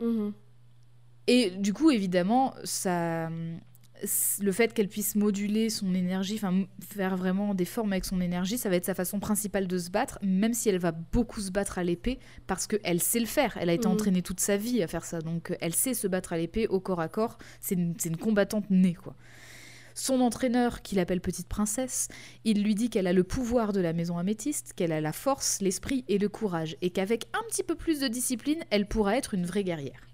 Mhm. 0.00 0.32
Et 1.26 1.50
du 1.50 1.72
coup, 1.74 1.90
évidemment, 1.90 2.54
ça, 2.64 3.28
le 4.40 4.52
fait 4.52 4.72
qu'elle 4.74 4.88
puisse 4.88 5.14
moduler 5.14 5.70
son 5.70 5.94
énergie, 5.94 6.34
enfin 6.36 6.64
faire 6.94 7.16
vraiment 7.16 7.54
des 7.54 7.64
formes 7.64 7.92
avec 7.92 8.04
son 8.04 8.20
énergie, 8.20 8.58
ça 8.58 8.68
va 8.68 8.76
être 8.76 8.84
sa 8.84 8.94
façon 8.94 9.20
principale 9.20 9.66
de 9.66 9.78
se 9.78 9.90
battre, 9.90 10.18
même 10.22 10.54
si 10.54 10.68
elle 10.68 10.78
va 10.78 10.92
beaucoup 10.92 11.40
se 11.40 11.50
battre 11.50 11.78
à 11.78 11.84
l'épée, 11.84 12.18
parce 12.46 12.66
qu'elle 12.66 13.00
sait 13.00 13.20
le 13.20 13.26
faire. 13.26 13.56
Elle 13.60 13.70
a 13.70 13.74
été 13.74 13.86
Mhm. 13.86 13.94
entraînée 13.94 14.22
toute 14.22 14.40
sa 14.40 14.56
vie 14.56 14.82
à 14.82 14.86
faire 14.86 15.04
ça, 15.04 15.20
donc 15.20 15.50
euh, 15.50 15.56
elle 15.60 15.74
sait 15.74 15.94
se 15.94 16.06
battre 16.06 16.32
à 16.32 16.38
l'épée 16.38 16.66
au 16.68 16.80
corps 16.80 17.00
à 17.00 17.08
corps. 17.08 17.38
C'est 17.60 17.74
une, 17.76 18.16
combattante 18.16 18.70
née, 18.70 18.94
quoi. 18.94 19.14
Son 19.94 20.20
entraîneur, 20.20 20.82
qui 20.82 20.94
l'appelle 20.94 21.20
Petite 21.20 21.48
Princesse, 21.48 22.06
il 22.44 22.62
lui 22.62 22.76
dit 22.76 22.88
qu'elle 22.88 23.08
a 23.08 23.12
le 23.12 23.24
pouvoir 23.24 23.72
de 23.72 23.80
la 23.80 23.92
maison 23.92 24.16
améthyste, 24.16 24.72
qu'elle 24.76 24.92
a 24.92 25.00
la 25.00 25.12
force, 25.12 25.60
l'esprit 25.60 26.04
et 26.06 26.18
le 26.18 26.28
courage, 26.28 26.76
et 26.82 26.90
qu'avec 26.90 27.26
un 27.34 27.42
petit 27.48 27.64
peu 27.64 27.74
plus 27.74 27.98
de 27.98 28.06
discipline, 28.06 28.62
elle 28.70 28.86
pourra 28.86 29.16
être 29.16 29.34
une 29.34 29.44
vraie 29.44 29.64
guerrière. 29.64 30.07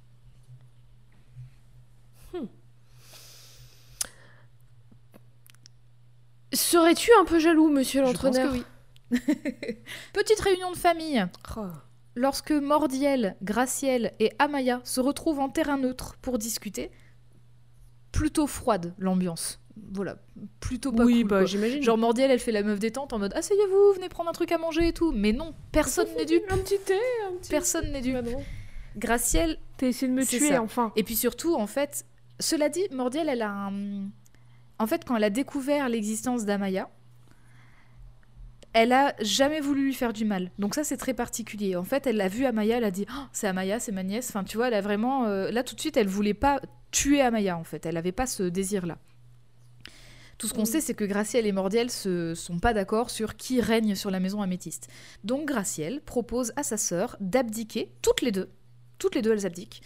Serais-tu 6.55 7.11
un 7.21 7.25
peu 7.25 7.39
jaloux, 7.39 7.69
monsieur 7.69 8.01
Je 8.01 8.13
pense 8.13 8.23
l'entraîneur 8.25 8.53
que 8.53 8.59
oui. 8.59 8.65
Petite 10.13 10.41
réunion 10.41 10.71
de 10.73 10.77
famille. 10.77 11.25
Oh. 11.57 11.67
Lorsque 12.17 12.53
Mordiel, 12.53 13.37
Graciel 13.43 14.13
et 14.21 14.33
Amaya 14.39 14.81
se 14.85 15.01
retrouvent 15.01 15.41
en 15.41 15.49
terrain 15.49 15.79
neutre 15.79 16.17
pour 16.23 16.39
discuter, 16.39 16.91
plutôt 18.13 18.47
froide 18.47 18.95
l'ambiance. 18.99 19.61
Voilà, 19.93 20.17
plutôt 20.61 20.93
pas 20.93 21.05
oui, 21.05 21.23
cool, 21.23 21.31
bah 21.31 21.45
j'imagine. 21.45 21.83
Genre 21.83 21.99
Mordiel, 21.99 22.31
elle 22.31 22.39
fait 22.39 22.53
la 22.53 22.63
meuf 22.63 22.79
détente 22.79 23.13
en 23.13 23.19
mode 23.19 23.35
asseyez-vous, 23.35 23.95
venez 23.95 24.09
prendre 24.09 24.31
un 24.31 24.33
truc 24.33 24.53
à 24.53 24.59
manger 24.59 24.89
et 24.89 24.93
tout. 24.93 25.11
Mais 25.13 25.33
non, 25.33 25.53
personne 25.73 26.07
n'est 26.17 26.25
dupe. 26.25 26.45
Un 26.51 26.59
petit 26.59 26.79
thé, 26.79 26.99
un 27.29 27.37
petit. 27.37 27.51
Personne 27.51 27.91
n'est 27.91 28.01
dupe. 28.01 28.15
Non. 28.15 28.43
Graciel, 28.97 29.59
T'as 29.77 29.89
essayé 29.89 30.11
de 30.11 30.17
me 30.17 30.25
tuer, 30.25 30.51
ça. 30.51 30.63
enfin. 30.63 30.93
et 30.95 31.03
puis 31.03 31.17
surtout, 31.17 31.57
en 31.57 31.67
fait, 31.67 32.07
cela 32.39 32.69
dit, 32.69 32.85
Mordiel, 32.93 33.29
elle 33.29 33.43
a 33.43 33.51
un. 33.51 34.09
En 34.79 34.87
fait, 34.87 35.05
quand 35.05 35.17
elle 35.17 35.25
a 35.25 35.31
découvert 35.31 35.89
l'existence 35.89 36.45
d'Amaya, 36.45 36.89
elle 38.73 38.93
a 38.93 39.15
jamais 39.21 39.61
voulu 39.61 39.85
lui 39.85 39.95
faire 39.95 40.13
du 40.13 40.25
mal. 40.25 40.51
Donc 40.59 40.75
ça, 40.75 40.83
c'est 40.83 40.97
très 40.97 41.15
particulier. 41.15 41.77
En 41.77 41.85
fait, 41.85 42.07
elle 42.09 42.17
l'a 42.17 42.29
vu 42.29 42.45
Amaya, 42.45 42.79
elle 42.79 42.85
a 42.85 42.91
dit 42.91 43.07
Oh, 43.09 43.23
c'est 43.33 43.47
Amaya, 43.47 43.79
c'est 43.79 43.93
ma 43.93 44.03
nièce. 44.03 44.29
Enfin, 44.31 44.43
tu 44.43 44.57
vois, 44.57 44.67
elle 44.69 44.75
a 44.75 44.81
vraiment. 44.81 45.27
euh, 45.27 45.51
Là, 45.53 45.63
tout 45.63 45.77
de 45.77 45.81
suite, 45.81 45.97
elle 45.97 46.09
voulait 46.09 46.35
pas 46.35 46.61
tuer 46.91 47.21
Amaya, 47.21 47.57
en 47.57 47.63
fait. 47.65 47.87
Elle 47.87 47.95
n'avait 47.95 48.11
pas 48.13 48.27
ce 48.27 48.43
désir-là. 48.43 48.99
Tout 50.39 50.49
ce 50.49 50.55
qu'on 50.55 50.63
Mm. 50.63 50.67
sait, 50.67 50.81
c'est 50.81 50.95
que 50.95 51.05
Graciel 51.05 51.47
et 51.47 51.53
Mordiel 51.53 51.89
se 51.89 52.35
sont 52.35 52.59
pas 52.59 52.75
d'accord 52.75 53.11
sur 53.11 53.37
qui 53.37 53.61
règne 53.61 53.95
sur 53.95 54.11
la 54.11 54.19
maison 54.19 54.43
améthyste. 54.43 54.89
Donc 55.23 55.47
Graciel 55.47 56.01
propose 56.01 56.53
à 56.57 56.65
sa 56.65 56.77
sœur 56.77 57.17
d'abdiquer, 57.21 57.93
toutes 58.03 58.21
les 58.23 58.33
deux, 58.33 58.51
toutes 58.99 59.15
les 59.15 59.23
deux 59.23 59.31
elles 59.31 59.47
abdiquent, 59.47 59.81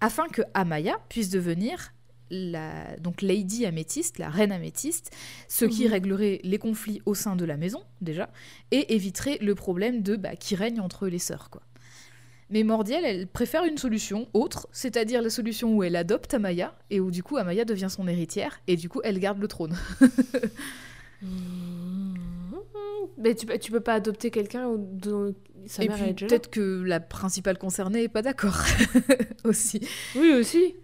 afin 0.00 0.28
que 0.28 0.42
Amaya 0.54 1.00
puisse 1.08 1.28
devenir 1.30 1.92
la 2.30 2.96
donc 2.98 3.22
Lady 3.22 3.66
Améthyste, 3.66 4.18
la 4.18 4.28
reine 4.30 4.52
Améthyste, 4.52 5.10
ce 5.48 5.64
qui 5.64 5.84
Mhm. 5.86 5.90
réglerait 5.92 6.40
les 6.44 6.58
conflits 6.58 7.00
au 7.06 7.14
sein 7.14 7.36
de 7.36 7.44
la 7.44 7.56
maison 7.56 7.82
déjà 8.00 8.30
et 8.70 8.94
éviterait 8.94 9.38
le 9.40 9.54
problème 9.54 10.02
de 10.02 10.16
bah, 10.16 10.36
qui 10.36 10.54
règne 10.54 10.80
entre 10.80 11.08
les 11.08 11.18
sœurs 11.18 11.50
quoi. 11.50 11.62
Mais 12.52 12.64
Mordiel, 12.64 13.04
elle 13.04 13.28
préfère 13.28 13.64
une 13.64 13.78
solution 13.78 14.26
autre, 14.32 14.66
c'est-à-dire 14.72 15.22
la 15.22 15.30
solution 15.30 15.76
où 15.76 15.84
elle 15.84 15.94
adopte 15.94 16.34
Amaya 16.34 16.74
et 16.90 16.98
où 16.98 17.12
du 17.12 17.22
coup 17.22 17.36
Amaya 17.36 17.64
devient 17.64 17.86
son 17.88 18.08
héritière 18.08 18.60
et 18.66 18.74
du 18.76 18.88
coup 18.88 19.00
elle 19.04 19.20
garde 19.20 19.38
le 19.40 19.46
trône. 19.46 19.76
Mais 23.18 23.34
tu, 23.34 23.46
peux- 23.46 23.58
tu 23.58 23.70
peux 23.70 23.80
pas 23.80 23.94
adopter 23.94 24.30
quelqu'un 24.30 24.70
dont 24.78 25.34
sa 25.66 25.84
et 25.84 25.88
mère 25.88 25.96
puis 25.98 26.06
est 26.08 26.12
déjà 26.14 26.26
là? 26.26 26.28
peut-être 26.30 26.50
que 26.50 26.82
la 26.82 27.00
principale 27.00 27.58
concernée 27.58 28.04
est 28.04 28.08
pas 28.08 28.22
d'accord 28.22 28.58
aussi. 29.44 29.80
Oui, 30.16 30.32
aussi. 30.32 30.74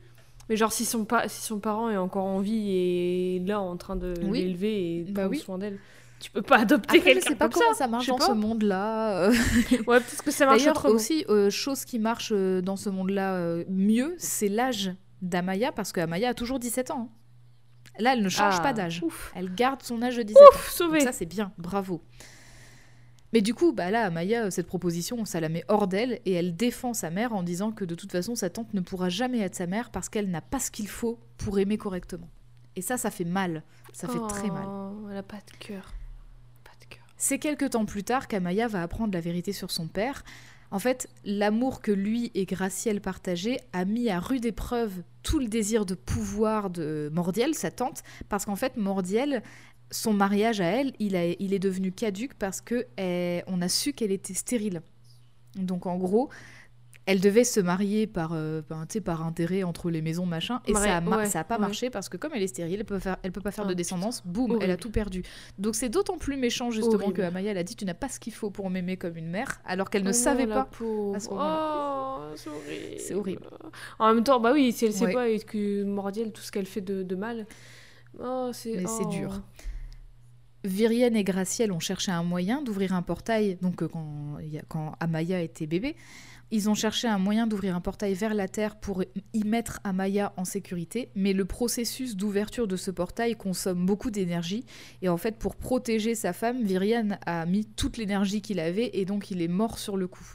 Mais 0.49 0.57
genre, 0.57 0.73
si 0.73 0.85
son, 0.85 1.05
pa- 1.05 1.29
si 1.29 1.43
son 1.43 1.59
parent 1.59 1.91
est 1.91 1.97
encore 1.97 2.25
en 2.25 2.39
vie 2.41 2.71
et 2.71 3.43
là 3.45 3.61
en 3.61 3.77
train 3.77 3.97
de 3.97 4.15
Oui. 4.25 4.43
l'élever 4.45 4.99
et 4.99 5.05
de 5.05 5.13
Bah 5.13 5.23
prendre 5.23 5.31
oui. 5.33 5.39
soin 5.39 5.59
d'elle, 5.59 5.79
tu 6.21 6.31
peux 6.31 6.43
pas 6.43 6.59
adopter 6.59 7.01
quelqu'un 7.01 7.21
sais 7.31 7.35
pas 7.35 7.49
comme 7.49 7.61
comment 7.61 7.73
ça. 7.73 7.79
ça, 7.85 7.89
marche 7.89 8.07
dans 8.07 8.17
pas. 8.17 8.27
ce 8.27 8.33
monde-là. 8.33 9.29
Ouais, 9.87 9.99
peut-être 10.01 10.23
que 10.23 10.31
ça 10.31 10.47
marche 10.47 10.59
D'ailleurs, 10.61 10.85
aussi, 10.87 11.25
euh, 11.29 11.51
chose 11.51 11.85
qui 11.85 11.99
marche 11.99 12.31
euh, 12.35 12.61
dans 12.63 12.77
ce 12.77 12.89
monde-là 12.91 13.35
euh, 13.35 13.65
mieux, 13.69 14.15
c'est 14.19 14.49
l'âge 14.49 14.93
d'Amaya, 15.23 15.73
parce 15.73 15.93
qu'Amaya 15.93 16.29
a 16.31 16.35
toujours 16.35 16.59
17 16.59 16.91
ans. 16.93 17.11
hein. 17.11 17.99
Là, 17.99 18.13
elle 18.13 18.23
ne 18.23 18.29
change 18.29 18.55
Ah, 18.59 18.63
pas 18.63 18.73
d'âge. 18.75 19.03
Ouf, 19.03 19.33
Elle 19.35 19.55
garde 19.55 19.83
son 19.83 20.03
âge 20.03 20.17
de 20.17 20.23
17 20.23 20.43
ans. 20.43 20.47
ouf 20.55 20.71
sauvé. 20.71 20.99
Donc 20.99 21.09
ça, 21.09 21.13
c'est 21.13 21.25
bien, 21.27 21.51
bravo. 21.59 22.03
Mais 23.37 23.43
du 23.43 23.53
coup, 23.53 23.75
bah 23.75 23.91
là, 23.91 24.07
Amaya, 24.07 24.45
euh, 24.45 24.51
cette 24.51 24.67
proposition, 24.67 25.27
ça 25.27 25.41
la 25.41 25.51
met 25.51 25.63
hors 25.69 25.89
d'elle 25.89 26.21
et 26.25 26.33
elle 26.33 26.57
défend 26.57 26.95
sa 26.95 27.11
mère 27.11 27.35
en 27.35 27.43
disant 27.43 27.71
que 27.71 27.85
de 27.85 27.95
toute 27.95 28.11
façon, 28.11 28.35
sa 28.35 28.49
tante 28.49 28.73
ne 28.73 28.81
pourra 28.81 29.11
jamais 29.11 29.41
être 29.41 29.55
sa 29.55 29.67
mère 29.67 29.91
parce 29.91 30.09
qu'elle 30.09 30.31
n'a 30.31 30.41
pas 30.41 30.59
ce 30.59 30.71
qu'il 30.71 30.89
faut 30.89 31.19
pour 31.37 31.59
aimer 31.59 31.77
correctement. 31.77 32.31
Et 32.77 32.81
ça, 32.81 32.97
ça 32.97 33.11
fait 33.11 33.27
mal. 33.27 33.63
Ça 33.93 34.09
fait 34.09 34.27
très 34.31 34.49
mal. 34.49 34.65
Oh, 34.67 35.09
Elle 35.11 35.19
a 35.19 35.23
pas 35.23 35.37
de 35.37 35.59
cœur. 35.59 35.93
Pas 36.65 36.71
de 36.81 36.87
cœur. 36.87 37.05
C'est 37.19 37.39
quelques 37.39 37.69
temps 37.69 37.85
plus 37.85 38.05
tard 38.05 38.27
qu'Amaya 38.27 38.69
va 38.69 38.81
apprendre 38.81 39.13
la 39.13 39.21
vérité 39.21 39.53
sur 39.53 39.71
son 39.71 39.87
père. 39.87 40.25
En 40.71 40.79
fait, 40.79 41.07
l'amour 41.27 41.83
que 41.83 41.93
lui 41.93 42.31
et 42.35 42.47
Graciel 42.47 43.03
partageaient 43.03 43.61
a 43.75 43.85
mis 43.85 44.09
à 44.09 44.19
rude 44.19 44.47
épreuve 44.47 45.03
tout 45.23 45.41
le 45.41 45.49
désir 45.49 45.85
de 45.85 45.95
pouvoir 45.95 46.71
de 46.71 47.11
Mordiel, 47.13 47.55
sa 47.55 47.71
tante, 47.71 48.03
parce 48.31 48.47
qu'en 48.47 48.57
fait, 48.57 48.79
Mordiel, 48.79 49.43
son 49.91 50.13
mariage 50.13 50.61
à 50.61 50.67
elle, 50.67 50.93
il, 50.99 51.15
a- 51.17 51.27
il 51.39 51.55
est 51.55 51.59
devenu 51.59 51.93
caduque 51.93 52.35
parce 52.35 52.61
que 52.61 52.87
eh, 52.99 53.43
on 53.47 53.63
a 53.63 53.69
su 53.69 53.93
qu'elle 53.93 54.13
était 54.13 54.35
stérile. 54.35 54.83
Donc 55.57 55.87
en 55.87 55.97
gros, 55.97 56.29
elle 57.09 57.21
devait 57.21 57.45
se 57.45 57.61
marier 57.61 58.09
par, 58.09 58.33
euh, 58.33 58.63
ben, 58.69 58.85
par 59.05 59.25
intérêt 59.25 59.63
entre 59.63 59.91
les 59.91 60.03
maisons, 60.03 60.27
machin, 60.27 60.61
et 60.67 60.73
Ouais, 60.75 60.81
ça 60.81 60.97
a, 60.97 61.01
mar- 61.01 61.21
ouais, 61.21 61.27
ça 61.27 61.41
a 61.41 61.45
pas 61.45 61.55
ouais. 61.55 61.61
marché 61.61 61.89
parce 61.89 62.09
que 62.09 62.17
comme 62.17 62.33
elle 62.35 62.43
est 62.43 62.49
stérile, 62.49 62.81
elle 62.81 62.85
peut, 62.85 62.99
faire, 62.99 63.17
elle 63.23 63.31
peut 63.31 63.41
pas 63.41 63.53
faire 63.53 63.65
Ah, 63.67 63.69
de 63.69 63.75
descendance, 63.75 64.23
boum, 64.27 64.59
elle 64.61 64.73
a 64.73 64.77
tout 64.77 64.91
perdu. 64.91 65.23
Donc 65.57 65.77
c'est 65.77 65.89
d'autant 65.89 66.19
plus 66.19 66.37
méchant 66.37 66.73
justement 66.73 66.97
Horrible. 67.05 67.13
que 67.13 67.23
Amaya 67.23 67.53
elle 67.53 67.59
a 67.59 67.63
dit 67.63 67.77
tu 67.77 67.85
n'as 67.85 67.95
pas 67.95 68.09
ce 68.09 68.19
qu'il 68.19 68.33
faut 68.35 68.51
pour 68.51 68.69
m'aimer 68.71 68.97
comme 68.97 69.17
une 69.17 69.29
mère, 69.31 69.61
alors 69.65 69.89
qu'elle 69.89 70.03
ne 70.03 70.11
Oh 70.11 70.13
savait 70.13 70.49
pas. 70.49 70.65
pauvre. 70.65 71.15
à 71.15 71.21
ce 71.21 71.29
moment-là. 71.31 72.33
Oh, 72.33 72.35
c'est 72.99 73.15
horrible. 73.15 73.43
En 74.01 74.13
même 74.13 74.25
temps, 74.25 74.41
bah 74.41 74.51
oui, 74.53 74.73
si 74.73 74.85
elle 74.85 74.93
sait 74.93 75.07
Ouais. 75.07 75.13
pas 75.13 75.29
et 75.29 75.39
que 75.39 75.85
Mordiel, 75.85 76.33
tout 76.33 76.43
ce 76.43 76.51
qu'elle 76.51 76.67
fait 76.67 76.81
de, 76.81 77.03
de 77.05 77.15
mal? 77.15 77.47
Oh, 78.21 78.51
c'est 78.53 78.83
oh. 78.85 79.07
dur. 79.11 79.43
Virienne 80.67 81.17
et 81.17 81.25
Graciel 81.25 81.73
ont 81.73 81.81
cherché 81.81 82.11
un 82.11 82.23
moyen 82.23 82.61
d'ouvrir 82.61 82.93
un 82.93 83.03
portail, 83.03 83.57
donc 83.63 83.83
euh, 83.83 83.89
quand, 83.89 84.39
quand 84.69 84.95
Amaya 85.01 85.41
était 85.41 85.67
bébé, 85.67 85.97
ils 86.51 86.69
ont 86.69 86.75
cherché 86.75 87.09
un 87.09 87.19
moyen 87.19 87.47
d'ouvrir 87.47 87.75
un 87.75 87.81
portail 87.81 88.15
vers 88.15 88.35
la 88.35 88.49
Terre 88.49 88.77
pour 88.79 89.03
y 89.33 89.45
mettre 89.45 89.81
Amaya 89.85 90.33
en 90.37 90.45
sécurité, 90.45 91.11
mais 91.15 91.33
le 91.33 91.45
processus 91.45 92.17
d'ouverture 92.17 92.69
de 92.69 92.77
ce 92.77 92.91
portail 92.91 93.37
consomme 93.37 93.87
beaucoup 93.87 94.11
d'énergie, 94.11 94.65
et 95.03 95.09
en 95.09 95.17
fait 95.17 95.39
pour 95.39 95.57
protéger 95.57 96.15
sa 96.15 96.33
femme, 96.33 96.63
Virienne 96.63 97.19
a 97.27 97.47
mis 97.47 97.65
toute 97.65 97.97
l'énergie 97.97 98.43
qu'il 98.43 98.61
avait, 98.61 98.91
et 98.95 99.05
donc 99.05 99.31
il 99.31 99.43
est 99.43 99.49
mort 99.49 99.79
sur 99.79 99.97
le 99.97 100.09
coup. 100.09 100.35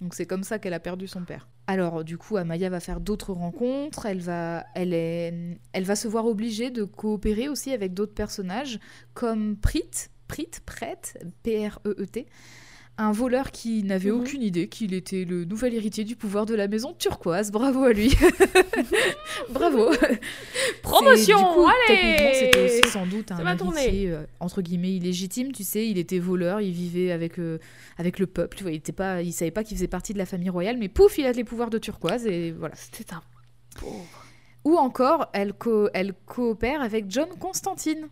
Donc 0.00 0.14
c'est 0.14 0.26
comme 0.26 0.44
ça 0.44 0.58
qu'elle 0.58 0.74
a 0.74 0.80
perdu 0.80 1.06
son 1.06 1.24
père. 1.24 1.48
Alors 1.66 2.04
du 2.04 2.18
coup, 2.18 2.36
Amaya 2.36 2.68
va 2.68 2.80
faire 2.80 3.00
d'autres 3.00 3.32
rencontres, 3.32 4.04
elle 4.06 4.20
va, 4.20 4.66
elle, 4.74 5.56
va 5.74 5.96
se 5.96 6.08
voir 6.08 6.26
obligée 6.26 6.70
de 6.70 6.84
coopérer 6.84 7.48
aussi 7.48 7.72
avec 7.72 7.94
d'autres 7.94 8.12
personnages, 8.12 8.78
comme 9.14 9.56
Prit, 9.56 9.90
Prit, 10.28 10.50
Prête, 10.66 11.18
P-R-E-E-T, 11.42 12.26
un 12.96 13.10
voleur 13.12 13.50
qui 13.50 13.82
n'avait 13.82 14.10
Mhm. 14.10 14.20
aucune 14.20 14.42
idée 14.42 14.68
qu'il 14.68 14.94
était 14.94 15.24
le 15.24 15.44
nouvel 15.44 15.74
héritier 15.74 16.04
du 16.04 16.14
pouvoir 16.16 16.46
de 16.46 16.54
la 16.54 16.68
maison 16.68 16.92
turquoise. 16.92 17.50
Bravo 17.50 17.82
à 17.84 17.92
lui. 17.92 18.14
Bravo. 19.50 19.90
Promotion, 20.82 21.38
du 21.38 21.44
coup, 21.44 21.66
allez 21.66 22.16
c'était 22.34 22.64
aussi 22.80 22.90
sans 22.92 23.06
doute 23.06 23.32
un 23.32 23.38
héritier 23.56 24.10
euh, 24.10 24.24
entre 24.40 24.62
guillemets 24.62 24.92
illégitime. 24.94 25.52
Tu 25.52 25.64
sais, 25.64 25.88
il 25.88 25.98
était 25.98 26.18
voleur, 26.18 26.60
il 26.60 26.72
vivait 26.72 27.10
avec 27.10 27.38
euh, 27.38 27.58
avec 27.98 28.18
le 28.18 28.26
peuple. 28.26 28.58
Il 28.68 28.74
était 28.74 28.92
pas, 28.92 29.22
il 29.22 29.32
savait 29.32 29.50
pas 29.50 29.64
qu'il 29.64 29.76
faisait 29.76 29.88
partie 29.88 30.12
de 30.12 30.18
la 30.18 30.26
famille 30.26 30.50
royale, 30.50 30.76
mais 30.78 30.88
pouf, 30.88 31.18
il 31.18 31.26
a 31.26 31.32
les 31.32 31.44
pouvoirs 31.44 31.70
de 31.70 31.78
turquoise 31.78 32.26
et 32.26 32.52
voilà. 32.52 32.74
C'était 32.76 33.12
un 33.14 33.22
pauvre. 33.80 34.04
Ou 34.64 34.76
encore, 34.76 35.28
elle, 35.34 35.52
co- 35.52 35.88
elle 35.92 36.14
coopère 36.26 36.80
avec 36.80 37.06
John 37.10 37.28
Constantine. 37.38 38.08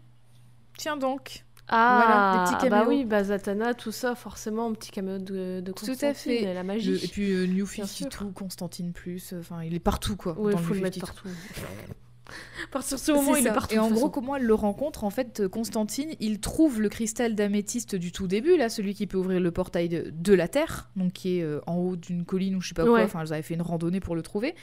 Tiens 0.77 0.97
donc. 0.97 1.45
Ah, 1.75 2.03
Voilà, 2.05 2.45
des 2.51 2.57
petits 2.59 2.71
bah 2.71 2.79
caméos. 2.81 2.89
oui, 2.99 3.05
bah 3.07 3.25
Zatanna, 3.25 3.73
tout 3.75 3.93
ça, 3.93 4.15
forcément, 4.15 4.69
un 4.69 4.73
petit 4.75 4.91
caméo 4.91 5.19
de, 5.19 5.61
de 5.61 5.73
Tout 5.73 5.85
à 5.85 5.89
Constantine, 5.89 6.15
fait. 6.15 6.43
et 6.43 6.53
la 6.55 6.63
magie. 6.63 6.91
Le- 6.91 7.05
et 7.05 7.09
puis 7.09 7.33
euh, 7.33 7.47
New 7.47 7.65
Bien 7.67 7.87
sûr. 7.87 8.07
52, 8.13 8.33
Constantine 8.33 8.93
plus, 8.93 9.33
euh, 9.33 9.41
enfin 9.41 9.63
il 9.65 9.75
est 9.75 9.81
partout 9.81 10.17
quoi. 10.17 10.39
Ouais, 10.39 10.53
dans 10.53 10.59
faut 10.59 10.75
le 10.75 10.81
mettre 10.81 10.99
52. 11.01 11.07
partout. 11.07 11.29
à 12.65 12.71
partir 12.71 12.97
de 12.97 13.03
ce 13.03 13.13
moment, 13.13 13.35
C'est 13.35 13.41
il 13.41 13.47
est 13.47 13.53
partout. 13.53 13.75
Et 13.75 13.79
en 13.79 13.91
gros, 13.91 14.09
comment 14.11 14.37
elle 14.37 14.45
le 14.45 14.55
rencontre 14.55 15.05
En 15.05 15.11
fait, 15.11 15.47
Constantine, 15.49 16.11
il 16.21 16.41
trouve 16.41 16.81
le 16.81 16.89
cristal 16.89 17.35
d'améthyste 17.35 17.95
du 17.95 18.13
tout 18.13 18.27
début, 18.27 18.57
là, 18.57 18.69
celui 18.69 18.95
qui 18.95 19.07
peut 19.07 19.19
ouvrir 19.19 19.41
le 19.41 19.51
portail 19.51 19.89
de, 19.89 20.11
de 20.15 20.35
la 20.35 20.49
Terre, 20.49 20.91
donc 20.97 21.13
qui 21.13 21.39
est 21.39 21.43
euh, 21.43 21.61
en 21.67 21.77
haut 21.77 21.97
d'une 21.97 22.25
colline 22.25 22.55
ou 22.57 22.61
je 22.61 22.69
sais 22.69 22.75
pas 22.75 22.85
quoi. 22.85 23.03
Enfin, 23.03 23.21
elles 23.23 23.33
avaient 23.33 23.43
fait 23.43 23.55
une 23.55 23.63
randonnée 23.63 24.01
pour 24.01 24.15
le 24.15 24.23
trouver. 24.23 24.55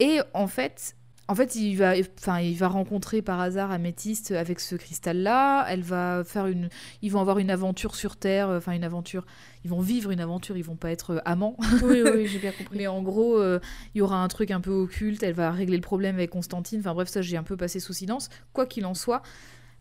Et 0.00 0.18
en 0.34 0.46
fait, 0.46 0.96
en 1.28 1.34
fait, 1.34 1.54
il 1.54 1.76
va, 1.76 1.94
enfin, 2.18 2.40
il 2.40 2.56
va 2.56 2.68
rencontrer 2.68 3.22
par 3.22 3.40
hasard 3.40 3.70
Améthyste 3.70 4.32
avec 4.32 4.60
ce 4.60 4.74
cristal-là. 4.74 5.64
Elle 5.68 5.82
va 5.82 6.24
faire 6.24 6.46
une, 6.46 6.68
ils 7.00 7.10
vont 7.10 7.20
avoir 7.20 7.38
une 7.38 7.50
aventure 7.50 7.94
sur 7.94 8.16
Terre, 8.16 8.48
euh, 8.50 8.58
enfin 8.58 8.72
une 8.72 8.84
aventure. 8.84 9.24
Ils 9.64 9.70
vont 9.70 9.80
vivre 9.80 10.10
une 10.10 10.20
aventure, 10.20 10.56
ils 10.56 10.64
vont 10.64 10.76
pas 10.76 10.90
être 10.90 11.10
euh, 11.12 11.18
amants. 11.24 11.56
Oui, 11.84 12.02
oui, 12.02 12.26
j'ai 12.26 12.38
bien 12.40 12.52
compris. 12.52 12.76
Mais 12.78 12.86
en 12.88 13.02
gros, 13.02 13.38
euh, 13.38 13.60
il 13.94 13.98
y 13.98 14.02
aura 14.02 14.22
un 14.22 14.28
truc 14.28 14.50
un 14.50 14.60
peu 14.60 14.72
occulte. 14.72 15.22
Elle 15.22 15.34
va 15.34 15.52
régler 15.52 15.76
le 15.76 15.82
problème 15.82 16.16
avec 16.16 16.30
Constantine. 16.30 16.80
Enfin 16.80 16.92
bref, 16.92 17.08
ça 17.08 17.22
j'ai 17.22 17.36
un 17.36 17.44
peu 17.44 17.56
passé 17.56 17.78
sous 17.80 17.92
silence. 17.92 18.28
Quoi 18.52 18.66
qu'il 18.66 18.84
en 18.84 18.94
soit, 18.94 19.22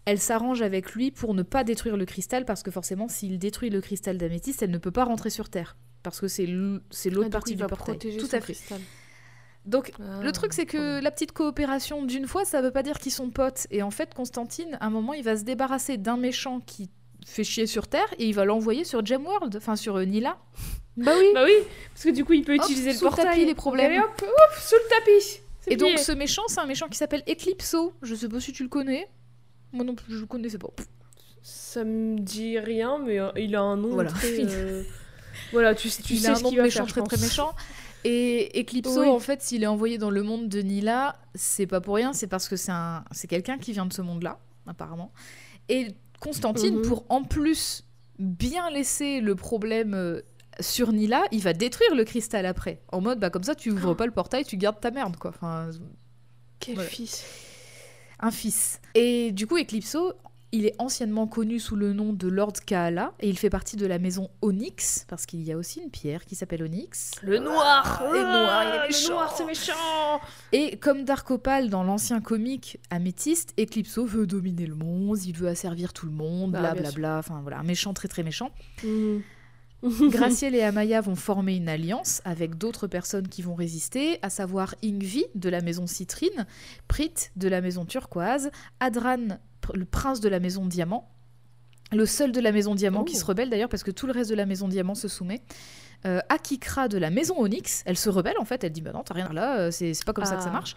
elle 0.06 0.20
s'arrange 0.20 0.62
avec 0.62 0.92
lui 0.94 1.12
pour 1.12 1.34
ne 1.34 1.42
pas 1.44 1.64
détruire 1.64 1.98
le 1.98 2.06
cristal 2.06 2.46
parce 2.46 2.64
que 2.64 2.72
forcément, 2.72 3.08
s'il 3.08 3.40
détruit 3.40 3.70
le 3.72 3.82
cristal 3.82 4.18
d'améthyste, 4.18 4.62
elle 4.62 4.72
ne 4.72 4.78
peut 4.78 4.92
pas 4.92 5.04
rentrer 5.06 5.30
sur 5.32 5.50
Terre 5.50 5.76
parce 6.04 6.20
que 6.20 6.28
c'est 6.28 6.46
l'autre 6.46 6.84
Ah, 7.20 7.24
du 7.26 7.30
partie 7.30 7.56
du 7.56 7.62
va 7.62 7.68
portail. 7.68 7.96
protéger 7.98 8.18
Tout 8.18 8.28
à 8.32 8.40
fait. 8.42 8.54
cristal. 8.54 8.80
Donc 9.66 9.92
Ah, 10.00 10.22
le 10.22 10.32
truc 10.32 10.54
c'est 10.54 10.66
que 10.66 11.00
la 11.02 11.12
petite 11.12 11.32
coopération 11.34 12.04
d'une 12.04 12.28
fois, 12.28 12.46
ça 12.46 12.62
veut 12.62 12.72
pas 12.72 12.84
dire 12.84 12.98
qu'ils 13.00 13.12
sont 13.12 13.30
potes. 13.30 13.68
Et 13.72 13.84
en 13.84 13.92
fait, 13.92 14.14
Constantine, 14.14 14.78
à 14.82 14.88
un 14.88 14.90
moment, 14.90 15.14
il 15.14 15.24
va 15.24 15.38
se 15.38 15.44
débarrasser 15.44 15.98
d'un 15.98 16.18
méchant 16.18 16.60
qui 16.62 16.90
fait 17.26 17.44
chier 17.44 17.68
sur 17.68 17.88
Terre 17.88 18.08
et 18.18 18.26
il 18.26 18.34
va 18.34 18.46
l'envoyer 18.46 18.84
sur 18.84 19.06
Gemworld, 19.06 19.56
enfin 19.56 19.76
sur 19.76 19.98
euh, 19.98 20.06
Nila. 20.06 20.38
Bah 20.98 21.14
oui. 21.18 21.26
Bah 21.34 21.46
oui, 21.46 21.54
parce 21.94 22.04
que 22.04 22.10
du 22.10 22.26
coup, 22.26 22.34
il 22.34 22.44
peut 22.44 22.54
Hop, 22.56 22.64
utiliser 22.66 22.92
le 22.92 22.98
sous 22.98 23.06
le 23.06 23.12
portail. 23.12 23.26
tapis, 23.28 23.46
les 23.46 23.56
problèmes. 23.56 23.92
Allez, 23.92 24.00
hop, 24.00 24.22
hop, 24.22 24.60
sous 24.60 24.76
le 24.76 24.90
tapis. 24.90 25.40
C'est 25.62 25.72
Et 25.72 25.76
donc 25.78 25.98
ce 25.98 26.12
méchant, 26.12 26.42
c'est 26.48 26.60
un 26.60 26.66
méchant 26.66 26.90
qui 26.90 26.98
s'appelle 26.98 27.24
Eclipso. 27.30 27.94
Je 28.02 28.14
sais 28.14 28.28
pas 28.28 28.42
si 28.42 28.52
tu 28.52 28.64
le 28.64 28.68
connais. 28.70 29.08
Moi 29.72 29.86
non 29.86 29.96
plus, 29.96 30.14
je 30.16 30.20
le 30.20 30.26
connaissais 30.26 30.58
pas. 30.58 30.68
Ça 31.42 31.86
me 31.86 32.20
dit 32.20 32.60
rien, 32.60 33.00
mais 33.00 33.20
euh, 33.22 33.30
il 33.38 33.56
a 33.56 33.62
un 33.62 33.78
nom 33.78 33.88
Voilà. 33.90 34.10
très... 34.12 34.40
euh, 34.42 34.84
voilà, 35.54 35.76
tu, 35.76 35.90
tu 35.90 36.14
il 36.14 36.20
sais 36.20 36.28
a 36.28 36.32
un 36.34 36.36
ce 36.36 36.44
nom 36.44 36.52
méchant 36.52 36.86
faire, 36.86 37.06
très 37.06 37.16
très 37.16 37.26
méchant. 37.26 37.52
Et 38.04 38.60
Eclipso, 38.60 39.02
Oui. 39.02 39.08
en 39.08 39.20
fait, 39.20 39.42
s'il 39.42 39.64
est 39.64 39.68
envoyé 39.68 39.98
dans 39.98 40.10
le 40.10 40.24
monde 40.24 40.50
de 40.50 40.62
Nila, 40.62 41.16
c'est 41.36 41.68
pas 41.68 41.82
pour 41.82 41.96
rien, 41.96 42.14
c'est 42.14 42.28
parce 42.28 42.48
que 42.50 42.56
c'est 42.56 42.72
un, 42.72 43.04
c'est 43.12 43.28
quelqu'un 43.28 43.58
qui 43.58 43.74
vient 43.74 43.86
de 43.86 43.94
ce 43.94 44.02
monde-là, 44.02 44.40
apparemment. 44.68 45.12
Et 45.70 45.90
Constantine, 46.20 46.78
Mhm. 46.78 46.82
pour 46.88 47.06
en 47.10 47.24
plus 47.24 47.84
bien 48.20 48.70
laisser 48.72 49.22
le 49.22 49.36
problème 49.36 49.94
euh, 49.94 50.22
sur 50.60 50.92
Nila, 50.94 51.24
il 51.32 51.42
va 51.42 51.54
détruire 51.54 51.96
le 51.96 52.04
cristal 52.04 52.46
après. 52.46 52.82
En 52.92 53.02
mode, 53.02 53.20
bah 53.20 53.30
comme 53.30 53.44
ça, 53.44 53.56
tu 53.56 53.72
ouvres 53.72 53.94
pas 53.96 54.06
le 54.06 54.12
portail, 54.12 54.44
tu 54.46 54.58
gardes 54.58 54.80
ta 54.80 54.92
merde, 54.92 55.16
quoi. 55.18 55.30
Enfin, 55.32 55.70
Quel 56.60 56.76
Voilà. 56.76 56.90
fils. 56.90 57.24
un 58.20 58.30
fils. 58.30 58.80
Et 58.94 59.32
du 59.32 59.48
coup, 59.48 59.58
Eclipso, 59.58 60.14
il 60.54 60.66
est 60.66 60.76
anciennement 60.80 61.28
connu 61.28 61.60
sous 61.60 61.76
le 61.76 61.94
nom 61.94 62.12
de 62.14 62.28
Lord 62.28 62.54
Kaala 62.66 63.14
et 63.20 63.30
il 63.30 63.38
fait 63.38 63.50
partie 63.50 63.78
de 63.78 63.86
la 63.86 64.00
maison 64.00 64.30
Onyx 64.42 65.06
parce 65.08 65.26
qu'il 65.26 65.42
y 65.44 65.52
a 65.52 65.58
aussi 65.58 65.80
une 65.80 65.90
pierre 65.90 66.26
qui 66.26 66.36
s'appelle 66.36 66.64
Onyx. 66.64 67.12
Le 67.22 67.40
noir 67.40 68.04
le 68.12 68.20
noir, 68.22 68.64
il 68.64 68.76
est 68.76 68.80
Ah, 68.82 68.88
méchant. 68.88 69.10
Le 69.10 69.14
noir, 69.16 69.34
c'est 69.38 69.46
méchant 69.46 70.22
Et 70.52 70.78
comme 70.78 71.04
Dark 71.06 71.30
Opal 71.32 71.70
dans 71.70 71.84
l'ancien 71.84 72.20
comique 72.22 72.80
Améthyste, 72.90 73.54
Eclipso 73.60 74.06
veut 74.06 74.28
dominer 74.28 74.66
le 74.66 74.76
monde, 74.76 75.24
il 75.26 75.36
veut 75.36 75.48
asservir 75.48 75.94
tout 75.94 76.06
le 76.06 76.12
monde, 76.12 76.52
Bah, 76.52 76.60
blablabla, 76.74 77.18
enfin 77.20 77.40
voilà, 77.42 77.60
un 77.60 77.64
méchant 77.64 77.94
très 77.94 78.08
très 78.08 78.24
méchant. 78.24 78.52
Mhm. 78.84 79.22
Graciel 80.12 80.54
et 80.54 80.62
Amaya 80.62 81.02
vont 81.02 81.16
former 81.16 81.56
une 81.56 81.68
alliance 81.68 82.22
avec 82.24 82.56
d'autres 82.56 82.86
personnes 82.86 83.28
qui 83.28 83.42
vont 83.42 83.56
résister, 83.56 84.20
à 84.22 84.30
savoir 84.30 84.76
Ingvi 84.84 85.26
de 85.34 85.50
la 85.50 85.62
maison 85.62 85.88
Citrine, 85.88 86.46
Prit 86.88 87.14
de 87.36 87.48
la 87.48 87.62
maison 87.62 87.84
Turquoise, 87.86 88.52
Adran, 88.80 89.40
pr- 89.72 89.78
le 89.78 89.86
prince 89.86 90.20
de 90.20 90.30
la 90.30 90.40
maison 90.40 90.66
Diamant, 90.66 91.10
le 91.92 92.06
seul 92.06 92.32
de 92.32 92.40
la 92.40 92.52
maison 92.52 92.76
Diamant 92.76 93.04
qui 93.04 93.16
Oh. 93.16 93.20
se 93.20 93.26
rebelle 93.26 93.50
d'ailleurs 93.50 93.70
parce 93.70 93.84
que 93.84 93.92
tout 93.92 94.08
le 94.08 94.14
reste 94.14 94.30
de 94.30 94.36
la 94.36 94.46
maison 94.46 94.68
Diamant 94.68 94.96
se 94.96 95.08
soumet. 95.08 95.42
Euh, 96.06 96.20
Akikra 96.30 96.88
de 96.88 96.98
la 96.98 97.10
maison 97.12 97.36
Onyx, 97.40 97.84
elle 97.86 97.98
se 97.98 98.10
rebelle 98.10 98.38
en 98.40 98.46
fait, 98.46 98.64
elle 98.64 98.72
dit 98.72 98.82
bah 98.82 98.92
non 98.94 99.04
t'as 99.04 99.14
rien 99.14 99.32
là, 99.34 99.60
euh, 99.60 99.72
c'est 99.72 99.94
c'est 99.94 100.06
pas 100.06 100.14
comme 100.14 100.26
ça 100.26 100.36
que 100.36 100.42
ça 100.42 100.50
Ah, 100.50 100.54
marche. 100.54 100.76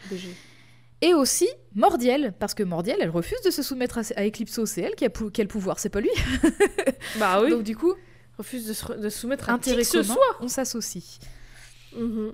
Et 1.00 1.14
aussi 1.14 1.48
Mordiel, 1.74 2.34
parce 2.38 2.52
que 2.54 2.62
Mordiel 2.62 2.98
elle 3.00 3.10
refuse 3.10 3.40
de 3.44 3.50
se 3.50 3.62
soumettre 3.62 3.98
à, 3.98 4.02
à 4.16 4.26
Eclipso, 4.26 4.66
c'est 4.66 4.82
elle 4.82 4.94
qui 4.94 5.04
a, 5.06 5.08
qui 5.10 5.40
a 5.40 5.44
le 5.44 5.48
pouvoir, 5.48 5.78
c'est 5.78 5.88
pas 5.88 6.00
lui. 6.00 6.10
Bah 7.18 7.40
oui, 7.42 7.50
Donc 7.50 7.62
du 7.62 7.76
coup, 7.76 7.94
refuse 8.38 8.66
de 8.66 8.72
se, 8.72 8.92
de 8.92 9.08
soumettre 9.08 9.48
à 9.50 9.52
intérêt 9.54 9.78
que 9.78 9.84
ce 9.84 9.98
commun, 9.98 10.14
soit. 10.14 10.36
on 10.40 10.48
s'associe. 10.48 11.18
Mhm. 11.96 12.32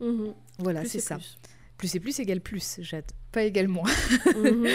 Mhm. 0.00 0.34
Voilà, 0.58 0.84
c'est 0.84 1.00
ça. 1.00 1.16
plus. 1.16 1.36
Plus 1.76 1.94
et 1.94 2.00
plus 2.00 2.18
égale 2.20 2.40
plus, 2.40 2.76
Jade. 2.80 3.10
Pas 3.32 3.44
égale 3.44 3.68
moins. 3.68 3.88
Mhm. 4.36 4.66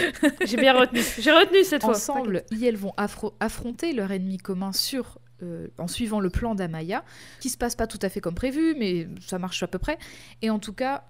J'ai 0.44 0.56
bien 0.56 0.72
retenu. 0.78 1.00
J'ai 1.18 1.32
retenu 1.32 1.62
cette 1.64 1.82
fois. 1.82 1.90
Ensemble, 1.92 2.44
elles 2.62 2.76
vont 2.76 2.92
affro- 2.96 3.34
affronter 3.40 3.92
leur 3.92 4.10
ennemi 4.12 4.38
commun 4.38 4.72
sur, 4.72 5.18
euh, 5.42 5.68
en 5.78 5.86
suivant 5.88 6.20
le 6.20 6.30
plan 6.30 6.54
d'Amaya, 6.54 7.04
qui 7.40 7.50
se 7.50 7.58
passe 7.58 7.74
pas 7.76 7.86
tout 7.86 7.98
à 8.02 8.08
fait 8.08 8.20
comme 8.20 8.34
prévu, 8.34 8.74
mais 8.78 9.08
ça 9.20 9.38
marche 9.38 9.62
à 9.62 9.66
peu 9.66 9.78
près. 9.78 9.98
Et 10.40 10.48
en 10.48 10.58
tout 10.58 10.72
cas, 10.72 11.04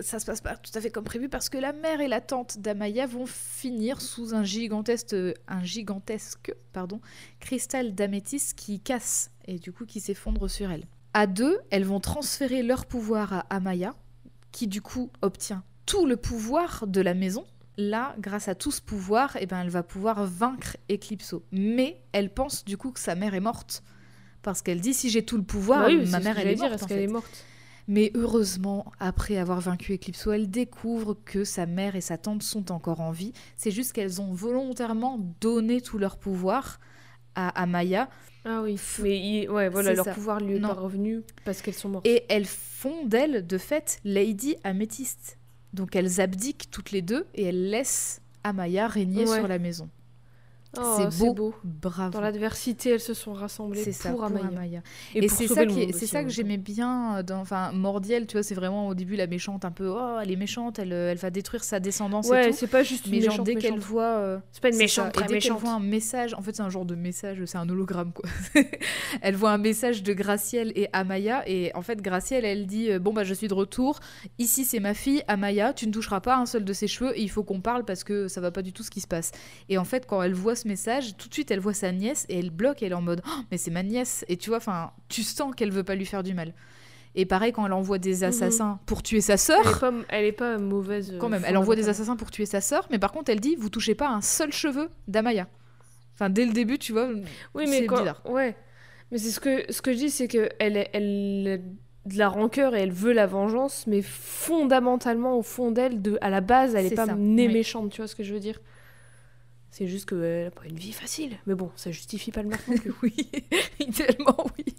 ça 0.00 0.18
se 0.20 0.26
passe 0.26 0.40
pas 0.40 0.56
tout 0.56 0.70
à 0.74 0.80
fait 0.80 0.90
comme 0.90 1.04
prévu 1.04 1.28
parce 1.28 1.48
que 1.48 1.58
la 1.58 1.72
mère 1.72 2.00
et 2.00 2.06
la 2.08 2.20
tante 2.20 2.58
d'Amaya 2.58 3.06
vont 3.06 3.26
finir 3.26 4.00
sous 4.00 4.34
un 4.34 4.44
gigantesque, 4.44 5.14
un 5.48 5.64
gigantesque 5.64 6.52
pardon, 6.72 7.00
cristal 7.40 7.94
d'améthyste 7.94 8.56
qui 8.56 8.78
casse 8.80 9.30
et 9.46 9.58
du 9.58 9.72
coup 9.72 9.86
qui 9.86 9.98
s'effondre 10.00 10.48
sur 10.48 10.70
elle. 10.70 10.84
À 11.12 11.26
deux, 11.26 11.58
elles 11.70 11.84
vont 11.84 11.98
transférer 11.98 12.62
leur 12.62 12.86
pouvoir 12.86 13.32
à 13.32 13.40
Amaya, 13.50 13.94
qui 14.52 14.68
du 14.68 14.80
coup 14.80 15.10
obtient 15.22 15.64
tout 15.86 16.06
le 16.06 16.16
pouvoir 16.16 16.86
de 16.86 17.00
la 17.00 17.14
maison. 17.14 17.44
Là, 17.76 18.14
grâce 18.18 18.48
à 18.48 18.54
tout 18.54 18.70
ce 18.70 18.80
pouvoir, 18.82 19.36
eh 19.40 19.46
ben, 19.46 19.60
elle 19.62 19.70
va 19.70 19.82
pouvoir 19.82 20.24
vaincre 20.26 20.76
Eclipso. 20.90 21.44
Mais 21.52 22.02
elle 22.12 22.32
pense 22.32 22.64
du 22.64 22.76
coup 22.76 22.90
que 22.92 23.00
sa 23.00 23.14
mère 23.14 23.34
est 23.34 23.40
morte. 23.40 23.82
Parce 24.42 24.60
qu'elle 24.62 24.80
dit 24.80 24.94
si 24.94 25.08
j'ai 25.10 25.24
tout 25.24 25.36
le 25.36 25.42
pouvoir, 25.42 25.82
Bah 25.82 25.86
oui, 25.88 26.06
ma 26.10 26.20
mère 26.20 26.38
elle 26.38 26.48
est 26.48 26.54
dire, 26.54 26.68
morte. 26.70 26.82
en 26.82 26.86
est 26.88 27.08
Mais 27.88 28.10
heureusement, 28.14 28.90
après 29.00 29.36
avoir 29.38 29.60
vaincu 29.60 29.94
Eclipso, 29.94 30.32
elle 30.32 30.50
découvre 30.50 31.14
que 31.24 31.44
sa 31.44 31.66
mère 31.66 31.96
et 31.96 32.00
sa 32.00 32.18
tante 32.18 32.42
sont 32.42 32.70
encore 32.72 33.00
en 33.00 33.10
vie. 33.12 33.32
C'est 33.56 33.70
juste 33.70 33.92
qu'elles 33.92 34.20
ont 34.20 34.32
volontairement 34.32 35.18
donné 35.40 35.80
tout 35.80 35.98
leur 35.98 36.16
pouvoir 36.18 36.80
à 37.34 37.48
Amaya 37.62 38.08
Ah 38.44 38.60
oui. 38.62 38.78
Mais 39.02 39.18
il- 39.18 39.50
ouais, 39.50 39.68
voilà, 39.68 39.94
leur 39.94 40.04
ça. 40.04 40.12
pouvoir 40.14 40.40
lui 40.40 40.56
est 40.56 40.60
pas 40.60 40.72
revenu 40.74 41.22
parce 41.44 41.62
qu'elles 41.62 41.74
sont 41.74 41.88
mortes. 41.88 42.06
et 42.06 42.24
elles 42.28 42.46
font 42.46 43.04
d'elle, 43.06 43.46
de 43.46 43.58
fait, 43.58 44.00
Lady 44.04 44.56
Améthyste. 44.64 45.38
Donc 45.72 45.94
elles 45.96 46.20
abdiquent 46.20 46.68
toutes 46.70 46.90
les 46.90 47.02
deux 47.02 47.26
et 47.34 47.44
elles 47.44 47.70
laissent 47.70 48.20
Amaya 48.44 48.88
régner 48.88 49.26
Ouais. 49.28 49.38
sur 49.38 49.48
la 49.48 49.58
maison. 49.58 49.88
Oh, 50.78 50.98
c'est 51.10 51.18
beau. 51.34 51.52
Bravo. 51.64 52.10
Dans 52.12 52.20
l'adversité, 52.20 52.90
elles 52.90 53.00
se 53.00 53.12
sont 53.12 53.32
rassemblées 53.32 53.82
pour, 53.82 53.92
ça, 53.92 54.10
pour 54.10 54.22
Amaya. 54.22 54.46
Amaya. 54.46 54.82
Et, 55.16 55.24
Et, 55.24 55.28
c'est 55.28 55.48
ça, 55.48 55.62
c'est 55.92 56.06
ça 56.06 56.18
que 56.20 56.24
même 56.26 56.30
j'aimais 56.30 56.58
bien. 56.58 57.24
Dans, 57.24 57.40
enfin, 57.40 57.72
Mordiel, 57.72 58.26
tu 58.28 58.34
vois, 58.36 58.44
c'est 58.44 58.54
vraiment 58.54 58.86
au 58.86 58.94
début 58.94 59.16
la 59.16 59.26
méchante, 59.26 59.64
un 59.64 59.72
peu, 59.72 59.88
oh, 59.88 60.18
elle 60.22 60.30
est 60.30 60.36
méchante, 60.36 60.78
elle, 60.78 60.92
euh, 60.92 61.10
elle 61.10 61.18
va 61.18 61.30
détruire 61.30 61.64
sa 61.64 61.80
descendance. 61.80 62.28
Ouais, 62.28 62.52
c'est 62.52 62.68
pas 62.68 62.84
juste 62.84 63.06
une 63.06 63.12
Mais 63.12 63.20
genre, 63.20 63.30
méchante 63.32 63.46
dès 63.46 63.56
qu'elle 63.56 63.80
voit. 63.80 64.02
euh, 64.04 64.38
C'est 64.52 64.62
pas 64.62 64.68
une 64.68 64.76
méchante, 64.76 65.12
très 65.12 65.24
Et 65.24 65.26
dès 65.26 65.34
qu'elle 65.40 65.52
méchante. 65.52 65.60
voit 65.60 65.72
un 65.72 65.80
message, 65.80 66.34
en 66.34 66.42
fait, 66.42 66.54
c'est 66.54 66.62
un 66.62 66.70
genre 66.70 66.84
de 66.84 66.94
message, 66.94 67.44
c'est 67.46 67.58
un 67.58 67.68
hologramme, 67.68 68.12
quoi. 68.12 68.28
elle 69.22 69.34
voit 69.34 69.50
un 69.50 69.58
message 69.58 70.04
de 70.04 70.12
Graciel 70.12 70.72
et 70.76 70.88
Amaya, 70.92 71.42
et 71.48 71.72
en 71.74 71.82
fait, 71.82 72.00
Graciel, 72.00 72.44
elle 72.44 72.66
dit 72.66 72.92
euh, 72.92 73.00
Bon, 73.00 73.12
bah, 73.12 73.24
je 73.24 73.34
suis 73.34 73.48
de 73.48 73.54
retour. 73.54 73.98
Ici, 74.38 74.64
c'est 74.64 74.80
ma 74.80 74.94
fille, 74.94 75.22
Amaya. 75.26 75.72
Tu 75.72 75.88
ne 75.88 75.92
toucheras 75.92 76.20
pas 76.20 76.36
un 76.36 76.46
seul 76.46 76.64
de 76.64 76.72
ses 76.72 76.86
cheveux, 76.86 77.18
et 77.18 77.22
il 77.22 77.28
faut 77.30 77.42
qu'on 77.42 77.60
parle 77.60 77.84
parce 77.84 78.04
que 78.04 78.28
ça 78.28 78.40
va 78.40 78.52
pas 78.52 78.62
du 78.62 78.72
tout 78.72 78.84
ce 78.84 78.90
qui 78.90 79.00
se 79.00 79.08
passe. 79.08 79.32
Et 79.68 79.76
en 79.76 79.84
fait, 79.84 80.06
quand 80.06 80.22
elle 80.22 80.34
voit 80.34 80.54
ce 80.60 80.68
message, 80.68 81.16
tout 81.16 81.28
de 81.28 81.34
suite, 81.34 81.50
elle 81.50 81.60
voit 81.60 81.74
sa 81.74 81.92
nièce, 81.92 82.26
et 82.28 82.38
elle 82.38 82.50
bloque, 82.50 82.82
et 82.82 82.86
elle 82.86 82.92
est 82.92 82.94
en 82.96 83.02
mode 83.02 83.22
Oh, 83.26 83.40
Mais 83.50 83.56
c'est 83.58 83.70
ma 83.70 83.82
nièce. 83.82 84.24
Et 84.28 84.36
tu 84.36 84.50
vois, 84.50 84.58
enfin, 84.58 84.92
tu 85.08 85.22
sens 85.22 85.54
qu'elle 85.54 85.70
veut 85.72 85.84
pas 85.84 85.94
lui 85.94 86.06
faire 86.06 86.22
du 86.22 86.34
mal. 86.34 86.54
Et 87.16 87.26
pareil, 87.26 87.52
quand 87.52 87.66
elle 87.66 87.72
envoie 87.72 87.98
des 87.98 88.22
assassins 88.22 88.78
pour 88.86 89.02
tuer 89.02 89.20
sa 89.20 89.36
sœur. 89.36 89.58
Elle 89.64 89.66
est 89.72 89.80
pas, 89.80 89.92
elle 90.10 90.24
est 90.26 90.32
pas 90.32 90.58
mauvaise. 90.58 91.14
Quand 91.18 91.26
euh, 91.26 91.30
même, 91.30 91.44
elle 91.44 91.56
envoie 91.56 91.74
des 91.74 91.88
assassins 91.88 92.14
pour 92.16 92.30
tuer 92.30 92.46
sa 92.46 92.60
sœur, 92.60 92.86
mais 92.90 93.00
par 93.00 93.10
contre, 93.10 93.30
elle 93.32 93.40
dit 93.40 93.56
vous 93.56 93.68
touchez 93.70 93.96
pas 93.96 94.08
un 94.08 94.20
seul 94.20 94.52
cheveu 94.52 94.90
d'Amaya. 95.08 95.48
Enfin, 96.14 96.30
dès 96.30 96.44
le 96.44 96.52
début, 96.52 96.78
tu 96.78 96.92
vois. 96.92 97.08
Oui, 97.54 97.64
mais 97.68 97.86
quand... 97.86 97.98
bizarre. 97.98 98.22
Ouais. 98.26 98.54
Mais 99.10 99.18
c'est 99.18 99.30
ce 99.30 99.40
que, 99.40 99.72
ce 99.72 99.82
que 99.82 99.92
je 99.92 99.96
dis, 99.98 100.10
c'est 100.10 100.28
que 100.28 100.50
elle, 100.60 100.76
est- 100.76 100.90
elle 100.92 101.48
a 101.48 102.08
de 102.08 102.16
la 102.18 102.28
rancœur 102.28 102.76
et 102.76 102.80
elle 102.82 102.92
veut 102.92 103.12
la 103.12 103.26
vengeance, 103.26 103.86
mais 103.88 104.02
fondamentalement, 104.02 105.36
au 105.36 105.42
fond 105.42 105.70
d'elle, 105.70 106.00
de, 106.00 106.16
à 106.20 106.30
la 106.30 106.40
base, 106.40 106.74
elle 106.74 106.86
est 106.86 106.90
C'est 106.90 106.94
pas 106.94 107.06
née 107.06 107.46
oui. 107.48 107.52
méchante, 107.54 107.90
tu 107.90 108.00
vois 108.02 108.08
ce 108.08 108.14
que 108.14 108.22
je 108.22 108.32
veux 108.32 108.40
dire? 108.40 108.60
C'est 109.70 109.86
juste 109.86 110.08
qu'elle 110.08 110.48
a 110.48 110.50
pas 110.50 110.64
une 110.66 110.76
vie 110.76 110.92
facile. 110.92 111.36
Mais 111.46 111.54
bon, 111.54 111.70
ça 111.76 111.90
justifie 111.92 112.32
pas 112.32 112.42
le 112.42 112.48
meurtre 112.48 112.64
non 112.68 112.76
plus. 112.78 112.92
oui, 113.02 113.14
idéalement, 113.80 114.46
oui. 114.58 114.74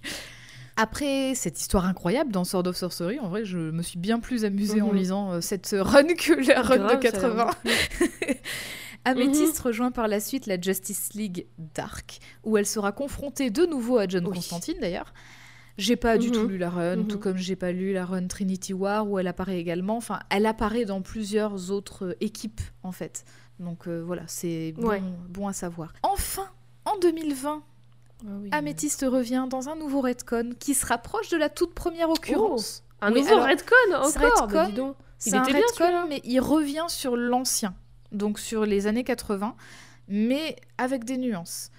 Après 0.77 1.33
cette 1.35 1.59
histoire 1.59 1.85
incroyable 1.85 2.31
dans 2.31 2.43
Sword 2.43 2.67
of 2.67 2.75
Sorcery, 2.75 3.19
en 3.19 3.29
vrai, 3.29 3.45
je 3.45 3.57
me 3.57 3.81
suis 3.83 3.99
bien 3.99 4.19
plus 4.19 4.45
amusée 4.45 4.81
en 4.81 4.87
Mhm. 4.91 4.95
lisant 4.97 5.31
euh, 5.33 5.41
cette 5.41 5.75
run 5.77 6.03
que 6.15 6.47
la 6.47 6.61
run 6.61 6.77
Grave, 6.77 6.99
de 6.99 7.07
ça 7.07 7.17
a 7.17 7.21
l'air 7.21 7.45
80. 7.45 7.45
beaucoup 7.45 8.35
Améthyste 9.05 9.57
Mhm. 9.59 9.65
rejoint 9.65 9.91
par 9.91 10.07
la 10.07 10.19
suite 10.19 10.45
la 10.45 10.59
Justice 10.59 11.13
League 11.13 11.47
Dark, 11.75 12.19
où 12.43 12.57
elle 12.57 12.65
sera 12.67 12.91
confrontée 12.91 13.49
de 13.49 13.65
nouveau 13.65 13.97
à 13.97 14.07
John 14.07 14.25
Oui. 14.27 14.35
Constantine 14.35 14.77
d'ailleurs. 14.79 15.13
J'ai 15.77 15.95
pas 15.95 16.17
du 16.17 16.27
Mhm. 16.27 16.33
tout 16.33 16.47
lu 16.47 16.57
la 16.57 16.69
run, 16.69 17.03
tout 17.05 17.17
comme 17.17 17.37
j'ai 17.37 17.55
pas 17.55 17.71
lu 17.71 17.93
la 17.93 18.05
run 18.05 18.27
Trinity 18.27 18.73
War 18.73 19.09
où 19.09 19.17
elle 19.17 19.27
apparaît 19.27 19.57
également. 19.59 19.97
Enfin, 19.97 20.19
elle 20.29 20.45
apparaît 20.45 20.85
dans 20.85 21.01
plusieurs 21.01 21.71
autres 21.71 22.07
euh, 22.07 22.15
équipes 22.21 22.61
en 22.83 22.91
fait. 22.91 23.25
Donc 23.61 23.87
euh, 23.87 24.01
voilà, 24.05 24.23
c'est 24.27 24.73
bon, 24.73 24.87
Ouais. 24.89 25.01
bon 25.29 25.47
à 25.47 25.53
savoir. 25.53 25.93
Enfin, 26.03 26.47
en 26.85 26.97
2020, 26.99 27.61
Ah 27.63 28.27
oui, 28.41 28.49
Améthyste 28.51 29.05
revient 29.07 29.45
dans 29.49 29.69
un 29.69 29.75
nouveau 29.75 30.01
retcon 30.01 30.53
qui 30.59 30.73
se 30.73 30.85
rapproche 30.85 31.29
de 31.29 31.37
la 31.37 31.47
toute 31.49 31.73
première 31.73 32.09
occurrence. 32.09 32.83
Un 33.01 33.13
Oui, 33.13 33.21
nouveau 33.21 33.33
alors, 33.35 33.45
Redcon 33.47 33.75
encore 33.95 34.47
bah, 34.47 34.65
dis 34.67 34.73
donc. 34.73 34.95
C'est 35.17 35.35
un 35.35 35.43
bien, 35.43 35.59
celui-là. 35.75 36.05
mais 36.09 36.19
il 36.23 36.39
revient 36.39 36.85
sur 36.87 37.15
l'ancien, 37.15 37.75
donc 38.11 38.39
sur 38.39 38.65
les 38.65 38.87
années 38.87 39.03
80, 39.03 39.55
mais 40.07 40.55
avec 40.79 41.03
des 41.03 41.17
nuances. 41.17 41.69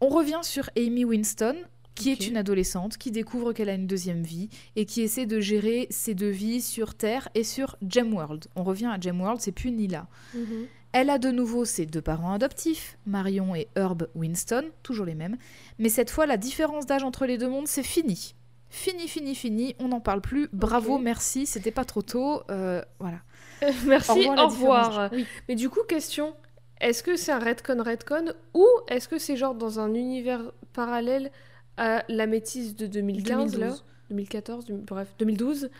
On 0.00 0.08
revient 0.08 0.40
sur 0.42 0.70
Amy 0.78 1.04
Winston, 1.04 1.56
qui 2.00 2.10
est 2.10 2.26
une 2.28 2.36
adolescente, 2.36 2.96
qui 2.98 3.10
découvre 3.10 3.52
qu'elle 3.52 3.68
a 3.68 3.74
une 3.74 3.86
deuxième 3.86 4.22
vie 4.22 4.48
et 4.76 4.84
qui 4.86 5.02
essaie 5.02 5.26
de 5.26 5.40
gérer 5.40 5.86
ses 5.90 6.14
deux 6.14 6.30
vies 6.30 6.60
sur 6.60 6.94
Terre 6.94 7.28
et 7.34 7.44
sur 7.44 7.76
Gemworld. 7.88 8.46
On 8.56 8.62
revient 8.64 8.86
à 8.86 8.98
Gemworld, 9.00 9.40
c'est 9.40 9.52
plus 9.52 9.70
Nila. 9.70 10.06
Mhm. 10.34 10.66
Elle 10.92 11.10
a 11.10 11.18
de 11.18 11.30
nouveau 11.30 11.64
ses 11.64 11.86
deux 11.86 12.00
parents 12.02 12.32
adoptifs, 12.32 12.98
Marion 13.06 13.54
et 13.54 13.68
Herb 13.76 14.08
Winston, 14.16 14.64
toujours 14.82 15.06
les 15.06 15.14
mêmes. 15.14 15.36
Mais 15.78 15.88
cette 15.88 16.10
fois, 16.10 16.26
la 16.26 16.36
différence 16.36 16.84
d'âge 16.86 17.04
entre 17.04 17.26
les 17.26 17.38
deux 17.38 17.48
mondes, 17.48 17.68
c'est 17.68 17.84
fini. 17.84 18.34
Fini, 18.70 19.06
fini, 19.08 19.34
fini, 19.34 19.74
on 19.78 19.88
n'en 19.88 20.00
parle 20.00 20.20
plus. 20.20 20.48
Bravo, 20.52 20.94
Ok. 20.96 21.02
merci, 21.02 21.46
c'était 21.46 21.70
pas 21.70 21.84
trop 21.84 22.02
tôt. 22.02 22.42
euh, 22.50 22.82
voilà. 22.98 23.18
Euh, 23.62 23.70
Merci, 23.86 24.26
au 24.28 24.46
revoir. 24.48 25.10
Oui. 25.12 25.26
Mais 25.48 25.54
du 25.54 25.68
coup, 25.68 25.80
question 25.88 26.34
est-ce 26.80 27.02
que 27.02 27.14
c'est 27.16 27.30
un 27.30 27.38
retcon 27.38 27.82
retcon 27.82 28.32
ou 28.54 28.66
est-ce 28.88 29.06
que 29.06 29.18
c'est 29.18 29.36
genre 29.36 29.54
dans 29.54 29.80
un 29.80 29.92
univers 29.94 30.40
parallèle 30.72 31.30
à 31.80 32.04
la 32.08 32.26
métisse 32.26 32.76
de 32.76 32.86
2015 32.86 33.58
là 33.58 33.66
2012. 33.68 33.84
2014, 34.10 34.64
du- 34.66 34.72
bref, 34.74 35.08
2012 35.18 35.70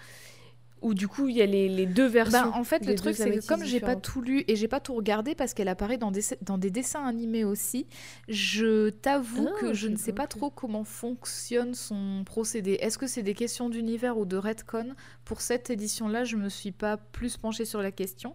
où 0.83 0.95
du 0.95 1.09
coup 1.09 1.29
il 1.29 1.37
y 1.37 1.43
a 1.43 1.47
les, 1.47 1.69
les 1.69 1.85
deux 1.85 2.07
versions. 2.07 2.41
Ben, 2.53 2.53
en 2.55 2.65
fait, 2.65 2.87
le 2.87 2.95
truc, 2.95 3.15
c'est 3.15 3.31
que 3.31 3.47
comme 3.47 3.65
j'ai 3.65 3.81
pas 3.81 3.97
tout 3.97 4.23
lu 4.23 4.45
et 4.49 4.57
j'ai 4.57 4.67
pas 4.67 4.81
tout 4.81 4.95
regardé 4.95 5.35
parce 5.35 5.53
qu'elle 5.53 5.69
apparaît 5.69 5.99
dans 5.99 6.11
des, 6.11 6.23
dans 6.41 6.57
des 6.57 6.71
dessins 6.71 7.05
animés 7.05 7.45
aussi, 7.45 7.87
je 8.29 8.89
t'avoue 8.89 9.47
Ah, 9.55 9.61
que 9.61 9.75
je 9.75 9.89
ne 9.89 9.97
sais 9.97 10.15
pas 10.15 10.27
trop 10.27 10.49
comment 10.49 10.85
fonctionne 10.85 11.75
son 11.75 12.23
procédé. 12.25 12.79
Est-ce 12.81 12.97
que 12.97 13.07
c'est 13.07 13.23
des 13.23 13.35
questions 13.35 13.69
d'univers 13.69 14.17
ou 14.17 14.25
de 14.25 14.39
retcon? 14.39 14.95
Pour 15.27 15.43
cette 15.43 15.69
édition-là, 15.69 16.25
je 16.25 16.37
me 16.37 16.49
suis 16.49 16.73
pas 16.73 16.97
plus 16.97 17.37
penchée 17.37 17.67
sur 17.67 17.83
la 17.83 17.91
question 17.93 18.35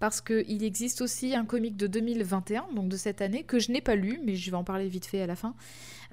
parce 0.00 0.20
qu'il 0.20 0.64
existe 0.64 1.00
aussi 1.00 1.36
un 1.36 1.44
comic 1.44 1.76
de 1.76 1.86
2021, 1.86 2.64
donc 2.74 2.88
de 2.88 2.96
cette 2.96 3.20
année, 3.22 3.44
que 3.44 3.60
je 3.60 3.70
n'ai 3.70 3.80
pas 3.80 3.94
lu, 3.94 4.18
mais 4.24 4.34
je 4.34 4.50
vais 4.50 4.56
en 4.56 4.64
parler 4.64 4.88
vite 4.88 5.06
fait 5.06 5.22
à 5.22 5.26
la 5.28 5.36
fin, 5.36 5.54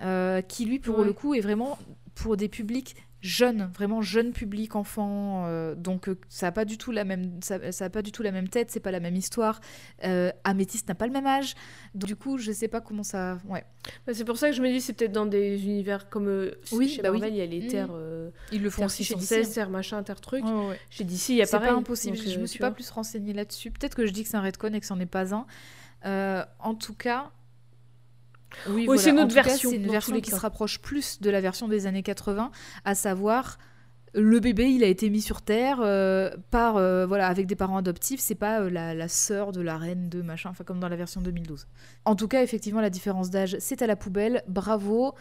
euh, 0.02 0.42
qui 0.42 0.66
lui, 0.66 0.80
pour 0.80 1.00
Ouais. 1.00 1.06
le 1.06 1.14
coup, 1.14 1.34
est 1.34 1.42
vraiment 1.42 1.78
pour 2.16 2.38
des 2.38 2.50
publics 2.50 2.96
jeunes, 3.24 3.70
vraiment 3.76 4.02
jeunes 4.02 4.32
publics, 4.34 4.76
enfants. 4.76 5.46
euh, 5.46 5.76
donc 5.76 6.10
euh, 6.10 6.18
ça 6.28 6.48
a 6.48 6.52
pas 6.52 6.66
du 6.66 6.80
tout 6.80 6.92
la 6.92 7.04
même, 7.06 7.40
ça, 7.44 7.72
ça 7.72 7.86
a 7.86 7.90
pas 7.92 8.02
du 8.02 8.12
tout 8.12 8.24
la 8.24 8.32
même 8.32 8.48
tête, 8.48 8.72
c'est 8.72 8.80
pas 8.80 8.90
la 8.90 9.00
même 9.00 9.16
histoire. 9.16 9.62
Euh, 10.04 10.32
Améthyste 10.44 10.88
n'a 10.90 10.96
pas 10.96 11.06
le 11.06 11.14
même 11.14 11.28
âge, 11.28 11.54
donc 11.94 12.08
du 12.08 12.16
coup, 12.16 12.40
je 12.40 12.52
sais 12.52 12.68
pas 12.68 12.82
comment 12.82 13.04
ça. 13.04 13.38
Ouais, 13.48 13.64
Bah, 14.08 14.14
c'est 14.16 14.26
pour 14.26 14.38
ça 14.38 14.50
que 14.50 14.56
je 14.56 14.62
me 14.64 14.70
dis 14.70 14.82
c'est 14.82 14.94
peut-être 14.94 15.12
dans 15.12 15.28
des 15.28 15.64
univers 15.66 16.10
comme 16.10 16.52
Oui, 16.72 16.90
chez 16.90 17.04
bah 17.04 17.12
oui. 17.12 17.20
Marvel, 17.20 17.36
il 17.36 17.38
y 17.38 17.42
a 17.42 17.46
les 17.46 17.62
Mhm. 17.62 17.68
terres 17.68 17.92
ils 18.52 18.64
le 18.64 18.70
font 18.72 18.78
terre 18.78 18.86
aussi 18.88 19.04
chez 19.04 19.14
616, 19.14 19.48
DC. 19.50 19.54
terre 19.54 19.70
machin, 19.70 20.02
terre 20.02 20.20
truc. 20.20 20.44
hein. 20.44 20.70
Ouais. 20.70 20.80
Chez 20.90 21.04
DC, 21.04 21.30
il 21.30 21.36
y 21.36 21.42
a 21.44 21.46
C'est 21.46 21.52
pareil. 21.52 21.70
pas 21.70 21.76
impossible. 21.78 22.18
donc, 22.18 22.26
je 22.26 22.38
euh, 22.40 22.42
me 22.42 22.48
suis 22.48 22.58
pas 22.60 22.72
plus 22.72 22.90
renseignée 22.90 23.34
là-dessus. 23.34 23.70
Peut-être 23.70 23.94
que 23.94 24.08
je 24.08 24.12
dis 24.12 24.24
que 24.24 24.30
c'est 24.30 24.38
un 24.38 24.42
retcon 24.42 24.74
et 24.74 24.80
que 24.80 24.86
c'en 24.88 25.00
est 25.00 25.06
pas 25.06 25.36
un. 25.36 25.46
Euh, 26.06 26.44
en 26.60 26.74
tout 26.74 26.96
cas. 26.96 27.32
Oui, 28.70 28.88
c'est 28.98 29.12
une 29.12 29.20
autre 29.20 29.34
cas, 29.34 29.44
version, 29.44 29.70
C'est 29.70 29.76
une 29.76 29.86
dans 29.86 29.92
version 29.92 30.16
qui 30.20 30.30
cas. 30.30 30.36
se 30.38 30.42
rapproche 30.42 30.80
plus 30.80 31.22
de 31.22 31.30
la 31.30 31.42
version 31.42 31.68
des 31.68 31.88
années 31.88 32.04
80, 32.04 32.52
à 32.86 32.96
savoir 32.96 33.58
le 34.14 34.40
bébé, 34.40 34.70
il 34.70 34.84
a 34.84 34.88
été 34.88 35.10
mis 35.10 35.22
sur 35.22 35.42
terre 35.42 35.80
euh, 35.82 36.32
par 36.50 36.76
euh, 36.76 37.06
voilà 37.06 37.28
avec 37.28 37.48
des 37.48 37.56
parents 37.56 37.78
adoptifs. 37.78 38.20
C'est 38.20 38.36
pas 38.36 38.60
euh, 38.62 38.70
la, 38.70 38.94
la 38.94 39.08
sœur 39.08 39.52
de 39.54 39.62
la 39.62 39.78
reine 39.78 40.10
de 40.10 40.22
machin, 40.22 40.50
enfin 40.50 40.64
comme 40.66 40.80
dans 40.80 40.90
la 40.90 40.98
version 40.98 41.22
2012. 41.22 41.66
En 42.04 42.16
tout 42.16 42.28
cas, 42.28 42.44
effectivement, 42.44 42.82
la 42.82 42.90
différence 42.90 43.30
d'âge, 43.30 43.56
c'est 43.60 43.82
à 43.82 43.88
la 43.88 43.96
poubelle. 43.96 44.44
Bravo. 44.48 45.16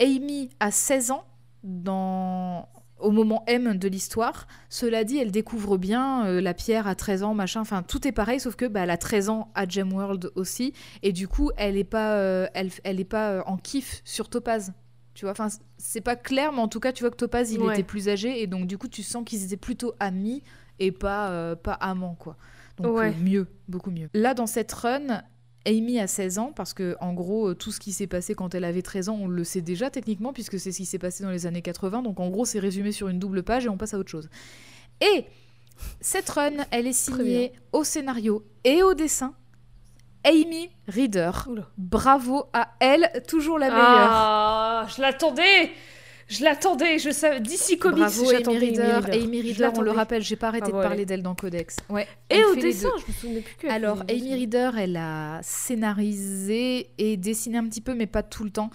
Amy 0.00 0.50
a 0.60 0.70
16 0.70 1.12
ans 1.12 1.24
dans 1.62 2.68
au 3.04 3.10
moment 3.10 3.44
M 3.46 3.76
de 3.76 3.88
l'histoire. 3.88 4.46
Cela 4.68 5.04
dit, 5.04 5.18
elle 5.18 5.30
découvre 5.30 5.76
bien 5.78 6.26
euh, 6.26 6.40
la 6.40 6.54
pierre 6.54 6.86
à 6.86 6.94
13 6.94 7.22
ans, 7.22 7.34
machin. 7.34 7.60
Enfin, 7.60 7.82
tout 7.82 8.06
est 8.08 8.12
pareil, 8.12 8.40
sauf 8.40 8.56
que 8.56 8.64
bah, 8.66 8.80
elle 8.80 8.90
a 8.90 8.96
13 8.96 9.28
ans 9.28 9.50
à 9.54 9.68
Gemworld 9.68 10.30
aussi, 10.34 10.72
et 11.02 11.12
du 11.12 11.28
coup, 11.28 11.50
elle 11.56 11.76
est 11.76 11.84
pas, 11.84 12.16
euh, 12.16 12.46
elle, 12.54 12.70
elle 12.84 12.98
est 13.00 13.04
pas 13.04 13.30
euh, 13.30 13.42
en 13.46 13.56
kiff 13.56 14.00
sur 14.04 14.28
Topaz. 14.28 14.72
Tu 15.14 15.24
vois, 15.26 15.32
enfin, 15.32 15.48
c'est 15.78 16.00
pas 16.00 16.16
clair, 16.16 16.52
mais 16.52 16.58
en 16.60 16.68
tout 16.68 16.80
cas, 16.80 16.92
tu 16.92 17.04
vois 17.04 17.10
que 17.10 17.16
Topaz, 17.16 17.52
il 17.52 17.60
Ouais. 17.60 17.74
était 17.74 17.84
plus 17.84 18.08
âgé, 18.08 18.42
et 18.42 18.46
donc 18.46 18.66
du 18.66 18.78
coup, 18.78 18.88
tu 18.88 19.02
sens 19.02 19.22
qu'ils 19.24 19.44
étaient 19.44 19.56
plutôt 19.56 19.94
amis 20.00 20.42
et 20.80 20.90
pas, 20.90 21.54
pas 21.56 21.74
amants, 21.74 22.16
quoi. 22.18 22.36
Donc 22.78 22.96
Ouais. 22.96 23.14
mieux, 23.20 23.46
beaucoup 23.68 23.92
mieux. 23.92 24.08
Là, 24.14 24.34
dans 24.34 24.46
cette 24.48 24.72
run, 24.72 25.22
Amy 25.66 25.98
a 25.98 26.06
16 26.06 26.38
ans, 26.38 26.52
parce 26.54 26.74
que 26.74 26.96
en 27.00 27.12
gros, 27.12 27.50
euh, 27.50 27.54
tout 27.54 27.72
ce 27.72 27.80
qui 27.80 27.92
s'est 27.92 28.06
passé 28.06 28.34
quand 28.34 28.54
elle 28.54 28.64
avait 28.64 28.82
13 28.82 29.08
ans, 29.08 29.18
on 29.20 29.28
le 29.28 29.44
sait 29.44 29.62
déjà 29.62 29.90
techniquement, 29.90 30.32
puisque 30.32 30.58
c'est 30.58 30.72
ce 30.72 30.78
qui 30.78 30.86
s'est 30.86 30.98
passé 30.98 31.24
dans 31.24 31.30
les 31.30 31.46
années 31.46 31.62
80. 31.62 32.02
Donc 32.02 32.20
en 32.20 32.28
gros, 32.28 32.44
c'est 32.44 32.58
résumé 32.58 32.92
sur 32.92 33.08
une 33.08 33.18
double 33.18 33.42
page 33.42 33.66
et 33.66 33.68
on 33.68 33.76
passe 33.76 33.94
à 33.94 33.98
autre 33.98 34.10
chose. 34.10 34.28
Et 35.00 35.24
cette 36.00 36.28
run, 36.30 36.64
elle 36.70 36.86
est 36.86 36.92
signée 36.92 37.52
au 37.72 37.84
scénario 37.84 38.44
et 38.64 38.82
au 38.82 38.94
dessin. 38.94 39.34
Amy 40.24 40.70
Reader. 40.88 41.30
Oula. 41.48 41.68
Bravo 41.76 42.44
à 42.52 42.70
elle, 42.80 43.10
toujours 43.28 43.58
la 43.58 43.68
meilleure. 43.68 43.84
Ah, 43.84 44.86
je 44.94 45.02
l'attendais 45.02 45.70
Je 46.28 46.42
l'attendais, 46.44 46.98
je 46.98 47.10
savais. 47.10 47.40
D'ici 47.40 47.78
Comics, 47.78 47.98
Bravo 47.98 48.30
Amy 48.30 48.58
Reader. 48.58 49.00
Amy 49.12 49.40
Reader, 49.42 49.70
on 49.76 49.82
le 49.82 49.90
rappelle, 49.90 50.22
j'ai 50.22 50.36
pas 50.36 50.48
arrêté 50.48 50.66
Ah 50.68 50.72
de 50.72 50.76
ouais. 50.76 50.82
parler 50.82 51.04
d'elle 51.06 51.22
dans 51.22 51.34
Codex. 51.34 51.76
Ouais. 51.90 52.06
Et 52.30 52.36
elle 52.36 52.44
au 52.46 52.54
dessin, 52.54 52.88
je 53.06 53.12
me 53.12 53.16
souvenais 53.16 53.40
plus 53.40 53.56
que. 53.56 53.66
Alors, 53.68 54.02
Amy 54.08 54.34
Reader, 54.34 54.70
elle 54.78 54.96
a 54.96 55.40
scénarisé 55.42 56.90
et 56.98 57.16
dessiné 57.16 57.58
un 57.58 57.64
petit 57.68 57.80
peu, 57.80 57.94
mais 57.94 58.06
pas 58.06 58.22
tout 58.22 58.44
le 58.44 58.50
temps. 58.50 58.70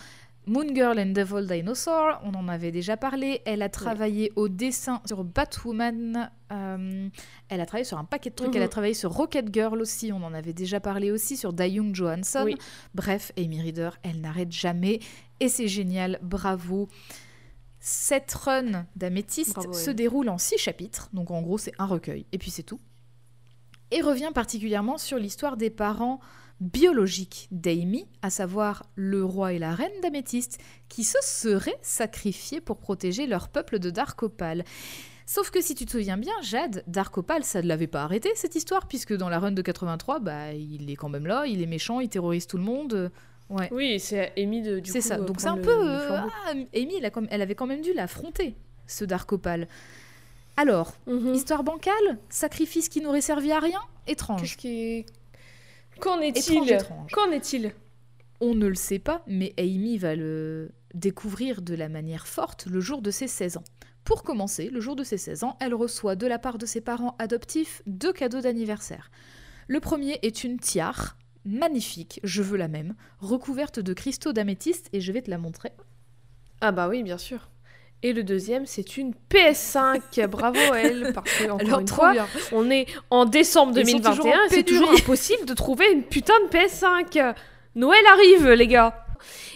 Moon 0.46 0.66
Girl 0.74 1.00
and 1.00 1.12
Devil 1.12 1.46
Dinosaur, 1.48 2.20
on 2.24 2.34
en 2.34 2.48
avait 2.48 2.72
déjà 2.72 2.98
parlé. 2.98 3.42
Elle 3.46 3.62
a 3.62 3.70
travaillé 3.70 4.32
au 4.36 4.48
dessin 4.50 5.00
sur 5.06 5.24
Batwoman. 5.24 6.32
euh, 6.52 7.08
elle 7.50 7.62
a 7.62 7.66
travaillé 7.68 7.84
sur 7.86 8.00
un 8.00 8.04
paquet 8.06 8.32
de 8.32 8.36
trucs. 8.36 8.50
Mhm. 8.50 8.56
Elle 8.58 8.64
a 8.64 8.68
travaillé 8.68 8.94
sur 8.96 9.12
Rocket 9.12 9.54
Girl 9.54 9.80
aussi. 9.80 10.12
On 10.12 10.24
en 10.24 10.34
avait 10.34 10.54
déjà 10.54 10.80
parlé 10.80 11.12
aussi 11.12 11.38
sur 11.38 11.54
Young 11.60 11.94
Johansson. 11.94 12.44
Oui. 12.46 12.56
Bref, 12.96 13.32
Amy 13.38 13.62
Reader, 13.62 13.92
elle 14.02 14.22
n'arrête 14.22 14.52
jamais. 14.52 15.00
Et 15.40 15.50
c'est 15.50 15.68
génial. 15.68 16.18
Bravo. 16.24 16.88
Cette 17.80 18.32
run 18.34 18.86
d'Améthyste 18.96 19.56
Bravo, 19.56 19.74
se 19.74 19.90
déroule 19.92 20.30
en 20.30 20.38
six 20.38 20.58
chapitres. 20.58 21.10
Donc 21.14 21.32
en 21.32 21.42
gros, 21.42 21.58
c'est 21.58 21.74
un 21.80 21.86
recueil. 21.86 22.26
Et 22.32 22.38
puis 22.38 22.52
c'est 22.52 22.64
tout 22.64 22.80
et 23.92 24.02
revient 24.02 24.32
particulièrement 24.34 24.98
sur 24.98 25.18
l'histoire 25.18 25.58
des 25.58 25.70
parents 25.70 26.20
biologiques 26.60 27.48
d'Amy, 27.52 28.06
à 28.22 28.30
savoir 28.30 28.84
le 28.96 29.24
roi 29.24 29.54
et 29.54 29.60
la 29.60 29.74
reine 29.74 29.92
d'Améthyste, 30.02 30.60
qui 30.90 31.04
se 31.04 31.18
seraient 31.22 31.80
sacrifiés 31.82 32.60
pour 32.60 32.78
protéger 32.78 33.28
leur 33.28 33.48
peuple 33.48 33.80
de 33.80 33.90
Darkopal. 33.90 34.66
Sauf 35.26 35.52
que 35.52 35.62
si 35.62 35.76
tu 35.76 35.86
te 35.86 35.92
souviens 35.92 36.18
bien, 36.18 36.34
Jade, 36.42 36.84
Darkopal, 36.88 37.44
ça 37.44 37.62
ne 37.62 37.68
l'avait 37.68 37.88
pas 37.88 38.04
arrêté 38.04 38.30
cette 38.36 38.56
histoire, 38.56 38.88
puisque 38.88 39.16
dans 39.16 39.30
la 39.30 39.40
run 39.40 39.52
de 39.52 39.62
83, 39.62 40.20
bah, 40.20 40.54
il 40.54 40.90
est 40.90 40.96
quand 40.96 41.10
même 41.10 41.28
là, 41.28 41.46
il 41.46 41.62
est 41.62 41.68
méchant, 41.68 42.00
il 42.00 42.10
terrorise 42.10 42.48
tout 42.48 42.58
le 42.58 42.64
monde. 42.64 43.12
Ouais. 43.50 43.68
Oui, 43.72 44.00
c'est 44.00 44.32
Amy 44.38 44.62
de. 44.62 44.80
du 44.80 44.92
C'est 44.92 45.02
ça. 45.02 45.16
euh, 45.16 45.26
Donc 45.26 45.42
c'est 45.42 45.48
un 45.48 45.58
peu. 45.58 45.74
le- 45.84 45.90
euh, 45.90 46.18
ah, 46.20 46.52
Amy, 46.52 46.96
elle, 46.98 47.06
a 47.06 47.10
comme- 47.10 47.28
elle 47.32 47.42
avait 47.42 47.56
quand 47.56 47.66
même 47.68 47.82
dû 47.82 47.94
l'affronter, 47.94 48.56
ce 48.88 49.06
Darkopal. 49.06 49.68
Alors, 50.58 50.94
Mhm. 51.08 51.34
histoire 51.34 51.64
bancale, 51.64 52.20
sacrifice 52.30 52.90
qui 52.90 53.02
n'aurait 53.02 53.22
servi 53.22 53.52
à 53.52 53.60
rien, 53.60 53.80
étrange. 54.08 54.56
Est. 54.66 55.06
Qu'en 56.00 56.20
est-il 56.22 56.72
étrange. 56.72 57.12
Qu'en 57.12 57.32
est-il 57.32 57.74
On 58.42 58.56
ne 58.56 58.68
le 58.68 58.76
sait 58.76 59.00
pas, 59.00 59.24
mais 59.28 59.54
Amy 59.58 59.98
va 59.98 60.16
le 60.16 60.72
découvrir 60.94 61.62
de 61.62 61.76
la 61.76 61.90
manière 61.90 62.28
forte 62.28 62.66
le 62.68 62.80
jour 62.80 63.02
de 63.02 63.12
ses 63.12 63.28
16 63.28 63.58
ans. 63.58 63.64
Pour 64.06 64.24
commencer, 64.24 64.70
le 64.70 64.80
jour 64.80 64.96
de 64.96 65.04
ses 65.04 65.18
16 65.18 65.44
ans, 65.44 65.58
elle 65.60 65.74
reçoit 65.74 66.16
de 66.16 66.26
la 66.26 66.40
part 66.40 66.58
de 66.58 66.66
ses 66.66 66.82
parents 66.82 67.16
adoptifs 67.20 67.82
deux 67.86 68.14
cadeaux 68.14 68.42
d'anniversaire. 68.42 69.12
Le 69.68 69.80
premier 69.80 70.20
est 70.24 70.44
une 70.44 70.58
tiare, 70.58 71.18
magnifique, 71.46 72.20
je 72.24 72.42
veux 72.42 72.58
la 72.58 72.68
même, 72.68 72.96
recouverte 73.20 73.80
de 73.80 73.94
cristaux 73.94 74.34
d'améthyste 74.34 74.90
et 74.94 75.02
je 75.02 75.12
vais 75.12 75.22
te 75.22 75.30
la 75.30 75.38
montrer. 75.38 75.72
Ah 76.62 76.72
bah 76.72 76.88
oui, 76.90 77.04
bien 77.04 77.18
sûr. 77.18 77.50
Et 78.02 78.14
le 78.14 78.24
deuxième, 78.24 78.66
c'est 78.66 78.98
une 78.98 79.14
PS5. 79.30 80.28
Bravo 80.28 80.58
elle, 80.74 81.12
parce 81.14 81.32
que 81.32 81.50
encore 81.50 81.60
Alors, 81.68 81.80
une 81.82 81.88
fois, 81.88 82.12
bien. 82.14 82.28
on 82.54 82.70
est 82.72 82.88
en 83.10 83.26
décembre 83.26 83.78
Ils 83.78 83.90
sont 83.90 83.98
toujours 83.98 84.26
2021, 84.26 84.32
en 84.32 84.50
c'est 84.50 84.64
toujours 84.64 84.88
pénurie. 84.88 85.02
impossible 85.04 85.46
de 85.46 85.54
trouver 85.54 85.92
une 85.92 86.04
putain 86.04 86.34
de 86.46 86.58
PS5. 86.58 87.36
Noël 87.76 88.04
arrive, 88.12 88.50
les 88.52 88.68
gars. 88.68 89.06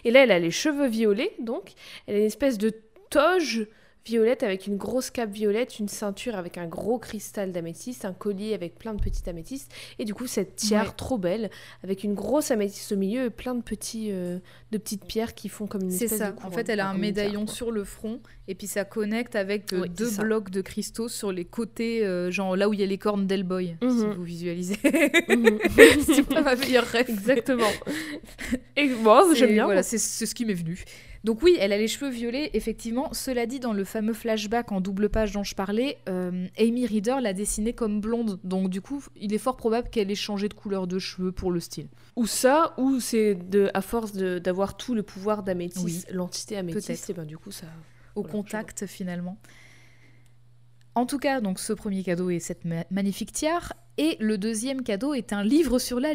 Et 0.03 0.11
là, 0.11 0.23
elle 0.23 0.31
a 0.31 0.39
les 0.39 0.51
cheveux 0.51 0.87
violets, 0.87 1.33
donc 1.39 1.71
elle 2.07 2.15
a 2.15 2.19
une 2.19 2.25
espèce 2.25 2.57
de 2.57 2.73
toge 3.09 3.65
violette 4.05 4.43
avec 4.43 4.67
une 4.67 4.75
grosse 4.77 5.09
cape 5.09 5.31
violette, 5.31 5.79
une 5.79 5.87
ceinture 5.87 6.35
avec 6.35 6.57
un 6.57 6.67
gros 6.67 6.99
cristal 6.99 7.51
d'améthyste, 7.51 8.03
un 8.05 8.11
collier 8.13 8.53
avec 8.53 8.75
plein 8.77 8.93
de 8.93 9.01
petites 9.01 9.27
améthystes, 9.29 9.71
et 9.99 10.05
du 10.05 10.13
coup 10.13 10.27
cette 10.27 10.55
tiare 10.57 10.87
Ouais. 10.87 10.93
trop 10.97 11.17
belle 11.17 11.49
avec 11.83 12.03
une 12.03 12.13
grosse 12.13 12.51
améthyste 12.51 12.91
au 12.91 12.97
milieu 12.97 13.25
et 13.25 13.29
plein 13.29 13.55
de 13.55 13.61
petits 13.61 14.09
euh, 14.11 14.39
de 14.71 14.77
petites 14.77 15.05
pierres 15.05 15.33
qui 15.35 15.47
font 15.49 15.67
comme 15.67 15.83
une 15.83 15.93
espèce 15.93 16.17
ça. 16.17 16.31
de 16.31 16.37
En 16.43 16.51
fait, 16.51 16.67
elle 16.69 16.79
a 16.81 16.87
un 16.87 16.91
tiare, 16.91 16.99
médaillon 16.99 17.47
sur 17.47 17.71
le 17.71 17.83
front 17.85 18.19
et 18.49 18.55
puis 18.55 18.67
ça 18.67 18.83
connecte 18.83 19.35
avec 19.37 19.71
euh, 19.71 19.87
deux 19.87 20.11
blocs 20.17 20.49
de 20.49 20.59
cristaux 20.61 21.07
sur 21.07 21.31
les 21.31 21.45
côtés, 21.45 22.05
euh, 22.05 22.29
genre 22.29 22.57
là 22.57 22.67
où 22.67 22.73
il 22.73 22.81
y 22.81 22.83
a 22.83 22.87
les 22.87 22.97
cornes 22.97 23.25
d'Hellboy, 23.25 23.77
si 23.81 23.87
Mhm. 23.87 24.13
vous 24.15 24.23
visualisez. 24.23 24.75
C'est 26.05 26.27
pas 26.27 26.41
ma 26.41 26.55
meilleure 26.55 26.83
rêve. 26.85 27.09
Exactement. 27.09 27.69
Et 28.75 28.89
bon, 28.89 29.33
j'aime 29.33 29.51
bien. 29.53 29.65
Voilà, 29.65 29.83
c'est 29.83 29.97
ce 29.97 30.33
qui 30.35 30.45
m'est 30.45 30.53
venu. 30.53 30.83
Donc 31.23 31.41
oui, 31.41 31.55
elle 31.59 31.71
a 31.71 31.77
les 31.77 31.87
cheveux 31.87 32.09
violets, 32.09 32.49
effectivement. 32.53 33.13
Cela 33.13 33.45
dit, 33.45 33.59
dans 33.59 33.71
le 33.71 33.85
fameux 33.85 34.13
flashback 34.13 34.71
en 34.71 34.81
double 34.81 35.09
page 35.09 35.31
dont 35.31 35.43
je 35.43 35.55
parlais, 35.55 35.97
euh, 36.09 36.47
Amy 36.59 36.85
Reader 36.85 37.17
l'a 37.21 37.33
dessinée 37.33 37.73
comme 37.73 38.01
blonde. 38.01 38.39
Donc 38.43 38.69
du 38.69 38.81
coup, 38.81 39.03
il 39.15 39.33
est 39.33 39.37
fort 39.37 39.55
probable 39.55 39.89
qu'elle 39.89 40.11
ait 40.11 40.15
changé 40.15 40.49
de 40.49 40.53
couleur 40.53 40.85
de 40.85 40.99
cheveux 40.99 41.31
pour 41.31 41.51
le 41.51 41.61
style. 41.61 41.87
Ou 42.15 42.27
ça, 42.27 42.73
ou 42.77 42.99
c'est 42.99 43.35
de, 43.35 43.71
à 43.73 43.81
force 43.81 44.13
d'avoir 44.13 44.75
tout 44.75 44.95
le 44.95 45.03
pouvoir 45.03 45.43
d'Améthyste, 45.43 46.09
l'entité 46.11 46.57
Améthyste, 46.57 47.09
et 47.09 47.13
ben 47.13 47.25
du 47.25 47.37
coup 47.37 47.51
ça... 47.51 47.67
au 48.15 48.21
Voilà, 48.21 48.31
contact 48.31 48.85
finalement. 48.85 49.37
En 50.95 51.05
tout 51.05 51.17
cas, 51.17 51.41
donc 51.41 51.59
ce 51.59 51.73
premier 51.73 52.03
cadeau 52.03 52.29
est 52.29 52.39
cette 52.39 52.65
ma- 52.65 52.85
magnifique 52.91 53.31
tiare. 53.31 53.73
Et 53.97 54.17
le 54.19 54.39
deuxième 54.39 54.81
cadeau 54.81 55.13
est 55.13 55.33
un 55.33 55.43
livre 55.43 55.77
sur 55.77 55.99
la, 55.99 56.13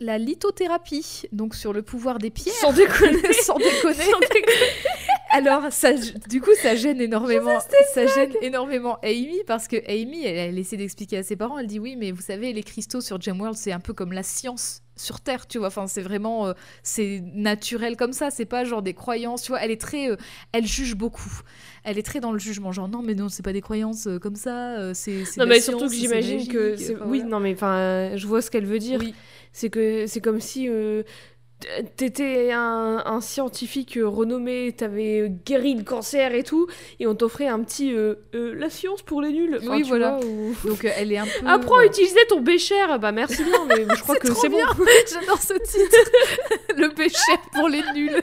la 0.00 0.18
lithothérapie, 0.18 1.22
donc 1.32 1.54
sur 1.54 1.72
le 1.72 1.82
pouvoir 1.82 2.18
des 2.18 2.30
pierres. 2.30 2.54
Sans 2.54 2.72
déconner 2.72 3.32
Sans 3.42 3.58
déconner. 3.58 3.94
Sans 3.94 4.20
déconner. 4.20 4.66
Alors, 5.30 5.70
ça, 5.70 5.92
du 6.28 6.40
coup, 6.40 6.50
ça 6.60 6.74
gêne 6.76 7.00
énormément. 7.00 7.58
Ça 7.94 8.06
gêne 8.06 8.32
énormément 8.42 8.98
Amy 9.02 9.42
parce 9.46 9.68
que 9.68 9.76
Amy, 9.88 10.24
elle, 10.24 10.36
elle 10.36 10.58
essaie 10.58 10.76
d'expliquer 10.76 11.18
à 11.18 11.22
ses 11.22 11.36
parents. 11.36 11.58
Elle 11.58 11.66
dit 11.66 11.78
oui, 11.78 11.94
mais 11.96 12.10
vous 12.10 12.22
savez, 12.22 12.52
les 12.52 12.62
cristaux 12.62 13.00
sur 13.00 13.20
Gemworld, 13.20 13.56
c'est 13.56 13.72
un 13.72 13.80
peu 13.80 13.92
comme 13.92 14.12
la 14.12 14.22
science 14.22 14.82
sur 15.00 15.20
Terre, 15.20 15.46
tu 15.46 15.58
vois. 15.58 15.68
Enfin, 15.68 15.86
c'est 15.86 16.02
vraiment, 16.02 16.46
euh, 16.46 16.52
c'est 16.82 17.22
naturel 17.34 17.96
comme 17.96 18.12
ça. 18.12 18.30
C'est 18.30 18.44
pas 18.44 18.64
genre 18.64 18.82
des 18.82 18.94
croyances, 18.94 19.42
tu 19.42 19.52
vois. 19.52 19.60
Elle 19.62 19.70
est 19.70 19.80
très, 19.80 20.10
euh, 20.10 20.16
elle 20.52 20.66
juge 20.66 20.94
beaucoup. 20.94 21.40
Elle 21.84 21.98
est 21.98 22.02
très 22.02 22.20
dans 22.20 22.32
le 22.32 22.38
jugement, 22.38 22.72
genre 22.72 22.88
non, 22.88 23.02
mais 23.02 23.14
non, 23.14 23.28
c'est 23.28 23.42
pas 23.42 23.52
des 23.52 23.62
croyances 23.62 24.06
euh, 24.06 24.18
comme 24.18 24.36
ça. 24.36 24.94
c'est 24.94 25.24
c'est 25.24 25.40
Non 25.40 25.46
mais 25.46 25.60
surtout 25.60 25.88
que 25.88 25.94
j'imagine 25.94 26.46
que... 26.46 26.74
enfin, 26.74 27.04
oui, 27.06 27.18
voilà. 27.18 27.24
non 27.24 27.40
mais 27.40 27.54
enfin, 27.54 28.12
je 28.16 28.26
vois 28.26 28.42
ce 28.42 28.50
qu'elle 28.50 28.66
veut 28.66 28.78
dire. 28.78 29.00
Oui. 29.00 29.14
C'est 29.52 29.70
que 29.70 30.06
c'est 30.06 30.20
comme 30.20 30.40
si 30.40 30.68
t'étais 31.96 32.52
un, 32.52 33.02
un 33.04 33.20
scientifique 33.20 33.98
renommé, 34.02 34.72
t'avais 34.76 35.30
guéri 35.46 35.74
le 35.74 35.82
cancer 35.84 36.34
et 36.34 36.42
tout, 36.42 36.66
et 36.98 37.06
on 37.06 37.14
t'offrait 37.14 37.46
un 37.48 37.60
petit 37.60 37.94
euh, 37.94 38.14
euh, 38.34 38.54
la 38.56 38.70
science 38.70 39.02
pour 39.02 39.20
les 39.22 39.32
nuls. 39.32 39.58
Enfin, 39.62 39.76
Oui, 39.76 39.82
voilà. 39.82 40.12
vois, 40.18 40.26
ou- 40.26 40.54
Donc 40.64 40.84
euh, 40.84 40.90
elle 40.96 41.12
est 41.12 41.18
un 41.18 41.26
peu. 41.26 41.46
Apprends 41.46 41.78
à 41.78 41.84
utiliser 41.86 42.18
ton 42.28 42.40
bécher. 42.40 42.74
Bah 43.00 43.12
merci 43.12 43.42
bien, 43.44 43.64
mais 43.68 43.84
je 43.94 44.00
crois 44.02 44.16
C'est 44.20 44.28
que 44.28 44.34
c'est 44.34 44.48
bon. 44.48 44.58
J'adore 45.12 45.40
ce 45.42 45.54
titre. 45.54 46.10
le 46.76 46.88
péché 46.94 47.32
pour 47.52 47.68
les 47.68 47.82
nuls. 47.94 48.20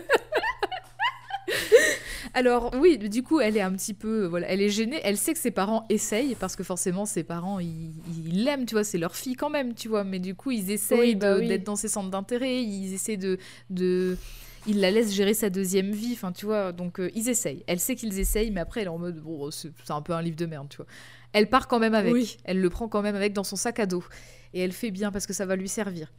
Alors 2.34 2.72
oui, 2.80 2.98
du 2.98 3.24
coup, 3.24 3.40
elle 3.40 3.58
est 3.58 3.62
un 3.62 3.72
petit 3.74 3.94
peu, 3.94 4.26
voilà, 4.26 4.48
elle 4.48 4.62
est 4.62 4.70
gênée. 4.70 5.00
Elle 5.04 5.18
sait 5.18 5.34
que 5.34 5.40
ses 5.40 5.52
parents 5.52 5.86
essayent 5.90 6.36
parce 6.36 6.56
que 6.56 6.64
forcément, 6.64 7.06
ses 7.06 7.24
parents, 7.24 7.60
ils 7.60 7.92
ils 8.26 8.44
l'aiment, 8.44 8.66
tu 8.66 8.76
vois, 8.76 8.84
c'est 8.84 8.98
leur 8.98 9.16
fille 9.16 9.36
quand 9.36 9.50
même, 9.50 9.74
tu 9.74 9.88
vois. 9.88 10.04
Mais 10.04 10.20
du 10.20 10.36
coup, 10.36 10.52
ils 10.52 10.72
essayent 10.72 11.00
Oui, 11.00 11.16
bah 11.16 11.38
oui. 11.38 11.48
d'être 11.48 11.64
dans 11.64 11.76
ses 11.76 11.88
centres 11.88 12.10
d'intérêt. 12.10 12.62
Ils 12.64 12.94
essaient 12.94 13.18
de, 13.18 13.38
de, 13.70 14.18
ils 14.68 14.80
la 14.80 14.92
laissent 14.92 15.14
gérer 15.14 15.34
sa 15.34 15.50
deuxième 15.50 15.92
vie. 15.92 16.14
Enfin, 16.14 16.32
tu 16.32 16.46
vois. 16.46 16.72
Donc 16.72 17.00
euh, 17.00 17.10
ils 17.16 17.30
essayent. 17.30 17.64
Elle 17.68 17.80
sait 17.80 17.96
qu'ils 17.96 18.20
essayent, 18.20 18.52
mais 18.52 18.62
après, 18.62 18.82
elle 18.82 18.88
est 18.88 18.90
en 18.92 18.98
mode, 19.00 19.20
bon, 19.20 19.50
c'est 19.52 19.72
c'est 19.84 19.94
un 19.94 20.02
peu 20.02 20.14
un 20.14 20.22
livre 20.22 20.38
de 20.38 20.46
merde, 20.46 20.68
tu 20.70 20.78
vois. 20.78 20.88
Elle 21.34 21.50
part 21.50 21.68
quand 21.68 21.80
même 21.80 21.94
avec. 21.96 22.14
Oui. 22.14 22.38
Elle 22.46 22.62
le 22.62 22.70
prend 22.70 22.88
quand 22.88 23.02
même 23.02 23.16
avec 23.16 23.34
dans 23.34 23.44
son 23.44 23.56
sac 23.56 23.80
à 23.80 23.86
dos. 23.86 24.04
Et 24.54 24.62
elle 24.62 24.72
fait 24.72 24.92
bien 24.92 25.12
parce 25.12 25.28
que 25.28 25.34
ça 25.34 25.46
va 25.46 25.56
lui 25.56 25.68
servir. 25.70 26.12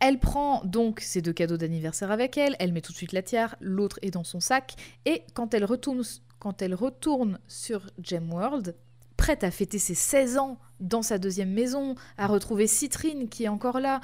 Elle 0.00 0.18
prend 0.18 0.62
donc 0.64 1.00
ses 1.00 1.22
deux 1.22 1.32
cadeaux 1.32 1.56
d'anniversaire 1.56 2.10
avec 2.10 2.36
elle, 2.36 2.56
elle 2.58 2.72
met 2.72 2.80
tout 2.82 2.92
de 2.92 2.96
suite 2.96 3.12
la 3.12 3.22
tiare, 3.22 3.56
l'autre 3.60 3.98
est 4.02 4.10
dans 4.10 4.24
son 4.24 4.40
sac, 4.40 4.74
et 5.06 5.22
quand 5.34 5.54
elle 5.54 5.64
retourne, 5.64 6.02
quand 6.38 6.60
elle 6.62 6.74
retourne 6.74 7.38
sur 7.48 7.86
Gemworld, 8.02 8.74
prête 9.16 9.44
à 9.44 9.50
fêter 9.50 9.78
ses 9.78 9.94
16 9.94 10.36
ans 10.38 10.58
dans 10.80 11.02
sa 11.02 11.18
deuxième 11.18 11.52
maison, 11.52 11.94
à 12.18 12.26
retrouver 12.26 12.66
Citrine 12.66 13.28
qui 13.28 13.44
est 13.44 13.48
encore 13.48 13.80
là, 13.80 14.00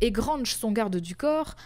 et 0.00 0.12
Grange, 0.12 0.54
son 0.54 0.70
garde 0.72 0.96
du 0.96 1.16
corps, 1.16 1.56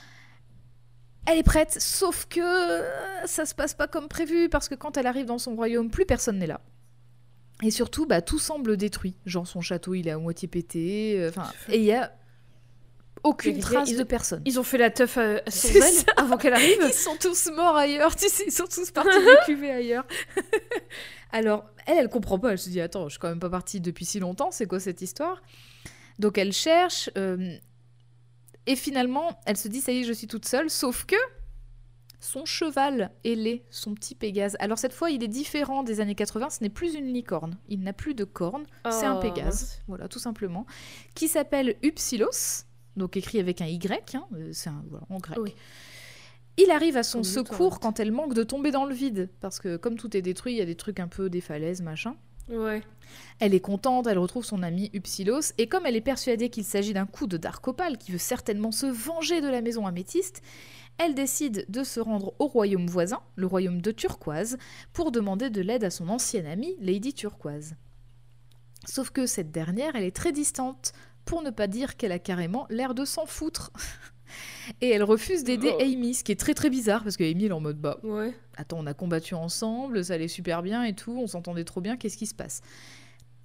elle 1.26 1.38
est 1.38 1.42
prête, 1.42 1.76
sauf 1.80 2.26
que 2.26 2.40
euh, 2.40 3.26
ça 3.26 3.44
se 3.46 3.54
passe 3.54 3.74
pas 3.74 3.86
comme 3.86 4.08
prévu, 4.08 4.48
parce 4.48 4.68
que 4.68 4.74
quand 4.74 4.96
elle 4.96 5.06
arrive 5.06 5.26
dans 5.26 5.38
son 5.38 5.54
royaume, 5.56 5.90
plus 5.90 6.06
personne 6.06 6.38
n'est 6.38 6.46
là. 6.46 6.60
Et 7.62 7.70
surtout, 7.70 8.04
bah, 8.06 8.20
tout 8.20 8.38
semble 8.38 8.76
détruit. 8.76 9.16
Genre, 9.24 9.46
son 9.46 9.60
château, 9.60 9.94
il 9.94 10.08
est 10.08 10.10
à 10.10 10.18
moitié 10.18 10.48
pété. 10.48 11.16
euh, 11.18 11.28
Enfin, 11.30 11.50
et 11.68 11.78
il 11.78 11.84
y 11.84 11.92
a 11.92 12.12
aucune 13.24 13.58
trace 13.58 13.90
ils- 13.90 13.96
de 13.98 14.02
personne. 14.04 14.42
Ils 14.44 14.60
ont 14.60 14.62
fait 14.62 14.78
la 14.78 14.90
teuf 14.90 15.18
à, 15.18 15.36
à 15.44 15.50
son 15.50 15.68
avant 16.16 16.36
qu'elle 16.36 16.54
arrive. 16.54 16.78
Ils 16.86 16.92
sont 16.92 17.16
tous 17.20 17.50
morts 17.50 17.76
ailleurs, 17.76 18.14
tu 18.14 18.28
sais, 18.28 18.44
ils 18.46 18.52
sont 18.52 18.66
tous 18.66 18.90
partis 18.90 19.10
décuver 19.46 19.70
ailleurs. 19.72 20.04
Alors, 21.32 21.64
elle, 21.86 21.98
elle 21.98 22.08
comprend 22.08 22.38
pas, 22.38 22.52
elle 22.52 22.58
se 22.58 22.68
dit, 22.68 22.80
attends, 22.80 23.04
je 23.08 23.14
suis 23.14 23.18
quand 23.18 23.28
même 23.28 23.40
pas 23.40 23.50
partie 23.50 23.80
depuis 23.80 24.04
si 24.04 24.20
longtemps, 24.20 24.50
c'est 24.52 24.66
quoi 24.66 24.78
cette 24.78 25.02
histoire? 25.02 25.42
Donc 26.20 26.38
elle 26.38 26.52
cherche, 26.52 27.10
euh, 27.18 27.56
et 28.66 28.76
finalement, 28.76 29.36
elle 29.46 29.56
se 29.56 29.66
dit, 29.68 29.80
ça 29.80 29.90
y 29.90 30.00
est, 30.00 30.04
je 30.04 30.12
suis 30.12 30.28
toute 30.28 30.46
seule, 30.46 30.70
sauf 30.70 31.04
que 31.04 31.16
son 32.20 32.44
cheval 32.46 33.10
ailé, 33.24 33.64
son 33.68 33.94
petit 33.94 34.14
Pégase. 34.14 34.56
Alors 34.60 34.78
cette 34.78 34.92
fois, 34.94 35.10
il 35.10 35.22
est 35.24 35.28
différent 35.28 35.82
des 35.82 36.00
années 36.00 36.14
80, 36.14 36.50
ce 36.50 36.62
n'est 36.62 36.70
plus 36.70 36.94
une 36.94 37.12
licorne, 37.12 37.58
il 37.68 37.80
n'a 37.82 37.92
plus 37.92 38.14
de 38.14 38.24
corne, 38.24 38.64
c'est 38.90 39.04
un 39.04 39.16
Oh, 39.16 39.20
Pégase, 39.20 39.80
voilà, 39.88 40.08
tout 40.08 40.20
simplement, 40.20 40.64
qui 41.14 41.26
s'appelle 41.28 41.74
Upsilos, 41.82 42.64
donc 42.96 43.16
écrit 43.16 43.40
avec 43.40 43.60
un 43.60 43.66
Y, 43.66 44.14
hein, 44.14 44.24
euh, 44.34 44.50
c'est 44.52 44.70
un, 44.70 44.84
voilà, 44.88 45.06
en 45.10 45.18
grec. 45.18 45.38
Oui. 45.40 45.54
Il 46.56 46.70
arrive 46.70 46.96
à 46.96 47.02
son 47.02 47.18
Comme 47.18 47.24
secours 47.24 47.80
quand 47.80 47.98
elle 47.98 48.12
manque 48.12 48.34
de 48.34 48.44
tomber 48.44 48.70
dans 48.70 48.84
le 48.84 48.94
vide, 48.94 49.28
parce 49.40 49.58
que 49.58 49.76
comme 49.76 49.96
tout 49.96 50.16
est 50.16 50.22
détruit, 50.22 50.52
il 50.54 50.58
y 50.58 50.62
a 50.62 50.66
des 50.66 50.76
trucs 50.76 51.00
un 51.00 51.08
peu 51.08 51.28
des 51.28 51.40
falaises, 51.40 51.82
machin. 51.82 52.14
Ouais. 52.48 52.82
Elle 53.40 53.54
est 53.54 53.60
contente, 53.60 54.06
elle 54.06 54.18
retrouve 54.18 54.44
son 54.44 54.62
ami 54.62 54.90
Upsilos, 54.94 55.52
et 55.58 55.66
comme 55.66 55.86
elle 55.86 55.96
est 55.96 56.00
persuadée 56.00 56.50
qu'il 56.50 56.64
s'agit 56.64 56.92
d'un 56.92 57.06
coup 57.06 57.26
de 57.26 57.36
Darkopal 57.36 57.98
qui 57.98 58.12
veut 58.12 58.18
certainement 58.18 58.70
se 58.70 58.86
venger 58.86 59.40
de 59.40 59.48
la 59.48 59.62
maison 59.62 59.86
améthyste, 59.86 60.42
elle 60.98 61.14
décide 61.14 61.64
de 61.68 61.82
se 61.82 61.98
rendre 61.98 62.34
au 62.38 62.46
royaume 62.46 62.86
voisin, 62.86 63.20
le 63.34 63.46
royaume 63.46 63.80
de 63.80 63.90
Turquoise, 63.90 64.58
pour 64.92 65.10
demander 65.10 65.50
de 65.50 65.60
l'aide 65.60 65.84
à 65.84 65.90
son 65.90 66.08
ancienne 66.08 66.46
amie, 66.46 66.76
Lady 66.80 67.14
Turquoise. 67.14 67.74
Sauf 68.86 69.10
que 69.10 69.26
cette 69.26 69.50
dernière, 69.50 69.96
elle 69.96 70.04
est 70.04 70.14
très 70.14 70.32
distante, 70.32 70.92
pour 71.24 71.42
ne 71.42 71.50
pas 71.50 71.66
dire 71.66 71.96
qu'elle 71.96 72.12
a 72.12 72.18
carrément 72.18 72.66
l'air 72.70 72.94
de 72.94 73.04
s'en 73.04 73.26
foutre. 73.26 73.70
Et 74.80 74.88
elle 74.90 75.02
refuse 75.04 75.44
d'aider 75.44 75.72
Oh. 75.78 75.82
Amy, 75.82 76.14
ce 76.14 76.24
qui 76.24 76.32
est 76.32 76.40
très 76.40 76.54
très 76.54 76.70
bizarre, 76.70 77.02
parce 77.04 77.16
que 77.16 77.22
Amy 77.24 77.44
elle 77.44 77.50
est 77.50 77.54
en 77.54 77.60
mode 77.60 77.78
bah 77.78 77.98
Ouais. 78.02 78.32
attends, 78.56 78.78
on 78.80 78.86
a 78.86 78.94
combattu 78.94 79.34
ensemble, 79.34 80.04
ça 80.04 80.14
allait 80.14 80.26
super 80.28 80.62
bien 80.62 80.82
et 80.84 80.94
tout, 80.94 81.16
on 81.18 81.26
s'entendait 81.26 81.64
trop 81.64 81.80
bien, 81.80 81.96
qu'est-ce 81.96 82.16
qui 82.16 82.26
se 82.26 82.34
passe? 82.34 82.62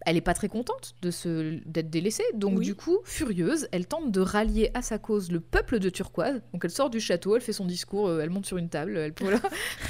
Elle 0.05 0.15
est 0.15 0.21
pas 0.21 0.33
très 0.33 0.47
contente 0.47 0.95
de 1.01 1.11
se 1.11 1.59
d'être 1.65 1.89
délaissée, 1.89 2.23
donc 2.33 2.59
Oui. 2.59 2.65
du 2.65 2.73
coup, 2.73 2.99
furieuse, 3.03 3.67
elle 3.73 3.85
tente 3.85 4.11
de 4.11 4.21
rallier 4.21 4.71
à 4.73 4.81
sa 4.81 4.97
cause 4.97 5.29
le 5.29 5.41
peuple 5.41 5.79
de 5.79 5.89
Turquoise. 5.89 6.41
Donc 6.53 6.63
elle 6.63 6.71
sort 6.71 6.89
du 6.89 7.01
château, 7.01 7.35
elle 7.35 7.41
fait 7.41 7.51
son 7.53 7.65
discours, 7.65 8.07
euh, 8.07 8.21
elle 8.21 8.29
monte 8.29 8.45
sur 8.45 8.57
une 8.57 8.69
table, 8.69 8.95
elle 8.97 9.13
voilà. 9.19 9.41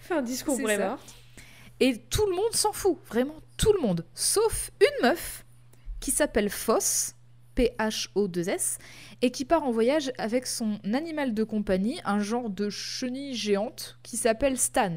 Fait 0.00 0.14
un 0.14 0.22
discours 0.22 0.60
vraiment. 0.60 0.98
Et 1.80 1.98
tout 2.10 2.26
le 2.26 2.36
monde 2.36 2.52
s'en 2.52 2.72
fout, 2.72 2.98
vraiment 3.08 3.36
tout 3.56 3.72
le 3.72 3.80
monde, 3.80 4.04
sauf 4.14 4.70
une 4.80 5.08
meuf 5.08 5.43
qui 6.04 6.10
s'appelle 6.10 6.50
Foss, 6.50 7.14
P-H-O-2-S, 7.54 8.76
et 9.22 9.30
qui 9.30 9.46
part 9.46 9.62
en 9.64 9.70
voyage 9.70 10.12
avec 10.18 10.46
son 10.46 10.78
animal 10.92 11.32
de 11.32 11.44
compagnie, 11.44 11.98
un 12.04 12.18
genre 12.20 12.50
de 12.50 12.68
chenille 12.68 13.32
géante 13.34 13.98
qui 14.02 14.18
s'appelle 14.18 14.58
Stan. 14.58 14.96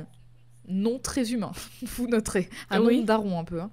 Nom 0.67 0.99
très 0.99 1.31
humain, 1.31 1.53
vous 1.83 2.07
noterez. 2.07 2.49
Un 2.69 2.81
Oui. 2.83 2.97
nom 2.99 3.03
daron 3.05 3.39
un 3.39 3.45
peu. 3.45 3.61
hein. 3.61 3.71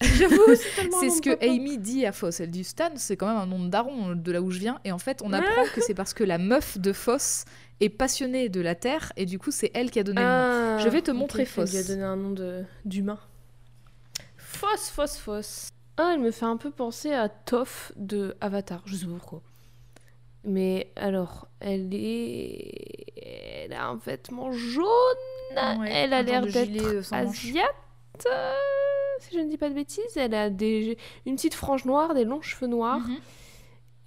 J'avoue, 0.00 0.54
c'est 1.00 1.10
ce 1.10 1.20
que 1.20 1.30
de 1.30 1.34
papa. 1.34 1.50
Amy 1.50 1.76
dit 1.76 2.06
à 2.06 2.12
Foss. 2.12 2.38
Elle 2.38 2.52
dit 2.52 2.62
Stan, 2.62 2.90
c'est 2.94 3.16
quand 3.16 3.26
même 3.26 3.36
un 3.36 3.46
nom 3.46 3.58
de 3.64 3.68
daron 3.68 4.14
de 4.14 4.30
là 4.30 4.40
où 4.40 4.52
je 4.52 4.60
viens. 4.60 4.78
Et 4.84 4.92
en 4.92 4.98
fait, 4.98 5.22
on 5.24 5.32
apprend 5.32 5.64
que 5.74 5.80
c'est 5.80 5.94
parce 5.94 6.14
que 6.14 6.22
la 6.22 6.38
meuf 6.38 6.78
de 6.78 6.92
Foss 6.92 7.46
est 7.80 7.88
passionnée 7.88 8.48
de 8.48 8.60
la 8.60 8.76
Terre, 8.76 9.12
et 9.16 9.26
du 9.26 9.40
coup, 9.40 9.50
c'est 9.50 9.72
elle 9.74 9.90
qui 9.90 9.98
a 9.98 10.04
donné 10.04 10.20
le 10.20 10.26
nom. 10.26 10.32
Ah, 10.32 10.78
Je 10.78 10.88
vais 10.88 11.02
te 11.02 11.10
montrer 11.10 11.42
elle 11.42 11.48
lui 11.48 11.62
a 11.62 11.66
Foss. 11.82 11.86
donné 11.88 12.02
un 12.04 12.14
nom 12.16 12.30
de- 12.30 12.62
d'humain. 12.84 13.18
Foss, 14.36 14.88
Foss, 14.90 15.16
Foss. 15.16 15.68
Ah, 15.98 16.12
elle 16.14 16.20
me 16.20 16.30
fait 16.30 16.44
un 16.46 16.56
peu 16.56 16.70
penser 16.70 17.12
à 17.12 17.28
Toph 17.28 17.92
de 17.96 18.36
Avatar. 18.40 18.82
Je 18.86 18.94
sais 18.96 19.06
pas 19.06 19.12
pourquoi. 19.18 19.42
Mais 20.44 20.92
alors, 20.96 21.48
elle 21.60 21.88
est. 21.92 23.04
Elle 23.64 23.72
a 23.72 23.86
un 23.88 23.96
vêtement 23.96 24.52
jaune. 24.52 24.86
Ouais, 25.80 25.90
elle 25.90 26.12
a 26.12 26.22
l'air 26.22 26.42
d'être 26.46 26.84
euh, 26.84 27.02
asiate. 27.10 27.74
euh, 28.26 28.52
Si 29.20 29.34
je 29.34 29.40
ne 29.40 29.48
dis 29.50 29.56
pas 29.58 29.68
de 29.70 29.74
bêtises, 29.74 30.16
elle 30.16 30.34
a 30.34 30.50
des... 30.50 30.96
une 31.26 31.34
petite 31.36 31.54
frange 31.54 31.84
noire, 31.84 32.14
des 32.14 32.24
longs 32.24 32.42
cheveux 32.42 32.68
noirs. 32.68 33.00
Mhm. 33.00 33.18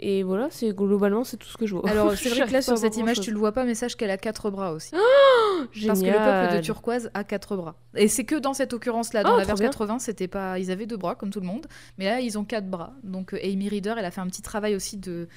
Et 0.03 0.23
voilà, 0.23 0.47
c'est 0.49 0.75
globalement 0.75 1.23
c'est 1.23 1.37
tout 1.37 1.47
ce 1.47 1.57
que 1.57 1.67
je 1.67 1.75
vois. 1.75 1.87
Alors, 1.87 2.11
c'est 2.17 2.29
vrai 2.29 2.47
que 2.47 2.51
là, 2.53 2.61
sur 2.63 2.75
cette 2.77 2.95
image, 2.97 3.17
grand-chose. 3.17 3.25
tu 3.25 3.31
le 3.31 3.37
vois 3.37 3.51
pas, 3.51 3.65
mais 3.65 3.75
sache 3.75 3.95
qu'elle 3.95 4.09
a 4.09 4.17
quatre 4.17 4.49
bras 4.49 4.73
aussi. 4.73 4.91
Parce 5.87 6.01
que 6.01 6.05
le 6.07 6.11
peuple 6.13 6.55
de. 6.57 6.61
Turquoise 6.61 7.11
a 7.13 7.23
quatre 7.23 7.55
bras. 7.55 7.75
Et 7.95 8.07
c'est 8.07 8.23
que 8.25 8.35
dans 8.35 8.53
cette 8.53 8.73
occurrence-là, 8.73 9.23
dans 9.23 9.35
Oh, 9.35 9.37
la 9.37 9.43
version 9.45 9.63
bien. 9.65 9.69
80, 9.69 9.99
c'était 9.99 10.27
pas, 10.27 10.57
ils 10.57 10.71
avaient 10.71 10.87
deux 10.87 10.97
bras 10.97 11.13
comme 11.15 11.29
tout 11.29 11.39
le 11.39 11.45
monde, 11.45 11.67
mais 11.99 12.05
là 12.05 12.19
ils 12.19 12.37
ont 12.39 12.43
quatre 12.43 12.67
bras. 12.69 12.93
Donc 13.03 13.33
euh, 13.33 13.39
Amy 13.43 13.69
Reader, 13.69 13.93
elle 13.97 14.05
a 14.05 14.11
fait 14.11 14.21
un 14.21 14.27
petit 14.27 14.41
travail 14.41 14.75
aussi 14.75 14.97
de, 14.97 15.27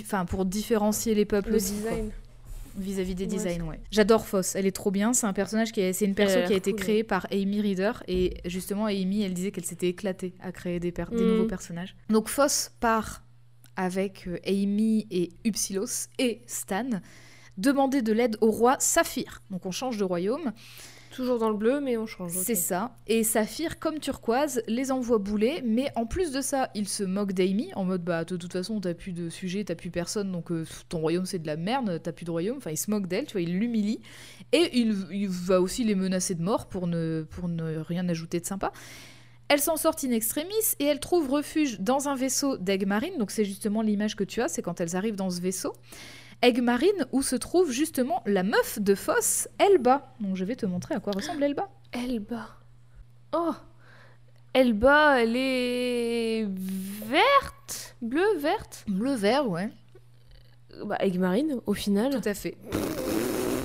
enfin 0.00 0.24
pour 0.24 0.44
différencier 0.46 1.14
les 1.14 1.24
peuples 1.24 1.50
Le 1.50 1.56
aussi, 1.56 1.74
quoi, 1.80 1.90
design. 1.92 2.10
vis-à-vis 2.76 3.14
des 3.14 3.24
Ouais, 3.24 3.30
designs. 3.30 3.62
Ouais. 3.68 3.80
J'adore 3.92 4.26
Foss, 4.26 4.56
elle 4.56 4.66
est 4.66 4.72
trop 4.74 4.90
bien. 4.90 5.12
C'est 5.12 5.26
un 5.28 5.32
personnage 5.32 5.70
qui, 5.70 5.80
est- 5.80 5.92
c'est 5.92 6.06
une 6.06 6.14
perso 6.16 6.40
qui 6.46 6.52
a 6.54 6.56
été 6.56 6.72
cool, 6.72 6.80
créée 6.80 7.04
par 7.04 7.26
Amy 7.30 7.60
Reader 7.60 7.92
et 8.08 8.34
justement 8.46 8.86
Amy, 8.86 9.22
elle 9.22 9.34
disait 9.34 9.52
qu'elle 9.52 9.64
s'était 9.64 9.88
éclatée 9.88 10.34
à 10.42 10.50
créer 10.50 10.80
des, 10.80 10.90
per- 10.90 11.04
des 11.12 11.22
Mhm. 11.22 11.30
nouveaux 11.30 11.44
personnages. 11.46 11.94
Donc 12.10 12.28
Foss 12.28 12.72
part 12.80 13.22
avec 13.76 14.26
euh, 14.26 14.38
Amy 14.46 15.06
et 15.10 15.30
Upsilos 15.44 16.08
et 16.18 16.42
Stan 16.46 16.88
demander 17.58 18.02
de 18.02 18.12
l'aide 18.12 18.36
au 18.40 18.50
roi 18.50 18.76
Saphir. 18.78 19.42
Donc 19.50 19.66
on 19.66 19.70
change 19.70 19.96
de 19.96 20.04
royaume. 20.04 20.52
Toujours 21.10 21.38
dans 21.38 21.50
le 21.50 21.56
bleu, 21.56 21.80
mais 21.82 21.98
on 21.98 22.06
change. 22.06 22.32
C'est 22.32 22.54
ça. 22.54 22.96
Et 23.06 23.22
Saphir, 23.22 23.78
comme 23.78 23.98
turquoise, 23.98 24.62
les 24.66 24.90
envoie 24.90 25.18
bouler. 25.18 25.62
Mais 25.62 25.92
en 25.94 26.06
plus 26.06 26.32
de 26.32 26.40
ça, 26.40 26.70
il 26.74 26.88
se 26.88 27.04
moque 27.04 27.34
d'Amy 27.34 27.70
en 27.74 27.84
mode 27.84 28.02
bah 28.02 28.24
de 28.24 28.36
toute 28.38 28.50
façon 28.50 28.80
t'as 28.80 28.94
plus 28.94 29.12
de 29.12 29.28
sujet, 29.28 29.62
t'as 29.62 29.74
plus 29.74 29.90
personne, 29.90 30.32
donc 30.32 30.50
euh, 30.50 30.64
ton 30.88 31.00
royaume 31.00 31.26
c'est 31.26 31.38
de 31.38 31.46
la 31.46 31.56
merde, 31.56 32.00
t'as 32.02 32.12
plus 32.12 32.24
de 32.24 32.30
royaume. 32.30 32.56
Enfin, 32.56 32.70
il 32.70 32.78
se 32.78 32.90
moque 32.90 33.08
d'elle, 33.08 33.26
tu 33.26 33.32
vois, 33.32 33.42
il 33.42 33.58
l'humilie. 33.58 34.00
Et 34.52 34.70
il, 34.72 34.96
il 35.12 35.28
va 35.28 35.60
aussi 35.60 35.84
les 35.84 35.94
menacer 35.94 36.34
de 36.34 36.42
mort 36.42 36.66
pour 36.66 36.86
ne, 36.86 37.26
pour 37.28 37.48
ne 37.48 37.76
rien 37.76 38.08
ajouter 38.08 38.40
de 38.40 38.46
sympa. 38.46 38.72
Elle 39.52 39.60
s'en 39.60 39.76
sort 39.76 39.96
in 40.02 40.12
extremis 40.12 40.48
et 40.78 40.86
elle 40.86 40.98
trouve 40.98 41.28
refuge 41.28 41.78
dans 41.78 42.08
un 42.08 42.16
vaisseau 42.16 42.56
Marine. 42.86 43.18
Donc 43.18 43.30
c'est 43.30 43.44
justement 43.44 43.82
l'image 43.82 44.16
que 44.16 44.24
tu 44.24 44.40
as, 44.40 44.48
c'est 44.48 44.62
quand 44.62 44.80
elles 44.80 44.96
arrivent 44.96 45.14
dans 45.14 45.28
ce 45.28 45.42
vaisseau. 45.42 45.74
Marine 46.62 47.06
où 47.12 47.20
se 47.20 47.36
trouve 47.36 47.70
justement 47.70 48.22
la 48.24 48.44
meuf 48.44 48.78
de 48.80 48.94
Foss, 48.94 49.48
Elba. 49.58 50.14
Donc 50.20 50.36
je 50.36 50.46
vais 50.46 50.56
te 50.56 50.64
montrer 50.64 50.94
à 50.94 51.00
quoi 51.00 51.12
ressemble 51.14 51.42
Elba. 51.42 51.68
Elba. 51.92 52.48
Oh 53.34 53.52
Elba, 54.54 55.20
elle 55.20 55.36
est 55.36 56.48
verte 56.48 57.94
Bleue, 58.00 58.38
verte 58.38 58.86
Bleu-vert, 58.88 59.46
ouais. 59.50 59.68
Bah, 60.82 60.96
marine, 61.18 61.60
au 61.66 61.74
final. 61.74 62.10
Tout 62.10 62.26
à 62.26 62.32
fait. 62.32 62.56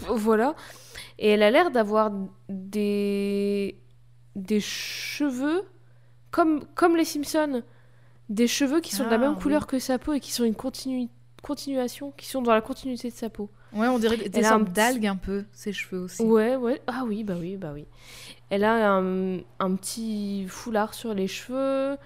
Voilà. 0.10 0.54
Et 1.18 1.30
elle 1.30 1.44
a 1.44 1.50
l'air 1.50 1.72
d'avoir 1.72 2.12
des... 2.50 3.78
des 4.36 4.60
cheveux 4.60 5.64
comme, 6.38 6.64
comme 6.76 6.96
les 6.96 7.04
Simpsons. 7.06 7.64
Des 8.30 8.48
cheveux 8.48 8.80
qui 8.82 8.94
sont 8.94 9.06
de 9.06 9.10
la 9.10 9.16
Ah, 9.16 9.20
même 9.20 9.34
oui. 9.36 9.42
couleur 9.42 9.66
que 9.68 9.80
sa 9.80 9.98
peau 9.98 10.14
et 10.14 10.20
qui 10.20 10.32
sont 10.32 10.44
une 10.44 10.54
continu- 10.54 11.10
continuation, 11.42 12.12
qui 12.18 12.28
sont 12.28 12.42
dans 12.42 12.54
la 12.54 12.62
continuité 12.62 13.10
de 13.10 13.16
sa 13.16 13.30
peau. 13.30 13.50
Ouais, 13.74 13.88
on 13.88 13.98
dirait 14.00 14.18
des 14.18 14.44
sortes 14.44 14.72
d'algues 14.72 15.08
un 15.08 15.16
peu, 15.16 15.46
ses 15.54 15.72
cheveux 15.74 16.02
aussi. 16.04 16.22
Ouais, 16.24 16.56
ouais. 16.56 16.82
Ah 16.88 17.04
oui, 17.08 17.24
bah 17.24 17.36
oui, 17.40 17.56
bah 17.58 17.72
oui. 17.74 17.86
Elle 18.50 18.64
a 18.66 18.92
un, 18.98 19.38
un 19.60 19.76
petit 19.76 20.46
foulard 20.48 20.94
sur 20.94 21.14
les 21.14 21.28
cheveux. 21.28 21.98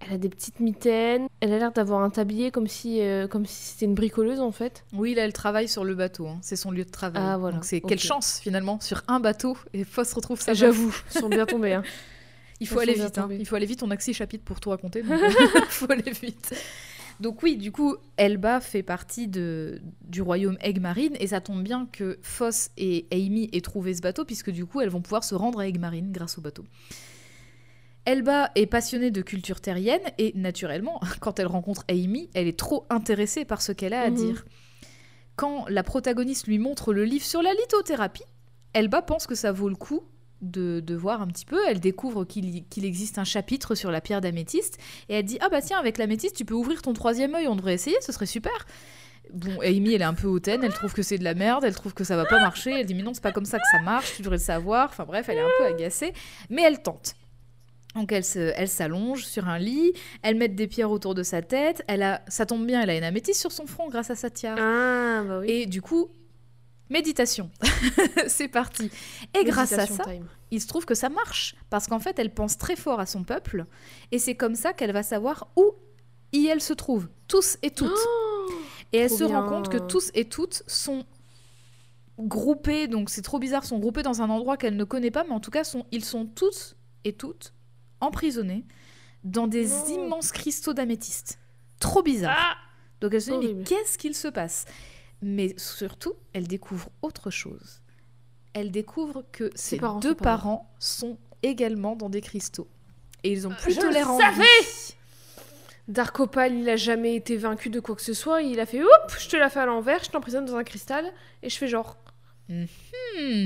Elle 0.00 0.14
a 0.14 0.18
des 0.18 0.28
petites 0.28 0.60
mitaines. 0.60 1.28
Elle 1.40 1.52
a 1.52 1.58
l'air 1.58 1.72
d'avoir 1.72 2.02
un 2.02 2.10
tablier 2.10 2.50
comme 2.50 2.66
si, 2.66 3.00
euh, 3.00 3.26
comme 3.28 3.46
si 3.46 3.54
c'était 3.72 3.86
une 3.86 3.94
bricoleuse 3.94 4.40
en 4.40 4.50
fait. 4.52 4.84
Oui, 4.92 5.14
là, 5.14 5.24
elle 5.24 5.32
travaille 5.32 5.68
sur 5.68 5.84
le 5.84 5.94
bateau. 5.94 6.26
hein. 6.26 6.38
C'est 6.42 6.56
son 6.56 6.70
lieu 6.72 6.84
de 6.84 6.90
travail. 6.90 7.22
Ah, 7.24 7.36
voilà. 7.38 7.54
Donc 7.56 7.64
c'est 7.64 7.80
quelle 7.80 7.98
chance 8.00 8.38
finalement 8.42 8.78
sur 8.80 9.02
un 9.08 9.18
bateau 9.20 9.56
et 9.72 9.84
Foss 9.84 10.12
retrouve 10.12 10.40
sa. 10.40 10.52
J'avoue, 10.54 10.92
ils 11.14 11.18
sont 11.20 11.28
bien 11.28 11.46
tombés. 11.46 11.72
Hein. 11.74 11.82
Il 12.60 12.66
faut 12.68 12.78
aller 12.78 12.94
vite. 12.94 13.18
hein. 13.18 13.28
Il 13.30 13.46
faut 13.46 13.56
aller 13.56 13.66
vite. 13.66 13.82
On 13.82 13.90
a 13.90 13.96
que 13.96 14.02
six 14.02 14.14
chapitres 14.14 14.44
pour 14.44 14.60
tout 14.60 14.70
raconter. 14.70 15.02
donc, 15.02 15.20
Il 15.54 15.60
faut 15.68 15.90
aller 15.90 16.10
vite. 16.12 16.54
Donc 17.20 17.42
oui, 17.44 17.56
du 17.56 17.70
coup, 17.70 17.96
Elba 18.16 18.60
fait 18.60 18.82
partie 18.82 19.28
de, 19.28 19.80
du 20.02 20.20
royaume 20.22 20.56
Egg 20.60 20.80
Marine 20.80 21.16
et 21.20 21.28
ça 21.28 21.40
tombe 21.40 21.62
bien 21.62 21.86
que 21.92 22.18
Foss 22.22 22.70
et 22.76 23.06
Amy 23.12 23.48
aient 23.52 23.60
trouvé 23.60 23.94
ce 23.94 24.00
bateau 24.02 24.24
puisque 24.24 24.50
du 24.50 24.66
coup, 24.66 24.80
elles 24.80 24.88
vont 24.88 25.00
pouvoir 25.02 25.22
se 25.22 25.34
rendre 25.36 25.60
à 25.60 25.68
Egg 25.68 25.78
Marine 25.78 26.10
grâce 26.10 26.38
au 26.38 26.40
bateau. 26.40 26.64
Elba 28.06 28.50
est 28.54 28.66
passionnée 28.66 29.10
de 29.10 29.22
culture 29.22 29.60
terrienne 29.60 30.02
et 30.18 30.32
naturellement, 30.34 31.00
quand 31.20 31.38
elle 31.38 31.46
rencontre 31.46 31.84
Amy, 31.88 32.30
elle 32.34 32.46
est 32.48 32.58
trop 32.58 32.86
intéressée 32.90 33.44
par 33.44 33.62
ce 33.62 33.72
qu'elle 33.72 33.94
a 33.94 34.02
à 34.02 34.10
Mhm. 34.10 34.16
dire. 34.16 34.44
Quand 35.36 35.66
la 35.68 35.82
protagoniste 35.82 36.46
lui 36.46 36.58
montre 36.58 36.92
le 36.92 37.04
livre 37.04 37.24
sur 37.24 37.42
la 37.42 37.52
lithothérapie, 37.54 38.22
Elba 38.72 39.02
pense 39.02 39.26
que 39.26 39.34
ça 39.34 39.52
vaut 39.52 39.68
le 39.68 39.74
coup 39.76 40.02
de, 40.50 40.80
de 40.80 40.94
voir 40.94 41.22
un 41.22 41.26
petit 41.26 41.44
peu. 41.44 41.58
Elle 41.68 41.80
découvre 41.80 42.24
qu'il 42.24 42.84
existe 42.84 43.18
un 43.18 43.24
chapitre 43.24 43.74
sur 43.74 43.90
la 43.90 44.00
pierre 44.00 44.20
d'améthyste 44.20 44.78
et 45.08 45.14
elle 45.14 45.24
dit 45.24 45.38
Ah 45.40 45.48
bah 45.48 45.62
tiens, 45.62 45.78
avec 45.78 45.98
l'améthyste, 45.98 46.36
tu 46.36 46.44
peux 46.44 46.54
ouvrir 46.54 46.82
ton 46.82 46.92
troisième 46.92 47.34
œil, 47.34 47.48
on 47.48 47.56
devrait 47.56 47.74
essayer, 47.74 47.96
ce 48.00 48.12
serait 48.12 48.26
super. 48.26 48.66
Bon, 49.32 49.58
Amy, 49.62 49.94
elle 49.94 50.02
est 50.02 50.04
un 50.04 50.14
peu 50.14 50.28
hautaine, 50.28 50.62
elle 50.62 50.74
trouve 50.74 50.92
que 50.92 51.02
c'est 51.02 51.18
de 51.18 51.24
la 51.24 51.34
merde, 51.34 51.64
elle 51.64 51.74
trouve 51.74 51.94
que 51.94 52.04
ça 52.04 52.14
va 52.16 52.26
pas 52.26 52.38
marcher, 52.40 52.72
elle 52.72 52.86
dit 52.86 52.94
Mais 52.94 53.02
non, 53.02 53.14
c'est 53.14 53.22
pas 53.22 53.32
comme 53.32 53.46
ça 53.46 53.58
que 53.58 53.64
ça 53.72 53.82
marche, 53.82 54.16
tu 54.16 54.22
devrais 54.22 54.36
le 54.36 54.42
savoir. 54.42 54.90
Enfin 54.90 55.04
bref, 55.04 55.28
elle 55.28 55.38
est 55.38 55.42
un 55.42 55.50
peu 55.58 55.64
agacée, 55.66 56.12
mais 56.50 56.62
elle 56.62 56.82
tente. 56.82 57.16
Donc 57.94 58.12
elle 58.12 58.24
s'allonge 58.24 59.24
sur 59.24 59.48
un 59.48 59.58
lit, 59.58 59.92
elle 60.22 60.34
met 60.34 60.48
des 60.48 60.66
pierres 60.66 60.90
autour 60.90 61.14
de 61.14 61.22
sa 61.22 61.42
tête, 61.42 61.84
elle 61.86 62.02
a, 62.02 62.22
ça 62.26 62.44
tombe 62.44 62.66
bien, 62.66 62.82
elle 62.82 62.90
a 62.90 62.96
une 62.96 63.04
améthyste 63.04 63.40
sur 63.40 63.52
son 63.52 63.66
front 63.66 63.88
grâce 63.88 64.10
à 64.10 64.16
sa 64.16 64.30
tiare. 64.30 64.58
Ah, 64.60 65.22
bah 65.26 65.38
oui. 65.40 65.50
Et 65.50 65.66
du 65.66 65.80
coup, 65.80 66.10
méditation. 66.90 67.50
c'est 68.28 68.48
parti. 68.48 68.90
Et 69.38 69.44
grâce 69.44 69.72
à 69.72 69.86
ça, 69.86 70.04
time. 70.04 70.26
il 70.50 70.60
se 70.60 70.66
trouve 70.66 70.84
que 70.84 70.94
ça 70.94 71.08
marche. 71.08 71.56
Parce 71.70 71.86
qu'en 71.86 72.00
fait, 72.00 72.18
elle 72.18 72.32
pense 72.32 72.58
très 72.58 72.76
fort 72.76 73.00
à 73.00 73.06
son 73.06 73.24
peuple. 73.24 73.66
Et 74.12 74.18
c'est 74.18 74.34
comme 74.34 74.54
ça 74.54 74.72
qu'elle 74.72 74.92
va 74.92 75.02
savoir 75.02 75.48
où 75.56 75.72
y 76.32 76.46
elle 76.46 76.60
se 76.60 76.72
trouve. 76.72 77.08
Tous 77.28 77.58
et 77.62 77.70
toutes. 77.70 77.92
et 78.92 78.98
elle 78.98 79.10
se 79.10 79.24
rend 79.24 79.48
compte 79.48 79.68
que 79.68 79.78
tous 79.78 80.10
et 80.14 80.28
toutes 80.28 80.62
sont 80.66 81.04
groupés. 82.18 82.88
Donc 82.88 83.10
c'est 83.10 83.22
trop 83.22 83.38
bizarre, 83.38 83.64
sont 83.64 83.78
groupés 83.78 84.02
dans 84.02 84.22
un 84.22 84.30
endroit 84.30 84.56
qu'elle 84.56 84.76
ne 84.76 84.84
connaît 84.84 85.10
pas. 85.10 85.24
Mais 85.24 85.32
en 85.32 85.40
tout 85.40 85.50
cas, 85.50 85.64
sont, 85.64 85.86
ils 85.92 86.04
sont 86.04 86.26
tous 86.26 86.76
et 87.04 87.12
toutes 87.12 87.54
emprisonnés 88.00 88.66
dans 89.24 89.46
des 89.46 89.90
immenses 89.90 90.32
cristaux 90.32 90.74
d'améthyste. 90.74 91.38
Trop 91.80 92.02
bizarre. 92.02 92.36
Ah 92.38 92.56
Donc 93.00 93.14
elle 93.14 93.22
se 93.22 93.40
dit, 93.40 93.54
mais 93.54 93.64
qu'est-ce 93.64 93.98
qu'il 93.98 94.14
se 94.14 94.28
passe? 94.28 94.66
Mais 95.26 95.54
surtout, 95.56 96.12
elle 96.34 96.46
découvre 96.46 96.90
autre 97.00 97.30
chose. 97.30 97.80
Elle 98.52 98.70
découvre 98.70 99.24
que 99.32 99.50
ses 99.54 99.78
parents 99.78 99.98
deux 99.98 100.10
sont 100.10 100.14
parents 100.16 100.74
sont 100.78 101.18
également 101.42 101.96
dans 101.96 102.10
des 102.10 102.20
cristaux. 102.20 102.68
Et 103.22 103.32
ils 103.32 103.46
ont 103.48 103.54
plutôt 103.54 103.80
je 103.80 103.86
le 103.86 103.92
l'air 103.94 104.10
en 104.10 104.18
vie. 104.18 104.94
Darkopal, 105.88 106.52
il 106.54 106.68
a 106.68 106.76
jamais 106.76 107.14
été 107.16 107.38
vaincu 107.38 107.70
de 107.70 107.80
quoi 107.80 107.94
que 107.96 108.02
ce 108.02 108.12
soit. 108.12 108.42
Il 108.42 108.60
a 108.60 108.66
fait 108.66 108.82
Oup, 108.82 108.88
je 109.18 109.28
te 109.30 109.36
la 109.36 109.48
fais 109.48 109.60
à 109.60 109.66
l'envers, 109.66 110.04
je 110.04 110.10
t'emprisonne 110.10 110.44
dans 110.44 110.56
un 110.56 110.64
cristal. 110.64 111.10
Et 111.42 111.48
je 111.48 111.56
fais 111.56 111.68
genre. 111.68 111.96
Hmm, 112.50 112.66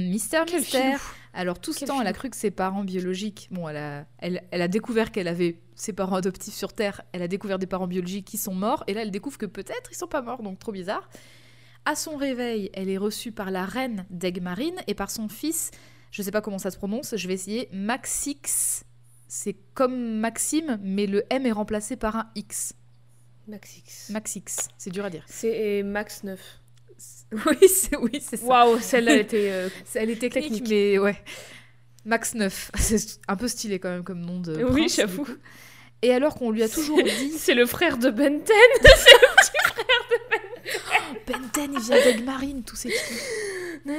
mystère, 0.08 0.44
Quel 0.46 0.58
mystère. 0.60 0.98
filou. 1.00 1.14
Alors 1.32 1.60
tout 1.60 1.72
ce 1.72 1.78
Quel 1.80 1.88
temps, 1.88 2.00
elle 2.00 2.08
a 2.08 2.10
filou. 2.10 2.18
cru 2.18 2.30
que 2.30 2.36
ses 2.36 2.50
parents 2.50 2.82
biologiques, 2.82 3.46
bon, 3.52 3.68
elle 3.68 3.76
a, 3.76 4.06
elle, 4.18 4.42
elle 4.50 4.62
a 4.62 4.66
découvert 4.68 5.12
qu'elle 5.12 5.28
avait 5.28 5.60
ses 5.76 5.92
parents 5.92 6.16
adoptifs 6.16 6.54
sur 6.54 6.72
Terre, 6.72 7.02
elle 7.12 7.22
a 7.22 7.28
découvert 7.28 7.60
des 7.60 7.66
parents 7.68 7.86
biologiques 7.86 8.26
qui 8.26 8.36
sont 8.38 8.54
morts, 8.54 8.82
et 8.88 8.94
là 8.94 9.02
elle 9.02 9.12
découvre 9.12 9.38
que 9.38 9.46
peut-être 9.46 9.92
ils 9.92 9.96
sont 9.96 10.08
pas 10.08 10.22
morts, 10.22 10.42
donc 10.42 10.58
trop 10.58 10.72
bizarre. 10.72 11.08
À 11.88 11.94
son 11.94 12.16
réveil, 12.16 12.68
elle 12.74 12.90
est 12.90 12.98
reçue 12.98 13.32
par 13.32 13.50
la 13.50 13.64
reine 13.64 14.04
d'Egg 14.10 14.42
Marine 14.42 14.74
et 14.88 14.92
par 14.92 15.10
son 15.10 15.26
fils, 15.26 15.70
je 16.10 16.20
sais 16.20 16.30
pas 16.30 16.42
comment 16.42 16.58
ça 16.58 16.70
se 16.70 16.76
prononce, 16.76 17.16
je 17.16 17.26
vais 17.26 17.32
essayer, 17.32 17.66
Maxix. 17.72 18.84
C'est 19.26 19.56
comme 19.72 20.18
Maxime, 20.20 20.78
mais 20.82 21.06
le 21.06 21.24
M 21.30 21.46
est 21.46 21.52
remplacé 21.52 21.96
par 21.96 22.14
un 22.16 22.30
X. 22.34 22.74
Maxix. 23.46 24.10
Maxix, 24.10 24.68
c'est 24.76 24.90
dur 24.90 25.06
à 25.06 25.08
dire. 25.08 25.24
C'est 25.28 25.82
Max 25.82 26.24
9. 26.24 26.38
Oui, 27.46 27.68
c'est 27.68 27.96
oui, 27.96 28.20
c'est 28.20 28.36
ça. 28.36 28.44
Waouh, 28.44 28.78
celle-là 28.80 29.14
elle 29.14 29.20
était. 29.20 29.50
euh, 29.50 29.68
Elle 29.94 30.10
est 30.10 30.16
technique, 30.16 30.44
Technique. 30.44 30.68
mais 30.68 30.98
ouais. 30.98 31.16
Max 32.04 32.34
9. 32.34 32.70
C'est 32.76 33.18
un 33.28 33.36
peu 33.36 33.48
stylé 33.48 33.78
quand 33.78 33.90
même 33.90 34.02
comme 34.04 34.20
nom 34.20 34.40
de. 34.40 34.62
Oui, 34.64 34.88
j'avoue. 34.88 35.26
Et 36.02 36.12
alors 36.14 36.34
qu'on 36.36 36.50
lui 36.50 36.62
a 36.62 36.68
toujours 36.68 37.02
dit. 37.02 37.32
C'est 37.36 37.54
le 37.54 37.66
frère 37.66 37.98
de 37.98 38.10
Ben 38.10 38.40
10. 38.40 38.44
Benten, 41.26 41.72
il 41.74 41.80
vient 41.80 41.96
d'Egg 41.96 42.24
Marine, 42.24 42.62
tous 42.62 42.76
ces 42.76 42.90
trucs. 42.90 43.22
Un 43.86 43.92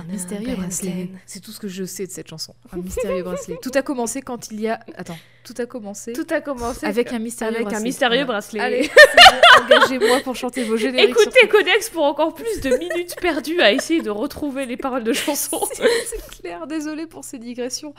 Un 0.00 0.04
mystérieux 0.10 0.56
bracelet. 0.56 1.08
C'est 1.24 1.40
tout 1.40 1.52
ce 1.52 1.60
que 1.60 1.68
je 1.68 1.84
sais 1.84 2.06
de 2.06 2.10
cette 2.12 2.28
chanson. 2.28 2.54
Un 2.72 2.78
mystérieux 2.78 3.22
bracelet. 3.22 3.56
Tout 3.62 3.70
a 3.74 3.82
commencé 3.82 4.22
quand 4.22 4.50
il 4.50 4.60
y 4.60 4.68
a. 4.68 4.80
Attends, 4.96 5.18
tout 5.44 5.54
a 5.58 5.66
commencé 5.66 6.12
Tout 6.12 6.26
a 6.30 6.40
commencé 6.40 6.84
avec 6.84 7.12
un 7.12 7.18
mystérieux 7.18 7.54
avec 7.56 7.66
un 7.66 7.70
bracelet. 7.70 7.88
mystérieux 7.88 8.24
Voilà. 8.24 8.40
bracelet. 8.40 8.60
Allez, 8.60 8.90
c'est 8.90 9.62
engagez-moi 9.62 10.20
pour 10.20 10.34
chanter 10.34 10.64
vos 10.64 10.76
génériques. 10.76 11.10
Écoutez 11.10 11.48
Codex 11.48 11.90
pour 11.90 12.04
encore 12.04 12.34
plus 12.34 12.60
de 12.60 12.76
minutes 12.76 13.16
perdues 13.20 13.60
à 13.60 13.72
essayer 13.72 14.02
de 14.02 14.10
retrouver 14.10 14.66
les 14.66 14.76
paroles 14.76 15.04
de 15.04 15.12
chansons. 15.12 15.66
C'est 15.72 15.88
c'est 16.06 16.40
clair, 16.40 16.66
désolé 16.66 17.06
pour 17.06 17.24
ces 17.24 17.38
digressions. 17.38 17.94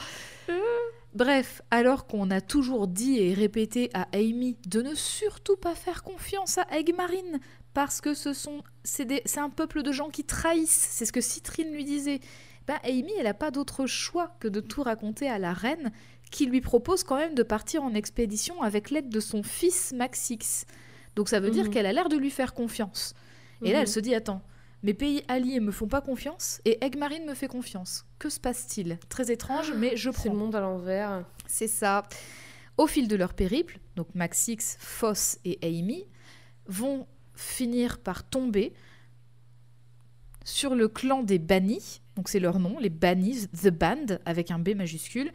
Bref, 1.13 1.61
alors 1.71 2.05
qu'on 2.05 2.29
a 2.29 2.41
toujours 2.41 2.88
dit 2.88 3.19
et 3.19 3.34
répété 3.34 3.89
à 3.93 4.07
Amy 4.13 4.57
de 4.67 4.81
ne 4.81 4.93
surtout 4.93 5.55
pas 5.55 5.73
faire 5.73 6.03
confiance 6.03 6.57
à 6.57 6.67
Egg 6.77 6.93
Marine, 6.95 7.39
parce 7.73 8.01
que 8.01 8.13
ce 8.13 8.34
sont 8.34 8.61
c'est 8.84 9.38
un 9.38 9.49
peuple 9.49 9.84
de 9.84 9.91
gens 9.91 10.09
qui 10.09 10.23
trahissent, 10.23 10.88
c'est 10.91 11.05
ce 11.05 11.11
que 11.13 11.21
Citrine 11.21 11.71
lui 11.71 11.85
disait. 11.85 12.19
Ben, 12.67 12.77
Amy, 12.84 13.11
elle 13.17 13.23
n'a 13.23 13.34
pas 13.34 13.49
d'autre 13.49 13.85
choix 13.85 14.35
que 14.41 14.47
de 14.49 14.59
tout 14.59 14.84
raconter 14.84 15.29
à 15.29 15.39
la 15.39 15.53
reine, 15.53 15.91
qui 16.31 16.45
lui 16.45 16.59
propose 16.59 17.03
quand 17.03 17.15
même 17.15 17.34
de 17.34 17.43
partir 17.43 17.81
en 17.84 17.93
expédition 17.93 18.61
avec 18.61 18.91
l'aide 18.91 19.07
de 19.09 19.21
son 19.21 19.41
fils 19.41 19.93
Maxix. 19.93 20.65
Donc 21.15 21.29
ça 21.29 21.39
veut 21.39 21.49
dire 21.49 21.65
Mhm. 21.65 21.69
qu'elle 21.71 21.85
a 21.85 21.93
l'air 21.93 22.09
de 22.09 22.17
lui 22.17 22.29
faire 22.29 22.53
confiance. 22.53 23.13
Et 23.63 23.71
là, 23.71 23.77
Mhm. 23.77 23.81
elle 23.84 23.88
se 23.88 23.99
dit 24.01 24.13
attends, 24.13 24.41
mes 24.83 24.93
pays 24.93 25.23
alliés 25.27 25.59
me 25.59 25.71
font 25.71 25.87
pas 25.87 26.01
confiance 26.01 26.61
et 26.65 26.83
Egg 26.83 26.97
Marine 26.97 27.25
me 27.25 27.33
fait 27.33 27.47
confiance. 27.47 28.05
Que 28.19 28.29
se 28.29 28.39
passe-t-il? 28.39 28.97
Très 29.09 29.31
étrange, 29.31 29.73
mais 29.75 29.97
je 29.97 30.11
C'est 30.11 30.29
le 30.29 30.29
prends. 30.31 30.35
monde 30.35 30.55
à 30.55 30.59
l'envers. 30.61 31.25
C'est 31.47 31.67
ça. 31.67 32.03
Au 32.77 32.85
fil 32.87 33.07
de 33.07 33.15
leur 33.15 33.33
périple, 33.33 33.79
donc 33.95 34.07
Maxix, 34.13 34.77
Foss 34.79 35.39
et 35.45 35.57
Amy 35.63 36.05
vont 36.67 37.07
finir 37.33 37.97
par 37.99 38.23
tomber 38.23 38.73
sur 40.43 40.75
le 40.75 40.87
clan 40.87 41.23
des 41.23 41.39
bannis, 41.39 42.01
donc 42.15 42.29
c'est 42.29 42.39
leur 42.39 42.59
nom, 42.59 42.79
les 42.79 42.89
bannis, 42.89 43.47
The 43.61 43.69
Band, 43.69 44.05
avec 44.25 44.51
un 44.51 44.59
B 44.59 44.69
majuscule, 44.75 45.31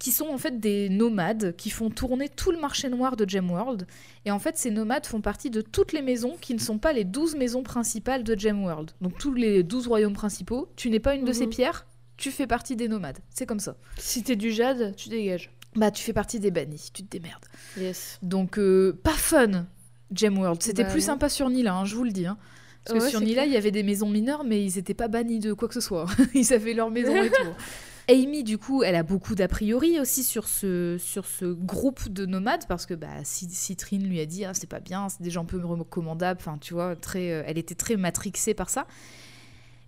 qui 0.00 0.10
sont 0.10 0.26
en 0.28 0.38
fait 0.38 0.58
des 0.58 0.88
nomades 0.88 1.54
qui 1.56 1.70
font 1.70 1.90
tourner 1.90 2.28
tout 2.28 2.50
le 2.50 2.58
marché 2.58 2.88
noir 2.88 3.14
de 3.16 3.28
Gemworld. 3.28 3.86
Et 4.24 4.32
en 4.32 4.38
fait, 4.40 4.56
ces 4.58 4.72
nomades 4.72 5.06
font 5.06 5.20
partie 5.20 5.50
de 5.50 5.60
toutes 5.60 5.92
les 5.92 6.02
maisons 6.02 6.36
qui 6.40 6.54
ne 6.54 6.58
sont 6.58 6.78
pas 6.78 6.92
les 6.92 7.04
12 7.04 7.36
maisons 7.36 7.62
principales 7.62 8.24
de 8.24 8.36
Gemworld. 8.36 8.90
Donc 9.00 9.16
tous 9.18 9.32
les 9.34 9.62
12 9.62 9.86
royaumes 9.86 10.14
principaux, 10.14 10.68
tu 10.74 10.90
n'es 10.90 10.98
pas 11.00 11.14
une 11.14 11.24
de 11.24 11.32
ces 11.32 11.44
Mhm. 11.44 11.50
pierres, 11.50 11.86
tu 12.16 12.30
fais 12.32 12.46
partie 12.48 12.74
des 12.76 12.88
nomades. 12.88 13.18
C'est 13.32 13.46
comme 13.46 13.60
ça. 13.60 13.76
Si 13.98 14.22
t'es 14.24 14.34
du 14.36 14.50
jade, 14.50 14.96
tu 14.96 15.08
dégages. 15.10 15.50
Bah, 15.76 15.90
tu 15.90 16.02
fais 16.02 16.12
partie 16.12 16.40
des 16.40 16.50
bannis, 16.50 16.90
tu 16.92 17.02
te 17.04 17.10
démerdes. 17.10 17.44
Yes. 17.78 18.18
Donc, 18.22 18.58
euh, 18.58 18.98
pas 19.04 19.12
fun, 19.12 19.66
Gemworld. 20.14 20.62
C'était 20.62 20.82
Bah 20.82 20.90
plus 20.90 21.02
sympa 21.04 21.28
sur 21.28 21.48
Nila, 21.50 21.74
hein, 21.74 21.84
je 21.84 21.94
vous 21.94 22.04
le 22.04 22.10
dis. 22.10 22.26
hein. 22.26 22.38
Parce 22.84 22.98
que 22.98 23.04
Ouais, 23.04 23.10
sur 23.10 23.20
Nila, 23.20 23.44
il 23.46 23.52
y 23.52 23.56
avait 23.56 23.70
des 23.70 23.82
maisons 23.82 24.08
mineures, 24.08 24.44
mais 24.44 24.64
ils 24.64 24.76
n'étaient 24.76 24.94
pas 24.94 25.08
bannis 25.08 25.38
de 25.38 25.52
quoi 25.52 25.68
que 25.68 25.74
ce 25.74 25.80
soit. 25.80 26.06
ils 26.34 26.52
avaient 26.52 26.74
leur 26.74 26.90
maison 26.90 27.14
et 27.22 27.30
tout. 27.30 27.48
Amy, 28.08 28.42
du 28.42 28.58
coup, 28.58 28.82
elle 28.82 28.96
a 28.96 29.04
beaucoup 29.04 29.36
d'a 29.36 29.46
priori 29.46 30.00
aussi 30.00 30.24
sur 30.24 30.48
ce, 30.48 30.96
sur 30.98 31.26
ce 31.26 31.44
groupe 31.44 32.08
de 32.08 32.26
nomades, 32.26 32.66
parce 32.66 32.84
que 32.86 32.94
bah, 32.94 33.22
Ci- 33.22 33.48
Citrine 33.50 34.04
lui 34.08 34.18
a 34.18 34.26
dit 34.26 34.44
ah, 34.44 34.52
c'est 34.54 34.66
pas 34.68 34.80
bien, 34.80 35.08
c'est 35.08 35.22
des 35.22 35.30
gens 35.30 35.44
peu 35.44 35.58
recommandables. 35.64 36.40
Enfin, 36.40 36.58
tu 36.58 36.74
vois, 36.74 36.96
très, 36.96 37.30
euh, 37.30 37.42
elle 37.46 37.58
était 37.58 37.76
très 37.76 37.96
matrixée 37.96 38.54
par 38.54 38.68
ça. 38.68 38.86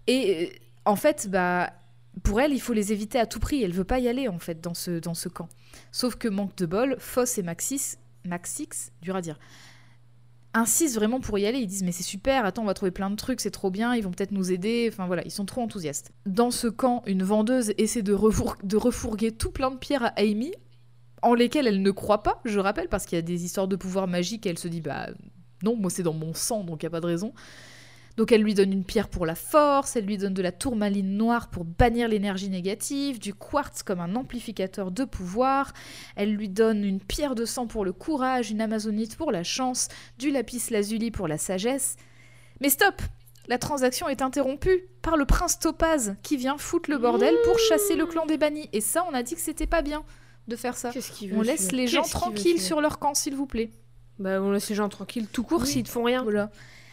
Et 0.07 0.51
euh, 0.53 0.57
en 0.85 0.97
fait, 0.97 1.29
bah, 1.31 1.73
pour 2.23 2.41
elle, 2.41 2.53
il 2.53 2.61
faut 2.61 2.75
les 2.75 2.93
éviter 2.93 3.19
à 3.19 3.27
tout 3.27 3.41
prix. 3.41 3.63
Elle 3.63 3.73
veut 3.73 3.85
pas 3.85 3.99
y 3.99 4.07
aller, 4.09 4.29
en 4.29 4.39
fait, 4.39 4.61
dans 4.61 4.75
ce, 4.75 4.99
dans 5.01 5.15
ce 5.15 5.29
camp. 5.29 5.49
Sauf 5.91 6.15
que 6.17 6.29
manque 6.29 6.55
de 6.57 6.67
bol, 6.67 6.97
Foss 6.99 7.39
et 7.39 7.43
Maxis, 7.43 7.97
Maxix, 8.25 8.93
dur 9.01 9.17
à 9.17 9.21
dire, 9.21 9.39
insistent 10.55 10.97
vraiment 10.97 11.21
pour 11.21 11.39
y 11.39 11.47
aller. 11.47 11.59
Ils 11.59 11.67
disent 11.67 11.83
mais 11.83 11.93
c'est 11.93 12.03
super, 12.03 12.45
attends, 12.45 12.63
on 12.63 12.67
va 12.67 12.75
trouver 12.75 12.91
plein 12.91 13.11
de 13.11 13.17
trucs, 13.17 13.41
c'est 13.41 13.51
trop 13.51 13.71
bien, 13.71 13.95
ils 13.95 14.03
vont 14.03 14.11
peut-être 14.11 14.33
nous 14.33 14.53
aider. 14.53 14.89
Enfin 14.93 15.07
voilà, 15.07 15.23
ils 15.25 15.31
sont 15.31 15.45
trop 15.45 15.63
enthousiastes. 15.63 16.13
Dans 16.27 16.51
ce 16.51 16.69
camp, 16.69 17.03
une 17.07 17.23
vendeuse 17.23 17.73
essaie 17.79 18.03
de, 18.03 18.13
refour- 18.13 18.57
refourguer 18.75 19.33
tout 19.33 19.51
plein 19.51 19.71
de 19.71 19.77
pierres 19.77 20.05
à 20.05 20.13
Amy, 20.19 20.53
en 21.23 21.35
lesquelles 21.35 21.67
elle 21.67 21.83
ne 21.83 21.91
croit 21.91 22.23
pas, 22.23 22.41
je 22.45 22.59
rappelle, 22.59 22.89
parce 22.89 23.07
qu'il 23.07 23.17
y 23.17 23.19
a 23.19 23.23
des 23.23 23.45
histoires 23.45 23.69
de 23.69 23.77
pouvoir 23.77 24.09
magique 24.09 24.47
et 24.47 24.51
elle 24.51 24.59
se 24.59 24.69
dit 24.69 24.81
bah 24.81 25.09
non, 25.63 25.77
moi 25.77 25.91
c'est 25.91 26.03
dans 26.03 26.13
mon 26.15 26.35
sang, 26.35 26.65
donc 26.65 26.83
il 26.83 26.87
y 26.87 26.89
a 26.89 26.91
pas 26.91 27.01
de 27.01 27.07
raison. 27.07 27.33
Donc 28.17 28.31
elle 28.31 28.43
lui 28.43 28.55
donne 28.55 28.73
une 28.73 28.85
pierre 28.85 29.09
pour 29.09 29.25
la 29.25 29.35
force, 29.35 29.97
elle 29.97 30.05
lui 30.05 30.19
donne 30.19 30.35
de 30.35 30.43
la 30.43 30.53
tourmaline 30.53 31.17
noire 31.17 31.49
pour 31.49 31.65
bannir 31.65 32.09
l'énergie 32.09 32.51
négative, 32.51 33.19
du 33.19 33.33
quartz 33.33 33.83
comme 33.83 34.01
un 34.01 34.15
amplificateur 34.17 34.91
de 34.91 35.05
pouvoir, 35.05 35.73
elle 36.17 36.35
lui 36.35 36.49
donne 36.49 36.85
une 36.85 37.01
pierre 37.01 37.35
de 37.35 37.45
sang 37.47 37.67
pour 37.67 37.85
le 37.85 37.93
courage, 37.93 38.51
une 38.51 38.61
amazonite 38.61 39.17
pour 39.17 39.33
la 39.33 39.45
chance, 39.45 39.89
du 40.19 40.31
lapis 40.31 40.63
lazuli 40.71 41.11
pour 41.11 41.27
la 41.27 41.39
sagesse. 41.39 41.97
Mais 42.61 42.69
stop 42.69 43.01
La 43.49 43.59
transaction 43.59 44.09
est 44.09 44.23
interrompue 44.23 44.85
par 45.01 45.17
le 45.17 45.25
prince 45.25 45.59
Topaz 45.59 46.15
qui 46.23 46.37
vient 46.37 46.59
foutre 46.59 46.91
le 46.91 46.99
bordel 46.99 47.35
pour 47.45 47.59
chasser 47.59 47.97
le 47.97 48.07
clan 48.07 48.25
des 48.27 48.37
bannis. 48.39 48.69
Et 48.73 48.81
ça, 48.81 49.05
on 49.11 49.15
a 49.15 49.23
dit 49.25 49.35
que 49.35 49.41
c'était 49.41 49.67
pas 49.67 49.83
bien 49.83 50.05
de 50.47 50.55
faire 50.55 50.77
ça. 50.77 50.91
Qu'est-ce 50.91 51.11
qu'il 51.11 51.31
veut 51.31 51.39
On 51.39 51.43
laisse 51.43 51.73
les 51.73 51.89
gens 51.89 52.03
tranquilles 52.03 52.61
sur 52.61 52.81
leur 52.81 52.99
camp, 53.01 53.15
s'il 53.15 53.35
vous 53.35 53.47
plaît. 53.47 53.71
Bah, 54.19 54.41
on 54.41 54.53
laisse 54.53 54.69
les 54.69 54.77
gens 54.77 54.89
tranquilles 54.89 55.27
tout 55.27 55.43
court 55.43 55.63
Oui. 55.63 55.67
s'ils 55.69 55.83
te 55.83 55.89
font 55.89 56.05
rien. 56.05 56.23
Voilà. 56.23 56.51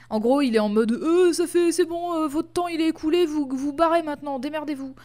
En 0.09 0.19
gros, 0.19 0.41
il 0.41 0.55
est 0.55 0.59
en 0.59 0.69
mode 0.69 0.91
euh, 0.93 1.33
ça 1.33 1.45
fait 1.47 1.71
c'est 1.71 1.85
bon, 1.85 2.13
euh, 2.23 2.27
votre 2.27 2.51
temps 2.51 2.67
il 2.67 2.81
est 2.81 2.87
écoulé, 2.89 3.25
vous 3.25 3.47
vous 3.51 3.73
barrez 3.73 4.01
maintenant, 4.03 4.39
démerdez-vous. 4.39 4.95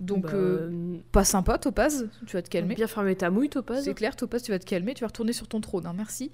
Donc 0.00 0.24
Bah, 0.24 0.30
euh, 0.34 0.70
euh, 0.70 0.96
pas 1.12 1.24
sympa 1.24 1.58
Topaz, 1.58 2.08
tu 2.26 2.36
vas 2.36 2.42
te 2.42 2.48
calmer. 2.50 2.74
Bien 2.74 2.86
fermer 2.86 3.16
ta 3.16 3.30
mouille, 3.30 3.48
Topaz. 3.48 3.84
C'est 3.84 3.94
clair, 3.94 4.16
Topaz, 4.16 4.42
tu 4.42 4.50
vas 4.52 4.58
te 4.58 4.66
calmer, 4.66 4.94
tu 4.94 5.00
vas 5.02 5.06
retourner 5.08 5.32
sur 5.32 5.48
ton 5.48 5.60
trône, 5.60 5.86
hein, 5.86 5.94
merci. 5.96 6.30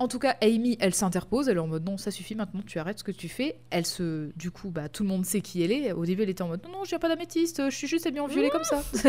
En 0.00 0.08
tout 0.08 0.18
cas, 0.18 0.36
Amy, 0.42 0.76
elle 0.80 0.92
s'interpose, 0.92 1.48
elle 1.48 1.56
est 1.56 1.60
en 1.60 1.68
mode 1.68 1.84
non, 1.86 1.96
ça 1.96 2.10
suffit 2.10 2.34
maintenant, 2.34 2.62
tu 2.66 2.80
arrêtes 2.80 2.98
ce 2.98 3.04
que 3.04 3.12
tu 3.12 3.28
fais. 3.28 3.60
Elle 3.70 3.86
se. 3.86 4.30
Du 4.36 4.50
coup, 4.50 4.70
bah, 4.70 4.88
tout 4.88 5.04
le 5.04 5.08
monde 5.08 5.24
sait 5.24 5.40
qui 5.40 5.62
elle 5.62 5.70
est. 5.70 5.92
Au 5.92 6.04
début, 6.04 6.24
elle 6.24 6.30
était 6.30 6.42
en 6.42 6.48
mode 6.48 6.64
non, 6.64 6.72
non, 6.78 6.84
je 6.84 6.88
viens 6.90 6.98
pas 6.98 7.08
d'améthyste, 7.08 7.62
je 7.70 7.76
suis 7.76 7.86
juste 7.86 8.04
habillée 8.04 8.20
en 8.20 8.26
violet 8.26 8.50
comme 8.50 8.64
ça. 8.64 8.82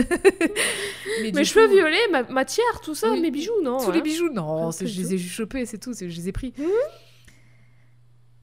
Mais 1.24 1.32
du 1.32 1.40
Mes 1.40 1.44
cheveux 1.44 1.68
coup, 1.68 1.74
violets, 1.74 2.08
ma, 2.12 2.22
ma 2.24 2.46
tiare, 2.46 2.82
tout 2.84 2.94
ça, 2.94 3.12
Oui. 3.12 3.20
mes 3.22 3.32
bijoux, 3.32 3.62
non 3.64 3.80
Tous 3.84 3.92
les 3.92 4.02
bijoux, 4.04 4.30
non, 4.32 4.72
peu 4.72 4.86
je 4.86 5.02
les 5.02 5.14
ai 5.16 5.18
chopés, 5.18 5.66
c'est 5.66 5.80
tout, 5.80 5.94
je 6.00 6.06
les 6.06 6.30
ai 6.30 6.32
pris. 6.32 6.54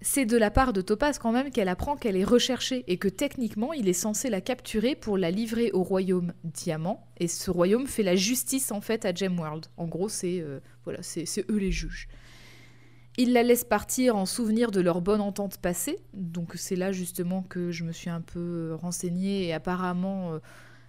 C'est 0.05 0.27
de 0.27 0.37
la 0.37 0.51
part 0.51 0.73
de 0.73 0.81
Topaz 0.81 1.19
quand 1.19 1.31
même 1.31 1.51
qu'elle 1.51 1.69
apprend 1.69 1.97
qu'elle 1.97 2.17
est 2.17 2.25
recherchée 2.25 2.85
et 2.89 2.99
que 2.99 3.09
techniquement 3.09 3.73
il 3.73 3.89
est 3.89 3.93
censé 3.93 4.31
la 4.31 4.41
capturer 4.41 4.97
pour 4.97 5.17
la 5.17 5.31
livrer 5.31 5.71
au 5.73 5.85
royaume 5.85 6.33
Diamant. 6.43 7.07
Et 7.19 7.29
ce 7.29 7.51
royaume 7.53 7.87
fait 7.87 8.03
la 8.03 8.17
justice 8.17 8.73
en 8.73 8.81
fait 8.81 9.05
à 9.05 9.15
Gemworld. 9.15 9.67
En 9.77 9.87
gros, 9.87 10.09
c'est 10.09 10.41
euh, 10.41 10.59
voilà, 10.85 10.99
c'est 11.03 11.49
eux 11.49 11.57
les 11.57 11.71
juges. 11.71 12.09
Il 13.19 13.33
la 13.33 13.43
laisse 13.43 13.65
partir 13.65 14.17
en 14.17 14.27
souvenir 14.27 14.71
de 14.71 14.81
leur 14.81 15.03
bonne 15.03 15.21
entente 15.21 15.59
passée. 15.59 15.99
Donc 16.15 16.55
c'est 16.57 16.77
là 16.77 16.93
justement 16.93 17.43
que 17.43 17.71
je 17.71 17.85
me 17.85 17.93
suis 17.93 18.11
un 18.11 18.23
peu 18.23 18.75
renseignée 18.75 19.47
et 19.47 19.53
apparemment, 19.53 20.33
euh, 20.33 20.39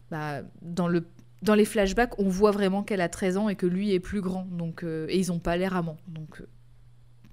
bah, 0.10 0.41
dans, 0.61 0.88
le, 0.88 1.06
dans 1.41 1.56
les 1.56 1.65
flashbacks, 1.65 2.18
on 2.19 2.30
voit 2.30 2.52
vraiment 2.52 2.81
qu'elle 2.81 3.02
a 3.02 3.10
13 3.10 3.38
ans 3.38 3.49
et 3.49 3.56
que 3.56 3.65
lui 3.65 3.94
est 3.94 3.99
plus 3.99 4.22
grand. 4.22 4.45
Donc, 4.45 4.84
euh, 4.84 5.06
et 5.10 5.19
ils 5.19 5.27
n'ont 5.27 5.40
pas 5.40 5.57
l'air 5.57 5.76
amants. 5.76 5.98
Donc 6.07 6.40
euh, 6.41 6.48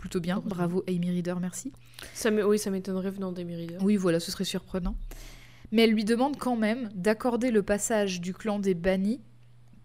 plutôt 0.01 0.19
bien. 0.21 0.43
Bravo 0.45 0.83
Amy 0.89 1.11
Reader, 1.11 1.35
merci. 1.41 1.73
Ça 2.15 2.31
oui, 2.31 2.59
ça 2.59 2.71
m'étonnerait 2.71 3.11
venant 3.11 3.33
des 3.33 3.45
Méridiens. 3.45 3.79
Oui, 3.83 3.97
voilà, 3.97 4.19
ce 4.19 4.31
serait 4.31 4.45
surprenant. 4.45 4.97
Mais 5.73 5.83
elle 5.83 5.93
lui 5.93 6.05
demande 6.05 6.37
quand 6.37 6.57
même 6.57 6.89
d'accorder 6.95 7.51
le 7.51 7.63
passage 7.63 8.21
du 8.21 8.33
clan 8.33 8.59
des 8.59 8.75
bannis, 8.75 9.21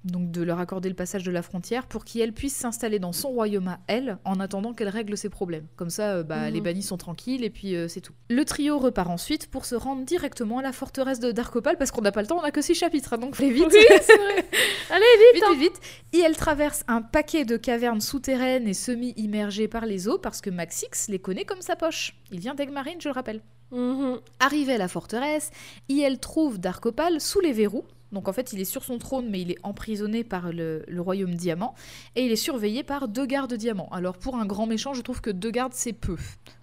donc 0.05 0.31
de 0.31 0.41
leur 0.43 0.59
accorder 0.59 0.87
le 0.89 0.95
passage 0.95 1.23
de 1.23 1.31
la 1.31 1.41
frontière, 1.41 1.87
pour 1.87 2.05
qu'elle 2.05 2.31
puisse 2.33 2.55
s'installer 2.55 2.99
dans 2.99 3.11
son 3.11 3.29
royaume 3.29 3.67
à 3.67 3.79
elle, 3.87 4.17
en 4.23 4.39
attendant 4.39 4.73
qu'elle 4.73 4.87
règle 4.89 5.17
ses 5.17 5.29
problèmes. 5.29 5.65
Comme 5.75 5.89
ça, 5.89 6.13
euh, 6.17 6.23
bah, 6.23 6.47
Mhm. 6.47 6.53
les 6.53 6.61
bannis 6.61 6.83
sont 6.83 6.97
tranquilles 6.97 7.43
et 7.43 7.49
puis 7.49 7.75
euh, 7.75 7.87
c'est 7.87 8.01
tout. 8.01 8.13
Le 8.29 8.45
trio 8.45 8.77
repart 8.79 9.09
ensuite 9.09 9.47
pour 9.49 9.65
se 9.65 9.75
rendre 9.75 10.05
directement 10.05 10.59
à 10.59 10.61
la 10.61 10.71
forteresse 10.71 11.19
de 11.19 11.31
Darkopal, 11.31 11.77
parce 11.77 11.91
qu'on 11.91 12.01
n'a 12.01 12.11
pas 12.11 12.21
le 12.21 12.27
temps, 12.27 12.37
on 12.39 12.43
n'a 12.43 12.51
que 12.51 12.61
six 12.61 12.75
chapitres, 12.75 13.13
hein, 13.13 13.17
donc 13.17 13.35
fallait 13.35 13.49
vite. 13.51 13.65
Oui, 13.71 13.79
vrai. 13.89 14.45
Allez, 14.91 15.05
vite, 15.17 15.33
Vite, 15.35 15.43
hein. 15.47 15.53
vite, 15.53 15.61
vite. 15.73 15.81
Et 16.13 16.19
elle 16.19 16.37
traverse 16.37 16.83
un 16.87 17.01
paquet 17.01 17.43
de 17.45 17.57
cavernes 17.57 18.01
souterraines 18.01 18.67
et 18.67 18.73
semi-immergées 18.73 19.67
par 19.67 19.85
les 19.85 20.07
eaux 20.07 20.17
parce 20.19 20.41
que 20.41 20.49
Maxix 20.49 21.07
les 21.09 21.19
connaît 21.19 21.45
comme 21.45 21.61
sa 21.61 21.75
poche. 21.75 22.15
Il 22.31 22.39
vient 22.39 22.53
d'Egmarine, 22.55 23.01
je 23.01 23.09
le 23.09 23.13
rappelle. 23.13 23.41
Mhm. 23.71 24.19
Arrivée 24.39 24.73
à 24.73 24.77
la 24.77 24.87
forteresse, 24.87 25.49
elle 25.89 26.19
trouve 26.19 26.59
Darkopal 26.59 27.19
sous 27.19 27.39
les 27.39 27.51
verrous. 27.51 27.83
Donc 28.15 28.27
en 28.29 28.33
fait, 28.33 28.53
il 28.53 28.59
est 28.61 28.65
sur 28.65 28.83
son 28.83 28.97
trône, 28.97 29.27
mais 29.29 29.41
il 29.41 29.51
est 29.51 29.57
emprisonné 29.61 30.23
par 30.23 30.51
le, 30.51 30.83
le 30.87 31.01
royaume 31.01 31.35
diamant. 31.35 31.75
Et 32.15 32.25
il 32.25 32.31
est 32.31 32.35
surveillé 32.37 32.81
par 32.81 33.07
deux 33.07 33.25
gardes 33.25 33.53
diamants. 33.53 33.89
Alors 33.91 34.17
pour 34.17 34.37
un 34.37 34.45
grand 34.45 34.65
méchant, 34.65 34.93
je 34.93 35.01
trouve 35.01 35.21
que 35.21 35.29
deux 35.29 35.51
gardes, 35.51 35.73
c'est 35.75 35.91
peu, 35.93 36.15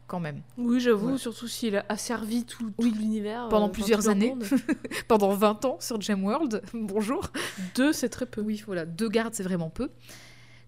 quand 0.06 0.18
même. 0.18 0.40
Oui, 0.56 0.80
j'avoue, 0.80 1.12
Ouais. 1.12 1.18
surtout 1.18 1.46
s'il 1.48 1.76
a 1.76 1.84
asservi 1.90 2.44
tout, 2.44 2.64
tout 2.70 2.72
Oui. 2.78 2.92
l'univers. 2.98 3.48
Pendant 3.50 3.66
enfin, 3.66 3.72
plusieurs 3.74 4.08
années. 4.08 4.34
Pendant 5.08 5.30
20 5.34 5.64
ans 5.66 5.76
sur 5.78 6.00
Gemworld, 6.00 6.62
bonjour. 6.74 7.28
Deux, 7.74 7.92
c'est 7.92 8.08
très 8.08 8.26
peu. 8.26 8.40
Oui, 8.40 8.62
voilà, 8.66 8.86
deux 8.86 9.08
gardes, 9.10 9.34
c'est 9.34 9.42
vraiment 9.44 9.68
peu. 9.70 9.90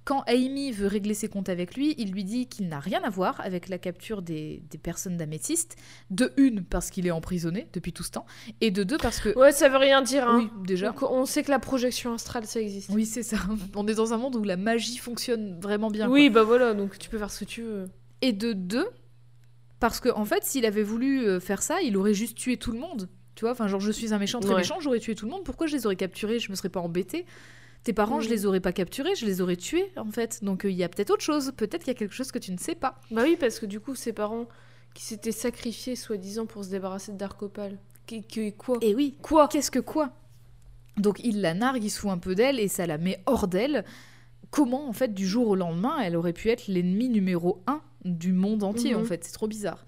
Quand 0.05 0.23
Amy 0.27 0.71
veut 0.71 0.87
régler 0.87 1.15
ses 1.15 1.29
comptes 1.29 1.49
avec 1.49 1.77
lui, 1.77 1.95
il 1.97 2.13
lui 2.13 2.25
dit 2.25 2.47
qu'il 2.47 2.69
n'a 2.69 2.79
rien 2.79 3.03
à 3.05 3.09
voir 3.11 3.41
avec 3.41 3.69
la 3.71 3.79
capture 3.79 4.21
des, 4.21 4.63
des 4.71 4.77
personnes 4.77 5.17
d'améthyste. 5.17 5.77
De 6.11 6.31
une, 6.37 6.63
parce 6.63 6.91
qu'il 6.91 7.07
est 7.07 7.11
emprisonné 7.11 7.69
depuis 7.73 7.95
tout 7.95 8.03
ce 8.03 8.11
temps, 8.11 8.27
et 8.61 8.71
de 8.71 8.83
deux, 8.83 8.99
parce 8.99 9.19
que... 9.19 9.35
Ouais, 9.39 9.51
ça 9.53 9.71
veut 9.71 9.79
rien 9.79 10.03
dire, 10.03 10.29
hein. 10.29 10.41
Oui, 10.41 10.51
déjà. 10.67 10.89
Donc, 10.89 11.03
on 11.03 11.25
sait 11.25 11.43
que 11.43 11.51
la 11.51 11.59
projection 11.59 12.13
astrale, 12.13 12.45
ça 12.45 12.61
existe. 12.61 12.91
Oui, 12.93 13.07
c'est 13.07 13.23
ça. 13.23 13.39
On 13.75 13.87
est 13.87 13.95
dans 13.95 14.13
un 14.13 14.19
monde 14.19 14.37
où 14.37 14.45
la 14.45 14.57
magie 14.59 14.99
fonctionne 14.99 15.59
vraiment 15.61 15.91
bien. 15.91 16.09
Oui, 16.11 16.27
quoi. 16.31 16.43
bah 16.43 16.47
voilà, 16.47 16.75
donc 16.75 16.99
tu 16.99 17.09
peux 17.09 17.17
faire 17.19 17.31
ce 17.31 17.41
que 17.45 17.51
tu 17.51 17.63
veux. 17.63 17.87
Et 18.21 18.33
de 18.33 18.53
deux, 18.53 18.87
parce 19.81 20.01
que 20.01 20.11
en 20.11 20.25
fait, 20.27 20.45
s'il 20.45 20.67
avait 20.67 20.83
voulu 20.83 21.27
euh, 21.27 21.41
faire 21.41 21.63
ça, 21.63 21.81
il 21.83 21.97
aurait 21.97 22.15
juste 22.15 22.37
tué 22.37 22.57
tout 22.59 22.73
le 22.73 22.79
monde. 22.79 23.09
Tu 23.35 23.41
vois, 23.45 23.53
enfin, 23.53 23.67
genre, 23.69 23.81
je 23.81 23.91
suis 23.91 24.15
un 24.15 24.19
méchant 24.19 24.39
très 24.39 24.53
Ouais. 24.53 24.59
méchant, 24.59 24.79
j'aurais 24.81 25.01
tué 25.01 25.15
tout 25.15 25.25
le 25.27 25.33
monde. 25.33 25.45
Pourquoi 25.45 25.67
je 25.67 25.75
les 25.75 25.87
aurais 25.87 25.97
capturés? 25.97 26.39
Je 26.39 26.51
me 26.51 26.57
serais 26.57 26.69
pas 26.69 26.81
embêtée. 26.81 27.27
Tes 27.85 27.93
parents, 27.93 28.21
je 28.21 28.29
Mm. 28.29 28.33
les 28.33 28.47
aurais 28.47 28.61
pas 28.61 28.73
capturés, 28.73 29.15
je 29.15 29.27
les 29.27 29.41
aurais 29.41 29.57
tués, 29.57 29.93
en 29.97 30.11
fait. 30.11 30.43
Donc, 30.43 30.65
euh, 30.65 30.71
il 30.71 30.77
y 30.77 30.83
a 30.85 30.89
peut-être 30.89 31.11
autre 31.11 31.23
chose. 31.23 31.53
Peut-être 31.57 31.83
qu'il 31.85 31.93
y 31.93 31.97
a 31.97 31.99
quelque 31.99 32.15
chose 32.15 32.33
que 32.33 32.39
tu 32.39 32.51
ne 32.51 32.57
sais 32.59 32.75
pas. 32.75 32.99
Bah 33.11 33.23
oui, 33.25 33.37
parce 33.39 33.59
que 33.61 33.67
du 33.67 33.79
coup, 33.81 33.95
ses 33.95 34.13
parents 34.15 34.47
qui 34.95 35.03
s'étaient 35.05 35.33
sacrifiés, 35.33 35.95
soi-disant, 35.97 36.47
pour 36.47 36.65
se 36.65 36.71
débarrasser 36.71 37.13
de 37.13 37.19
Darkopal. 37.19 37.79
Que- 38.07 38.51
quoi 38.51 38.79
Et 38.81 38.95
oui, 38.95 39.17
quoi 39.23 39.49
Qu'est-ce 39.49 39.71
que 39.71 39.79
quoi 39.81 40.11
Donc 40.97 41.21
il 41.25 41.41
la 41.41 41.55
nargue, 41.55 41.83
il 41.85 41.91
se 41.91 41.99
fout 42.01 42.11
un 42.11 42.19
peu 42.19 42.35
d'elle 42.35 42.61
et 42.61 42.69
ça 42.69 42.87
la 42.87 42.99
met 42.99 43.21
hors 43.27 43.49
d'elle. 43.49 43.85
Comment, 44.51 44.89
en 44.89 44.93
fait, 44.93 45.13
du 45.13 45.27
jour 45.27 45.49
au 45.49 45.57
lendemain, 45.57 45.99
elle 46.01 46.15
aurait 46.17 46.33
pu 46.35 46.49
être 46.51 46.69
l'ennemi 46.69 47.09
numéro 47.09 47.63
un 47.67 47.81
du 48.05 48.33
monde 48.33 48.63
entier, 48.63 48.95
Mhm. 48.95 49.01
en 49.01 49.05
fait 49.05 49.25
C'est 49.25 49.33
trop 49.33 49.49
bizarre. 49.49 49.85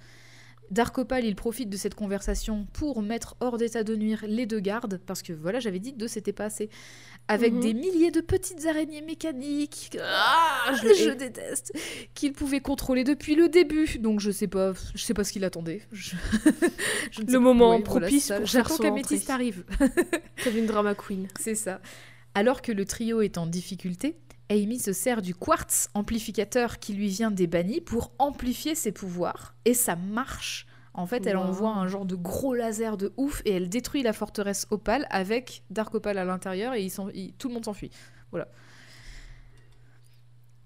Darkopal, 0.72 1.24
il 1.24 1.36
profite 1.36 1.70
de 1.70 1.76
cette 1.76 1.94
conversation 1.94 2.66
pour 2.72 3.00
mettre 3.00 3.36
hors 3.38 3.56
d'état 3.56 3.84
de 3.84 3.94
nuire 3.94 4.24
les 4.26 4.46
deux 4.46 4.58
gardes, 4.58 4.98
parce 5.06 5.22
que 5.22 5.32
voilà, 5.32 5.60
j'avais 5.60 5.78
dit 5.78 5.92
deux, 5.92 6.08
c'était 6.08 6.32
pas 6.32 6.46
assez. 6.46 6.68
Avec 7.28 7.52
Mhm. 7.54 7.60
des 7.60 7.74
milliers 7.74 8.10
de 8.12 8.20
petites 8.20 8.66
araignées 8.66 9.02
mécaniques. 9.02 9.98
Ah, 10.00 10.72
je, 10.80 10.94
je 10.94 11.10
déteste. 11.10 11.72
Qu'il 12.14 12.32
pouvait 12.32 12.60
contrôler 12.60 13.02
depuis 13.02 13.34
le 13.34 13.48
début. 13.48 13.98
Donc 13.98 14.20
je 14.20 14.30
sais 14.30 14.46
pas, 14.46 14.74
je 14.94 15.02
sais 15.02 15.12
pas 15.14 15.24
ce 15.24 15.32
qu'il 15.32 15.44
attendait. 15.44 15.82
Je- 15.90 16.14
je 17.10 17.22
ne 17.22 17.32
Le 17.32 17.38
moment 17.40 17.68
voilà, 17.70 17.82
propice 17.84 18.26
ça. 18.26 18.36
pour 18.38 18.46
J'attends 18.46 18.76
qu'Améthyste 18.78 19.28
arrive. 19.30 19.64
T'avais 20.44 20.60
une 20.60 20.66
drama 20.66 20.94
queen. 20.94 21.26
C'est 21.40 21.56
ça. 21.56 21.80
Alors 22.34 22.62
que 22.62 22.70
le 22.70 22.84
trio 22.84 23.20
est 23.22 23.38
en 23.38 23.46
difficulté, 23.46 24.16
Amy 24.48 24.78
se 24.78 24.92
sert 24.92 25.20
du 25.20 25.34
quartz 25.34 25.88
amplificateur 25.94 26.78
qui 26.78 26.92
lui 26.92 27.08
vient 27.08 27.32
des 27.32 27.48
bannis 27.48 27.80
pour 27.80 28.12
amplifier 28.20 28.76
ses 28.76 28.92
pouvoirs. 28.92 29.56
Et 29.64 29.74
ça 29.74 29.96
marche. 29.96 30.66
En 30.98 31.06
fait, 31.06 31.26
elle 31.26 31.36
Wow. 31.36 31.42
envoie 31.44 31.70
un 31.74 31.86
genre 31.88 32.06
de 32.06 32.14
gros 32.16 32.54
laser 32.54 32.96
de 32.96 33.12
ouf 33.18 33.42
et 33.44 33.52
elle 33.52 33.68
détruit 33.68 34.02
la 34.02 34.12
forteresse 34.14 34.66
Opale 34.70 35.06
avec 35.10 35.62
Dark 35.70 35.94
Opale 35.94 36.16
à 36.18 36.24
l'intérieur 36.24 36.72
et 36.74 36.82
ils 36.82 36.90
s'en- 36.90 37.10
ils- 37.10 37.34
tout 37.34 37.48
le 37.48 37.54
monde 37.54 37.64
s'enfuit. 37.66 37.90
Voilà. 38.30 38.48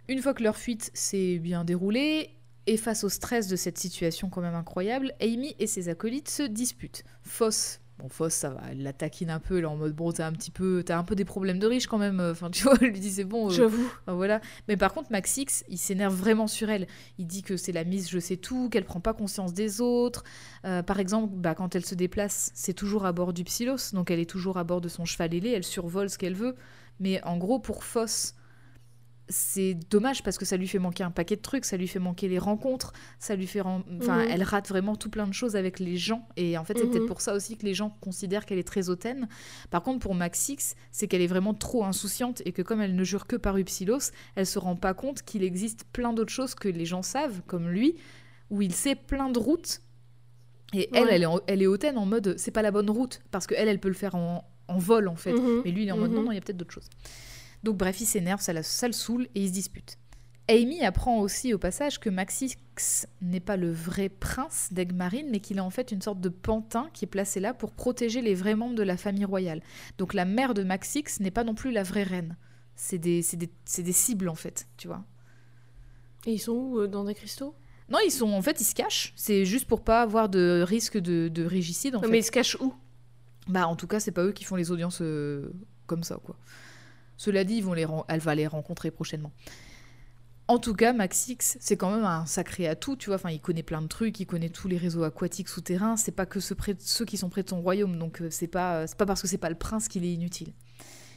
Une 0.08 0.22
fois 0.22 0.34
que 0.34 0.42
leur 0.42 0.56
fuite 0.56 0.90
s'est 0.94 1.38
bien 1.38 1.64
déroulée, 1.64 2.36
et 2.66 2.76
face 2.76 3.04
au 3.04 3.08
stress 3.08 3.48
de 3.48 3.56
cette 3.56 3.78
situation 3.78 4.28
quand 4.28 4.40
même 4.42 4.54
incroyable, 4.54 5.12
Amy 5.20 5.56
et 5.58 5.66
ses 5.66 5.88
acolytes 5.88 6.28
se 6.28 6.42
disputent. 6.44 7.04
Foss, 7.22 7.80
bon 8.00 8.08
Foss 8.08 8.34
ça 8.34 8.50
va, 8.50 8.62
elle 8.70 8.82
la 8.82 8.92
taquine 8.92 9.30
un 9.30 9.38
peu, 9.38 9.58
elle 9.58 9.64
est 9.64 9.66
en 9.66 9.76
mode 9.76 9.94
bon 9.94 10.12
t'as 10.12 10.26
un 10.26 10.32
petit 10.32 10.50
peu, 10.50 10.82
t'as 10.84 10.98
un 10.98 11.04
peu 11.04 11.14
des 11.14 11.24
problèmes 11.24 11.58
de 11.58 11.66
riche 11.66 11.86
quand 11.86 11.98
même, 11.98 12.20
enfin 12.20 12.50
tu 12.50 12.64
vois, 12.64 12.74
elle 12.80 12.88
lui 12.88 13.00
dit 13.00 13.10
c'est 13.10 13.24
bon, 13.24 13.48
euh, 13.48 13.50
J'avoue. 13.50 13.90
Voilà. 14.06 14.40
Mais 14.68 14.76
par 14.76 14.92
contre, 14.92 15.10
Max 15.10 15.36
X, 15.36 15.64
il 15.68 15.78
s'énerve 15.78 16.14
vraiment 16.14 16.46
sur 16.46 16.70
elle. 16.70 16.86
Il 17.18 17.26
dit 17.26 17.42
que 17.42 17.56
c'est 17.56 17.72
la 17.72 17.84
mise 17.84 18.08
je 18.08 18.18
sais 18.18 18.36
tout, 18.36 18.68
qu'elle 18.68 18.84
prend 18.84 19.00
pas 19.00 19.12
conscience 19.12 19.52
des 19.52 19.80
autres. 19.80 20.24
Euh, 20.64 20.82
par 20.82 20.98
exemple, 21.00 21.32
bah, 21.36 21.54
quand 21.54 21.74
elle 21.74 21.84
se 21.84 21.94
déplace, 21.94 22.50
c'est 22.54 22.74
toujours 22.74 23.04
à 23.06 23.12
bord 23.12 23.32
du 23.32 23.44
Psylos, 23.44 23.92
donc 23.92 24.10
elle 24.10 24.20
est 24.20 24.30
toujours 24.30 24.58
à 24.58 24.64
bord 24.64 24.80
de 24.80 24.88
son 24.88 25.04
cheval 25.04 25.34
ailé, 25.34 25.50
elle 25.50 25.64
survole 25.64 26.10
ce 26.10 26.18
qu'elle 26.18 26.34
veut. 26.34 26.56
Mais 26.98 27.22
en 27.24 27.38
gros, 27.38 27.58
pour 27.58 27.84
Foss, 27.84 28.34
c'est 29.30 29.74
dommage 29.90 30.22
parce 30.22 30.36
que 30.36 30.44
ça 30.44 30.56
lui 30.58 30.68
fait 30.68 30.78
manquer 30.78 31.02
un 31.04 31.10
paquet 31.10 31.36
de 31.36 31.40
trucs, 31.40 31.64
ça 31.64 31.76
lui 31.76 31.88
fait 31.88 31.98
manquer 31.98 32.28
les 32.28 32.38
rencontres, 32.38 32.92
ça 33.18 33.34
lui 33.36 33.46
fait... 33.46 33.60
ren- 33.62 33.84
Enfin, 34.00 34.24
Mhm. 34.24 34.28
elle 34.30 34.42
rate 34.42 34.68
vraiment 34.68 34.96
tout 34.96 35.08
plein 35.08 35.26
de 35.26 35.32
choses 35.32 35.56
avec 35.56 35.78
les 35.78 35.96
gens. 35.96 36.28
Et 36.36 36.58
en 36.58 36.64
fait, 36.64 36.76
c'est 36.76 36.84
Mhm. 36.84 36.90
peut-être 36.90 37.06
pour 37.06 37.20
ça 37.20 37.32
aussi 37.34 37.56
que 37.56 37.64
les 37.64 37.72
gens 37.72 37.96
considèrent 38.00 38.44
qu'elle 38.44 38.58
est 38.58 38.66
très 38.66 38.90
hautaine. 38.90 39.28
Par 39.70 39.82
contre, 39.82 40.00
pour 40.00 40.14
Max 40.14 40.48
X, 40.48 40.74
c'est 40.92 41.06
qu'elle 41.08 41.22
est 41.22 41.26
vraiment 41.28 41.54
trop 41.54 41.84
insouciante 41.84 42.42
et 42.44 42.52
que 42.52 42.60
comme 42.62 42.80
elle 42.80 42.94
ne 42.96 43.04
jure 43.04 43.26
que 43.26 43.36
par 43.36 43.56
Upsilos, 43.56 44.10
elle 44.34 44.46
se 44.46 44.58
rend 44.58 44.76
pas 44.76 44.92
compte 44.94 45.22
qu'il 45.22 45.44
existe 45.44 45.84
plein 45.92 46.12
d'autres 46.12 46.32
choses 46.32 46.54
que 46.54 46.68
les 46.68 46.84
gens 46.84 47.02
savent, 47.02 47.40
comme 47.46 47.68
lui, 47.70 47.96
où 48.50 48.62
il 48.62 48.74
sait 48.74 48.96
plein 48.96 49.30
de 49.30 49.38
routes. 49.38 49.80
Et 50.72 50.88
elle, 50.92 51.04
Ouais. 51.04 51.08
elle 51.14 51.22
est, 51.22 51.26
en- 51.26 51.40
elle 51.46 51.62
est 51.62 51.66
hautaine 51.66 51.98
en 51.98 52.06
mode 52.06 52.34
c'est 52.36 52.50
pas 52.50 52.62
la 52.62 52.70
bonne 52.70 52.90
route, 52.90 53.22
parce 53.30 53.46
qu'elle, 53.46 53.68
elle 53.68 53.80
peut 53.80 53.88
le 53.88 53.94
faire 53.94 54.14
en, 54.14 54.44
en 54.68 54.78
vol 54.78 55.08
en 55.08 55.16
fait. 55.16 55.32
Mhm. 55.32 55.62
Mais 55.64 55.70
lui, 55.72 55.82
il 55.82 55.88
est 55.88 55.92
en 55.92 55.98
mode 55.98 56.12
non, 56.12 56.22
non, 56.22 56.32
il 56.32 56.36
y 56.36 56.38
a 56.38 56.40
peut-être 56.40 56.56
d'autres 56.56 56.72
choses. 56.74 56.88
Donc 57.62 57.76
bref, 57.76 58.00
il 58.00 58.06
s'énerve, 58.06 58.40
ça, 58.40 58.62
ça 58.62 58.86
le 58.86 58.92
saoule 58.92 59.28
et 59.34 59.42
ils 59.42 59.48
se 59.48 59.52
disputent. 59.52 59.98
Amy 60.50 60.84
apprend 60.84 61.20
aussi 61.20 61.54
au 61.54 61.58
passage 61.58 62.00
que 62.00 62.10
Maxix 62.10 62.56
n'est 63.20 63.40
pas 63.40 63.56
le 63.56 63.70
vrai 63.70 64.08
prince 64.08 64.68
d'Egmarine, 64.72 65.28
mais 65.30 65.38
qu'il 65.38 65.58
est 65.58 65.60
en 65.60 65.70
fait 65.70 65.92
une 65.92 66.02
sorte 66.02 66.20
de 66.20 66.28
pantin 66.28 66.88
qui 66.92 67.04
est 67.04 67.08
placé 67.08 67.38
là 67.38 67.54
pour 67.54 67.72
protéger 67.72 68.20
les 68.20 68.34
vrais 68.34 68.56
membres 68.56 68.74
de 68.74 68.82
la 68.82 68.96
famille 68.96 69.24
royale. 69.24 69.62
Donc 69.98 70.12
la 70.12 70.24
mère 70.24 70.54
de 70.54 70.64
Maxix 70.64 71.20
n'est 71.20 71.30
pas 71.30 71.44
non 71.44 71.54
plus 71.54 71.70
la 71.70 71.84
vraie 71.84 72.02
reine. 72.02 72.36
C'est 72.74 72.98
des, 72.98 73.22
cibles 73.92 74.28
en 74.28 74.34
fait, 74.34 74.66
tu 74.76 74.88
vois. 74.88 75.04
Et 76.26 76.32
ils 76.32 76.38
sont 76.38 76.52
où 76.52 76.80
euh, 76.80 76.88
Dans 76.88 77.04
des 77.04 77.14
cristaux? 77.14 77.54
Non, 77.88 77.98
ils 78.04 78.10
sont 78.10 78.30
en 78.30 78.42
fait, 78.42 78.60
ils 78.60 78.64
se 78.64 78.74
cachent. 78.74 79.12
C'est 79.16 79.44
juste 79.44 79.66
pour 79.66 79.82
pas 79.82 80.02
avoir 80.02 80.28
de 80.28 80.64
risque 80.66 80.98
de, 80.98 81.28
de 81.28 81.44
régicide 81.44 81.94
en 81.94 81.98
Non, 81.98 82.04
fait. 82.04 82.10
Mais 82.10 82.18
ils 82.20 82.24
se 82.24 82.30
cachent 82.30 82.56
où? 82.60 82.74
Bah, 83.46 83.66
en 83.68 83.76
tout 83.76 83.86
cas, 83.86 84.00
c'est 84.00 84.12
pas 84.12 84.24
eux 84.24 84.32
qui 84.32 84.44
font 84.44 84.56
les 84.56 84.70
audiences 84.70 85.00
euh, 85.00 85.50
comme 85.86 86.02
ça, 86.02 86.18
quoi. 86.24 86.36
Cela 87.20 87.44
dit, 87.44 87.56
ils 87.56 87.62
vont 87.62 87.74
les 87.74 87.86
elle 88.08 88.20
va 88.20 88.34
les 88.34 88.46
rencontrer 88.46 88.90
prochainement. 88.90 89.30
En 90.48 90.58
tout 90.58 90.72
cas, 90.72 90.94
Maxix, 90.94 91.58
c'est 91.60 91.76
quand 91.76 91.94
même 91.94 92.06
un 92.06 92.24
sacré 92.24 92.66
atout, 92.66 92.96
tu 92.96 93.10
vois. 93.10 93.16
Enfin, 93.16 93.28
il 93.28 93.42
connaît 93.42 93.62
plein 93.62 93.82
de 93.82 93.88
trucs, 93.88 94.18
il 94.20 94.24
connaît 94.24 94.48
tous 94.48 94.68
les 94.68 94.78
réseaux 94.78 95.02
aquatiques 95.02 95.50
souterrains. 95.50 95.98
C'est 95.98 96.12
pas 96.12 96.24
que 96.24 96.40
ceux, 96.40 96.54
près- 96.54 96.78
ceux 96.78 97.04
qui 97.04 97.18
sont 97.18 97.28
près 97.28 97.42
de 97.42 97.50
son 97.50 97.60
royaume, 97.60 97.98
donc 97.98 98.22
euh, 98.22 98.30
c'est 98.30 98.46
pas, 98.46 98.86
c'est 98.86 98.96
pas 98.96 99.04
parce 99.04 99.20
que 99.20 99.28
c'est 99.28 99.36
pas 99.36 99.50
le 99.50 99.54
prince 99.54 99.86
qu'il 99.86 100.02
est 100.06 100.14
inutile. 100.14 100.54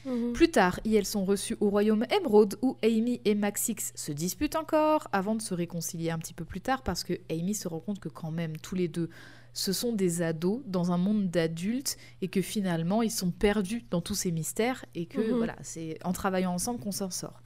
Mhm. 0.05 0.33
Plus 0.33 0.51
tard, 0.51 0.81
ils 0.83 1.05
sont 1.05 1.23
reçus 1.23 1.55
au 1.61 1.69
royaume 1.69 2.05
Emerald 2.11 2.57
où 2.61 2.75
Amy 2.83 3.21
et 3.23 3.33
Maxix 3.33 3.93
se 3.95 4.11
disputent 4.11 4.57
encore 4.57 5.07
avant 5.13 5.35
de 5.35 5.41
se 5.41 5.53
réconcilier 5.53 6.11
un 6.11 6.19
petit 6.19 6.33
peu 6.33 6.43
plus 6.43 6.59
tard 6.59 6.83
parce 6.83 7.05
que 7.05 7.13
Amy 7.31 7.55
se 7.55 7.69
rend 7.69 7.79
compte 7.79 8.01
que 8.01 8.09
quand 8.09 8.31
même 8.31 8.57
tous 8.57 8.75
les 8.75 8.89
deux 8.89 9.09
ce 9.53 9.71
sont 9.71 9.93
des 9.93 10.21
ados 10.21 10.61
dans 10.65 10.91
un 10.91 10.97
monde 10.97 11.29
d'adultes 11.29 11.97
et 12.21 12.27
que 12.27 12.41
finalement 12.41 13.01
ils 13.03 13.11
sont 13.11 13.31
perdus 13.31 13.85
dans 13.91 14.01
tous 14.01 14.15
ces 14.15 14.31
mystères 14.31 14.83
et 14.95 15.05
que 15.05 15.21
Mhm. 15.21 15.37
voilà, 15.37 15.55
c'est 15.61 15.97
en 16.03 16.11
travaillant 16.11 16.53
ensemble 16.53 16.79
qu'on 16.79 16.91
s'en 16.91 17.09
sort. 17.11 17.41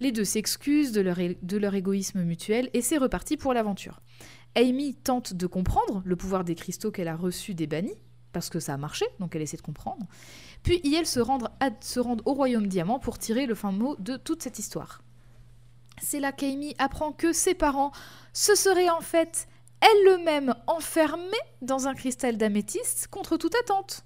Les 0.00 0.12
deux 0.12 0.24
s'excusent 0.24 0.92
de 0.92 1.00
leur, 1.00 1.16
de 1.40 1.56
leur 1.56 1.74
égoïsme 1.74 2.22
mutuel 2.22 2.68
et 2.74 2.82
c'est 2.82 2.98
reparti 2.98 3.36
pour 3.36 3.54
l'aventure. 3.54 4.00
Amy 4.56 4.94
tente 4.94 5.32
de 5.34 5.46
comprendre 5.46 6.02
le 6.04 6.14
pouvoir 6.16 6.44
des 6.44 6.54
cristaux 6.54 6.90
qu'elle 6.90 7.08
a 7.08 7.16
reçus 7.16 7.54
des 7.54 7.66
bannis, 7.66 7.94
parce 8.32 8.50
que 8.50 8.60
ça 8.60 8.74
a 8.74 8.76
marché, 8.76 9.06
donc 9.20 9.34
elle 9.34 9.42
essaie 9.42 9.56
de 9.56 9.62
comprendre. 9.62 10.06
Puis 10.62 10.80
ils 10.84 11.06
se 11.06 11.20
rendent, 11.20 11.48
à- 11.60 11.70
se 11.80 12.00
rendent 12.00 12.22
au 12.24 12.34
royaume 12.34 12.66
diamant 12.66 12.98
pour 12.98 13.18
tirer 13.18 13.46
le 13.46 13.54
fin 13.54 13.72
mot 13.72 13.96
de 13.98 14.16
toute 14.16 14.42
cette 14.42 14.58
histoire. 14.58 15.00
C'est 16.02 16.20
là 16.20 16.32
qu'Amy 16.32 16.74
apprend 16.78 17.12
que 17.12 17.32
ses 17.32 17.54
parents 17.54 17.92
se 18.32 18.54
seraient 18.56 18.90
en 18.90 19.00
fait 19.00 19.46
elles-mêmes 19.84 20.54
enfermées 20.66 21.22
dans 21.62 21.86
un 21.86 21.94
cristal 21.94 22.36
d'améthyste 22.36 23.08
contre 23.08 23.36
toute 23.36 23.54
attente. 23.54 24.04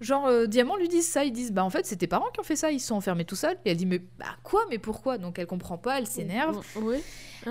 Genre, 0.00 0.26
euh, 0.26 0.46
Diamant 0.46 0.76
lui 0.76 0.88
disent 0.88 1.08
ça, 1.08 1.24
ils 1.24 1.32
disent 1.32 1.52
Bah, 1.52 1.62
en 1.62 1.70
fait, 1.70 1.84
c'est 1.84 1.96
tes 1.96 2.06
parents 2.06 2.30
qui 2.32 2.40
ont 2.40 2.44
fait 2.44 2.56
ça, 2.56 2.70
ils 2.70 2.80
se 2.80 2.88
sont 2.88 2.94
enfermés 2.94 3.26
tout 3.26 3.36
seuls. 3.36 3.58
Et 3.64 3.70
elle 3.70 3.76
dit 3.76 3.86
Mais 3.86 3.98
bah, 4.18 4.36
quoi 4.42 4.64
Mais 4.70 4.78
pourquoi? 4.78 5.18
Donc, 5.18 5.38
elle 5.38 5.46
comprend 5.46 5.76
pas, 5.76 5.98
elle 5.98 6.06
s'énerve. 6.06 6.64
Oui. 6.76 7.02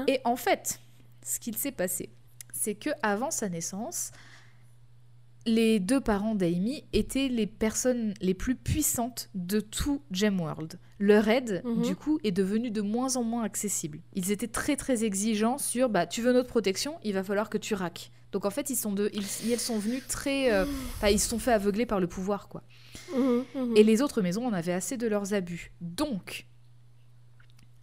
Et 0.08 0.20
en 0.24 0.36
fait, 0.36 0.80
ce 1.24 1.40
qu'il 1.40 1.56
s'est 1.56 1.72
passé, 1.72 2.10
c'est 2.52 2.76
que 2.76 2.90
avant 3.04 3.30
sa 3.30 3.50
naissance, 3.50 4.12
les 5.46 5.80
deux 5.80 6.02
parents 6.02 6.36
d'Amy 6.36 6.84
étaient 6.92 7.28
les 7.28 7.48
personnes 7.48 8.14
les 8.20 8.34
plus 8.34 8.56
puissantes 8.56 9.30
de 9.36 9.60
tout 9.60 10.02
Gemworld. 10.12 10.80
Leur 11.00 11.28
aide, 11.30 11.62
Mhm. 11.64 11.82
du 11.82 11.96
coup, 11.96 12.20
est 12.26 12.32
devenue 12.32 12.72
de 12.72 12.82
moins 12.82 13.16
en 13.16 13.24
moins 13.24 13.44
accessible. 13.44 14.00
Ils 14.16 14.32
étaient 14.32 14.48
très 14.50 14.76
très 14.76 15.04
exigeants 15.06 15.58
sur 15.58 15.88
bah 15.90 16.06
tu 16.06 16.22
veux 16.22 16.34
notre 16.34 16.50
protection, 16.50 16.96
il 17.04 17.14
va 17.14 17.24
falloir 17.24 17.50
que 17.50 17.58
tu 17.58 17.74
raques. 17.74 18.12
Donc 18.34 18.46
en 18.46 18.50
fait, 18.52 18.70
ils 18.70 18.76
sont 18.76 18.92
de, 18.92 19.10
ils, 19.14 19.52
elles 19.52 19.60
sont 19.60 19.80
venus 19.80 20.04
très, 20.08 20.52
euh, 20.54 20.66
ils 21.10 21.20
se 21.20 21.30
sont 21.30 21.40
fait 21.40 21.54
aveugler 21.54 21.86
par 21.86 22.00
le 22.00 22.08
pouvoir 22.08 22.48
quoi. 22.50 22.64
Mhm, 23.16 23.46
mhm. 23.56 23.78
Et 23.78 23.84
les 23.84 24.02
autres 24.02 24.22
maisons 24.22 24.46
en 24.46 24.54
avaient 24.54 24.74
assez 24.74 24.98
de 24.98 25.08
leurs 25.08 25.34
abus. 25.34 25.72
Donc, 25.82 26.48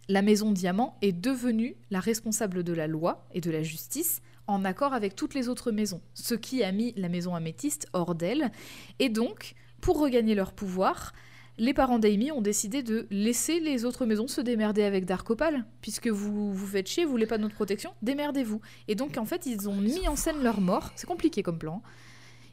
la 0.09 0.21
maison 0.21 0.51
Diamant 0.51 0.97
est 1.01 1.11
devenue 1.11 1.75
la 1.89 1.99
responsable 1.99 2.63
de 2.63 2.73
la 2.73 2.87
loi 2.87 3.27
et 3.33 3.41
de 3.41 3.51
la 3.51 3.63
justice 3.63 4.21
en 4.45 4.63
accord 4.63 4.93
avec 4.93 5.15
toutes 5.15 5.33
les 5.33 5.49
autres 5.49 5.71
maisons, 5.71 6.01
ce 6.13 6.33
qui 6.33 6.63
a 6.63 6.71
mis 6.71 6.93
la 6.95 7.09
maison 7.09 7.35
Améthyste 7.35 7.87
hors 7.91 8.15
d'elle. 8.15 8.51
Et 8.99 9.09
donc, 9.09 9.53
pour 9.81 9.99
regagner 9.99 10.33
leur 10.35 10.53
pouvoir, 10.53 11.11
les 11.57 11.73
parents 11.73 11.99
d'Amy 11.99 12.31
ont 12.31 12.41
décidé 12.41 12.83
de 12.83 13.07
laisser 13.09 13.59
les 13.59 13.85
autres 13.85 14.05
maisons 14.05 14.27
se 14.27 14.41
démerder 14.41 14.83
avec 14.83 15.05
Dark 15.05 15.29
Opal, 15.29 15.65
puisque 15.81 16.07
vous 16.07 16.53
vous 16.53 16.67
faites 16.67 16.87
chier, 16.87 17.05
vous 17.05 17.11
voulez 17.11 17.25
pas 17.25 17.37
notre 17.37 17.55
protection, 17.55 17.91
démerdez-vous. 18.01 18.61
Et 18.87 18.95
donc, 18.95 19.17
en 19.17 19.25
fait, 19.25 19.45
ils 19.45 19.67
ont 19.67 19.75
mis 19.75 20.07
en 20.07 20.15
scène 20.15 20.43
leur 20.43 20.61
mort. 20.61 20.91
C'est 20.95 21.07
compliqué 21.07 21.43
comme 21.43 21.57
plan. 21.57 21.81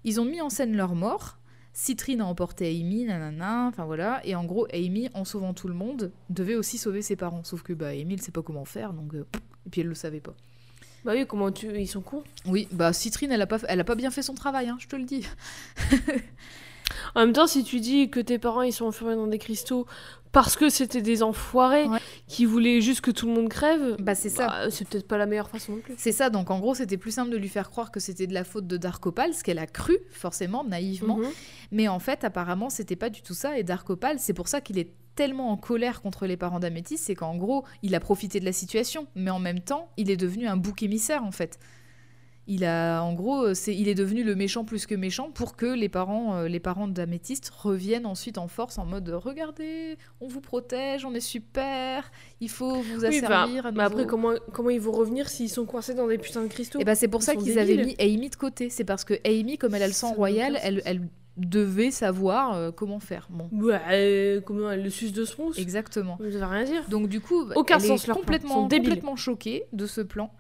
Ils 0.05 0.21
ont 0.21 0.25
mis 0.25 0.41
en 0.41 0.51
scène 0.51 0.77
leur 0.77 0.95
mort. 0.95 1.39
Citrine 1.73 2.21
a 2.21 2.27
emporté 2.27 2.69
Amy, 2.69 3.05
nanana, 3.05 3.67
enfin 3.67 3.85
voilà. 3.85 4.21
Et 4.25 4.35
en 4.35 4.45
gros, 4.45 4.67
Amy, 4.73 5.11
en 5.13 5.25
sauvant 5.25 5.55
tout 5.55 5.67
le 5.69 5.75
monde, 5.75 6.13
devait 6.31 6.55
aussi 6.55 6.79
sauver 6.79 7.03
ses 7.03 7.17
parents. 7.17 7.43
Sauf 7.45 7.63
que 7.63 7.73
bah, 7.73 7.89
Amy, 7.89 8.15
elle 8.15 8.23
sait 8.23 8.31
pas 8.33 8.43
comment 8.43 8.65
faire, 8.65 8.93
donc. 8.93 9.13
euh, 9.15 9.27
et 9.67 9.71
puis 9.71 9.81
elle 9.81 9.89
le 9.89 9.95
savait 9.95 10.21
pas. 10.21 10.35
Bah 11.05 11.13
oui, 11.15 11.27
comment 11.27 11.51
tu. 11.51 11.67
Ils 11.79 11.87
sont 11.89 12.01
cons. 12.01 12.23
Oui, 12.47 12.69
bah 12.73 12.93
Citrine, 12.93 13.31
elle 13.33 13.43
a 13.43 13.47
pas, 13.47 13.59
elle 13.69 13.81
a 13.81 13.85
pas 13.85 13.95
bien 13.95 14.11
fait 14.11 14.23
son 14.23 14.35
travail, 14.35 14.69
hein, 14.69 14.77
je 14.79 14.87
te 14.87 14.97
le 14.97 15.05
dis. 15.05 15.27
En 17.15 17.21
même 17.21 17.33
temps, 17.33 17.47
si 17.47 17.65
tu 17.65 17.81
dis 17.81 18.11
que 18.11 18.21
tes 18.21 18.39
parents 18.39 18.63
ils 18.63 18.73
sont 18.73 18.87
enfermés 18.87 19.15
dans 19.17 19.27
des 19.27 19.39
cristaux 19.39 19.87
parce 20.33 20.57
que 20.57 20.69
c'était 20.69 21.01
des 21.01 21.23
enfoirés 21.23 21.85
Ouais. 21.87 22.01
qui 22.27 22.45
voulaient 22.45 22.81
juste 22.81 23.03
que 23.03 23.13
tout 23.13 23.27
le 23.29 23.33
monde 23.35 23.49
crève, 23.49 23.95
Bah 24.01 24.17
c'est 24.17 24.29
ça. 24.31 24.49
bah, 24.49 24.71
c'est 24.71 24.87
peut-être 24.89 25.07
pas 25.07 25.17
la 25.17 25.27
meilleure 25.27 25.49
façon 25.49 25.73
non 25.73 25.79
plus. 25.79 25.95
C'est 25.97 26.11
ça, 26.11 26.29
donc 26.29 26.51
en 26.51 26.59
gros, 26.59 26.75
c'était 26.75 26.97
plus 26.97 27.13
simple 27.13 27.31
de 27.31 27.37
lui 27.37 27.49
faire 27.49 27.71
croire 27.71 27.93
que 27.93 28.01
c'était 28.01 28.27
de 28.27 28.35
la 28.35 28.43
faute 28.43 28.67
de 28.67 28.77
Dark 28.77 29.05
Opal, 29.07 29.33
ce 29.33 29.45
qu'elle 29.45 29.61
a 29.61 29.67
cru, 29.69 29.97
forcément, 30.11 30.65
naïvement. 30.65 31.19
Mhm. 31.19 31.29
Mais 31.71 31.87
en 31.87 32.01
fait, 32.01 32.25
apparemment, 32.25 32.69
c'était 32.69 32.97
pas 32.97 33.11
du 33.11 33.23
tout 33.23 33.35
ça. 33.35 33.57
Et 33.59 33.63
Dark 33.63 33.89
Opal, 33.91 34.19
c'est 34.19 34.35
pour 34.35 34.49
ça 34.49 34.61
qu'il 34.61 34.77
est 34.79 34.91
tellement 35.15 35.53
en 35.53 35.57
colère 35.57 36.03
contre 36.03 36.27
les 36.27 36.37
parents 36.37 36.59
d'Améthys, 36.59 36.99
c'est 36.99 37.15
qu'en 37.15 37.37
gros, 37.37 37.65
il 37.85 37.95
a 37.95 38.01
profité 38.01 38.41
de 38.41 38.45
la 38.45 38.53
situation, 38.53 39.07
mais 39.15 39.31
en 39.31 39.39
même 39.39 39.61
temps, 39.61 39.93
il 39.97 40.11
est 40.11 40.17
devenu 40.17 40.49
un 40.49 40.57
bouc 40.57 40.83
émissaire, 40.83 41.23
en 41.23 41.31
fait. 41.31 41.61
Il 42.47 42.65
a, 42.67 43.01
en 43.01 43.15
gros, 43.15 43.55
c'est, 43.55 43.75
il 43.75 43.89
est 43.89 43.95
devenu 43.95 44.23
le 44.23 44.35
méchant 44.35 44.65
plus 44.67 44.85
que 44.87 44.95
méchant 44.95 45.31
pour 45.31 45.57
que 45.57 45.65
les 45.65 45.89
parents, 45.89 46.37
euh, 46.37 46.49
les 46.49 46.61
parents 46.61 46.89
d'Améthyste 46.89 47.51
reviennent 47.51 48.05
ensuite 48.05 48.37
en 48.37 48.49
force 48.49 48.77
en 48.77 48.85
mode 48.85 49.09
regardez, 49.09 49.97
on 50.21 50.29
vous 50.29 50.43
protège, 50.43 51.07
on 51.07 51.15
est 51.15 51.21
super, 51.21 52.11
il 52.41 52.51
faut 52.51 52.75
vous 52.83 53.05
Oui, 53.07 53.21
bah, 53.23 53.43
asservir. 53.45 53.67
à 53.67 53.73
mais 53.73 53.83
après, 53.83 54.07
comment, 54.07 54.33
comment 54.53 54.69
ils 54.69 54.81
vont 54.81 54.93
revenir 54.93 55.31
s'ils 55.31 55.49
sont 55.49 55.65
coincés 55.65 55.95
dans 55.95 56.07
des 56.07 56.19
putains 56.19 56.43
de 56.43 56.49
cristaux? 56.49 56.79
Et 56.81 56.85
ben 56.85 56.95
c'est 56.95 57.09
pour 57.09 57.23
Ils 57.23 57.25
ça 57.25 57.35
qu'ils 57.35 57.59
avaient 57.59 57.83
mis. 57.83 57.97
Amy 57.99 58.29
de 58.29 58.37
côté. 58.37 58.69
C'est 58.69 58.85
parce 58.85 59.05
que 59.05 59.15
Amy, 59.27 59.57
comme 59.57 59.75
elle 59.75 59.83
a 59.83 59.87
le 59.87 59.93
sang 59.95 60.13
royal, 60.13 60.59
elle, 60.63 60.83
elle 60.85 61.09
devait 61.39 61.91
savoir 61.91 62.55
euh, 62.55 62.71
comment 62.71 63.01
faire. 63.01 63.27
Bon, 63.31 63.49
Ouais, 63.53 63.81
euh, 63.91 64.41
comment 64.41 64.71
elle 64.71 64.83
le 64.83 64.91
suce 64.91 65.13
de 65.13 65.25
smooth 65.25 65.59
exactement. 65.59 66.19
Ça 66.19 66.25
veut 66.25 66.45
rien 66.45 66.65
dire. 66.65 66.85
Donc 66.89 67.09
du 67.09 67.21
coup, 67.21 67.45
Aucun 67.57 67.79
elle 67.79 67.85
sens, 67.85 68.09
est 68.09 68.13
complètement, 68.13 68.69
complètement 68.69 69.17
choquée 69.17 69.65
de 69.73 69.87
ce 69.87 70.01
plan. 70.01 70.31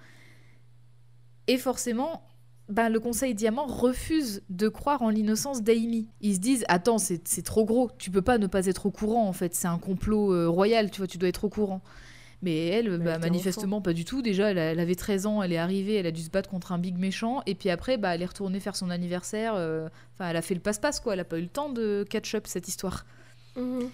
Et 1.46 1.58
forcément, 1.58 2.22
ben, 2.68 2.88
le 2.88 2.98
Conseil 3.00 3.34
Diamant 3.34 3.66
refuse 3.66 4.42
de 4.48 4.68
croire 4.68 5.02
en 5.02 5.10
l'innocence 5.10 5.62
d'Amy. 5.62 6.08
Ils 6.20 6.34
se 6.36 6.40
disent 6.40 6.64
attends, 6.68 6.98
c'est 6.98 7.18
trop 7.44 7.64
gros. 7.64 7.90
Tu 7.98 8.10
peux 8.10 8.22
pas 8.22 8.38
ne 8.38 8.46
pas 8.46 8.66
être 8.66 8.86
au 8.86 8.90
courant 8.90 9.28
en 9.28 9.32
fait. 9.32 9.54
C'est 9.54 9.68
un 9.68 9.78
complot 9.78 10.32
euh, 10.32 10.48
royal. 10.48 10.90
Tu 10.90 10.98
vois, 10.98 11.06
tu 11.06 11.18
dois 11.18 11.28
être 11.28 11.44
au 11.44 11.48
courant. 11.50 11.82
Mais 12.42 12.66
elle, 12.66 12.88
bah, 12.98 13.12
manifestement 13.18 13.80
pas 13.80 13.92
du 13.94 14.04
tout. 14.04 14.20
Déjà, 14.20 14.50
elle, 14.50 14.58
a- 14.58 14.72
elle 14.72 14.80
avait 14.80 14.94
13 14.96 15.24
ans, 15.26 15.42
elle 15.42 15.52
est 15.52 15.56
arrivée, 15.58 15.94
elle 15.94 16.06
a 16.06 16.10
dû 16.10 16.20
se 16.22 16.28
battre 16.30 16.50
contre 16.50 16.72
un 16.72 16.78
big 16.78 16.98
méchant. 16.98 17.42
Et 17.46 17.54
puis 17.54 17.70
après, 17.70 17.96
bah, 17.96 18.14
elle 18.14 18.20
est 18.22 18.26
retournée 18.26 18.60
faire 18.60 18.76
son 18.76 18.90
anniversaire. 18.90 19.54
euh, 19.56 19.88
Enfin, 20.14 20.28
elle 20.30 20.36
a 20.36 20.42
fait 20.42 20.54
le 20.54 20.60
passe-passe, 20.60 21.00
quoi. 21.00 21.14
Elle 21.14 21.20
a 21.20 21.24
pas 21.24 21.38
eu 21.38 21.42
le 21.42 21.48
temps 21.48 21.70
de 21.70 22.04
catch-up 22.08 22.46
cette 22.46 22.68
histoire. 22.68 23.04
Mhm. 23.56 23.88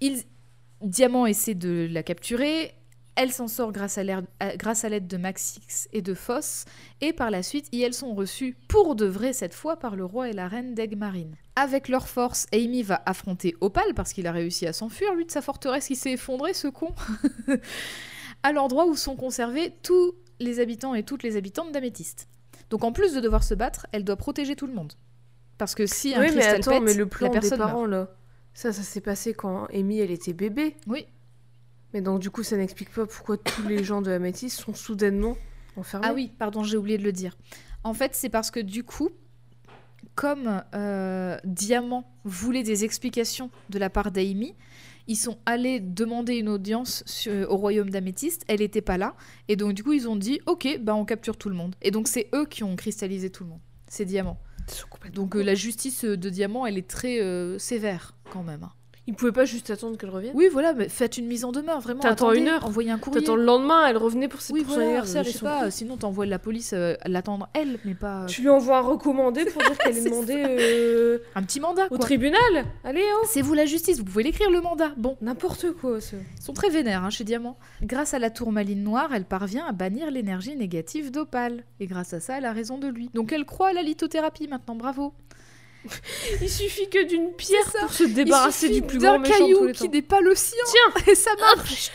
Il... 0.00 0.22
Diamant 0.82 1.26
essaie 1.26 1.54
de 1.56 1.88
la 1.90 2.04
capturer. 2.04 2.72
Elle 3.20 3.32
s'en 3.32 3.48
sort 3.48 3.72
grâce 3.72 3.98
à 3.98 4.04
l'aide 4.04 5.08
de 5.08 5.16
Maxix 5.16 5.88
et 5.92 6.02
de 6.02 6.14
Foss. 6.14 6.66
Et 7.00 7.12
par 7.12 7.32
la 7.32 7.42
suite, 7.42 7.66
elles 7.74 7.92
sont 7.92 8.14
reçues 8.14 8.56
pour 8.68 8.94
de 8.94 9.06
vrai 9.06 9.32
cette 9.32 9.54
fois 9.54 9.76
par 9.76 9.96
le 9.96 10.04
roi 10.04 10.28
et 10.28 10.32
la 10.32 10.46
reine 10.46 10.72
d'Egg-Marine. 10.72 11.34
Avec 11.56 11.88
leur 11.88 12.06
force, 12.06 12.46
Amy 12.52 12.84
va 12.84 13.02
affronter 13.06 13.56
Opal 13.60 13.92
parce 13.96 14.12
qu'il 14.12 14.28
a 14.28 14.32
réussi 14.32 14.68
à 14.68 14.72
s'enfuir, 14.72 15.16
lui, 15.16 15.26
de 15.26 15.32
sa 15.32 15.42
forteresse 15.42 15.88
qui 15.88 15.96
s'est 15.96 16.12
effondré, 16.12 16.54
ce 16.54 16.68
con. 16.68 16.94
à 18.44 18.52
l'endroit 18.52 18.86
où 18.86 18.94
sont 18.94 19.16
conservés 19.16 19.74
tous 19.82 20.14
les 20.38 20.60
habitants 20.60 20.94
et 20.94 21.02
toutes 21.02 21.24
les 21.24 21.36
habitantes 21.36 21.72
d'Améthyste. 21.72 22.28
Donc 22.70 22.84
en 22.84 22.92
plus 22.92 23.14
de 23.14 23.20
devoir 23.20 23.42
se 23.42 23.54
battre, 23.54 23.88
elle 23.90 24.04
doit 24.04 24.14
protéger 24.14 24.54
tout 24.54 24.68
le 24.68 24.74
monde. 24.74 24.92
Parce 25.58 25.74
que 25.74 25.86
si 25.86 26.14
un 26.14 26.20
Oui, 26.20 26.26
mais 26.26 26.34
cristal 26.34 26.56
attends, 26.56 26.70
pète, 26.70 26.82
mais 26.84 26.94
le 26.94 27.06
plan 27.06 27.32
la 27.32 27.40
des 27.40 27.48
meurt. 27.48 27.58
parents, 27.58 27.86
là, 27.86 28.14
ça, 28.54 28.72
ça 28.72 28.82
s'est 28.82 29.00
passé 29.00 29.34
quand 29.34 29.66
Amy, 29.74 29.98
elle 29.98 30.12
était 30.12 30.34
bébé. 30.34 30.76
Oui. 30.86 31.04
Mais 31.94 32.00
donc, 32.00 32.20
du 32.20 32.30
coup, 32.30 32.42
ça 32.42 32.56
n'explique 32.56 32.90
pas 32.90 33.06
pourquoi 33.06 33.36
tous 33.38 33.66
les 33.66 33.82
gens 33.82 34.02
de 34.02 34.10
Améthyste 34.10 34.60
sont 34.60 34.74
soudainement 34.74 35.36
enfermés. 35.76 36.06
Ah 36.08 36.12
oui, 36.14 36.32
pardon, 36.38 36.62
j'ai 36.62 36.76
oublié 36.76 36.98
de 36.98 37.02
le 37.04 37.12
dire. 37.12 37.36
En 37.84 37.94
fait, 37.94 38.14
c'est 38.14 38.28
parce 38.28 38.50
que 38.50 38.60
du 38.60 38.84
coup, 38.84 39.08
comme 40.14 40.62
euh, 40.74 41.38
Diamant 41.44 42.10
voulait 42.24 42.62
des 42.62 42.84
explications 42.84 43.50
de 43.70 43.78
la 43.78 43.88
part 43.88 44.10
d'Amy, 44.10 44.54
ils 45.06 45.16
sont 45.16 45.38
allés 45.46 45.80
demander 45.80 46.34
une 46.36 46.48
audience 46.50 47.02
sur- 47.06 47.50
au 47.50 47.56
royaume 47.56 47.88
d'Améthyste. 47.88 48.44
Elle 48.48 48.60
n'était 48.60 48.82
pas 48.82 48.98
là. 48.98 49.14
Et 49.48 49.56
donc, 49.56 49.72
du 49.72 49.82
coup, 49.82 49.92
ils 49.94 50.08
ont 50.08 50.16
dit 50.16 50.40
Ok, 50.46 50.68
bah, 50.82 50.94
on 50.94 51.04
capture 51.06 51.36
tout 51.38 51.48
le 51.48 51.54
monde. 51.54 51.74
Et 51.80 51.90
donc, 51.90 52.08
c'est 52.08 52.28
eux 52.34 52.44
qui 52.46 52.64
ont 52.64 52.76
cristallisé 52.76 53.30
tout 53.30 53.44
le 53.44 53.50
monde. 53.50 53.60
C'est 53.86 54.04
Diamant. 54.04 54.38
Donc, 55.14 55.34
euh, 55.36 55.42
la 55.42 55.54
justice 55.54 56.04
euh, 56.04 56.16
de 56.18 56.28
Diamant, 56.28 56.66
elle 56.66 56.76
est 56.76 56.86
très 56.88 57.20
euh, 57.22 57.58
sévère 57.58 58.14
quand 58.30 58.42
même. 58.42 58.64
hein. 58.64 58.72
Ils 59.08 59.14
pouvaient 59.14 59.32
pas 59.32 59.46
juste 59.46 59.70
attendre 59.70 59.96
qu'elle 59.96 60.10
revienne 60.10 60.32
Oui, 60.36 60.48
voilà, 60.52 60.74
mais 60.74 60.88
faites 60.90 61.16
une 61.16 61.26
mise 61.26 61.44
en 61.44 61.50
demeure, 61.50 61.80
vraiment. 61.80 62.00
T'attends 62.00 62.32
une 62.32 62.46
heure. 62.46 62.64
Envoyez 62.66 62.90
un 62.90 62.98
courrier. 62.98 63.20
T'attends 63.22 63.36
le 63.36 63.42
lendemain, 63.44 63.86
elle 63.88 63.96
revenait 63.96 64.28
pour, 64.28 64.40
ses- 64.42 64.52
Oui, 64.52 64.60
pour 64.60 64.74
son 64.74 64.80
voilà, 64.80 64.88
anniversaire. 65.00 65.24
je 65.24 65.30
sais 65.30 65.38
pas, 65.40 65.70
sinon 65.70 65.96
t'envoies 65.96 66.26
la 66.26 66.38
police 66.38 66.72
euh, 66.74 66.94
l'attendre 67.06 67.48
elle, 67.54 67.78
mais 67.86 67.94
pas... 67.94 68.26
Tu 68.28 68.42
lui 68.42 68.50
envoies 68.50 68.76
un 68.76 68.82
recommandé 68.82 69.46
pour 69.46 69.62
dire 69.62 69.78
qu'elle 69.78 69.96
est 69.98 70.04
demandée 70.04 70.44
euh, 70.46 71.18
Un 71.34 71.42
petit 71.42 71.58
mandat, 71.58 71.86
au 71.86 71.88
quoi. 71.88 71.98
tribunal 71.98 72.38
Allez, 72.84 73.02
oh 73.20 73.24
C'est 73.26 73.40
vous 73.40 73.54
la 73.54 73.64
justice, 73.64 73.98
vous 73.98 74.04
pouvez 74.04 74.22
l'écrire 74.24 74.50
le 74.50 74.60
mandat. 74.60 74.90
Bon, 74.98 75.16
N'importe 75.22 75.72
quoi, 75.72 76.00
ça. 76.02 76.16
ils 76.38 76.42
sont 76.42 76.52
très 76.52 76.68
vénères 76.68 77.02
hein, 77.02 77.10
chez 77.10 77.24
Diamant. 77.24 77.56
Grâce 77.82 78.12
à 78.12 78.18
la 78.18 78.28
tourmaline 78.28 78.82
noire, 78.82 79.08
elle 79.14 79.24
parvient 79.24 79.64
à 79.66 79.72
bannir 79.72 80.10
l'énergie 80.10 80.54
négative 80.54 81.10
d'Opal. 81.10 81.64
Et 81.80 81.86
grâce 81.86 82.12
à 82.12 82.20
ça, 82.20 82.36
elle 82.36 82.44
a 82.44 82.52
raison 82.52 82.76
de 82.76 82.88
lui. 82.88 83.08
Donc 83.14 83.32
elle 83.32 83.46
croit 83.46 83.68
à 83.68 83.72
la 83.72 83.82
lithothérapie 83.82 84.48
maintenant, 84.48 84.74
bravo. 84.74 85.14
Il 86.42 86.48
suffit 86.48 86.88
que 86.88 87.06
d'une 87.06 87.32
pierre 87.32 87.72
pour 87.80 87.92
se 87.92 88.04
débarrasser 88.04 88.68
du 88.68 88.82
plus 88.82 88.98
d'un 88.98 89.18
grand 89.18 89.18
méchant 89.20 89.34
de 89.34 89.38
tous 89.38 89.54
caillou 89.54 89.66
les 89.66 89.72
qui 89.72 89.84
temps. 89.84 89.92
n'est 89.92 90.02
pas 90.02 90.20
le 90.20 90.34
sien. 90.34 90.58
Tiens 90.66 91.02
Et 91.12 91.14
ça 91.14 91.30
marche. 91.40 91.90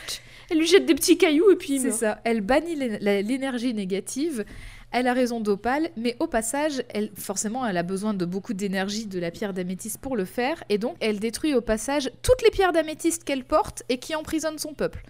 Elle 0.50 0.58
lui 0.58 0.66
jette 0.66 0.86
des 0.86 0.94
petits 0.94 1.16
cailloux 1.16 1.50
et 1.50 1.56
puis 1.56 1.74
il 1.74 1.80
C'est 1.80 1.90
ça, 1.90 2.20
elle 2.24 2.40
bannit 2.40 2.76
l'énergie 2.76 3.72
négative. 3.74 4.44
Elle 4.90 5.08
a 5.08 5.12
raison 5.12 5.40
d'Opal, 5.40 5.90
mais 5.96 6.16
au 6.20 6.28
passage, 6.28 6.84
elle, 6.90 7.10
forcément, 7.16 7.66
elle 7.66 7.76
a 7.78 7.82
besoin 7.82 8.14
de 8.14 8.24
beaucoup 8.24 8.54
d'énergie 8.54 9.06
de 9.06 9.18
la 9.18 9.32
pierre 9.32 9.52
d'améthyste 9.52 9.98
pour 9.98 10.16
le 10.16 10.24
faire, 10.24 10.62
et 10.68 10.78
donc 10.78 10.96
elle 11.00 11.18
détruit 11.18 11.52
au 11.54 11.60
passage 11.60 12.10
toutes 12.22 12.42
les 12.42 12.50
pierres 12.50 12.70
d'améthyste 12.72 13.24
qu'elle 13.24 13.44
porte 13.44 13.82
et 13.88 13.98
qui 13.98 14.14
emprisonnent 14.14 14.58
son 14.58 14.72
peuple. 14.72 15.02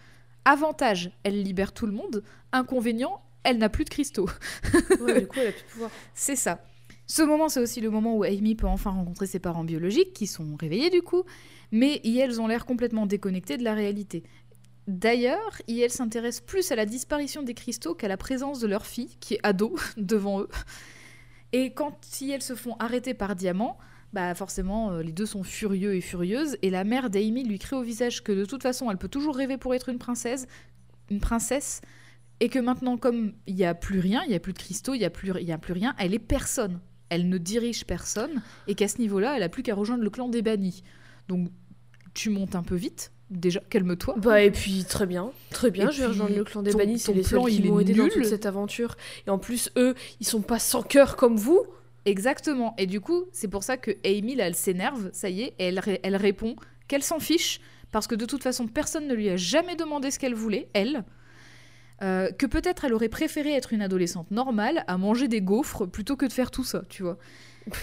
Avantage, 0.47 1.11
elle 1.23 1.43
libère 1.43 1.73
tout 1.73 1.85
le 1.87 1.93
monde. 1.93 2.23
Inconvénient, 2.53 3.21
elle 3.43 3.59
n'a 3.59 3.69
plus 3.69 3.85
de 3.85 3.91
cristaux. 3.91 4.29
Ouais, 5.01 5.21
du 5.21 5.27
coup, 5.27 5.39
elle 5.41 5.49
a 5.49 5.53
plus 5.53 5.63
de 5.63 5.71
pouvoir. 5.71 5.91
C'est 6.15 6.37
ça. 6.37 6.65
Ce 7.07 7.23
moment, 7.23 7.49
c'est 7.49 7.61
aussi 7.61 7.81
le 7.81 7.91
moment 7.91 8.17
où 8.17 8.25
Amy 8.25 8.55
peut 8.55 8.67
enfin 8.67 8.91
rencontrer 8.91 9.27
ses 9.27 9.39
parents 9.39 9.65
biologiques, 9.65 10.15
qui 10.15 10.27
sont 10.27 10.57
réveillés 10.59 10.91
du 10.91 11.03
coup, 11.03 11.25
mais 11.71 12.01
elles 12.05 12.41
ont 12.41 12.47
l'air 12.47 12.65
complètement 12.65 13.07
déconnectées 13.07 13.57
de 13.57 13.65
la 13.65 13.75
réalité. 13.75 14.23
D'ailleurs, 14.87 15.61
elles 15.69 15.91
s'intéressent 15.91 16.45
plus 16.47 16.71
à 16.73 16.77
la 16.77 16.87
disparition 16.87 17.43
des 17.43 17.55
cristaux 17.55 17.95
qu'à 17.95 18.09
la 18.09 18.17
présence 18.17 18.61
de 18.61 18.67
leur 18.67 18.87
fille, 18.87 19.17
qui 19.21 19.35
est 19.35 19.41
ado, 19.43 19.77
devant 19.97 20.41
eux. 20.41 20.49
Et 21.53 21.73
quand 21.73 21.99
elles 22.23 22.43
se 22.43 22.55
font 22.55 22.77
arrêter 22.79 23.15
par 23.15 23.37
Diamant, 23.37 23.79
bah 24.13 24.35
forcément, 24.35 24.93
euh, 24.93 25.03
les 25.03 25.13
deux 25.13 25.27
sont 25.27 25.43
furieux 25.43 25.95
et 25.95 26.01
furieuses, 26.01 26.57
et 26.63 26.71
la 26.71 26.85
mère 26.85 27.11
d'Amy 27.11 27.45
lui 27.45 27.59
crie 27.59 27.77
au 27.77 27.83
visage 27.83 28.23
que 28.23 28.33
de 28.33 28.45
toute 28.45 28.63
façon, 28.63 28.91
elle 28.91 28.97
peut 28.97 29.09
toujours 29.09 29.37
rêver 29.37 29.57
pour 29.57 29.75
être 29.75 29.89
une 29.89 29.99
princesse, 29.99 30.47
une 31.11 31.21
princesse, 31.21 31.81
et 32.41 32.49
que 32.49 32.59
maintenant, 32.59 32.97
comme 32.97 33.33
il 33.47 33.55
n'y 33.55 33.65
a 33.65 33.75
plus 33.75 34.01
rien, 34.01 34.23
il 34.25 34.31
n'y 34.31 34.35
a 34.35 34.41
plus 34.41 34.53
de 34.53 34.59
cristaux, 34.59 34.95
il 34.95 34.99
n'y 34.99 35.05
il 35.41 35.53
a 35.53 35.59
plus 35.59 35.73
rien, 35.73 35.95
elle 35.99 36.15
est 36.15 36.19
personne. 36.19 36.81
Elle 37.15 37.29
ne 37.29 37.39
dirige 37.39 37.85
personne, 37.85 38.43
et 38.67 38.75
qu'à 38.75 38.89
ce 38.89 38.99
niveau-là, 38.99 39.35
elle 39.37 39.43
a 39.45 39.49
plus 39.49 39.63
qu'à 39.63 39.75
rejoindre 39.75 40.03
le 40.03 40.11
clan 40.11 40.29
des 40.29 40.43
bannis. 40.43 40.83
Donc, 41.29 41.49
tu 42.13 42.29
montes 42.31 42.55
un 42.57 42.63
peu 42.65 42.75
vite, 42.75 43.13
déjà, 43.31 43.61
calme-toi. 43.71 44.15
Bah 44.19 44.43
et 44.43 44.51
puis 44.51 44.85
très 44.85 45.07
bien, 45.07 45.31
très 45.51 45.71
bien, 45.71 45.89
Et 45.89 45.93
je 45.93 46.01
vais 46.01 46.07
rejoindre 46.09 46.37
le 46.37 46.43
clan 46.45 46.63
des 46.63 46.73
ton- 46.73 46.79
bannis, 46.79 46.99
c'est 46.99 47.13
les 47.13 47.23
seuls 47.23 47.45
qui 47.47 47.63
m'ont 47.63 47.79
aidé 47.81 47.95
dans 47.95 48.09
toute 48.09 48.25
cette 48.25 48.47
aventure. 48.47 48.97
Et 49.27 49.31
en 49.31 49.39
plus, 49.39 49.71
eux, 49.77 49.95
ils 50.21 50.27
sont 50.27 50.43
pas 50.43 50.59
sans 50.59 50.83
cœur 50.83 51.15
comme 51.17 51.37
vous. 51.37 51.63
Exactement. 52.05 52.75
Et 52.79 52.87
du 52.87 53.01
coup, 53.01 53.25
c'est 53.33 53.49
pour 53.49 53.63
ça 53.63 53.77
que 53.77 53.93
Amy, 54.05 54.35
là, 54.35 54.47
elle 54.47 54.55
s'énerve, 54.57 55.11
ça 55.13 55.31
y 55.31 55.43
est, 55.43 55.55
et 55.59 55.65
elle, 55.67 55.81
elle 56.03 56.17
répond 56.17 56.57
qu'elle 56.89 57.03
s'en 57.03 57.19
fiche, 57.21 57.61
parce 57.93 58.07
que 58.07 58.15
de 58.15 58.27
toute 58.27 58.43
façon, 58.43 58.67
personne 58.67 59.07
ne 59.07 59.15
lui 59.15 59.31
a 59.31 59.37
jamais 59.37 59.77
demandé 59.77 60.11
ce 60.11 60.19
qu'elle 60.19 60.35
voulait, 60.35 60.69
elle. 60.75 61.05
Euh, 62.03 62.31
que 62.33 62.47
peut-être 62.47 62.85
elle 62.85 62.93
aurait 62.93 63.09
préféré 63.09 63.53
être 63.53 63.73
une 63.73 63.83
adolescente 63.83 64.31
normale 64.31 64.85
à 64.89 64.99
manger 64.99 65.29
des 65.29 65.41
gaufres 65.41 65.87
plutôt 65.87 66.17
que 66.17 66.27
de 66.27 66.33
faire 66.33 66.51
tout 66.51 66.65
ça, 66.65 66.83
tu 66.89 67.03
vois. 67.03 67.19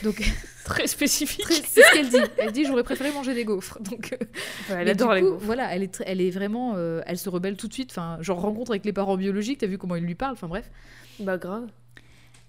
Donc, 0.03 0.21
Très 0.65 0.88
spécifique. 0.88 1.45
c'est 1.49 1.81
ce 1.81 1.93
qu'elle 1.93 2.09
dit. 2.09 2.31
Elle 2.38 2.51
dit 2.51 2.65
j'aurais 2.65 2.83
préféré 2.83 3.11
manger 3.11 3.33
des 3.33 3.45
gaufres. 3.45 3.79
Donc, 3.89 4.13
euh, 4.13 4.25
Ouais, 4.69 4.81
elle 4.81 4.89
adore 4.89 5.13
les 5.13 5.21
coup, 5.21 5.29
gaufres. 5.29 5.45
Voilà, 5.45 5.73
elle 5.73 5.83
est, 5.83 6.03
elle 6.05 6.21
est 6.21 6.29
vraiment, 6.29 6.73
euh, 6.75 7.01
elle 7.05 7.17
se 7.17 7.29
rebelle 7.29 7.57
tout 7.57 7.67
de 7.67 7.73
suite. 7.73 7.91
Enfin, 7.91 8.17
genre 8.21 8.41
rencontre 8.41 8.71
avec 8.71 8.85
les 8.85 8.93
parents 8.93 9.17
biologiques. 9.17 9.59
T'as 9.59 9.67
vu 9.67 9.77
comment 9.77 9.95
ils 9.95 10.03
lui 10.03 10.15
parlent. 10.15 10.33
Enfin 10.33 10.47
bref. 10.47 10.69
Bah 11.19 11.38
grave. 11.38 11.67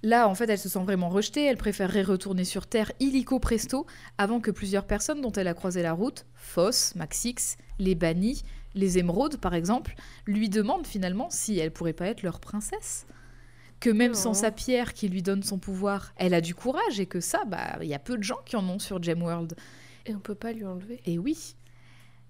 Là, 0.05 0.28
en 0.28 0.34
fait, 0.34 0.51
elle 0.51 0.59
se 0.59 0.68
sent 0.68 0.82
vraiment 0.82 1.09
rejetée. 1.09 1.44
Elle 1.44 1.56
préférerait 1.56 2.02
retourner 2.02 2.44
sur 2.44 2.66
Terre 2.66 2.90
illico 2.98 3.39
presto 3.39 3.86
avant 4.18 4.40
que 4.40 4.51
plusieurs 4.51 4.84
personnes 4.84 5.20
dont 5.20 5.30
elle 5.30 5.47
a 5.47 5.55
croisé 5.55 5.80
la 5.80 5.93
route, 5.93 6.26
Foss, 6.34 6.94
Maxix, 6.97 7.56
les 7.78 7.94
bannis, 7.94 8.43
les 8.74 8.99
émeraudes 8.99 9.39
par 9.39 9.55
exemple, 9.55 9.94
lui 10.27 10.49
demandent 10.49 10.86
finalement 10.86 11.28
si 11.31 11.59
elle 11.59 11.73
pourrait 11.73 11.93
pas 11.93 12.07
être 12.07 12.23
leur 12.23 12.40
princesse. 12.40 13.07
Que 13.81 13.90
même 13.90 14.15
sans 14.15 14.31
Oh. 14.31 14.35
sa 14.35 14.53
pierre 14.53 14.94
qui 14.94 15.09
lui 15.09 15.23
donne 15.23 15.43
son 15.43 15.59
pouvoir, 15.59 16.12
elle 16.16 16.35
a 16.35 16.40
du 16.40 16.55
courage 16.55 17.01
et 17.01 17.07
que 17.07 17.20
ça, 17.20 17.44
bah, 17.47 17.78
il 17.82 17.89
y 17.89 17.94
a 17.94 17.99
peu 17.99 18.16
de 18.16 18.23
gens 18.23 18.39
qui 18.47 18.55
en 18.55 18.69
ont 18.69 18.78
sur 18.78 19.03
Gemworld. 19.03 19.57
Et 20.07 20.15
on 20.15 20.20
peut 20.20 20.36
pas 20.36 20.53
lui 20.53 20.65
enlever. 20.65 21.01
Et 21.05 21.19
oui. 21.19 21.57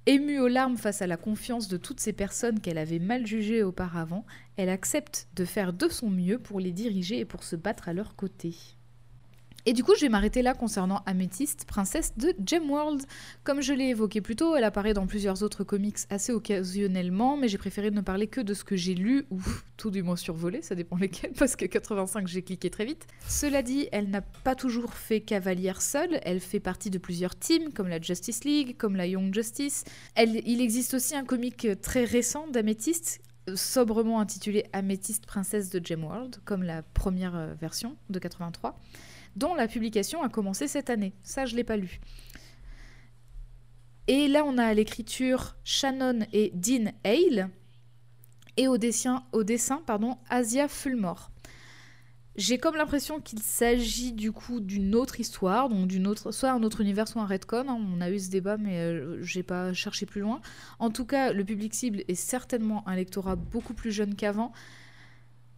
Émue 0.07 0.41
aux 0.41 0.49
larmes 0.49 0.77
face 0.79 1.01
à 1.03 1.07
la 1.07 1.17
confiance 1.17 1.69
de 1.69 1.77
toutes 1.77 2.01
ces 2.01 2.13
personnes 2.13 2.59
qu'elle 2.59 2.79
avait 2.79 2.99
mal 2.99 3.27
jugées 3.27 3.63
auparavant, 3.63 4.25
elle 4.57 4.69
accepte 4.69 5.29
de 5.37 5.45
faire 5.45 5.73
de 5.73 5.89
son 5.89 6.11
mieux 6.11 6.39
pour 6.39 6.59
les 6.59 6.73
diriger 6.73 7.21
et 7.21 7.25
pour 7.25 7.45
se 7.45 7.55
battre 7.55 7.89
à 7.89 7.93
leur 7.93 8.17
côté. 8.17 8.55
Et 9.65 9.75
du 9.75 9.85
coup, 9.85 9.93
je 9.95 10.01
vais 10.01 10.09
m'arrêter 10.09 10.43
là 10.43 10.55
concernant 10.55 11.03
Améthyste, 11.07 11.67
princesse 11.67 12.15
de 12.17 12.35
Gemworld. 12.45 13.03
Comme 13.45 13.61
je 13.61 13.73
l'ai 13.73 13.91
évoqué 13.91 14.21
plus 14.21 14.35
tôt, 14.35 14.57
elle 14.57 14.65
apparaît 14.65 14.93
dans 14.93 15.07
plusieurs 15.07 15.45
autres 15.45 15.63
comics 15.63 15.99
assez 16.11 16.33
occasionnellement, 16.33 17.37
mais 17.37 17.47
j'ai 17.47 17.59
préféré 17.59 17.93
ne 17.93 18.01
parler 18.01 18.27
que 18.27 18.41
de 18.41 18.55
ce 18.55 18.65
que 18.65 18.75
j'ai 18.75 18.95
lu, 18.95 19.25
ou 19.31 19.41
tout 19.77 19.91
du 19.93 20.03
moins 20.03 20.17
survolé, 20.17 20.63
ça 20.63 20.75
dépend 20.75 20.97
lesquels, 20.97 21.33
parce 21.39 21.55
que 21.55 21.67
85 21.67 22.27
j'ai 22.27 22.43
cliqué 22.43 22.71
très 22.71 22.85
vite. 22.85 23.07
Cela 23.29 23.63
dit, 23.63 23.89
elle 23.93 24.11
n'a 24.11 24.21
pas 24.21 24.57
toujours 24.57 24.95
fait 24.95 25.21
cavalière 25.21 25.81
seule, 25.81 26.19
elle 26.25 26.41
fait 26.41 26.61
partie 26.61 26.91
de 26.91 26.99
plusieurs 26.99 27.37
teams, 27.37 27.73
comme 27.73 27.89
la 27.89 28.01
Justice 28.01 28.45
League, 28.45 28.77
comme 28.77 28.97
la 28.97 29.07
Young 29.07 29.33
Justice. 29.33 29.85
Il 30.19 30.61
existe 30.61 30.95
aussi 30.95 31.15
un 31.15 31.25
comic 31.25 31.69
très 31.81 32.05
récent 32.05 32.49
d'Améthyste, 32.49 33.21
sobrement 33.55 34.21
intitulé 34.21 34.65
Améthyste 34.73 35.27
princesse 35.27 35.71
de 35.71 35.85
Gemworld, 35.85 36.39
comme 36.45 36.63
la 36.65 36.83
première 36.83 37.37
euh, 37.37 37.55
version 37.55 37.97
de 38.11 38.19
83 38.19 38.79
dont 39.37 39.55
la 39.55 39.69
publication 39.69 40.23
a 40.23 40.29
commencé 40.29 40.69
cette 40.69 40.91
année. 40.91 41.15
Ça, 41.23 41.47
je 41.47 41.57
l'ai 41.57 41.65
pas 41.65 41.77
lu. 41.77 42.01
Et 44.09 44.29
là, 44.29 44.45
on 44.45 44.59
a 44.59 44.65
à 44.65 44.75
l'écriture 44.75 45.57
Shannon 45.65 46.21
et 46.33 46.51
Dean 46.55 46.93
Hale, 47.05 47.51
et 48.57 48.69
au 48.69 48.77
dessin, 48.77 49.25
pardon, 49.87 50.19
Asia 50.29 50.69
Fulmore. 50.69 51.31
J'ai 52.35 52.57
comme 52.57 52.77
l'impression 52.77 53.21
qu'il 53.21 53.41
s'agit 53.41 54.13
du 54.13 54.33
coup 54.33 54.61
d'une 54.61 54.95
autre 54.95 55.21
histoire, 55.21 55.69
donc 55.69 55.87
d'une 55.87 56.07
autre, 56.07 56.33
soit 56.33 56.51
un 56.51 56.63
autre 56.63 56.81
univers, 56.81 57.07
soit 57.07 57.21
un 57.21 57.27
retcon. 57.27 57.69
hein. 57.69 57.79
On 57.95 58.01
a 58.01 58.11
eu 58.11 58.19
ce 58.19 58.31
débat, 58.31 58.57
mais 58.57 58.79
euh, 58.79 59.23
j'ai 59.23 59.43
pas 59.43 59.75
cherché 59.75 60.07
plus 60.07 60.23
loin. 60.23 60.41
En 60.79 60.91
tout 60.91 61.05
cas, 61.05 61.33
le 61.33 61.45
public 61.45 61.75
cible 61.75 62.05
est 62.09 62.15
certainement 62.15 62.89
un 62.89 62.97
lectorat 62.97 63.37
beaucoup 63.37 63.75
plus 63.75 63.93
jeune 63.93 64.15
qu'avant. 64.15 64.53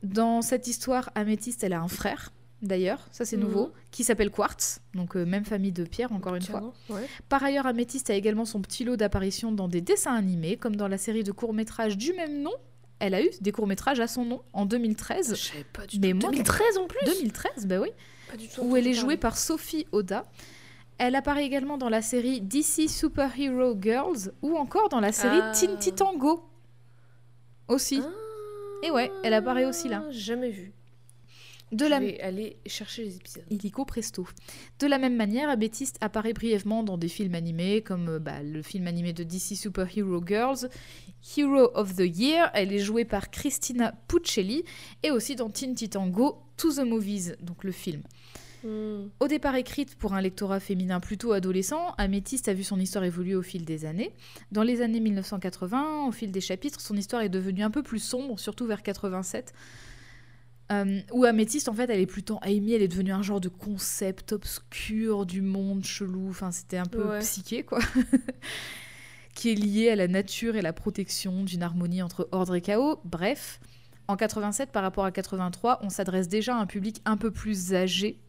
Dans 0.02 0.42
cette 0.42 0.66
histoire, 0.66 1.10
Améthyste, 1.14 1.62
elle 1.62 1.74
a 1.74 1.80
un 1.80 1.88
frère 1.88 2.32
d'ailleurs, 2.62 3.06
ça 3.12 3.24
c'est 3.24 3.36
Mhm. 3.36 3.42
nouveau, 3.44 3.72
qui 3.90 4.04
s'appelle 4.04 4.30
Quartz, 4.30 4.80
donc 4.94 5.16
euh, 5.16 5.24
même 5.26 5.44
famille 5.44 5.72
de 5.72 5.84
pierre 5.84 6.12
encore 6.12 6.34
une 6.34 6.42
fois. 6.42 6.72
Ouais. 6.88 7.06
Par 7.28 7.42
ailleurs, 7.44 7.66
Améthyste 7.66 8.10
a 8.10 8.14
également 8.14 8.44
son 8.44 8.60
petit 8.62 8.84
lot 8.84 8.96
d'apparitions 8.96 9.52
dans 9.52 9.68
des 9.68 9.80
dessins 9.80 10.14
animés, 10.14 10.56
comme 10.56 10.76
dans 10.76 10.88
la 10.88 10.98
série 10.98 11.24
de 11.24 11.32
courts-métrages 11.32 11.96
du 11.98 12.12
même 12.14 12.40
nom. 12.42 12.52
Elle 13.00 13.14
a 13.14 13.22
eu 13.22 13.28
des 13.40 13.52
courts-métrages 13.52 14.00
à 14.00 14.06
son 14.06 14.24
nom 14.24 14.40
en 14.52 14.66
2013. 14.66 15.30
Je 15.36 15.42
savais 15.52 15.64
pas 15.72 15.86
du 15.86 15.98
Mais 15.98 16.12
tout. 16.12 16.18
moi, 16.20 16.30
2013 16.30 16.78
en 16.78 16.86
plus 16.86 17.04
2013, 17.06 17.66
bah 17.66 17.80
oui. 17.80 17.88
Pas 18.30 18.36
du 18.36 18.48
tout 18.48 18.62
où 18.62 18.76
elle 18.76 18.86
est 18.86 18.94
jouée 18.94 19.16
par 19.16 19.36
Sophie 19.36 19.86
Oda. 19.92 20.24
Elle 20.96 21.16
apparaît 21.16 21.44
également 21.44 21.76
dans 21.76 21.88
la 21.88 22.02
série 22.02 22.40
DC 22.40 22.88
Superhero 22.88 23.74
Girls 23.80 24.32
ou 24.42 24.56
encore 24.56 24.88
dans 24.88 25.00
la 25.00 25.10
série 25.12 25.40
Ah. 25.42 25.52
Teen 25.52 25.76
Titan 25.76 26.16
Go. 26.16 26.44
Aussi. 27.68 28.00
Ah, 28.02 28.86
Et 28.86 28.90
ouais, 28.90 29.10
elle 29.24 29.34
apparaît 29.34 29.64
aussi 29.64 29.88
là. 29.88 30.04
Jamais 30.10 30.50
vu. 30.50 30.72
De 31.74 31.86
Je 31.86 31.90
la 31.90 31.98
vais 31.98 32.20
aller 32.20 32.56
chercher 32.66 33.04
les 33.04 33.16
épisodes. 33.16 33.42
illico 33.50 33.84
presto. 33.84 34.28
De 34.78 34.86
la 34.86 34.98
même 34.98 35.16
manière, 35.16 35.48
Améthyste 35.50 35.98
apparaît 36.00 36.32
brièvement 36.32 36.84
dans 36.84 36.96
des 36.96 37.08
films 37.08 37.34
animés 37.34 37.82
comme 37.82 38.08
euh, 38.08 38.18
bah, 38.20 38.42
le 38.44 38.62
film 38.62 38.86
animé 38.86 39.12
de 39.12 39.24
DC 39.24 39.56
Superhero 39.56 40.24
Girls, 40.24 40.68
Hero 41.36 41.70
of 41.74 41.96
the 41.96 42.16
Year. 42.16 42.48
Elle 42.54 42.72
est 42.72 42.78
jouée 42.78 43.04
par 43.04 43.30
Christina 43.30 43.92
Puccelli 44.06 44.64
et 45.02 45.10
aussi 45.10 45.34
dans 45.34 45.50
Teen 45.50 45.74
Titan 45.74 46.06
Go 46.06 46.38
To 46.58 46.72
the 46.72 46.84
Movies, 46.84 47.34
donc 47.40 47.64
le 47.64 47.72
film. 47.72 48.02
Hmm. 48.62 49.08
Au 49.18 49.26
départ 49.26 49.56
écrite 49.56 49.96
pour 49.96 50.14
un 50.14 50.20
lectorat 50.20 50.60
féminin 50.60 51.00
plutôt 51.00 51.32
adolescent, 51.32 51.92
Améthyste 51.98 52.48
a 52.48 52.54
vu 52.54 52.62
son 52.62 52.78
histoire 52.78 53.02
évoluer 53.02 53.34
au 53.34 53.42
fil 53.42 53.64
des 53.64 53.84
années. 53.84 54.12
Dans 54.52 54.62
les 54.62 54.80
années 54.80 55.00
1980, 55.00 56.06
au 56.06 56.12
fil 56.12 56.30
des 56.30 56.40
chapitres, 56.40 56.80
son 56.80 56.96
histoire 56.96 57.22
est 57.22 57.28
devenue 57.28 57.64
un 57.64 57.70
peu 57.70 57.82
plus 57.82 57.98
sombre, 57.98 58.38
surtout 58.38 58.64
vers 58.64 58.82
87. 58.82 59.52
Euh, 60.72 61.00
où 61.12 61.24
Améthyste, 61.24 61.68
en 61.68 61.74
fait, 61.74 61.90
elle 61.90 62.00
est 62.00 62.06
plutôt 62.06 62.38
Amy, 62.42 62.72
elle 62.72 62.82
est 62.82 62.88
devenue 62.88 63.12
un 63.12 63.22
genre 63.22 63.40
de 63.40 63.48
concept 63.50 64.32
obscur 64.32 65.26
du 65.26 65.42
monde 65.42 65.84
chelou. 65.84 66.28
Enfin, 66.30 66.50
c'était 66.52 66.78
un 66.78 66.86
peu 66.86 67.04
Ouais. 67.04 67.18
psyché, 67.20 67.62
quoi. 67.64 67.80
qui 69.34 69.50
est 69.50 69.54
lié 69.54 69.90
à 69.90 69.96
la 69.96 70.08
nature 70.08 70.56
et 70.56 70.62
la 70.62 70.72
protection 70.72 71.42
d'une 71.44 71.62
harmonie 71.62 72.02
entre 72.02 72.28
ordre 72.32 72.54
et 72.54 72.60
chaos. 72.60 73.00
Bref, 73.04 73.60
en 74.08 74.16
87 74.16 74.70
par 74.70 74.82
rapport 74.82 75.04
à 75.04 75.10
83, 75.12 75.80
on 75.82 75.90
s'adresse 75.90 76.28
déjà 76.28 76.56
à 76.56 76.60
un 76.60 76.66
public 76.66 77.02
un 77.04 77.16
peu 77.16 77.30
plus 77.30 77.74
âgé, 77.74 78.20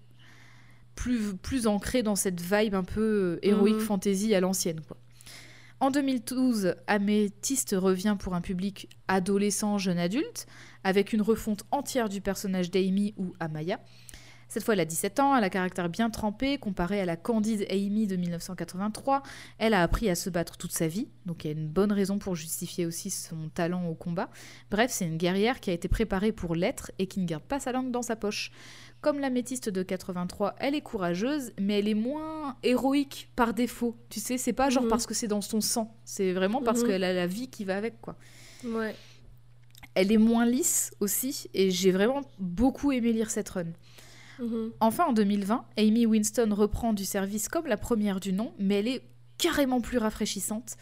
plus, 0.95 1.35
plus 1.35 1.67
ancré 1.67 2.03
dans 2.03 2.15
cette 2.15 2.41
vibe 2.41 2.73
un 2.75 2.83
peu 2.83 3.01
euh, 3.01 3.39
héroïque 3.43 3.75
Mhm. 3.75 3.81
fantasy 3.81 4.33
à 4.35 4.39
l'ancienne. 4.39 4.81
quoi. 4.81 4.97
En 5.81 5.91
2012, 5.91 6.73
Améthyste 6.87 7.75
revient 7.77 8.15
pour 8.17 8.33
un 8.33 8.41
public 8.41 8.89
adolescent, 9.09 9.77
jeune 9.77 9.99
adulte, 9.99 10.47
avec 10.85 11.11
une 11.11 11.21
refonte 11.21 11.63
entière 11.71 12.07
du 12.07 12.21
personnage 12.21 12.71
d'Amy 12.71 13.13
ou 13.17 13.33
Amaya. 13.41 13.81
Cette 14.47 14.63
fois, 14.63 14.75
elle 14.75 14.79
a 14.81 14.85
17 14.85 15.19
ans, 15.19 15.35
elle 15.35 15.43
a 15.43 15.47
un 15.47 15.49
caractère 15.49 15.89
bien 15.89 16.11
trempé, 16.11 16.59
comparé 16.59 17.01
à 17.01 17.05
la 17.05 17.17
candide 17.17 17.65
Amy 17.71 18.05
de 18.05 18.15
1983. 18.15 19.23
Elle 19.57 19.73
a 19.73 19.81
appris 19.81 20.07
à 20.07 20.13
se 20.13 20.29
battre 20.29 20.55
toute 20.57 20.71
sa 20.71 20.87
vie, 20.87 21.07
donc 21.25 21.43
il 21.43 21.47
y 21.47 21.49
a 21.49 21.53
une 21.57 21.67
bonne 21.67 21.91
raison 21.91 22.19
pour 22.19 22.35
justifier 22.35 22.85
aussi 22.85 23.09
son 23.09 23.49
talent 23.49 23.87
au 23.87 23.95
combat. 23.95 24.29
Bref, 24.69 24.91
c'est 24.91 25.05
une 25.07 25.17
guerrière 25.17 25.59
qui 25.59 25.71
a 25.71 25.73
été 25.73 25.87
préparée 25.87 26.31
pour 26.31 26.53
l'être 26.53 26.91
et 26.99 27.07
qui 27.07 27.19
ne 27.19 27.25
garde 27.25 27.43
pas 27.43 27.59
sa 27.59 27.71
langue 27.71 27.89
dans 27.89 28.03
sa 28.03 28.15
poche. 28.15 28.51
Comme 29.01 29.19
l'améthyste 29.19 29.69
de 29.69 29.81
83, 29.81 30.53
elle 30.59 30.75
est 30.75 30.81
courageuse, 30.81 31.51
mais 31.59 31.79
elle 31.79 31.87
est 31.87 31.95
moins 31.95 32.55
héroïque 32.61 33.31
par 33.35 33.55
défaut. 33.55 33.97
Tu 34.11 34.19
sais, 34.19 34.37
c'est 34.37 34.53
pas 34.53 34.69
genre 34.69 34.83
Mhm. 34.83 34.89
parce 34.89 35.07
que 35.07 35.15
c'est 35.15 35.27
dans 35.27 35.41
son 35.41 35.59
sang, 35.59 35.97
c'est 36.05 36.33
vraiment 36.33 36.61
parce 36.61 36.81
Mhm. 36.81 36.87
qu'elle 36.87 37.03
a 37.03 37.13
la 37.13 37.25
vie 37.27 37.49
qui 37.49 37.65
va 37.65 37.77
avec, 37.77 37.99
quoi. 37.99 38.15
Ouais. 38.63 38.95
Elle 39.95 40.11
est 40.11 40.17
moins 40.17 40.45
lisse 40.45 40.91
aussi, 40.99 41.49
et 41.53 41.71
j'ai 41.71 41.91
vraiment 41.91 42.21
beaucoup 42.37 42.91
aimé 42.91 43.11
lire 43.13 43.31
cette 43.31 43.49
run. 43.49 43.65
Mhm. 44.39 44.71
Enfin, 44.81 45.05
en 45.05 45.13
2020, 45.13 45.65
Amy 45.77 46.05
Winston 46.05 46.49
reprend 46.51 46.93
du 46.93 47.05
service 47.05 47.47
comme 47.47 47.65
la 47.67 47.77
première 47.77 48.19
du 48.19 48.33
nom, 48.33 48.53
mais 48.59 48.75
elle 48.79 48.87
est 48.89 49.01
carrément 49.37 49.81
plus 49.81 49.97
rafraîchissante. 49.97 50.75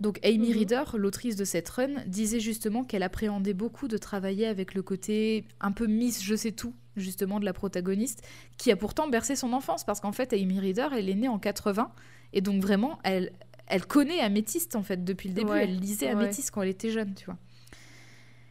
Donc 0.00 0.18
Amy 0.24 0.48
Mhm. 0.50 0.58
Reader, 0.58 0.82
l'autrice 0.94 1.36
de 1.36 1.44
cette 1.44 1.68
run, 1.68 1.90
disait 2.06 2.40
justement 2.40 2.84
qu'elle 2.84 3.02
appréhendait 3.02 3.52
beaucoup 3.52 3.86
de 3.86 3.98
travailler 3.98 4.46
avec 4.46 4.72
le 4.74 4.82
côté 4.82 5.44
un 5.60 5.72
peu 5.72 5.86
Miss 5.86 6.22
Je 6.24 6.34
sais 6.34 6.52
tout, 6.52 6.72
justement, 6.96 7.38
de 7.38 7.44
la 7.44 7.52
protagoniste, 7.52 8.22
qui 8.56 8.72
a 8.72 8.76
pourtant 8.76 9.08
bercé 9.08 9.36
son 9.36 9.52
enfance, 9.52 9.84
parce 9.84 10.00
qu'en 10.00 10.12
fait, 10.12 10.32
Amy 10.32 10.58
Reader, 10.58 10.88
elle 10.96 11.10
est 11.10 11.14
née 11.14 11.28
en 11.28 11.38
80, 11.38 11.92
et 12.32 12.40
donc 12.40 12.62
vraiment, 12.62 12.98
elle, 13.04 13.32
elle 13.66 13.84
connaît 13.86 14.20
Améthyste, 14.20 14.74
en 14.74 14.82
fait, 14.82 15.04
depuis 15.04 15.28
le 15.28 15.34
début. 15.34 15.50
Ouais, 15.50 15.64
Elle 15.64 15.76
lisait 15.78 16.06
ouais. 16.06 16.12
Améthyste 16.12 16.50
quand 16.50 16.62
elle 16.62 16.70
était 16.70 16.90
jeune, 16.90 17.14
tu 17.14 17.26
vois. 17.26 17.36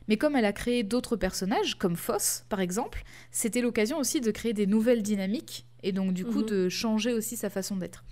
Mais 0.10 0.18
comme 0.18 0.36
elle 0.36 0.46
a 0.46 0.52
créé 0.54 0.84
d'autres 0.84 1.16
personnages, 1.16 1.76
comme 1.78 1.96
Foss 1.96 2.44
par 2.50 2.60
exemple, 2.60 3.04
c'était 3.32 3.62
l'occasion 3.62 3.98
aussi 3.98 4.20
de 4.20 4.32
créer 4.32 4.54
des 4.54 4.68
nouvelles 4.68 5.04
dynamiques 5.04 5.66
et 5.84 5.94
donc 5.94 6.14
du 6.14 6.26
coup 6.26 6.40
Mhm. 6.42 6.46
de 6.48 6.70
changer 6.70 7.14
aussi 7.14 7.38
sa 7.38 7.50
façon 7.50 7.78
d'être. 7.78 8.04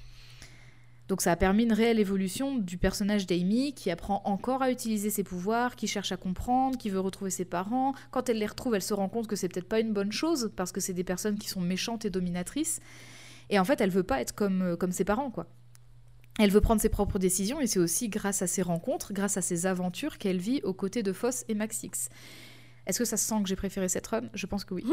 Donc 1.07 1.21
ça 1.21 1.31
a 1.31 1.35
permis 1.37 1.63
une 1.63 1.71
réelle 1.73 1.99
évolution 1.99 2.57
du 2.57 2.77
personnage 2.77 3.25
d'Amy 3.25 3.73
qui 3.73 3.89
apprend 3.91 4.21
encore 4.25 4.61
à 4.61 4.71
utiliser 4.71 5.09
ses 5.09 5.23
pouvoirs, 5.23 5.77
qui 5.77 5.87
cherche 5.87 6.11
à 6.11 6.17
comprendre, 6.17 6.77
qui 6.77 6.89
veut 6.89 6.99
retrouver 6.99 7.31
ses 7.31 7.45
parents. 7.45 7.93
Quand 8.11 8.27
elle 8.27 8.39
les 8.39 8.45
retrouve, 8.45 8.75
elle 8.75 8.81
se 8.81 8.93
rend 8.93 9.07
compte 9.07 9.25
que 9.27 9.37
c'est 9.37 9.47
peut-être 9.47 9.69
pas 9.69 9.79
une 9.79 9.93
bonne 9.93 10.11
chose 10.11 10.51
parce 10.57 10.73
que 10.73 10.81
c'est 10.81 10.93
des 10.93 11.05
personnes 11.05 11.37
qui 11.39 11.47
sont 11.47 11.61
méchantes 11.61 12.03
et 12.03 12.09
dominatrices. 12.09 12.81
Et 13.49 13.57
en 13.57 13.63
fait, 13.63 13.79
elle 13.79 13.89
veut 13.89 14.03
pas 14.03 14.19
être 14.19 14.35
comme, 14.35 14.61
euh, 14.61 14.75
comme 14.75 14.91
ses 14.91 15.05
parents, 15.05 15.31
quoi. 15.31 15.47
Elle 16.39 16.51
veut 16.51 16.61
prendre 16.61 16.81
ses 16.81 16.89
propres 16.89 17.19
décisions 17.19 17.59
et 17.59 17.67
c'est 17.67 17.79
aussi 17.79 18.09
grâce 18.09 18.41
à 18.41 18.47
ses 18.47 18.61
rencontres, 18.61 19.13
grâce 19.13 19.37
à 19.37 19.41
ses 19.41 19.65
aventures 19.65 20.17
qu'elle 20.17 20.37
vit 20.37 20.61
aux 20.63 20.73
côtés 20.73 21.03
de 21.03 21.13
Foss 21.13 21.45
et 21.47 21.55
Maxix. 21.55 22.09
Est-ce 22.85 22.99
que 22.99 23.05
ça 23.05 23.17
se 23.17 23.27
sent 23.27 23.41
que 23.41 23.49
j'ai 23.49 23.55
préféré 23.55 23.89
cette 23.89 24.07
run? 24.07 24.29
Je 24.33 24.45
pense 24.45 24.63
que 24.63 24.73
oui. 24.73 24.85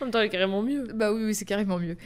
En 0.00 0.06
même 0.06 0.10
temps, 0.10 0.18
elle 0.20 0.26
est 0.26 0.30
carrément 0.30 0.62
mieux. 0.62 0.84
Bah 0.94 1.12
oui, 1.12 1.24
oui, 1.24 1.34
c'est 1.34 1.44
carrément 1.44 1.78
mieux. 1.78 1.96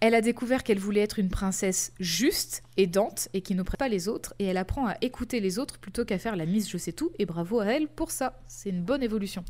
Elle 0.00 0.14
a 0.14 0.22
découvert 0.22 0.62
qu'elle 0.62 0.78
voulait 0.78 1.02
être 1.02 1.18
une 1.18 1.28
princesse 1.28 1.92
juste, 2.00 2.62
aidante 2.78 3.28
et 3.34 3.42
qui 3.42 3.54
n'oppresse 3.54 3.76
pas 3.76 3.88
les 3.88 4.08
autres, 4.08 4.32
et 4.38 4.46
elle 4.46 4.56
apprend 4.56 4.86
à 4.86 4.96
écouter 5.02 5.40
les 5.40 5.58
autres 5.58 5.78
plutôt 5.78 6.06
qu'à 6.06 6.18
faire 6.18 6.36
la 6.36 6.46
mise 6.46 6.70
je 6.70 6.78
sais 6.78 6.92
tout, 6.92 7.10
et 7.18 7.26
bravo 7.26 7.60
à 7.60 7.66
elle 7.66 7.86
pour 7.86 8.10
ça. 8.10 8.40
C'est 8.48 8.70
une 8.70 8.82
bonne 8.82 9.02
évolution. 9.02 9.44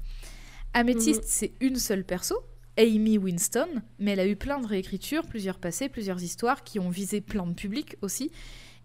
Améthyste, 0.74 1.22
c'est 1.24 1.52
une 1.60 1.76
seule 1.76 2.04
perso, 2.04 2.34
Amy 2.78 3.18
Winston, 3.18 3.82
mais 3.98 4.12
elle 4.12 4.20
a 4.20 4.26
eu 4.26 4.36
plein 4.36 4.60
de 4.60 4.66
réécritures, 4.66 5.26
plusieurs 5.26 5.58
passés, 5.58 5.88
plusieurs 5.88 6.22
histoires 6.22 6.64
qui 6.64 6.78
ont 6.78 6.90
visé 6.90 7.20
plein 7.20 7.46
de 7.46 7.54
publics 7.54 7.96
aussi, 8.02 8.30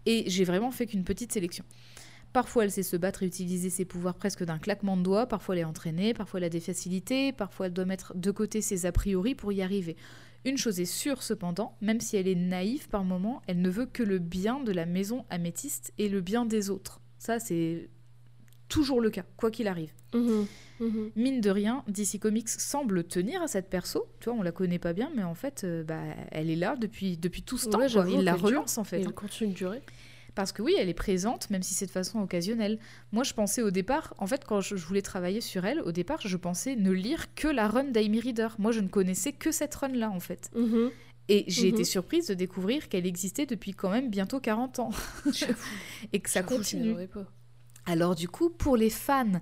et 0.06 0.24
j'ai 0.28 0.44
vraiment 0.44 0.70
fait 0.70 0.86
qu'une 0.86 1.04
petite 1.04 1.32
sélection. 1.32 1.64
Parfois, 2.32 2.64
elle 2.64 2.70
sait 2.70 2.82
se 2.82 2.98
battre 2.98 3.22
et 3.22 3.26
utiliser 3.26 3.70
ses 3.70 3.86
pouvoirs 3.86 4.14
presque 4.14 4.44
d'un 4.44 4.58
claquement 4.58 4.98
de 4.98 5.02
doigts. 5.02 5.26
Parfois, 5.26 5.54
elle 5.54 5.62
est 5.62 5.64
entraînée. 5.64 6.12
Parfois, 6.12 6.38
elle 6.38 6.44
a 6.44 6.50
des 6.50 6.60
facilités. 6.60 7.32
Parfois, 7.32 7.66
elle 7.66 7.72
doit 7.72 7.86
mettre 7.86 8.14
de 8.14 8.30
côté 8.30 8.60
ses 8.60 8.84
a 8.84 8.92
priori 8.92 9.34
pour 9.34 9.52
y 9.52 9.62
arriver. 9.62 9.96
Une 10.44 10.58
chose 10.58 10.78
est 10.78 10.84
sûre, 10.84 11.22
cependant, 11.22 11.78
même 11.80 11.98
si 11.98 12.16
elle 12.16 12.28
est 12.28 12.34
naïve 12.34 12.88
par 12.88 13.04
moments, 13.04 13.40
elle 13.46 13.62
ne 13.62 13.70
veut 13.70 13.86
que 13.86 14.02
le 14.02 14.18
bien 14.18 14.60
de 14.60 14.70
la 14.70 14.84
maison 14.84 15.24
améthyste 15.30 15.94
et 15.96 16.10
le 16.10 16.20
bien 16.20 16.44
des 16.44 16.68
autres. 16.68 17.00
Ça, 17.18 17.38
c'est 17.38 17.88
toujours 18.68 19.00
le 19.00 19.10
cas, 19.10 19.24
quoi 19.36 19.50
qu'il 19.50 19.68
arrive. 19.68 19.92
Mhm. 20.14 20.46
Mhm. 20.80 21.10
Mine 21.16 21.40
de 21.40 21.50
rien, 21.50 21.84
DC 21.88 22.18
Comics 22.18 22.48
semble 22.48 23.04
tenir 23.04 23.42
à 23.42 23.48
cette 23.48 23.70
perso. 23.70 24.06
Tu 24.20 24.28
vois, 24.28 24.38
on 24.38 24.42
la 24.42 24.52
connaît 24.52 24.78
pas 24.78 24.92
bien, 24.92 25.10
mais 25.14 25.22
en 25.22 25.34
fait, 25.34 25.62
euh, 25.64 25.82
bah, 25.82 26.00
elle 26.30 26.50
est 26.50 26.56
là 26.56 26.76
depuis, 26.76 27.16
depuis 27.16 27.42
tout 27.42 27.58
ce 27.58 27.68
temps. 27.68 27.78
Quoi. 27.78 28.06
Il 28.08 28.24
la 28.24 28.34
dure. 28.34 28.46
relance, 28.46 28.78
en 28.78 28.84
fait. 28.84 28.98
Et 28.98 29.02
hein. 29.02 29.06
elle 29.08 29.14
continue 29.14 29.50
de 29.50 29.56
durer. 29.56 29.82
Parce 30.34 30.52
que 30.52 30.60
oui, 30.60 30.74
elle 30.78 30.90
est 30.90 30.94
présente, 30.94 31.48
même 31.48 31.62
si 31.62 31.72
c'est 31.72 31.86
de 31.86 31.90
façon 31.90 32.20
occasionnelle. 32.20 32.78
Moi, 33.10 33.24
je 33.24 33.32
pensais 33.32 33.62
au 33.62 33.70
départ, 33.70 34.12
en 34.18 34.26
fait, 34.26 34.44
quand 34.44 34.60
je, 34.60 34.76
je 34.76 34.86
voulais 34.86 35.00
travailler 35.00 35.40
sur 35.40 35.64
elle, 35.64 35.80
au 35.80 35.92
départ, 35.92 36.20
je 36.26 36.36
pensais 36.36 36.76
ne 36.76 36.90
lire 36.90 37.34
que 37.34 37.48
la 37.48 37.68
run 37.68 37.84
d'Amy 37.84 38.20
Reader. 38.20 38.48
Moi, 38.58 38.70
je 38.72 38.80
ne 38.80 38.88
connaissais 38.88 39.32
que 39.32 39.50
cette 39.50 39.74
run-là, 39.74 40.10
en 40.10 40.20
fait. 40.20 40.50
Et 41.28 41.44
j'ai 41.48 41.68
été 41.68 41.84
surprise 41.84 42.28
de 42.28 42.34
découvrir 42.34 42.88
qu'elle 42.88 43.06
existait 43.06 43.46
depuis 43.46 43.72
quand 43.72 43.90
même 43.90 44.10
bientôt 44.10 44.38
40 44.38 44.78
ans. 44.78 44.90
Et 46.12 46.20
que 46.20 46.30
ça 46.30 46.42
je 46.42 46.46
continue. 46.46 46.94
pas. 47.08 47.24
Alors 47.86 48.14
du 48.14 48.28
coup, 48.28 48.50
pour 48.50 48.76
les 48.76 48.90
fans 48.90 49.40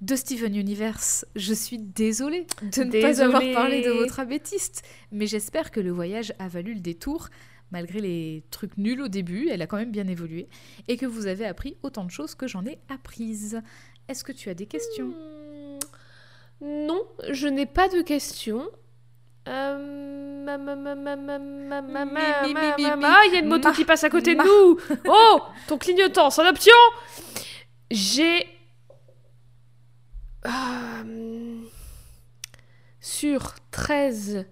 de 0.00 0.14
Steven 0.14 0.54
Universe, 0.54 1.26
je 1.34 1.52
suis 1.54 1.78
désolée 1.78 2.46
de 2.62 2.84
ne 2.84 2.90
pas 3.02 3.20
avoir 3.22 3.42
parlé 3.54 3.80
de 3.82 3.90
votre 3.90 4.20
améthyste. 4.20 4.82
Mais 5.10 5.26
j'espère 5.26 5.70
que 5.70 5.80
le 5.80 5.90
voyage 5.90 6.32
a 6.38 6.48
valu 6.48 6.74
le 6.74 6.80
détour. 6.80 7.28
Malgré 7.70 8.00
les 8.00 8.44
trucs 8.50 8.78
nuls 8.78 9.00
au 9.02 9.08
début, 9.08 9.48
elle 9.50 9.60
a 9.60 9.66
quand 9.66 9.76
même 9.76 9.90
bien 9.90 10.06
évolué. 10.08 10.48
Et 10.86 10.96
que 10.96 11.04
vous 11.04 11.26
avez 11.26 11.44
appris 11.46 11.76
autant 11.82 12.04
de 12.04 12.10
choses 12.10 12.34
que 12.34 12.46
j'en 12.46 12.64
ai 12.64 12.78
apprises. 12.88 13.60
Est-ce 14.08 14.24
que 14.24 14.32
tu 14.32 14.48
as 14.48 14.54
des 14.54 14.66
questions? 14.66 15.08
Hmm, 15.08 15.78
Non, 16.86 17.02
je 17.30 17.46
n'ai 17.48 17.66
pas 17.66 17.88
de 17.88 18.00
questions. 18.02 18.68
Euh, 19.48 20.44
ma- 22.54 22.62
ma- 22.78 22.96
ma- 22.96 23.24
il 23.26 23.32
y 23.32 23.36
a 23.36 23.38
une 23.40 23.48
moto 23.48 23.72
qui 23.72 23.84
passe 23.84 24.04
à 24.04 24.10
côté 24.10 24.34
de 24.34 24.40
nous. 24.42 24.78
Oh, 25.08 25.40
ton 25.66 25.76
clignotant, 25.78 26.30
son 26.30 26.42
option. 26.42 26.74
J'ai 27.90 28.46
Euh, 30.46 31.60
sur 33.00 33.54
13 33.70 34.46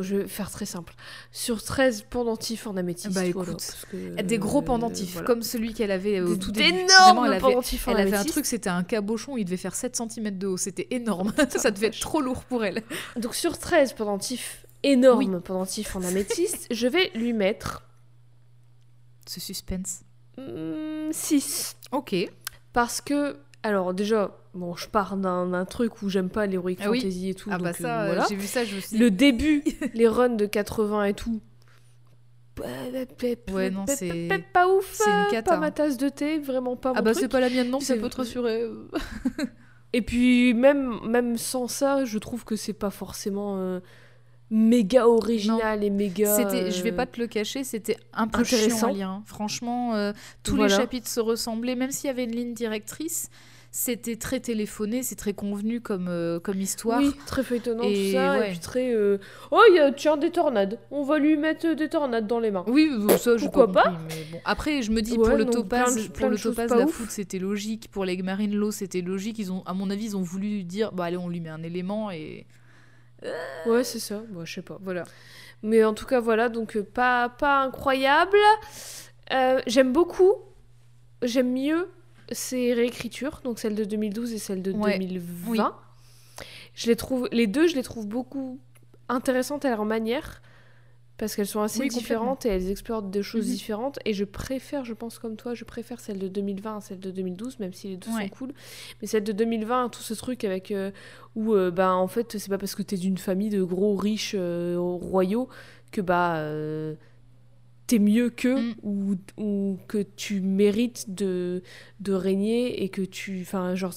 je 0.00 0.16
vais 0.16 0.26
faire 0.28 0.50
très 0.50 0.64
simple. 0.64 0.94
Sur 1.32 1.62
13 1.62 2.06
pendentifs 2.08 2.66
en 2.66 2.76
améthyste. 2.78 3.12
Bah, 3.14 3.24
écoute, 3.26 3.62
que, 3.90 4.22
Des 4.22 4.38
gros 4.38 4.60
euh, 4.62 4.64
pendentifs, 4.64 5.12
voilà. 5.12 5.26
comme 5.26 5.42
celui 5.42 5.74
qu'elle 5.74 5.90
avait 5.90 6.20
au 6.20 6.34
Des- 6.34 6.38
tout 6.38 6.50
début. 6.52 6.70
d'énormes 6.72 6.88
Vraiment, 7.18 7.24
elle 7.26 7.32
avait, 7.34 7.54
elle 7.88 7.96
avait 7.98 8.16
un 8.16 8.24
truc, 8.24 8.46
c'était 8.46 8.70
un 8.70 8.82
cabochon, 8.84 9.36
il 9.36 9.44
devait 9.44 9.58
faire 9.58 9.74
7 9.74 9.96
cm 9.96 10.38
de 10.38 10.46
haut. 10.46 10.56
C'était 10.56 10.86
énorme. 10.90 11.34
ça 11.56 11.70
devait 11.70 11.88
être 11.88 12.00
trop 12.00 12.20
lourd 12.22 12.44
pour 12.44 12.64
elle. 12.64 12.82
Donc 13.16 13.34
sur 13.34 13.58
13 13.58 13.92
pendentifs 13.92 14.64
énormes 14.82 15.42
pendentifs 15.42 15.94
en 15.94 16.02
améthyste, 16.02 16.66
je 16.70 16.86
vais 16.86 17.10
lui 17.14 17.34
mettre 17.34 17.82
Ce 19.26 19.40
suspense. 19.40 20.00
6. 21.12 21.76
Ok. 21.92 22.14
Parce 22.72 23.00
que, 23.00 23.36
alors 23.62 23.94
déjà, 23.94 24.36
bon, 24.54 24.74
je 24.76 24.88
pars 24.88 25.16
d'un 25.16 25.64
truc 25.64 26.02
où 26.02 26.08
j'aime 26.08 26.30
pas 26.30 26.46
l'heroic 26.46 26.76
Ah 26.80 26.90
oui. 26.90 27.00
fantasy 27.00 27.30
et 27.30 27.34
tout. 27.34 27.50
Ah 27.52 27.58
bah 27.58 27.72
donc, 27.72 27.80
euh, 27.80 27.84
ça, 27.84 28.02
euh, 28.02 28.06
voilà. 28.06 28.26
j'ai 28.28 28.36
vu 28.36 28.46
ça, 28.46 28.64
je 28.64 28.76
dit, 28.76 28.98
Le 28.98 29.10
début, 29.10 29.62
les 29.94 30.08
runs 30.08 30.30
de 30.30 30.46
80 30.46 31.04
et 31.04 31.14
tout. 31.14 31.40
Ouais, 33.52 33.70
non, 33.70 33.84
c'est- 33.86 34.28
Pas 34.52 34.68
ouf, 34.68 34.90
c'est 34.92 35.08
une 35.10 35.26
cata, 35.30 35.52
pas 35.52 35.56
ma 35.58 35.66
hein. 35.66 35.70
tasse 35.70 35.96
de 35.96 36.08
thé, 36.10 36.38
vraiment 36.38 36.76
pas 36.76 36.90
Ah 36.94 36.98
mon 36.98 37.02
bah 37.04 37.12
truc. 37.12 37.22
c'est 37.22 37.28
pas 37.28 37.40
la 37.40 37.48
mienne 37.48 37.70
non, 37.70 37.80
ça 37.80 37.94
C'est- 37.94 38.00
peut 38.00 38.10
te 38.10 38.18
rassurer. 38.18 38.64
Et 39.92 40.02
puis 40.02 40.52
même, 40.54 41.00
même 41.08 41.36
sans 41.38 41.68
ça, 41.68 42.04
je 42.04 42.18
trouve 42.18 42.44
que 42.44 42.56
c'est 42.56 42.74
pas 42.74 42.90
forcément 42.90 43.56
euh, 43.58 43.80
méga 44.50 45.06
original 45.08 45.84
et 45.84 45.90
méga. 45.90 46.34
C'était, 46.34 46.70
je 46.70 46.82
vais 46.82 46.92
euh, 46.92 46.96
pas 46.96 47.06
te 47.06 47.20
le 47.20 47.26
cacher, 47.26 47.64
c'était 47.64 47.96
un 48.12 48.26
peu 48.26 48.42
chiant 48.44 48.58
intéressant. 48.58 48.88
à 48.88 48.92
lire. 48.92 49.08
hein. 49.08 49.22
Franchement, 49.26 49.94
euh, 49.94 50.12
tous 50.42 50.56
Voilà. 50.56 50.74
les 50.76 50.80
chapitres 50.82 51.08
se 51.08 51.20
ressemblaient, 51.20 51.76
même 51.76 51.90
s'il 51.90 52.08
y 52.08 52.10
avait 52.10 52.24
une 52.24 52.34
ligne 52.34 52.54
directrice. 52.54 53.28
C'était 53.72 54.16
très 54.16 54.40
téléphoné, 54.40 55.04
c'est 55.04 55.14
très 55.14 55.32
convenu 55.32 55.80
comme, 55.80 56.08
euh, 56.08 56.40
comme 56.40 56.60
histoire. 56.60 56.98
Oui, 56.98 57.12
très 57.24 57.44
feuilletonnant 57.44 57.84
Et 57.84 57.94
tout 57.94 58.12
ça, 58.16 58.40
ouais. 58.40 58.48
et 58.48 58.50
puis 58.50 58.58
très. 58.58 58.92
euh, 58.92 59.18
Oh, 59.52 59.60
il 59.70 59.76
y 59.76 59.78
a 59.78 59.92
tiens 59.92 60.16
des 60.16 60.32
tornades. 60.32 60.80
On 60.90 61.04
va 61.04 61.20
lui 61.20 61.36
mettre 61.36 61.72
des 61.76 61.88
tornades 61.88 62.26
dans 62.26 62.40
les 62.40 62.50
mains. 62.50 62.64
Oui, 62.66 62.90
ça, 63.18 63.36
j'ai 63.36 63.44
Pourquoi 63.44 63.70
pas, 63.70 63.82
compris, 63.84 64.02
mais 64.08 64.24
bon. 64.32 64.38
Après, 64.44 64.82
je 64.82 64.90
me 64.90 65.00
dis, 65.02 65.12
Ouais, 65.12 65.18
pour 65.28 65.36
le 65.36 65.44
non, 65.44 65.52
topaz, 65.52 65.94
plein 65.94 66.02
de- 66.02 66.08
pour 66.08 66.16
plein 66.16 66.28
le 66.30 66.36
topaz 66.38 66.68
pas 66.68 66.76
la 66.78 66.86
c'était 67.10 67.38
logique. 67.38 67.88
Pour 67.92 68.04
les 68.04 68.20
marine 68.20 68.56
low, 68.56 68.72
c'était 68.72 69.02
logique. 69.02 69.38
Ils 69.38 69.52
ont, 69.52 69.62
à 69.66 69.72
mon 69.72 69.88
avis, 69.88 70.06
ils 70.06 70.16
ont 70.16 70.22
voulu 70.22 70.64
dire, 70.64 70.90
bah 70.90 71.04
allez, 71.04 71.16
on 71.16 71.28
lui 71.28 71.38
met 71.38 71.48
un 71.50 71.62
élément 71.62 72.10
et 72.10 72.46
Ouais, 73.66 73.84
c'est 73.84 73.98
ça. 73.98 74.22
Bon, 74.30 74.44
je 74.44 74.54
sais 74.54 74.62
pas. 74.62 74.78
voilà. 74.80 75.04
Mais 75.62 75.84
en 75.84 75.92
tout 75.94 76.06
cas, 76.06 76.20
voilà, 76.20 76.48
donc 76.48 76.76
euh, 76.76 76.82
pas, 76.82 77.28
pas 77.28 77.60
incroyable. 77.62 78.38
Euh, 79.32 79.60
j'aime 79.66 79.92
beaucoup, 79.92 80.32
j'aime 81.22 81.52
mieux 81.52 81.88
ces 82.32 82.72
réécritures, 82.72 83.40
donc 83.44 83.58
celle 83.58 83.74
de 83.74 83.84
2012 83.84 84.32
et 84.32 84.38
celle 84.38 84.62
de 84.62 84.72
Ouais, 84.72 84.98
2020. 84.98 85.50
oui. 85.50 85.60
Je 86.74 86.86
les 86.86 86.96
trouve, 86.96 87.28
les 87.32 87.46
deux, 87.46 87.66
je 87.66 87.74
les 87.74 87.82
trouve 87.82 88.06
beaucoup 88.06 88.58
intéressantes 89.08 89.64
à 89.64 89.70
leur 89.70 89.84
manière. 89.84 90.40
Parce 91.20 91.36
qu'elles 91.36 91.46
sont 91.46 91.60
assez 91.60 91.80
Oui, 91.80 91.88
différentes 91.88 92.46
et 92.46 92.48
elles 92.48 92.70
explorent 92.70 93.02
des 93.02 93.22
choses 93.22 93.46
Mhm. 93.46 93.52
différentes. 93.52 93.98
Et 94.06 94.14
je 94.14 94.24
préfère, 94.24 94.86
je 94.86 94.94
pense 94.94 95.18
comme 95.18 95.36
toi, 95.36 95.52
je 95.54 95.64
préfère 95.64 96.00
celle 96.00 96.18
de 96.18 96.28
2020 96.28 96.78
à 96.78 96.80
celle 96.80 96.98
de 96.98 97.10
2012, 97.10 97.58
même 97.60 97.74
si 97.74 97.88
les 97.88 97.96
deux 97.98 98.10
Ouais. 98.10 98.22
sont 98.22 98.28
cool. 98.30 98.52
Mais 99.02 99.06
celle 99.06 99.24
de 99.24 99.32
2020, 99.32 99.90
tout 99.90 100.00
ce 100.02 100.14
truc 100.14 100.44
avec 100.44 100.70
euh, 100.70 100.90
où, 101.36 101.52
euh, 101.54 101.70
bah, 101.70 101.92
en 101.94 102.08
fait, 102.08 102.38
c'est 102.38 102.48
pas 102.48 102.56
parce 102.56 102.74
que 102.74 102.82
t'es 102.82 102.96
d'une 102.96 103.18
famille 103.18 103.50
de 103.50 103.62
gros 103.62 103.94
riches 103.96 104.34
euh, 104.34 104.76
royaux 104.78 105.48
que 105.92 106.00
bah 106.00 106.42
t'es 107.86 107.98
mieux 107.98 108.30
qu'eux 108.30 108.60
Mm. 108.60 108.74
ou, 108.84 109.14
ou 109.36 109.78
que 109.88 109.98
tu 109.98 110.40
mérites 110.40 111.12
de, 111.12 111.60
de 111.98 112.12
régner 112.12 112.84
et 112.84 112.88
que 112.88 113.02
tu. 113.02 113.40
Enfin, 113.42 113.74
genre, 113.74 113.92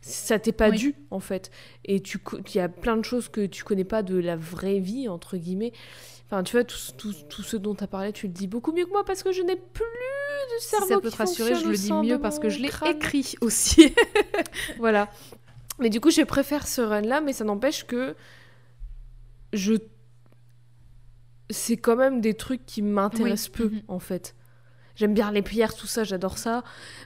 ça 0.00 0.38
t'est 0.38 0.52
pas 0.52 0.70
Oui. 0.70 0.78
dû, 0.78 0.94
en 1.10 1.18
fait. 1.18 1.50
Et 1.84 1.96
il 1.96 2.54
y 2.54 2.60
a 2.60 2.68
plein 2.68 2.96
de 2.96 3.04
choses 3.04 3.28
que 3.28 3.44
tu 3.44 3.64
connais 3.64 3.82
pas 3.82 4.04
de 4.04 4.16
la 4.16 4.36
vraie 4.36 4.78
vie, 4.78 5.08
entre 5.08 5.36
guillemets. 5.36 5.72
Enfin, 6.32 6.42
tu 6.44 6.56
vois, 6.56 6.64
tout, 6.64 6.78
tout, 6.96 7.12
tout 7.28 7.42
ce 7.42 7.58
dont 7.58 7.74
tu 7.74 7.84
as 7.84 7.86
parlé, 7.86 8.10
tu 8.10 8.26
le 8.26 8.32
dis 8.32 8.46
beaucoup 8.46 8.72
mieux 8.72 8.86
que 8.86 8.90
moi 8.90 9.04
parce 9.04 9.22
que 9.22 9.32
je 9.32 9.42
n'ai 9.42 9.54
plus 9.56 9.84
de 9.84 10.60
Si 10.62 10.68
cerveau 10.68 10.86
ça 10.88 10.94
peut 10.98 11.08
qui 11.10 11.12
te 11.12 11.18
rassurer, 11.18 11.54
je 11.56 11.68
le 11.68 11.76
dis 11.76 11.92
mieux 11.92 12.18
parce 12.18 12.38
que 12.38 12.48
je 12.48 12.58
l'ai 12.58 12.70
écrit 12.90 13.34
aussi. 13.42 13.94
Voilà. 14.78 15.10
Mais 15.78 15.90
du 15.90 16.00
coup, 16.00 16.10
je 16.10 16.22
préfère 16.22 16.66
ce 16.66 16.80
run-là, 16.80 17.20
mais 17.20 17.34
ça 17.34 17.44
n'empêche 17.44 17.84
que 17.86 18.16
je... 19.52 19.74
C'est 21.50 21.76
quand 21.76 21.96
même 21.96 22.22
des 22.22 22.32
trucs 22.32 22.64
qui 22.64 22.80
m'intéressent 22.80 23.48
Oui. 23.48 23.68
peu, 23.68 23.74
Mhm. 23.76 23.82
en 23.88 23.98
fait. 23.98 24.34
J'aime 24.96 25.14
bien 25.14 25.32
les 25.32 25.42
pierres, 25.42 25.74
tout 25.74 25.86
ça, 25.86 26.04
j'adore 26.04 26.36
ça. 26.38 26.62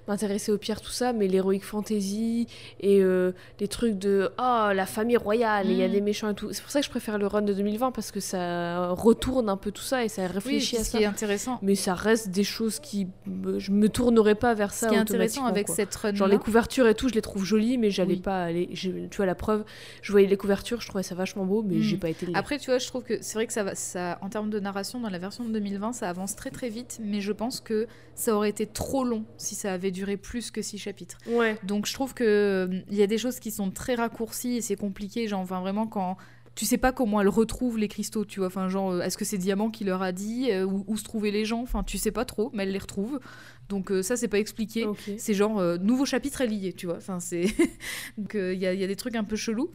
M'intéresser 0.08 0.50
aux 0.52 0.58
pierres, 0.58 0.80
tout 0.80 0.90
ça, 0.90 1.12
mais 1.12 1.28
l'heroic 1.28 1.60
fantasy 1.60 2.46
et 2.80 3.00
euh, 3.00 3.32
les 3.60 3.68
trucs 3.68 3.98
de 3.98 4.30
oh 4.38 4.68
la 4.74 4.86
famille 4.86 5.16
royale, 5.16 5.66
il 5.70 5.76
y 5.76 5.82
a 5.82 5.88
des 5.88 6.00
méchants 6.00 6.30
et 6.30 6.34
tout. 6.34 6.48
C'est 6.52 6.62
pour 6.62 6.70
ça 6.70 6.80
que 6.80 6.86
je 6.86 6.90
préfère 6.90 7.18
le 7.18 7.26
run 7.26 7.42
de 7.42 7.52
2020 7.52 7.92
parce 7.92 8.10
que 8.10 8.20
ça 8.20 8.88
retourne 8.90 9.48
un 9.48 9.56
peu 9.56 9.70
tout 9.70 9.82
ça 9.82 10.04
et 10.04 10.08
ça 10.08 10.22
Oui, 10.22 10.28
réfléchit 10.32 10.68
puis 10.74 10.76
à 10.78 10.84
ce 10.84 10.90
ça. 10.90 10.98
qui 10.98 11.04
est 11.04 11.06
intéressant, 11.06 11.58
Mais 11.62 11.74
ça 11.76 11.94
reste 11.94 12.30
des 12.30 12.44
choses 12.44 12.80
qui. 12.80 13.06
me- 13.26 13.58
Je 13.58 13.70
me 13.70 13.88
tournerai 13.88 14.34
pas 14.34 14.54
vers 14.54 14.72
ça. 14.72 14.86
ce 14.86 14.90
qui 14.92 14.96
est 14.96 15.00
intéressant 15.00 15.46
avec 15.46 15.66
quoi. 15.66 15.74
cette 15.76 15.94
run 15.94 16.14
Genre 16.14 16.28
les 16.28 16.38
couvertures 16.38 16.86
et 16.88 16.94
tout, 16.94 17.08
je 17.08 17.14
les 17.14 17.22
trouve 17.22 17.44
jolies, 17.44 17.78
mais 17.78 17.90
j'allais 17.90 18.14
Oui. 18.14 18.20
pas 18.20 18.44
aller. 18.44 18.68
tu 18.74 19.16
vois, 19.16 19.26
la 19.26 19.34
preuve, 19.34 19.64
je 20.02 20.10
voyais 20.12 20.26
les 20.26 20.36
couvertures, 20.36 20.80
je 20.80 20.88
trouvais 20.88 21.02
ça 21.04 21.14
vachement 21.14 21.44
beau, 21.44 21.62
mais 21.62 21.76
Mm. 21.76 21.82
j'ai 21.82 21.96
pas 21.96 22.08
été. 22.08 22.26
Après, 22.34 22.58
tu 22.58 22.70
vois, 22.70 22.78
je 22.78 22.86
trouve 22.88 23.02
que 23.04 23.14
c'est 23.20 23.34
vrai 23.34 23.46
que 23.46 23.52
ça 23.52 23.62
va, 23.62 23.74
ça, 23.74 24.18
en 24.22 24.28
termes 24.28 24.50
de 24.50 24.58
narration, 24.60 25.00
dans 25.00 25.10
la 25.10 25.18
version 25.18 25.44
de 25.44 25.50
2020, 25.52 25.92
ça 25.92 26.08
avance 26.08 26.34
très 26.36 26.50
très 26.50 26.68
vite, 26.68 26.98
mais 27.02 27.20
je 27.20 27.32
pense 27.32 27.60
que 27.60 27.75
ça 28.14 28.34
aurait 28.34 28.50
été 28.50 28.66
trop 28.66 29.04
long 29.04 29.24
si 29.36 29.54
ça 29.54 29.72
avait 29.72 29.90
duré 29.90 30.16
plus 30.16 30.50
que 30.50 30.62
six 30.62 30.78
chapitres. 30.78 31.18
Ouais. 31.28 31.58
Donc 31.62 31.86
je 31.86 31.92
trouve 31.92 32.14
que 32.14 32.24
euh, 32.24 32.80
il 32.90 32.96
y 32.96 33.02
a 33.02 33.06
des 33.06 33.18
choses 33.18 33.38
qui 33.40 33.50
sont 33.50 33.70
très 33.70 33.94
raccourcies 33.94 34.56
et 34.56 34.60
c'est 34.60 34.76
compliqué, 34.76 35.28
genre 35.28 35.40
enfin 35.40 35.60
vraiment 35.60 35.86
quand 35.86 36.16
tu 36.56 36.64
sais 36.64 36.78
pas 36.78 36.90
comment 36.90 37.20
elle 37.20 37.28
retrouve 37.28 37.78
les 37.78 37.86
cristaux, 37.86 38.24
tu 38.24 38.40
vois, 38.40 38.46
enfin 38.46 38.68
genre 38.68 38.90
euh, 38.90 39.02
est-ce 39.02 39.18
que 39.18 39.26
c'est 39.26 39.36
Diamant 39.36 39.70
qui 39.70 39.84
leur 39.84 40.00
a 40.00 40.10
dit 40.10 40.50
euh, 40.50 40.64
où, 40.64 40.84
où 40.88 40.96
se 40.96 41.04
trouvaient 41.04 41.30
les 41.30 41.44
gens, 41.44 41.60
enfin 41.60 41.84
tu 41.84 41.98
sais 41.98 42.10
pas 42.10 42.24
trop, 42.24 42.50
mais 42.54 42.62
elle 42.62 42.72
les 42.72 42.78
retrouve. 42.78 43.20
Donc 43.68 43.92
euh, 43.92 44.02
ça 44.02 44.16
c'est 44.16 44.26
pas 44.26 44.38
expliqué. 44.38 44.86
C'est 45.18 45.34
genre 45.34 45.58
euh, 45.58 45.76
nouveau 45.76 46.06
chapitre 46.06 46.40
est 46.40 46.46
lié, 46.46 46.72
tu 46.72 46.86
vois. 46.86 46.96
Enfin 46.96 47.20
c'est 47.20 47.44
donc 48.18 48.32
il 48.34 48.58
y, 48.58 48.66
a, 48.66 48.72
il 48.72 48.80
y 48.80 48.84
a 48.84 48.86
des 48.86 48.96
trucs 48.96 49.16
un 49.16 49.24
peu 49.24 49.36
chelous. 49.36 49.70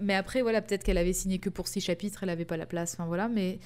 Mais 0.00 0.14
après 0.14 0.40
voilà 0.40 0.62
peut-être 0.62 0.84
qu'elle 0.84 0.98
avait 0.98 1.12
signé 1.12 1.40
que 1.40 1.50
pour 1.50 1.66
six 1.66 1.80
chapitres, 1.80 2.22
elle 2.22 2.30
avait 2.30 2.44
pas 2.44 2.56
la 2.56 2.66
place. 2.66 2.94
Enfin 2.94 3.06
voilà, 3.06 3.28
mais 3.28 3.58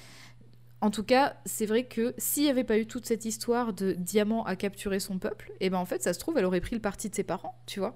en 0.81 0.89
tout 0.91 1.03
cas, 1.03 1.35
c'est 1.45 1.65
vrai 1.65 1.83
que 1.85 2.13
s'il 2.17 2.43
n'y 2.43 2.49
avait 2.49 2.63
pas 2.63 2.77
eu 2.77 2.85
toute 2.87 3.05
cette 3.05 3.25
histoire 3.25 3.73
de 3.73 3.93
Diamant 3.93 4.43
à 4.45 4.55
capturer 4.55 4.99
son 4.99 5.19
peuple, 5.19 5.51
et 5.59 5.69
ben 5.69 5.77
en 5.77 5.85
fait, 5.85 6.01
ça 6.03 6.13
se 6.13 6.19
trouve, 6.19 6.37
elle 6.37 6.45
aurait 6.45 6.61
pris 6.61 6.75
le 6.75 6.81
parti 6.81 7.09
de 7.09 7.15
ses 7.15 7.23
parents, 7.23 7.55
tu 7.67 7.79
vois. 7.79 7.95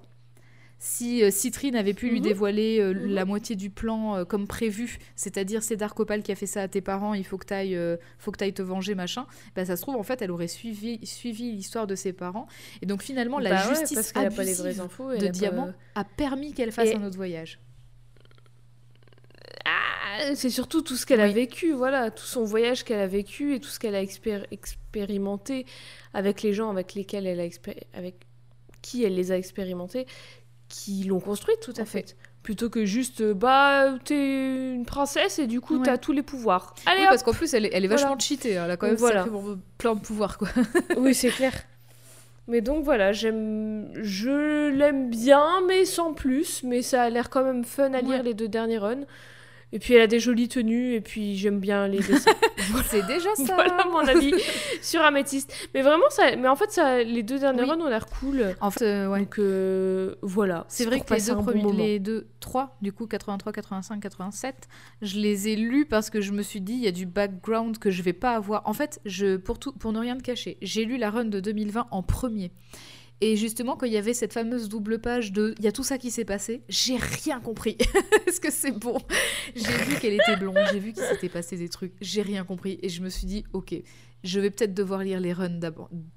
Si 0.78 1.22
euh, 1.22 1.30
Citrine 1.30 1.74
avait 1.74 1.94
pu 1.94 2.10
lui 2.10 2.18
Mhm. 2.20 2.24
dévoiler 2.24 2.80
euh, 2.80 2.92
Mhm. 2.92 3.06
la 3.06 3.24
moitié 3.24 3.56
du 3.56 3.70
plan 3.70 4.16
euh, 4.18 4.24
comme 4.26 4.46
prévu, 4.46 4.98
c'est-à-dire 5.14 5.62
c'est 5.62 5.76
Dark 5.76 5.98
Opal 5.98 6.22
qui 6.22 6.30
a 6.32 6.34
fait 6.34 6.44
ça 6.46 6.60
à 6.60 6.68
tes 6.68 6.82
parents, 6.82 7.14
il 7.14 7.24
faut 7.24 7.38
que 7.38 7.46
tu 7.46 7.54
ailles, 7.54 7.78
faut 8.18 8.30
que 8.30 8.44
ailles 8.44 8.52
te 8.52 8.60
venger, 8.60 8.94
machin, 8.94 9.26
ben 9.54 9.64
ça 9.64 9.76
se 9.76 9.80
trouve, 9.82 9.96
en 9.96 10.02
fait, 10.02 10.20
elle 10.20 10.30
aurait 10.30 10.48
suivi, 10.48 11.00
suivi 11.06 11.50
l'histoire 11.52 11.86
de 11.86 11.94
ses 11.94 12.12
parents. 12.12 12.46
Et 12.82 12.86
donc 12.86 13.02
finalement, 13.02 13.38
la 13.38 13.50
Bah 13.50 13.62
ouais, 13.68 13.74
justice 13.74 13.94
parce 13.94 14.12
qu'elle 14.12 14.26
a 14.26 14.30
pas 14.30 14.44
les 14.44 14.52
vraies 14.52 14.66
abusive 14.66 14.82
infos. 14.82 15.12
de 15.14 15.18
pas- 15.24 15.28
Diamant 15.30 15.72
a 15.94 16.04
permis 16.04 16.52
qu'elle 16.52 16.72
fasse 16.72 16.88
Et- 16.90 16.94
un 16.96 17.04
autre 17.04 17.16
voyage. 17.16 17.58
C'est 20.34 20.50
surtout 20.50 20.82
tout 20.82 20.96
ce 20.96 21.06
qu'elle 21.06 21.20
a 21.20 21.28
vécu, 21.28 21.72
voilà, 21.72 22.10
tout 22.10 22.24
son 22.26 22.44
voyage 22.44 22.84
qu'elle 22.84 23.00
a 23.00 23.06
vécu 23.06 23.54
et 23.54 23.60
tout 23.60 23.68
ce 23.68 23.78
qu'elle 23.78 23.94
a 23.94 24.02
expér- 24.02 24.46
expérimenté 24.50 25.66
avec 26.14 26.42
les 26.42 26.52
gens 26.52 26.70
avec 26.70 26.94
lesquels 26.94 27.26
elle 27.26 27.40
a 27.40 27.44
avec 27.94 28.14
qui 28.82 29.04
elle 29.04 29.14
les 29.14 29.32
a 29.32 29.36
expérimentés, 29.36 30.06
qui 30.68 31.04
l'ont 31.04 31.20
construite, 31.20 31.60
Tout 31.60 31.74
à 31.78 31.82
en 31.82 31.84
fait. 31.86 32.16
Plutôt 32.42 32.70
que 32.70 32.84
juste, 32.84 33.20
euh, 33.22 33.34
bah, 33.34 33.96
t'es 34.04 34.72
une 34.74 34.84
princesse 34.84 35.40
et 35.40 35.48
du 35.48 35.60
coup, 35.60 35.78
Ouais. 35.78 35.84
t'as 35.84 35.98
tous 35.98 36.12
les 36.12 36.22
pouvoirs. 36.22 36.74
Allez, 36.86 37.00
Oui, 37.00 37.06
parce 37.08 37.24
qu'en 37.24 37.32
plus, 37.32 37.52
elle 37.54 37.66
est, 37.66 37.70
elle 37.72 37.84
est 37.84 37.88
vachement 37.88 38.10
Voilà. 38.10 38.20
cheatée, 38.20 38.56
hein, 38.56 38.64
elle 38.66 38.70
a 38.70 38.76
quand 38.76 38.86
même 38.86 38.94
Donc 38.94 39.00
voilà. 39.00 39.24
sacrément 39.24 39.56
plein 39.78 39.94
de 39.96 40.00
pouvoirs, 40.00 40.38
quoi. 40.38 40.48
Oui, 40.96 41.12
c'est 41.14 41.30
clair. 41.30 41.52
Mais 42.46 42.60
donc 42.60 42.84
voilà, 42.84 43.12
j'aime, 43.12 43.88
je 44.00 44.68
l'aime 44.70 45.10
bien, 45.10 45.44
mais 45.66 45.84
sans 45.84 46.14
plus. 46.14 46.62
Mais 46.62 46.82
ça 46.82 47.02
a 47.02 47.10
l'air 47.10 47.28
quand 47.30 47.42
même 47.42 47.64
fun 47.64 47.92
à 47.92 48.00
lire 48.00 48.18
Ouais. 48.18 48.22
les 48.22 48.34
deux 48.34 48.46
derniers 48.46 48.78
runs. 48.78 49.04
Et 49.72 49.78
puis 49.78 49.94
elle 49.94 50.00
a 50.02 50.06
des 50.06 50.20
jolies 50.20 50.48
tenues, 50.48 50.94
et 50.94 51.00
puis 51.00 51.36
j'aime 51.36 51.58
bien 51.58 51.88
les 51.88 51.98
dessins. 51.98 52.30
C'est 52.86 53.04
déjà 53.06 53.34
ça. 53.34 53.54
voilà 53.54 53.84
mon 53.90 53.98
avis 53.98 54.32
sur 54.82 55.00
Améthyste. 55.02 55.52
Mais 55.74 55.82
vraiment, 55.82 56.04
ça, 56.10 56.36
mais 56.36 56.48
en 56.48 56.56
fait, 56.56 56.70
ça, 56.70 57.02
les 57.02 57.22
deux 57.22 57.38
derniers 57.38 57.62
Oui. 57.62 57.70
runs 57.70 57.80
ont 57.80 57.88
l'air 57.88 58.06
cool. 58.06 58.54
En 58.60 58.70
fait, 58.70 58.84
euh, 58.84 59.08
ouais. 59.08 59.20
Donc 59.20 59.38
euh, 59.38 60.14
voilà. 60.22 60.64
C'est 60.68 60.84
vrai 60.84 61.00
que 61.00 61.12
les 61.12 61.20
deux 61.20 61.34
bon 61.34 61.42
premiers, 61.44 61.72
les 61.72 61.98
deux, 61.98 62.28
trois, 62.40 62.76
du 62.80 62.92
coup 62.92 63.06
83, 63.06 63.52
85, 63.52 64.00
87, 64.00 64.68
je 65.02 65.18
les 65.18 65.48
ai 65.48 65.56
lus 65.56 65.84
parce 65.84 66.10
que 66.10 66.20
je 66.20 66.32
me 66.32 66.42
suis 66.42 66.60
dit 66.60 66.74
il 66.74 66.82
y 66.84 66.88
a 66.88 66.92
du 66.92 67.06
background 67.06 67.78
que 67.78 67.90
je 67.90 68.02
vais 68.02 68.12
pas 68.12 68.32
avoir. 68.34 68.62
En 68.66 68.72
fait, 68.72 69.00
je 69.04 69.36
pour 69.36 69.58
tout, 69.58 69.72
pour 69.72 69.92
ne 69.92 69.98
rien 69.98 70.16
te 70.16 70.22
cacher, 70.22 70.58
j'ai 70.62 70.84
lu 70.84 70.96
la 70.96 71.10
run 71.10 71.24
de 71.26 71.40
2020 71.40 71.88
en 71.90 72.02
premier. 72.02 72.52
Et 73.22 73.36
justement, 73.36 73.76
quand 73.76 73.86
il 73.86 73.92
y 73.92 73.96
avait 73.96 74.12
cette 74.12 74.34
fameuse 74.34 74.68
double 74.68 75.00
page 75.00 75.32
de 75.32 75.54
il 75.58 75.64
y 75.64 75.68
a 75.68 75.72
tout 75.72 75.84
ça 75.84 75.96
qui 75.96 76.10
s'est 76.10 76.26
passé, 76.26 76.62
j'ai 76.68 76.96
rien 76.96 77.40
compris. 77.40 77.78
Est-ce 78.26 78.40
que 78.40 78.52
c'est 78.52 78.72
bon? 78.72 78.98
J'ai 79.54 79.84
vu 79.84 79.98
qu'elle 79.98 80.14
était 80.14 80.36
blonde, 80.36 80.58
j'ai 80.70 80.78
vu 80.78 80.92
qu'il 80.92 81.02
s'était 81.02 81.30
passé 81.30 81.56
des 81.56 81.70
trucs, 81.70 81.94
j'ai 82.00 82.20
rien 82.20 82.44
compris. 82.44 82.78
Et 82.82 82.90
je 82.90 83.00
me 83.02 83.08
suis 83.08 83.26
dit, 83.26 83.44
ok, 83.54 83.74
je 84.22 84.40
vais 84.40 84.50
peut-être 84.50 84.74
devoir 84.74 85.02
lire 85.02 85.20
les 85.20 85.32
runs 85.32 85.60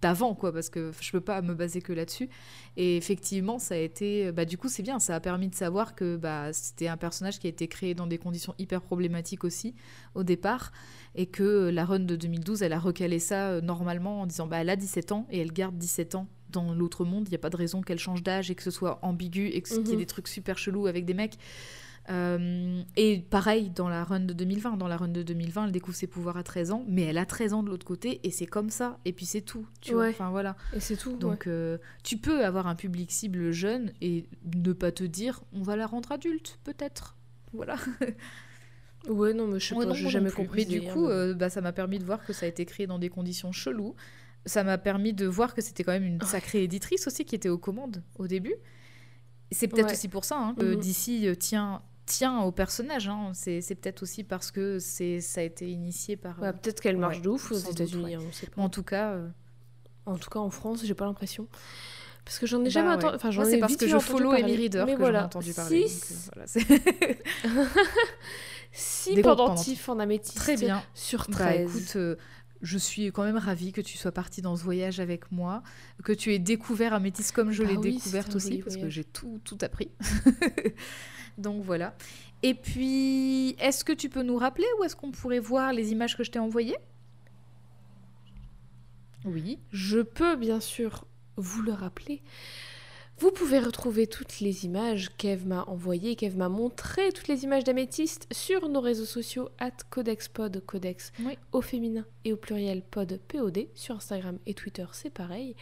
d'avant, 0.01 0.35
quoi, 0.35 0.51
parce 0.51 0.69
que 0.69 0.91
je 0.99 1.11
peux 1.11 1.21
pas 1.21 1.41
me 1.41 1.53
baser 1.53 1.81
que 1.81 1.93
là-dessus. 1.93 2.27
Et 2.75 2.97
effectivement, 2.97 3.59
ça 3.59 3.75
a 3.75 3.77
été. 3.77 4.31
Bah, 4.33 4.43
du 4.43 4.57
coup, 4.57 4.67
c'est 4.67 4.83
bien, 4.83 4.99
ça 4.99 5.15
a 5.15 5.19
permis 5.21 5.47
de 5.47 5.55
savoir 5.55 5.95
que 5.95 6.17
bah, 6.17 6.51
c'était 6.51 6.87
un 6.87 6.97
personnage 6.97 7.39
qui 7.39 7.47
a 7.47 7.49
été 7.49 7.69
créé 7.69 7.93
dans 7.93 8.07
des 8.07 8.17
conditions 8.17 8.55
hyper 8.57 8.81
problématiques 8.81 9.45
aussi, 9.45 9.73
au 10.15 10.23
départ, 10.23 10.71
et 11.15 11.27
que 11.27 11.69
la 11.69 11.85
run 11.85 11.99
de 11.99 12.15
2012, 12.17 12.61
elle 12.61 12.73
a 12.73 12.79
recalé 12.79 13.19
ça 13.19 13.49
euh, 13.49 13.61
normalement 13.61 14.21
en 14.21 14.25
disant 14.25 14.47
bah, 14.47 14.57
elle 14.57 14.69
a 14.69 14.75
17 14.75 15.11
ans 15.13 15.27
et 15.29 15.39
elle 15.39 15.53
garde 15.53 15.77
17 15.77 16.15
ans 16.15 16.27
dans 16.51 16.73
l'autre 16.73 17.05
monde. 17.05 17.27
Il 17.27 17.31
n'y 17.31 17.35
a 17.35 17.39
pas 17.39 17.49
de 17.49 17.57
raison 17.57 17.81
qu'elle 17.81 17.99
change 17.99 18.23
d'âge 18.23 18.51
et 18.51 18.55
que 18.55 18.63
ce 18.63 18.71
soit 18.71 18.99
ambigu 19.01 19.47
et 19.47 19.61
qu'il 19.61 19.77
y 19.77 19.91
ait 19.91 19.93
mhm. 19.93 19.97
des 19.97 20.05
trucs 20.05 20.27
super 20.27 20.57
chelous 20.57 20.87
avec 20.87 21.05
des 21.05 21.13
mecs. 21.13 21.37
Euh, 22.09 22.81
et 22.95 23.19
pareil 23.19 23.69
dans 23.69 23.87
la 23.87 24.03
run 24.03 24.21
de 24.21 24.33
2020. 24.33 24.77
Dans 24.77 24.87
la 24.87 24.97
run 24.97 25.09
de 25.09 25.21
2020, 25.21 25.65
elle 25.65 25.71
découvre 25.71 25.95
ses 25.95 26.07
pouvoirs 26.07 26.37
à 26.37 26.43
13 26.43 26.71
ans, 26.71 26.83
mais 26.87 27.03
elle 27.03 27.17
a 27.17 27.25
13 27.25 27.53
ans 27.53 27.63
de 27.63 27.69
l'autre 27.69 27.85
côté 27.85 28.19
et 28.23 28.31
c'est 28.31 28.47
comme 28.47 28.69
ça. 28.69 28.97
Et 29.05 29.13
puis 29.13 29.25
c'est 29.25 29.41
tout. 29.41 29.67
Tu 29.81 29.93
vois 29.93 30.07
enfin 30.07 30.31
voilà. 30.31 30.55
Et 30.75 30.79
c'est 30.79 30.95
tout. 30.95 31.17
Donc 31.17 31.45
euh, 31.45 31.77
tu 32.03 32.17
peux 32.17 32.43
avoir 32.43 32.67
un 32.67 32.75
public 32.75 33.11
cible 33.11 33.51
jeune 33.51 33.91
et 34.01 34.25
ne 34.55 34.73
pas 34.73 34.91
te 34.91 35.03
dire 35.03 35.43
on 35.53 35.61
va 35.61 35.75
la 35.75 35.85
rendre 35.85 36.11
adulte, 36.11 36.59
peut-être. 36.63 37.15
Voilà. 37.53 37.75
Ouais, 39.07 39.33
non, 39.33 39.47
mais 39.47 39.59
je 39.59 39.67
sais 39.67 39.75
pas, 39.75 39.93
j'ai 39.93 40.09
jamais 40.09 40.31
compris. 40.31 40.65
Mais 40.67 40.79
du 40.79 40.81
coup, 40.81 41.07
euh, 41.07 41.33
bah, 41.33 41.49
ça 41.49 41.61
m'a 41.61 41.71
permis 41.71 41.99
de 41.99 42.03
voir 42.03 42.23
que 42.25 42.33
ça 42.33 42.45
a 42.45 42.49
été 42.49 42.65
créé 42.65 42.85
dans 42.85 42.99
des 42.99 43.09
conditions 43.09 43.51
cheloues. 43.51 43.95
Ça 44.45 44.63
m'a 44.63 44.77
permis 44.77 45.13
de 45.13 45.27
voir 45.27 45.53
que 45.53 45.61
c'était 45.61 45.83
quand 45.83 45.91
même 45.91 46.05
une 46.05 46.21
sacrée 46.21 46.63
éditrice 46.63 47.07
aussi 47.07 47.25
qui 47.25 47.35
était 47.35 47.49
aux 47.49 47.57
commandes 47.57 48.03
au 48.17 48.27
début. 48.27 48.55
C'est 49.51 49.67
peut-être 49.67 49.91
aussi 49.91 50.07
pour 50.07 50.25
ça 50.25 50.37
hein, 50.37 50.55
que 50.57 50.75
mhm. 50.75 50.79
DC 50.79 51.37
tient 51.37 51.81
tient 52.09 52.41
au 52.41 52.51
personnage. 52.51 53.07
Hein. 53.07 53.31
C'est, 53.33 53.61
peut-être 53.75 54.03
aussi 54.03 54.23
parce 54.23 54.51
que 54.51 54.79
c'est, 54.79 55.21
ça 55.21 55.41
a 55.41 55.43
été 55.43 55.69
initié 55.69 56.17
par. 56.17 56.37
peut-être 56.37 56.81
qu'elle 56.81 56.97
marche 56.97 57.21
de 57.21 57.29
ouf 57.29 57.51
aux 57.51 57.57
États-Unis. 57.57 58.15
Hein, 58.15 58.21
en 58.57 58.69
tout 58.69 58.83
cas. 58.83 59.13
Euh, 59.13 59.29
en 60.05 60.17
tout 60.17 60.29
cas, 60.29 60.39
en 60.39 60.49
France, 60.49 60.83
j'ai 60.83 60.95
pas 60.95 61.05
l'impression. 61.05 61.47
Parce 62.25 62.39
que 62.39 62.47
j'en 62.47 62.61
ai 62.61 62.65
bah 62.65 62.69
jamais 62.69 62.89
entendu. 62.89 63.15
Enfin, 63.15 63.31
j'en 63.31 63.45
c'est 63.45 63.59
parce 63.59 63.75
que 63.75 63.87
je 63.87 63.97
follow 63.99 64.31
Amy 64.31 64.55
Reader 64.55 64.85
que 64.85 64.95
voilà. 64.97 65.19
j'en 65.19 65.23
ai 65.23 65.25
entendu 65.25 65.53
parler. 65.53 65.87
Si, 65.87 66.13
euh, 66.35 67.65
si 68.71 69.21
pendentif 69.21 69.87
en 69.87 69.99
améthyste 69.99 70.37
Très 70.37 70.55
bien. 70.55 70.83
sur 70.93 71.27
13. 71.27 71.37
Bah, 71.37 71.55
écoute, 71.55 71.95
euh, 71.95 72.15
je 72.61 72.77
suis 72.77 73.07
quand 73.07 73.23
même 73.23 73.37
ravie 73.37 73.71
que 73.71 73.81
tu 73.81 73.97
sois 73.97 74.11
partie 74.11 74.41
dans 74.41 74.55
ce 74.55 74.63
voyage 74.63 74.99
avec 74.99 75.31
moi, 75.31 75.63
que 76.03 76.11
tu 76.11 76.33
aies 76.33 76.39
découvert 76.39 76.93
Améthyste 76.93 77.31
comme 77.31 77.51
je 77.51 77.63
bah 77.63 77.69
l'ai 77.69 77.77
découverte 77.77 78.35
aussi, 78.35 78.59
parce 78.59 78.77
que 78.77 78.89
j'ai 78.89 79.03
tout, 79.03 79.39
tout 79.43 79.57
appris. 79.61 79.89
Donc 81.37 81.63
voilà. 81.63 81.95
Et 82.43 82.53
puis, 82.53 83.55
est-ce 83.59 83.83
que 83.83 83.93
tu 83.93 84.09
peux 84.09 84.23
nous 84.23 84.37
rappeler 84.37 84.65
où 84.79 84.83
est-ce 84.83 84.95
qu'on 84.95 85.11
pourrait 85.11 85.39
voir 85.39 85.73
les 85.73 85.91
images 85.91 86.17
que 86.17 86.23
je 86.23 86.31
t'ai 86.31 86.39
envoyées? 86.39 86.77
Oui. 89.25 89.59
Je 89.71 89.99
peux 89.99 90.35
bien 90.35 90.59
sûr 90.59 91.05
vous 91.35 91.61
le 91.61 91.73
rappeler. 91.73 92.21
Vous 93.19 93.31
pouvez 93.31 93.59
retrouver 93.59 94.07
toutes 94.07 94.39
les 94.39 94.63
images 94.63 95.09
qu'Eve 95.17 95.45
m'a 95.45 95.65
envoyées, 95.65 96.15
qu'Eve 96.15 96.37
m'a 96.37 96.47
montrées, 96.47 97.11
toutes 97.11 97.27
les 97.27 97.43
images 97.43 97.65
d'améthyste 97.65 98.27
sur 98.31 98.69
nos 98.69 98.79
réseaux 98.79 99.03
sociaux 99.03 99.49
at 99.59 99.75
codexpod, 99.89 100.63
codex 100.65 101.11
au 101.51 101.61
féminin 101.61 102.05
et 102.23 102.31
au 102.31 102.37
pluriel 102.37 102.81
pod 102.81 103.19
POD, 103.27 103.67
sur 103.75 103.95
Instagram 103.95 104.39
et 104.45 104.53
Twitter 104.53 104.85
c'est 104.93 105.09
pareil. 105.09 105.57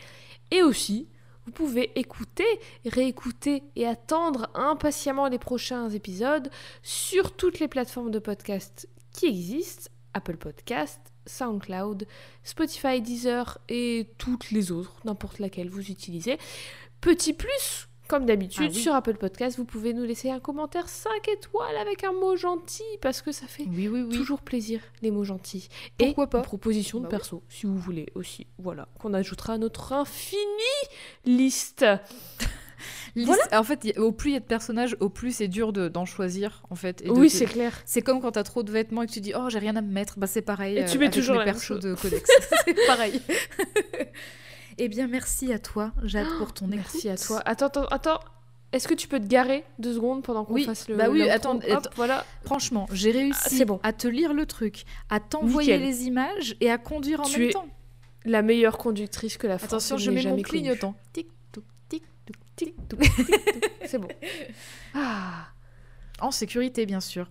Et 0.52 0.62
aussi, 0.62 1.08
vous 1.48 1.52
pouvez 1.52 1.98
écouter, 2.00 2.46
réécouter 2.86 3.64
et 3.76 3.88
attendre 3.88 4.52
impatiemment 4.54 5.28
les 5.28 5.40
prochains 5.40 5.90
épisodes 5.90 6.52
sur 6.84 7.36
toutes 7.36 7.60
les 7.60 7.68
plateformes 7.68 8.12
de 8.12 8.20
podcast 8.20 8.88
qui 9.12 9.26
existent, 9.26 9.90
Apple 10.14 10.38
Podcast, 10.38 11.02
SoundCloud, 11.26 12.08
Spotify, 12.44 13.02
Deezer 13.02 13.58
et 13.68 14.08
toutes 14.18 14.52
les 14.52 14.72
autres, 14.72 14.96
n'importe 15.06 15.40
laquelle 15.40 15.70
vous 15.70 15.90
utilisez. 15.92 16.38
Petit 17.02 17.34
plus, 17.34 17.88
comme 18.08 18.26
d'habitude, 18.26 18.72
ah 18.72 18.78
sur 18.78 18.96
Apple 18.96 19.16
Podcast, 19.16 19.58
vous 19.58 19.66
pouvez 19.66 19.94
nous 19.94 20.04
laisser 20.04 20.30
un 20.30 20.40
commentaire 20.40 20.90
5 20.90 21.12
étoiles 21.28 21.78
avec 21.78 22.04
un 22.04 22.14
mot 22.14 22.36
gentil, 22.36 22.84
parce 23.02 23.22
que 23.22 23.32
ça 23.32 23.48
fait 23.48 23.66
toujours 24.12 24.42
plaisir, 24.42 24.82
les 25.02 25.12
mots 25.12 25.24
gentils. 25.24 25.70
Pourquoi 25.98 26.26
Et 26.26 26.28
pas 26.28 26.38
une 26.40 26.44
proposition 26.44 27.00
de 27.00 27.04
bah 27.04 27.10
perso, 27.10 27.44
si 27.50 27.66
vous 27.66 27.78
voulez 27.78 28.08
aussi. 28.16 28.48
Voilà, 28.58 28.88
qu'on 29.00 29.14
ajoutera 29.14 29.54
à 29.54 29.58
notre 29.58 29.94
infinie 29.94 30.38
liste. 31.26 31.86
En 33.52 33.64
fait, 33.64 33.98
au 33.98 34.12
plus 34.12 34.30
il 34.30 34.34
y 34.34 34.38
a 34.38 34.40
de 34.40 34.46
personnages, 34.46 34.96
au 35.00 35.10
plus 35.10 35.32
c'est 35.32 35.48
dur 35.48 35.74
d'en 35.74 36.06
choisir, 36.06 36.62
en 36.70 36.76
fait. 36.76 37.04
oui, 37.08 37.30
c'est 37.30 37.46
clair. 37.46 37.82
C'est 37.86 38.02
comme 38.02 38.22
quand 38.22 38.34
t'as 38.34 38.44
trop 38.44 38.64
de 38.64 38.72
vêtements 38.72 39.02
et 39.02 39.08
que 39.08 39.12
tu 39.12 39.22
dis, 39.22 39.34
oh, 39.36 39.50
j'ai 39.50 39.60
rien 39.60 39.76
à 39.76 39.82
me 39.82 39.92
mettre. 39.92 40.20
Bah, 40.20 40.28
c'est 40.28 40.42
pareil. 40.42 40.78
Et 40.78 40.86
tu 40.86 41.00
mets 41.00 41.10
toujours 41.10 41.38
les 41.38 41.46
persos 41.46 41.80
de 41.80 41.96
Codex. 42.02 42.30
c'est 42.66 42.86
pareil. 42.86 43.20
Eh 44.78 44.88
bien, 44.90 45.08
merci 45.08 45.52
à 45.52 45.60
toi, 45.60 45.92
Jade, 46.04 46.28
pour 46.38 46.54
ton 46.54 46.68
écoute. 46.68 46.78
Merci 46.94 47.10
à 47.10 47.18
toi. 47.18 47.42
Attends, 47.46 47.68
attends, 47.68 47.86
attends. 47.86 48.20
Est-ce 48.74 48.88
que 48.88 48.94
tu 48.94 49.08
peux 49.08 49.20
te 49.20 49.26
garer 49.26 49.64
deux 49.80 49.94
secondes 49.94 50.24
pendant 50.24 50.44
qu'on 50.44 50.58
fasse 50.58 50.90
le. 50.90 50.96
Bah 50.96 51.10
oui, 51.10 51.28
attends, 51.30 51.60
voilà. 51.96 52.26
Franchement, 52.44 52.88
j'ai 52.92 53.12
réussi 53.12 53.64
ah, 53.68 53.80
à 53.82 53.94
te 53.94 54.08
lire 54.08 54.34
le 54.34 54.46
truc, 54.46 54.84
à 55.10 55.20
t'envoyer 55.20 55.78
les 55.78 56.04
images 56.04 56.56
et 56.60 56.70
à 56.70 56.78
conduire 56.78 57.22
en 57.22 57.30
même 57.30 57.50
temps. 57.50 57.68
La 58.26 58.42
meilleure 58.42 58.78
conductrice 58.78 59.38
que 59.38 59.48
la 59.48 59.58
France 59.58 59.72
Attention, 59.72 59.98
je 59.98 60.12
mets 60.12 60.24
mon 60.24 60.42
clignotant. 60.42 60.96
Tic, 61.14 61.28
toc, 61.54 61.64
tic, 61.88 62.04
toc, 62.26 62.36
tic, 62.58 62.88
toc. 62.90 63.00
C'est 63.86 64.00
bon. 64.00 64.10
Ah. 64.94 65.48
En 66.20 66.32
sécurité, 66.32 66.86
bien 66.86 67.00
sûr. 67.00 67.30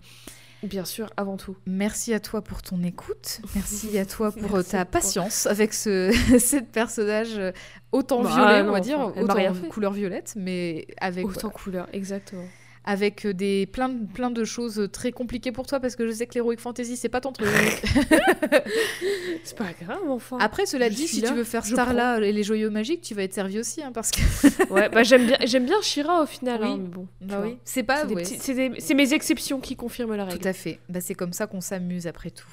Bien 0.63 0.85
sûr, 0.85 1.11
avant 1.17 1.37
tout. 1.37 1.55
Merci 1.65 2.13
à 2.13 2.19
toi 2.19 2.41
pour 2.41 2.61
ton 2.61 2.83
écoute. 2.83 3.41
Merci 3.55 3.97
à 3.99 4.05
toi 4.05 4.31
pour 4.31 4.63
ta 4.63 4.85
patience 4.85 5.45
avec 5.45 5.73
ce 5.73 6.11
cette 6.39 6.71
personnage 6.71 7.37
euh, 7.37 7.51
autant 7.91 8.23
bah, 8.23 8.29
violet, 8.29 8.61
on 8.67 8.71
va 8.71 8.79
dire, 8.79 8.99
autant 9.15 9.53
couleur 9.69 9.93
violette, 9.93 10.33
mais 10.35 10.87
avec 10.99 11.25
autant 11.25 11.49
couleur, 11.49 11.87
exactement 11.93 12.45
avec 12.87 13.25
euh, 13.25 13.33
des, 13.33 13.65
plein, 13.65 13.89
de, 13.89 14.05
plein 14.05 14.31
de 14.31 14.45
choses 14.45 14.87
très 14.93 15.11
compliquées 15.11 15.51
pour 15.51 15.67
toi 15.67 15.81
parce 15.81 15.97
que 15.97 16.07
je 16.07 16.13
sais 16.13 16.25
que 16.25 16.39
l'heroic 16.39 16.55
fantasy 16.57 16.95
c'est 16.95 17.09
pas 17.09 17.19
ton 17.19 17.33
truc. 17.33 17.49
c'est 19.43 19.57
pas 19.57 19.73
grave, 19.79 20.09
enfin. 20.09 20.37
Après, 20.39 20.65
cela 20.65 20.89
dit, 20.89 21.05
si 21.07 21.21
tu 21.21 21.33
veux 21.33 21.43
faire 21.43 21.65
Starla 21.65 22.19
et 22.21 22.31
les 22.31 22.43
joyaux 22.43 22.71
magiques, 22.71 23.01
tu 23.01 23.13
vas 23.13 23.23
être 23.23 23.33
servi 23.33 23.59
aussi, 23.59 23.83
hein, 23.83 23.91
parce 23.91 24.11
que. 24.11 24.71
ouais, 24.73 24.87
bah 24.87 25.03
j'aime 25.03 25.27
bien, 25.27 25.37
j'aime 25.43 25.65
bien 25.65 25.81
Shira 25.81 26.23
au 26.23 26.25
final, 26.25 26.63
hein, 26.63 26.77
mais 26.79 26.87
bon. 26.87 27.07
Bah 27.19 27.41
oui, 27.43 27.57
c'est 27.65 27.83
pas. 27.83 28.05
C'est 28.23 28.93
mes 28.93 29.13
exceptions 29.13 29.59
qui 29.59 29.75
confirment 29.75 30.15
la 30.15 30.23
règle. 30.23 30.39
Tout 30.39 30.47
à 30.47 30.53
fait. 30.53 30.79
Bah, 30.87 31.01
c'est 31.01 31.15
comme 31.15 31.33
ça 31.33 31.45
qu'on 31.45 31.61
s'amuse 31.61 32.07
après 32.07 32.31
tout. 32.31 32.47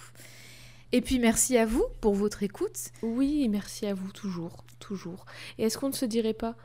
Et 0.90 1.00
puis 1.00 1.20
merci 1.20 1.56
à 1.58 1.64
vous 1.64 1.84
pour 2.00 2.14
votre 2.14 2.42
écoute. 2.42 2.90
Oui, 3.02 3.48
merci 3.48 3.86
à 3.86 3.94
vous 3.94 4.10
toujours, 4.10 4.64
toujours. 4.80 5.26
Et 5.58 5.64
est-ce 5.64 5.78
qu'on 5.78 5.88
ne 5.88 5.94
se 5.94 6.04
dirait 6.04 6.34
pas 6.34 6.56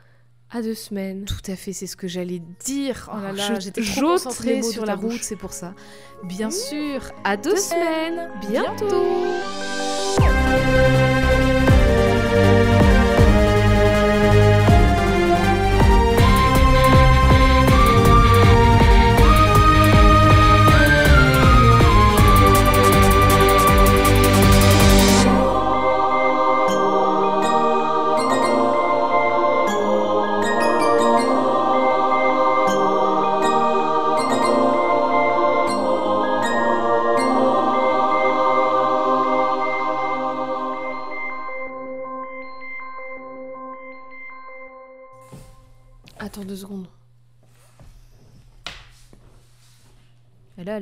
à 0.50 0.62
deux 0.62 0.74
semaines. 0.74 1.24
Tout 1.24 1.50
à 1.50 1.56
fait, 1.56 1.72
c'est 1.72 1.86
ce 1.86 1.96
que 1.96 2.08
j'allais 2.08 2.42
dire. 2.64 3.08
Oh 3.12 3.20
là 3.20 3.32
là, 3.32 3.60
j'étais 3.60 3.82
trop 3.82 4.12
concentrée 4.12 4.62
sur 4.62 4.84
la 4.84 4.96
route, 4.96 5.22
c'est 5.22 5.36
pour 5.36 5.52
ça. 5.52 5.74
Bien 6.24 6.50
sûr, 6.50 7.10
à 7.24 7.36
deux, 7.36 7.56
semaines. 7.56 8.30
Bientôt. 8.48 9.06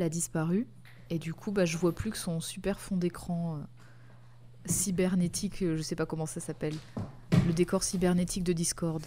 A 0.08 0.10
disparu. 0.10 0.66
Et 1.10 1.18
du 1.18 1.34
coup, 1.34 1.52
bah, 1.52 1.64
je 1.64 1.76
vois 1.76 1.94
plus 1.94 2.10
que 2.10 2.16
son 2.16 2.40
super 2.40 2.80
fond 2.80 2.96
d'écran 2.96 3.56
euh, 3.56 3.60
cybernétique, 4.66 5.62
euh, 5.62 5.76
je 5.76 5.82
sais 5.82 5.96
pas 5.96 6.06
comment 6.06 6.26
ça 6.26 6.40
s'appelle. 6.40 6.74
Le 7.46 7.52
décor 7.52 7.82
cybernétique 7.82 8.44
de 8.44 8.52
Discord. 8.52 9.02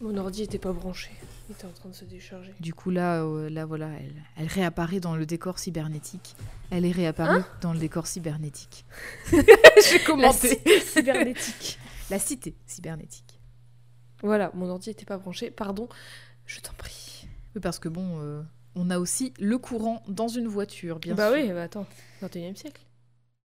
Mon 0.00 0.16
ordi 0.16 0.42
était 0.42 0.58
pas 0.58 0.72
branché. 0.72 1.10
Il 1.48 1.52
était 1.52 1.66
en 1.66 1.70
train 1.70 1.88
de 1.88 1.94
se 1.94 2.04
décharger. 2.04 2.54
Du 2.60 2.72
coup, 2.72 2.90
là, 2.90 3.22
euh, 3.22 3.48
là 3.50 3.64
voilà, 3.64 3.88
elle, 3.98 4.22
elle, 4.36 4.46
réapparaît 4.46 5.00
dans 5.00 5.16
le 5.16 5.26
décor 5.26 5.58
cybernétique. 5.58 6.36
Elle 6.70 6.84
est 6.84 6.92
réapparue 6.92 7.40
hein 7.40 7.46
dans 7.60 7.72
le 7.72 7.78
décor 7.78 8.06
cybernétique. 8.06 8.84
J'ai 9.32 10.02
commencé. 10.04 10.62
cybernétique. 10.82 11.78
La 12.10 12.18
cité 12.18 12.54
cybernétique. 12.66 13.40
Voilà, 14.22 14.50
mon 14.54 14.68
ordi 14.68 14.90
n'était 14.90 15.06
pas 15.06 15.18
branché. 15.18 15.50
Pardon, 15.50 15.88
je 16.46 16.60
t'en 16.60 16.72
prie. 16.74 17.28
Oui, 17.54 17.60
parce 17.60 17.78
que 17.78 17.88
bon, 17.88 18.44
on 18.76 18.90
a 18.90 18.98
aussi 18.98 19.32
le 19.38 19.58
courant 19.58 20.02
dans 20.08 20.28
une 20.28 20.48
voiture, 20.48 20.98
bien 20.98 21.14
bah 21.14 21.30
sûr. 21.32 21.42
oui, 21.42 21.52
bah 21.52 21.62
attends, 21.62 21.86
21 22.22 22.52
e 22.52 22.54
siècle. 22.54 22.82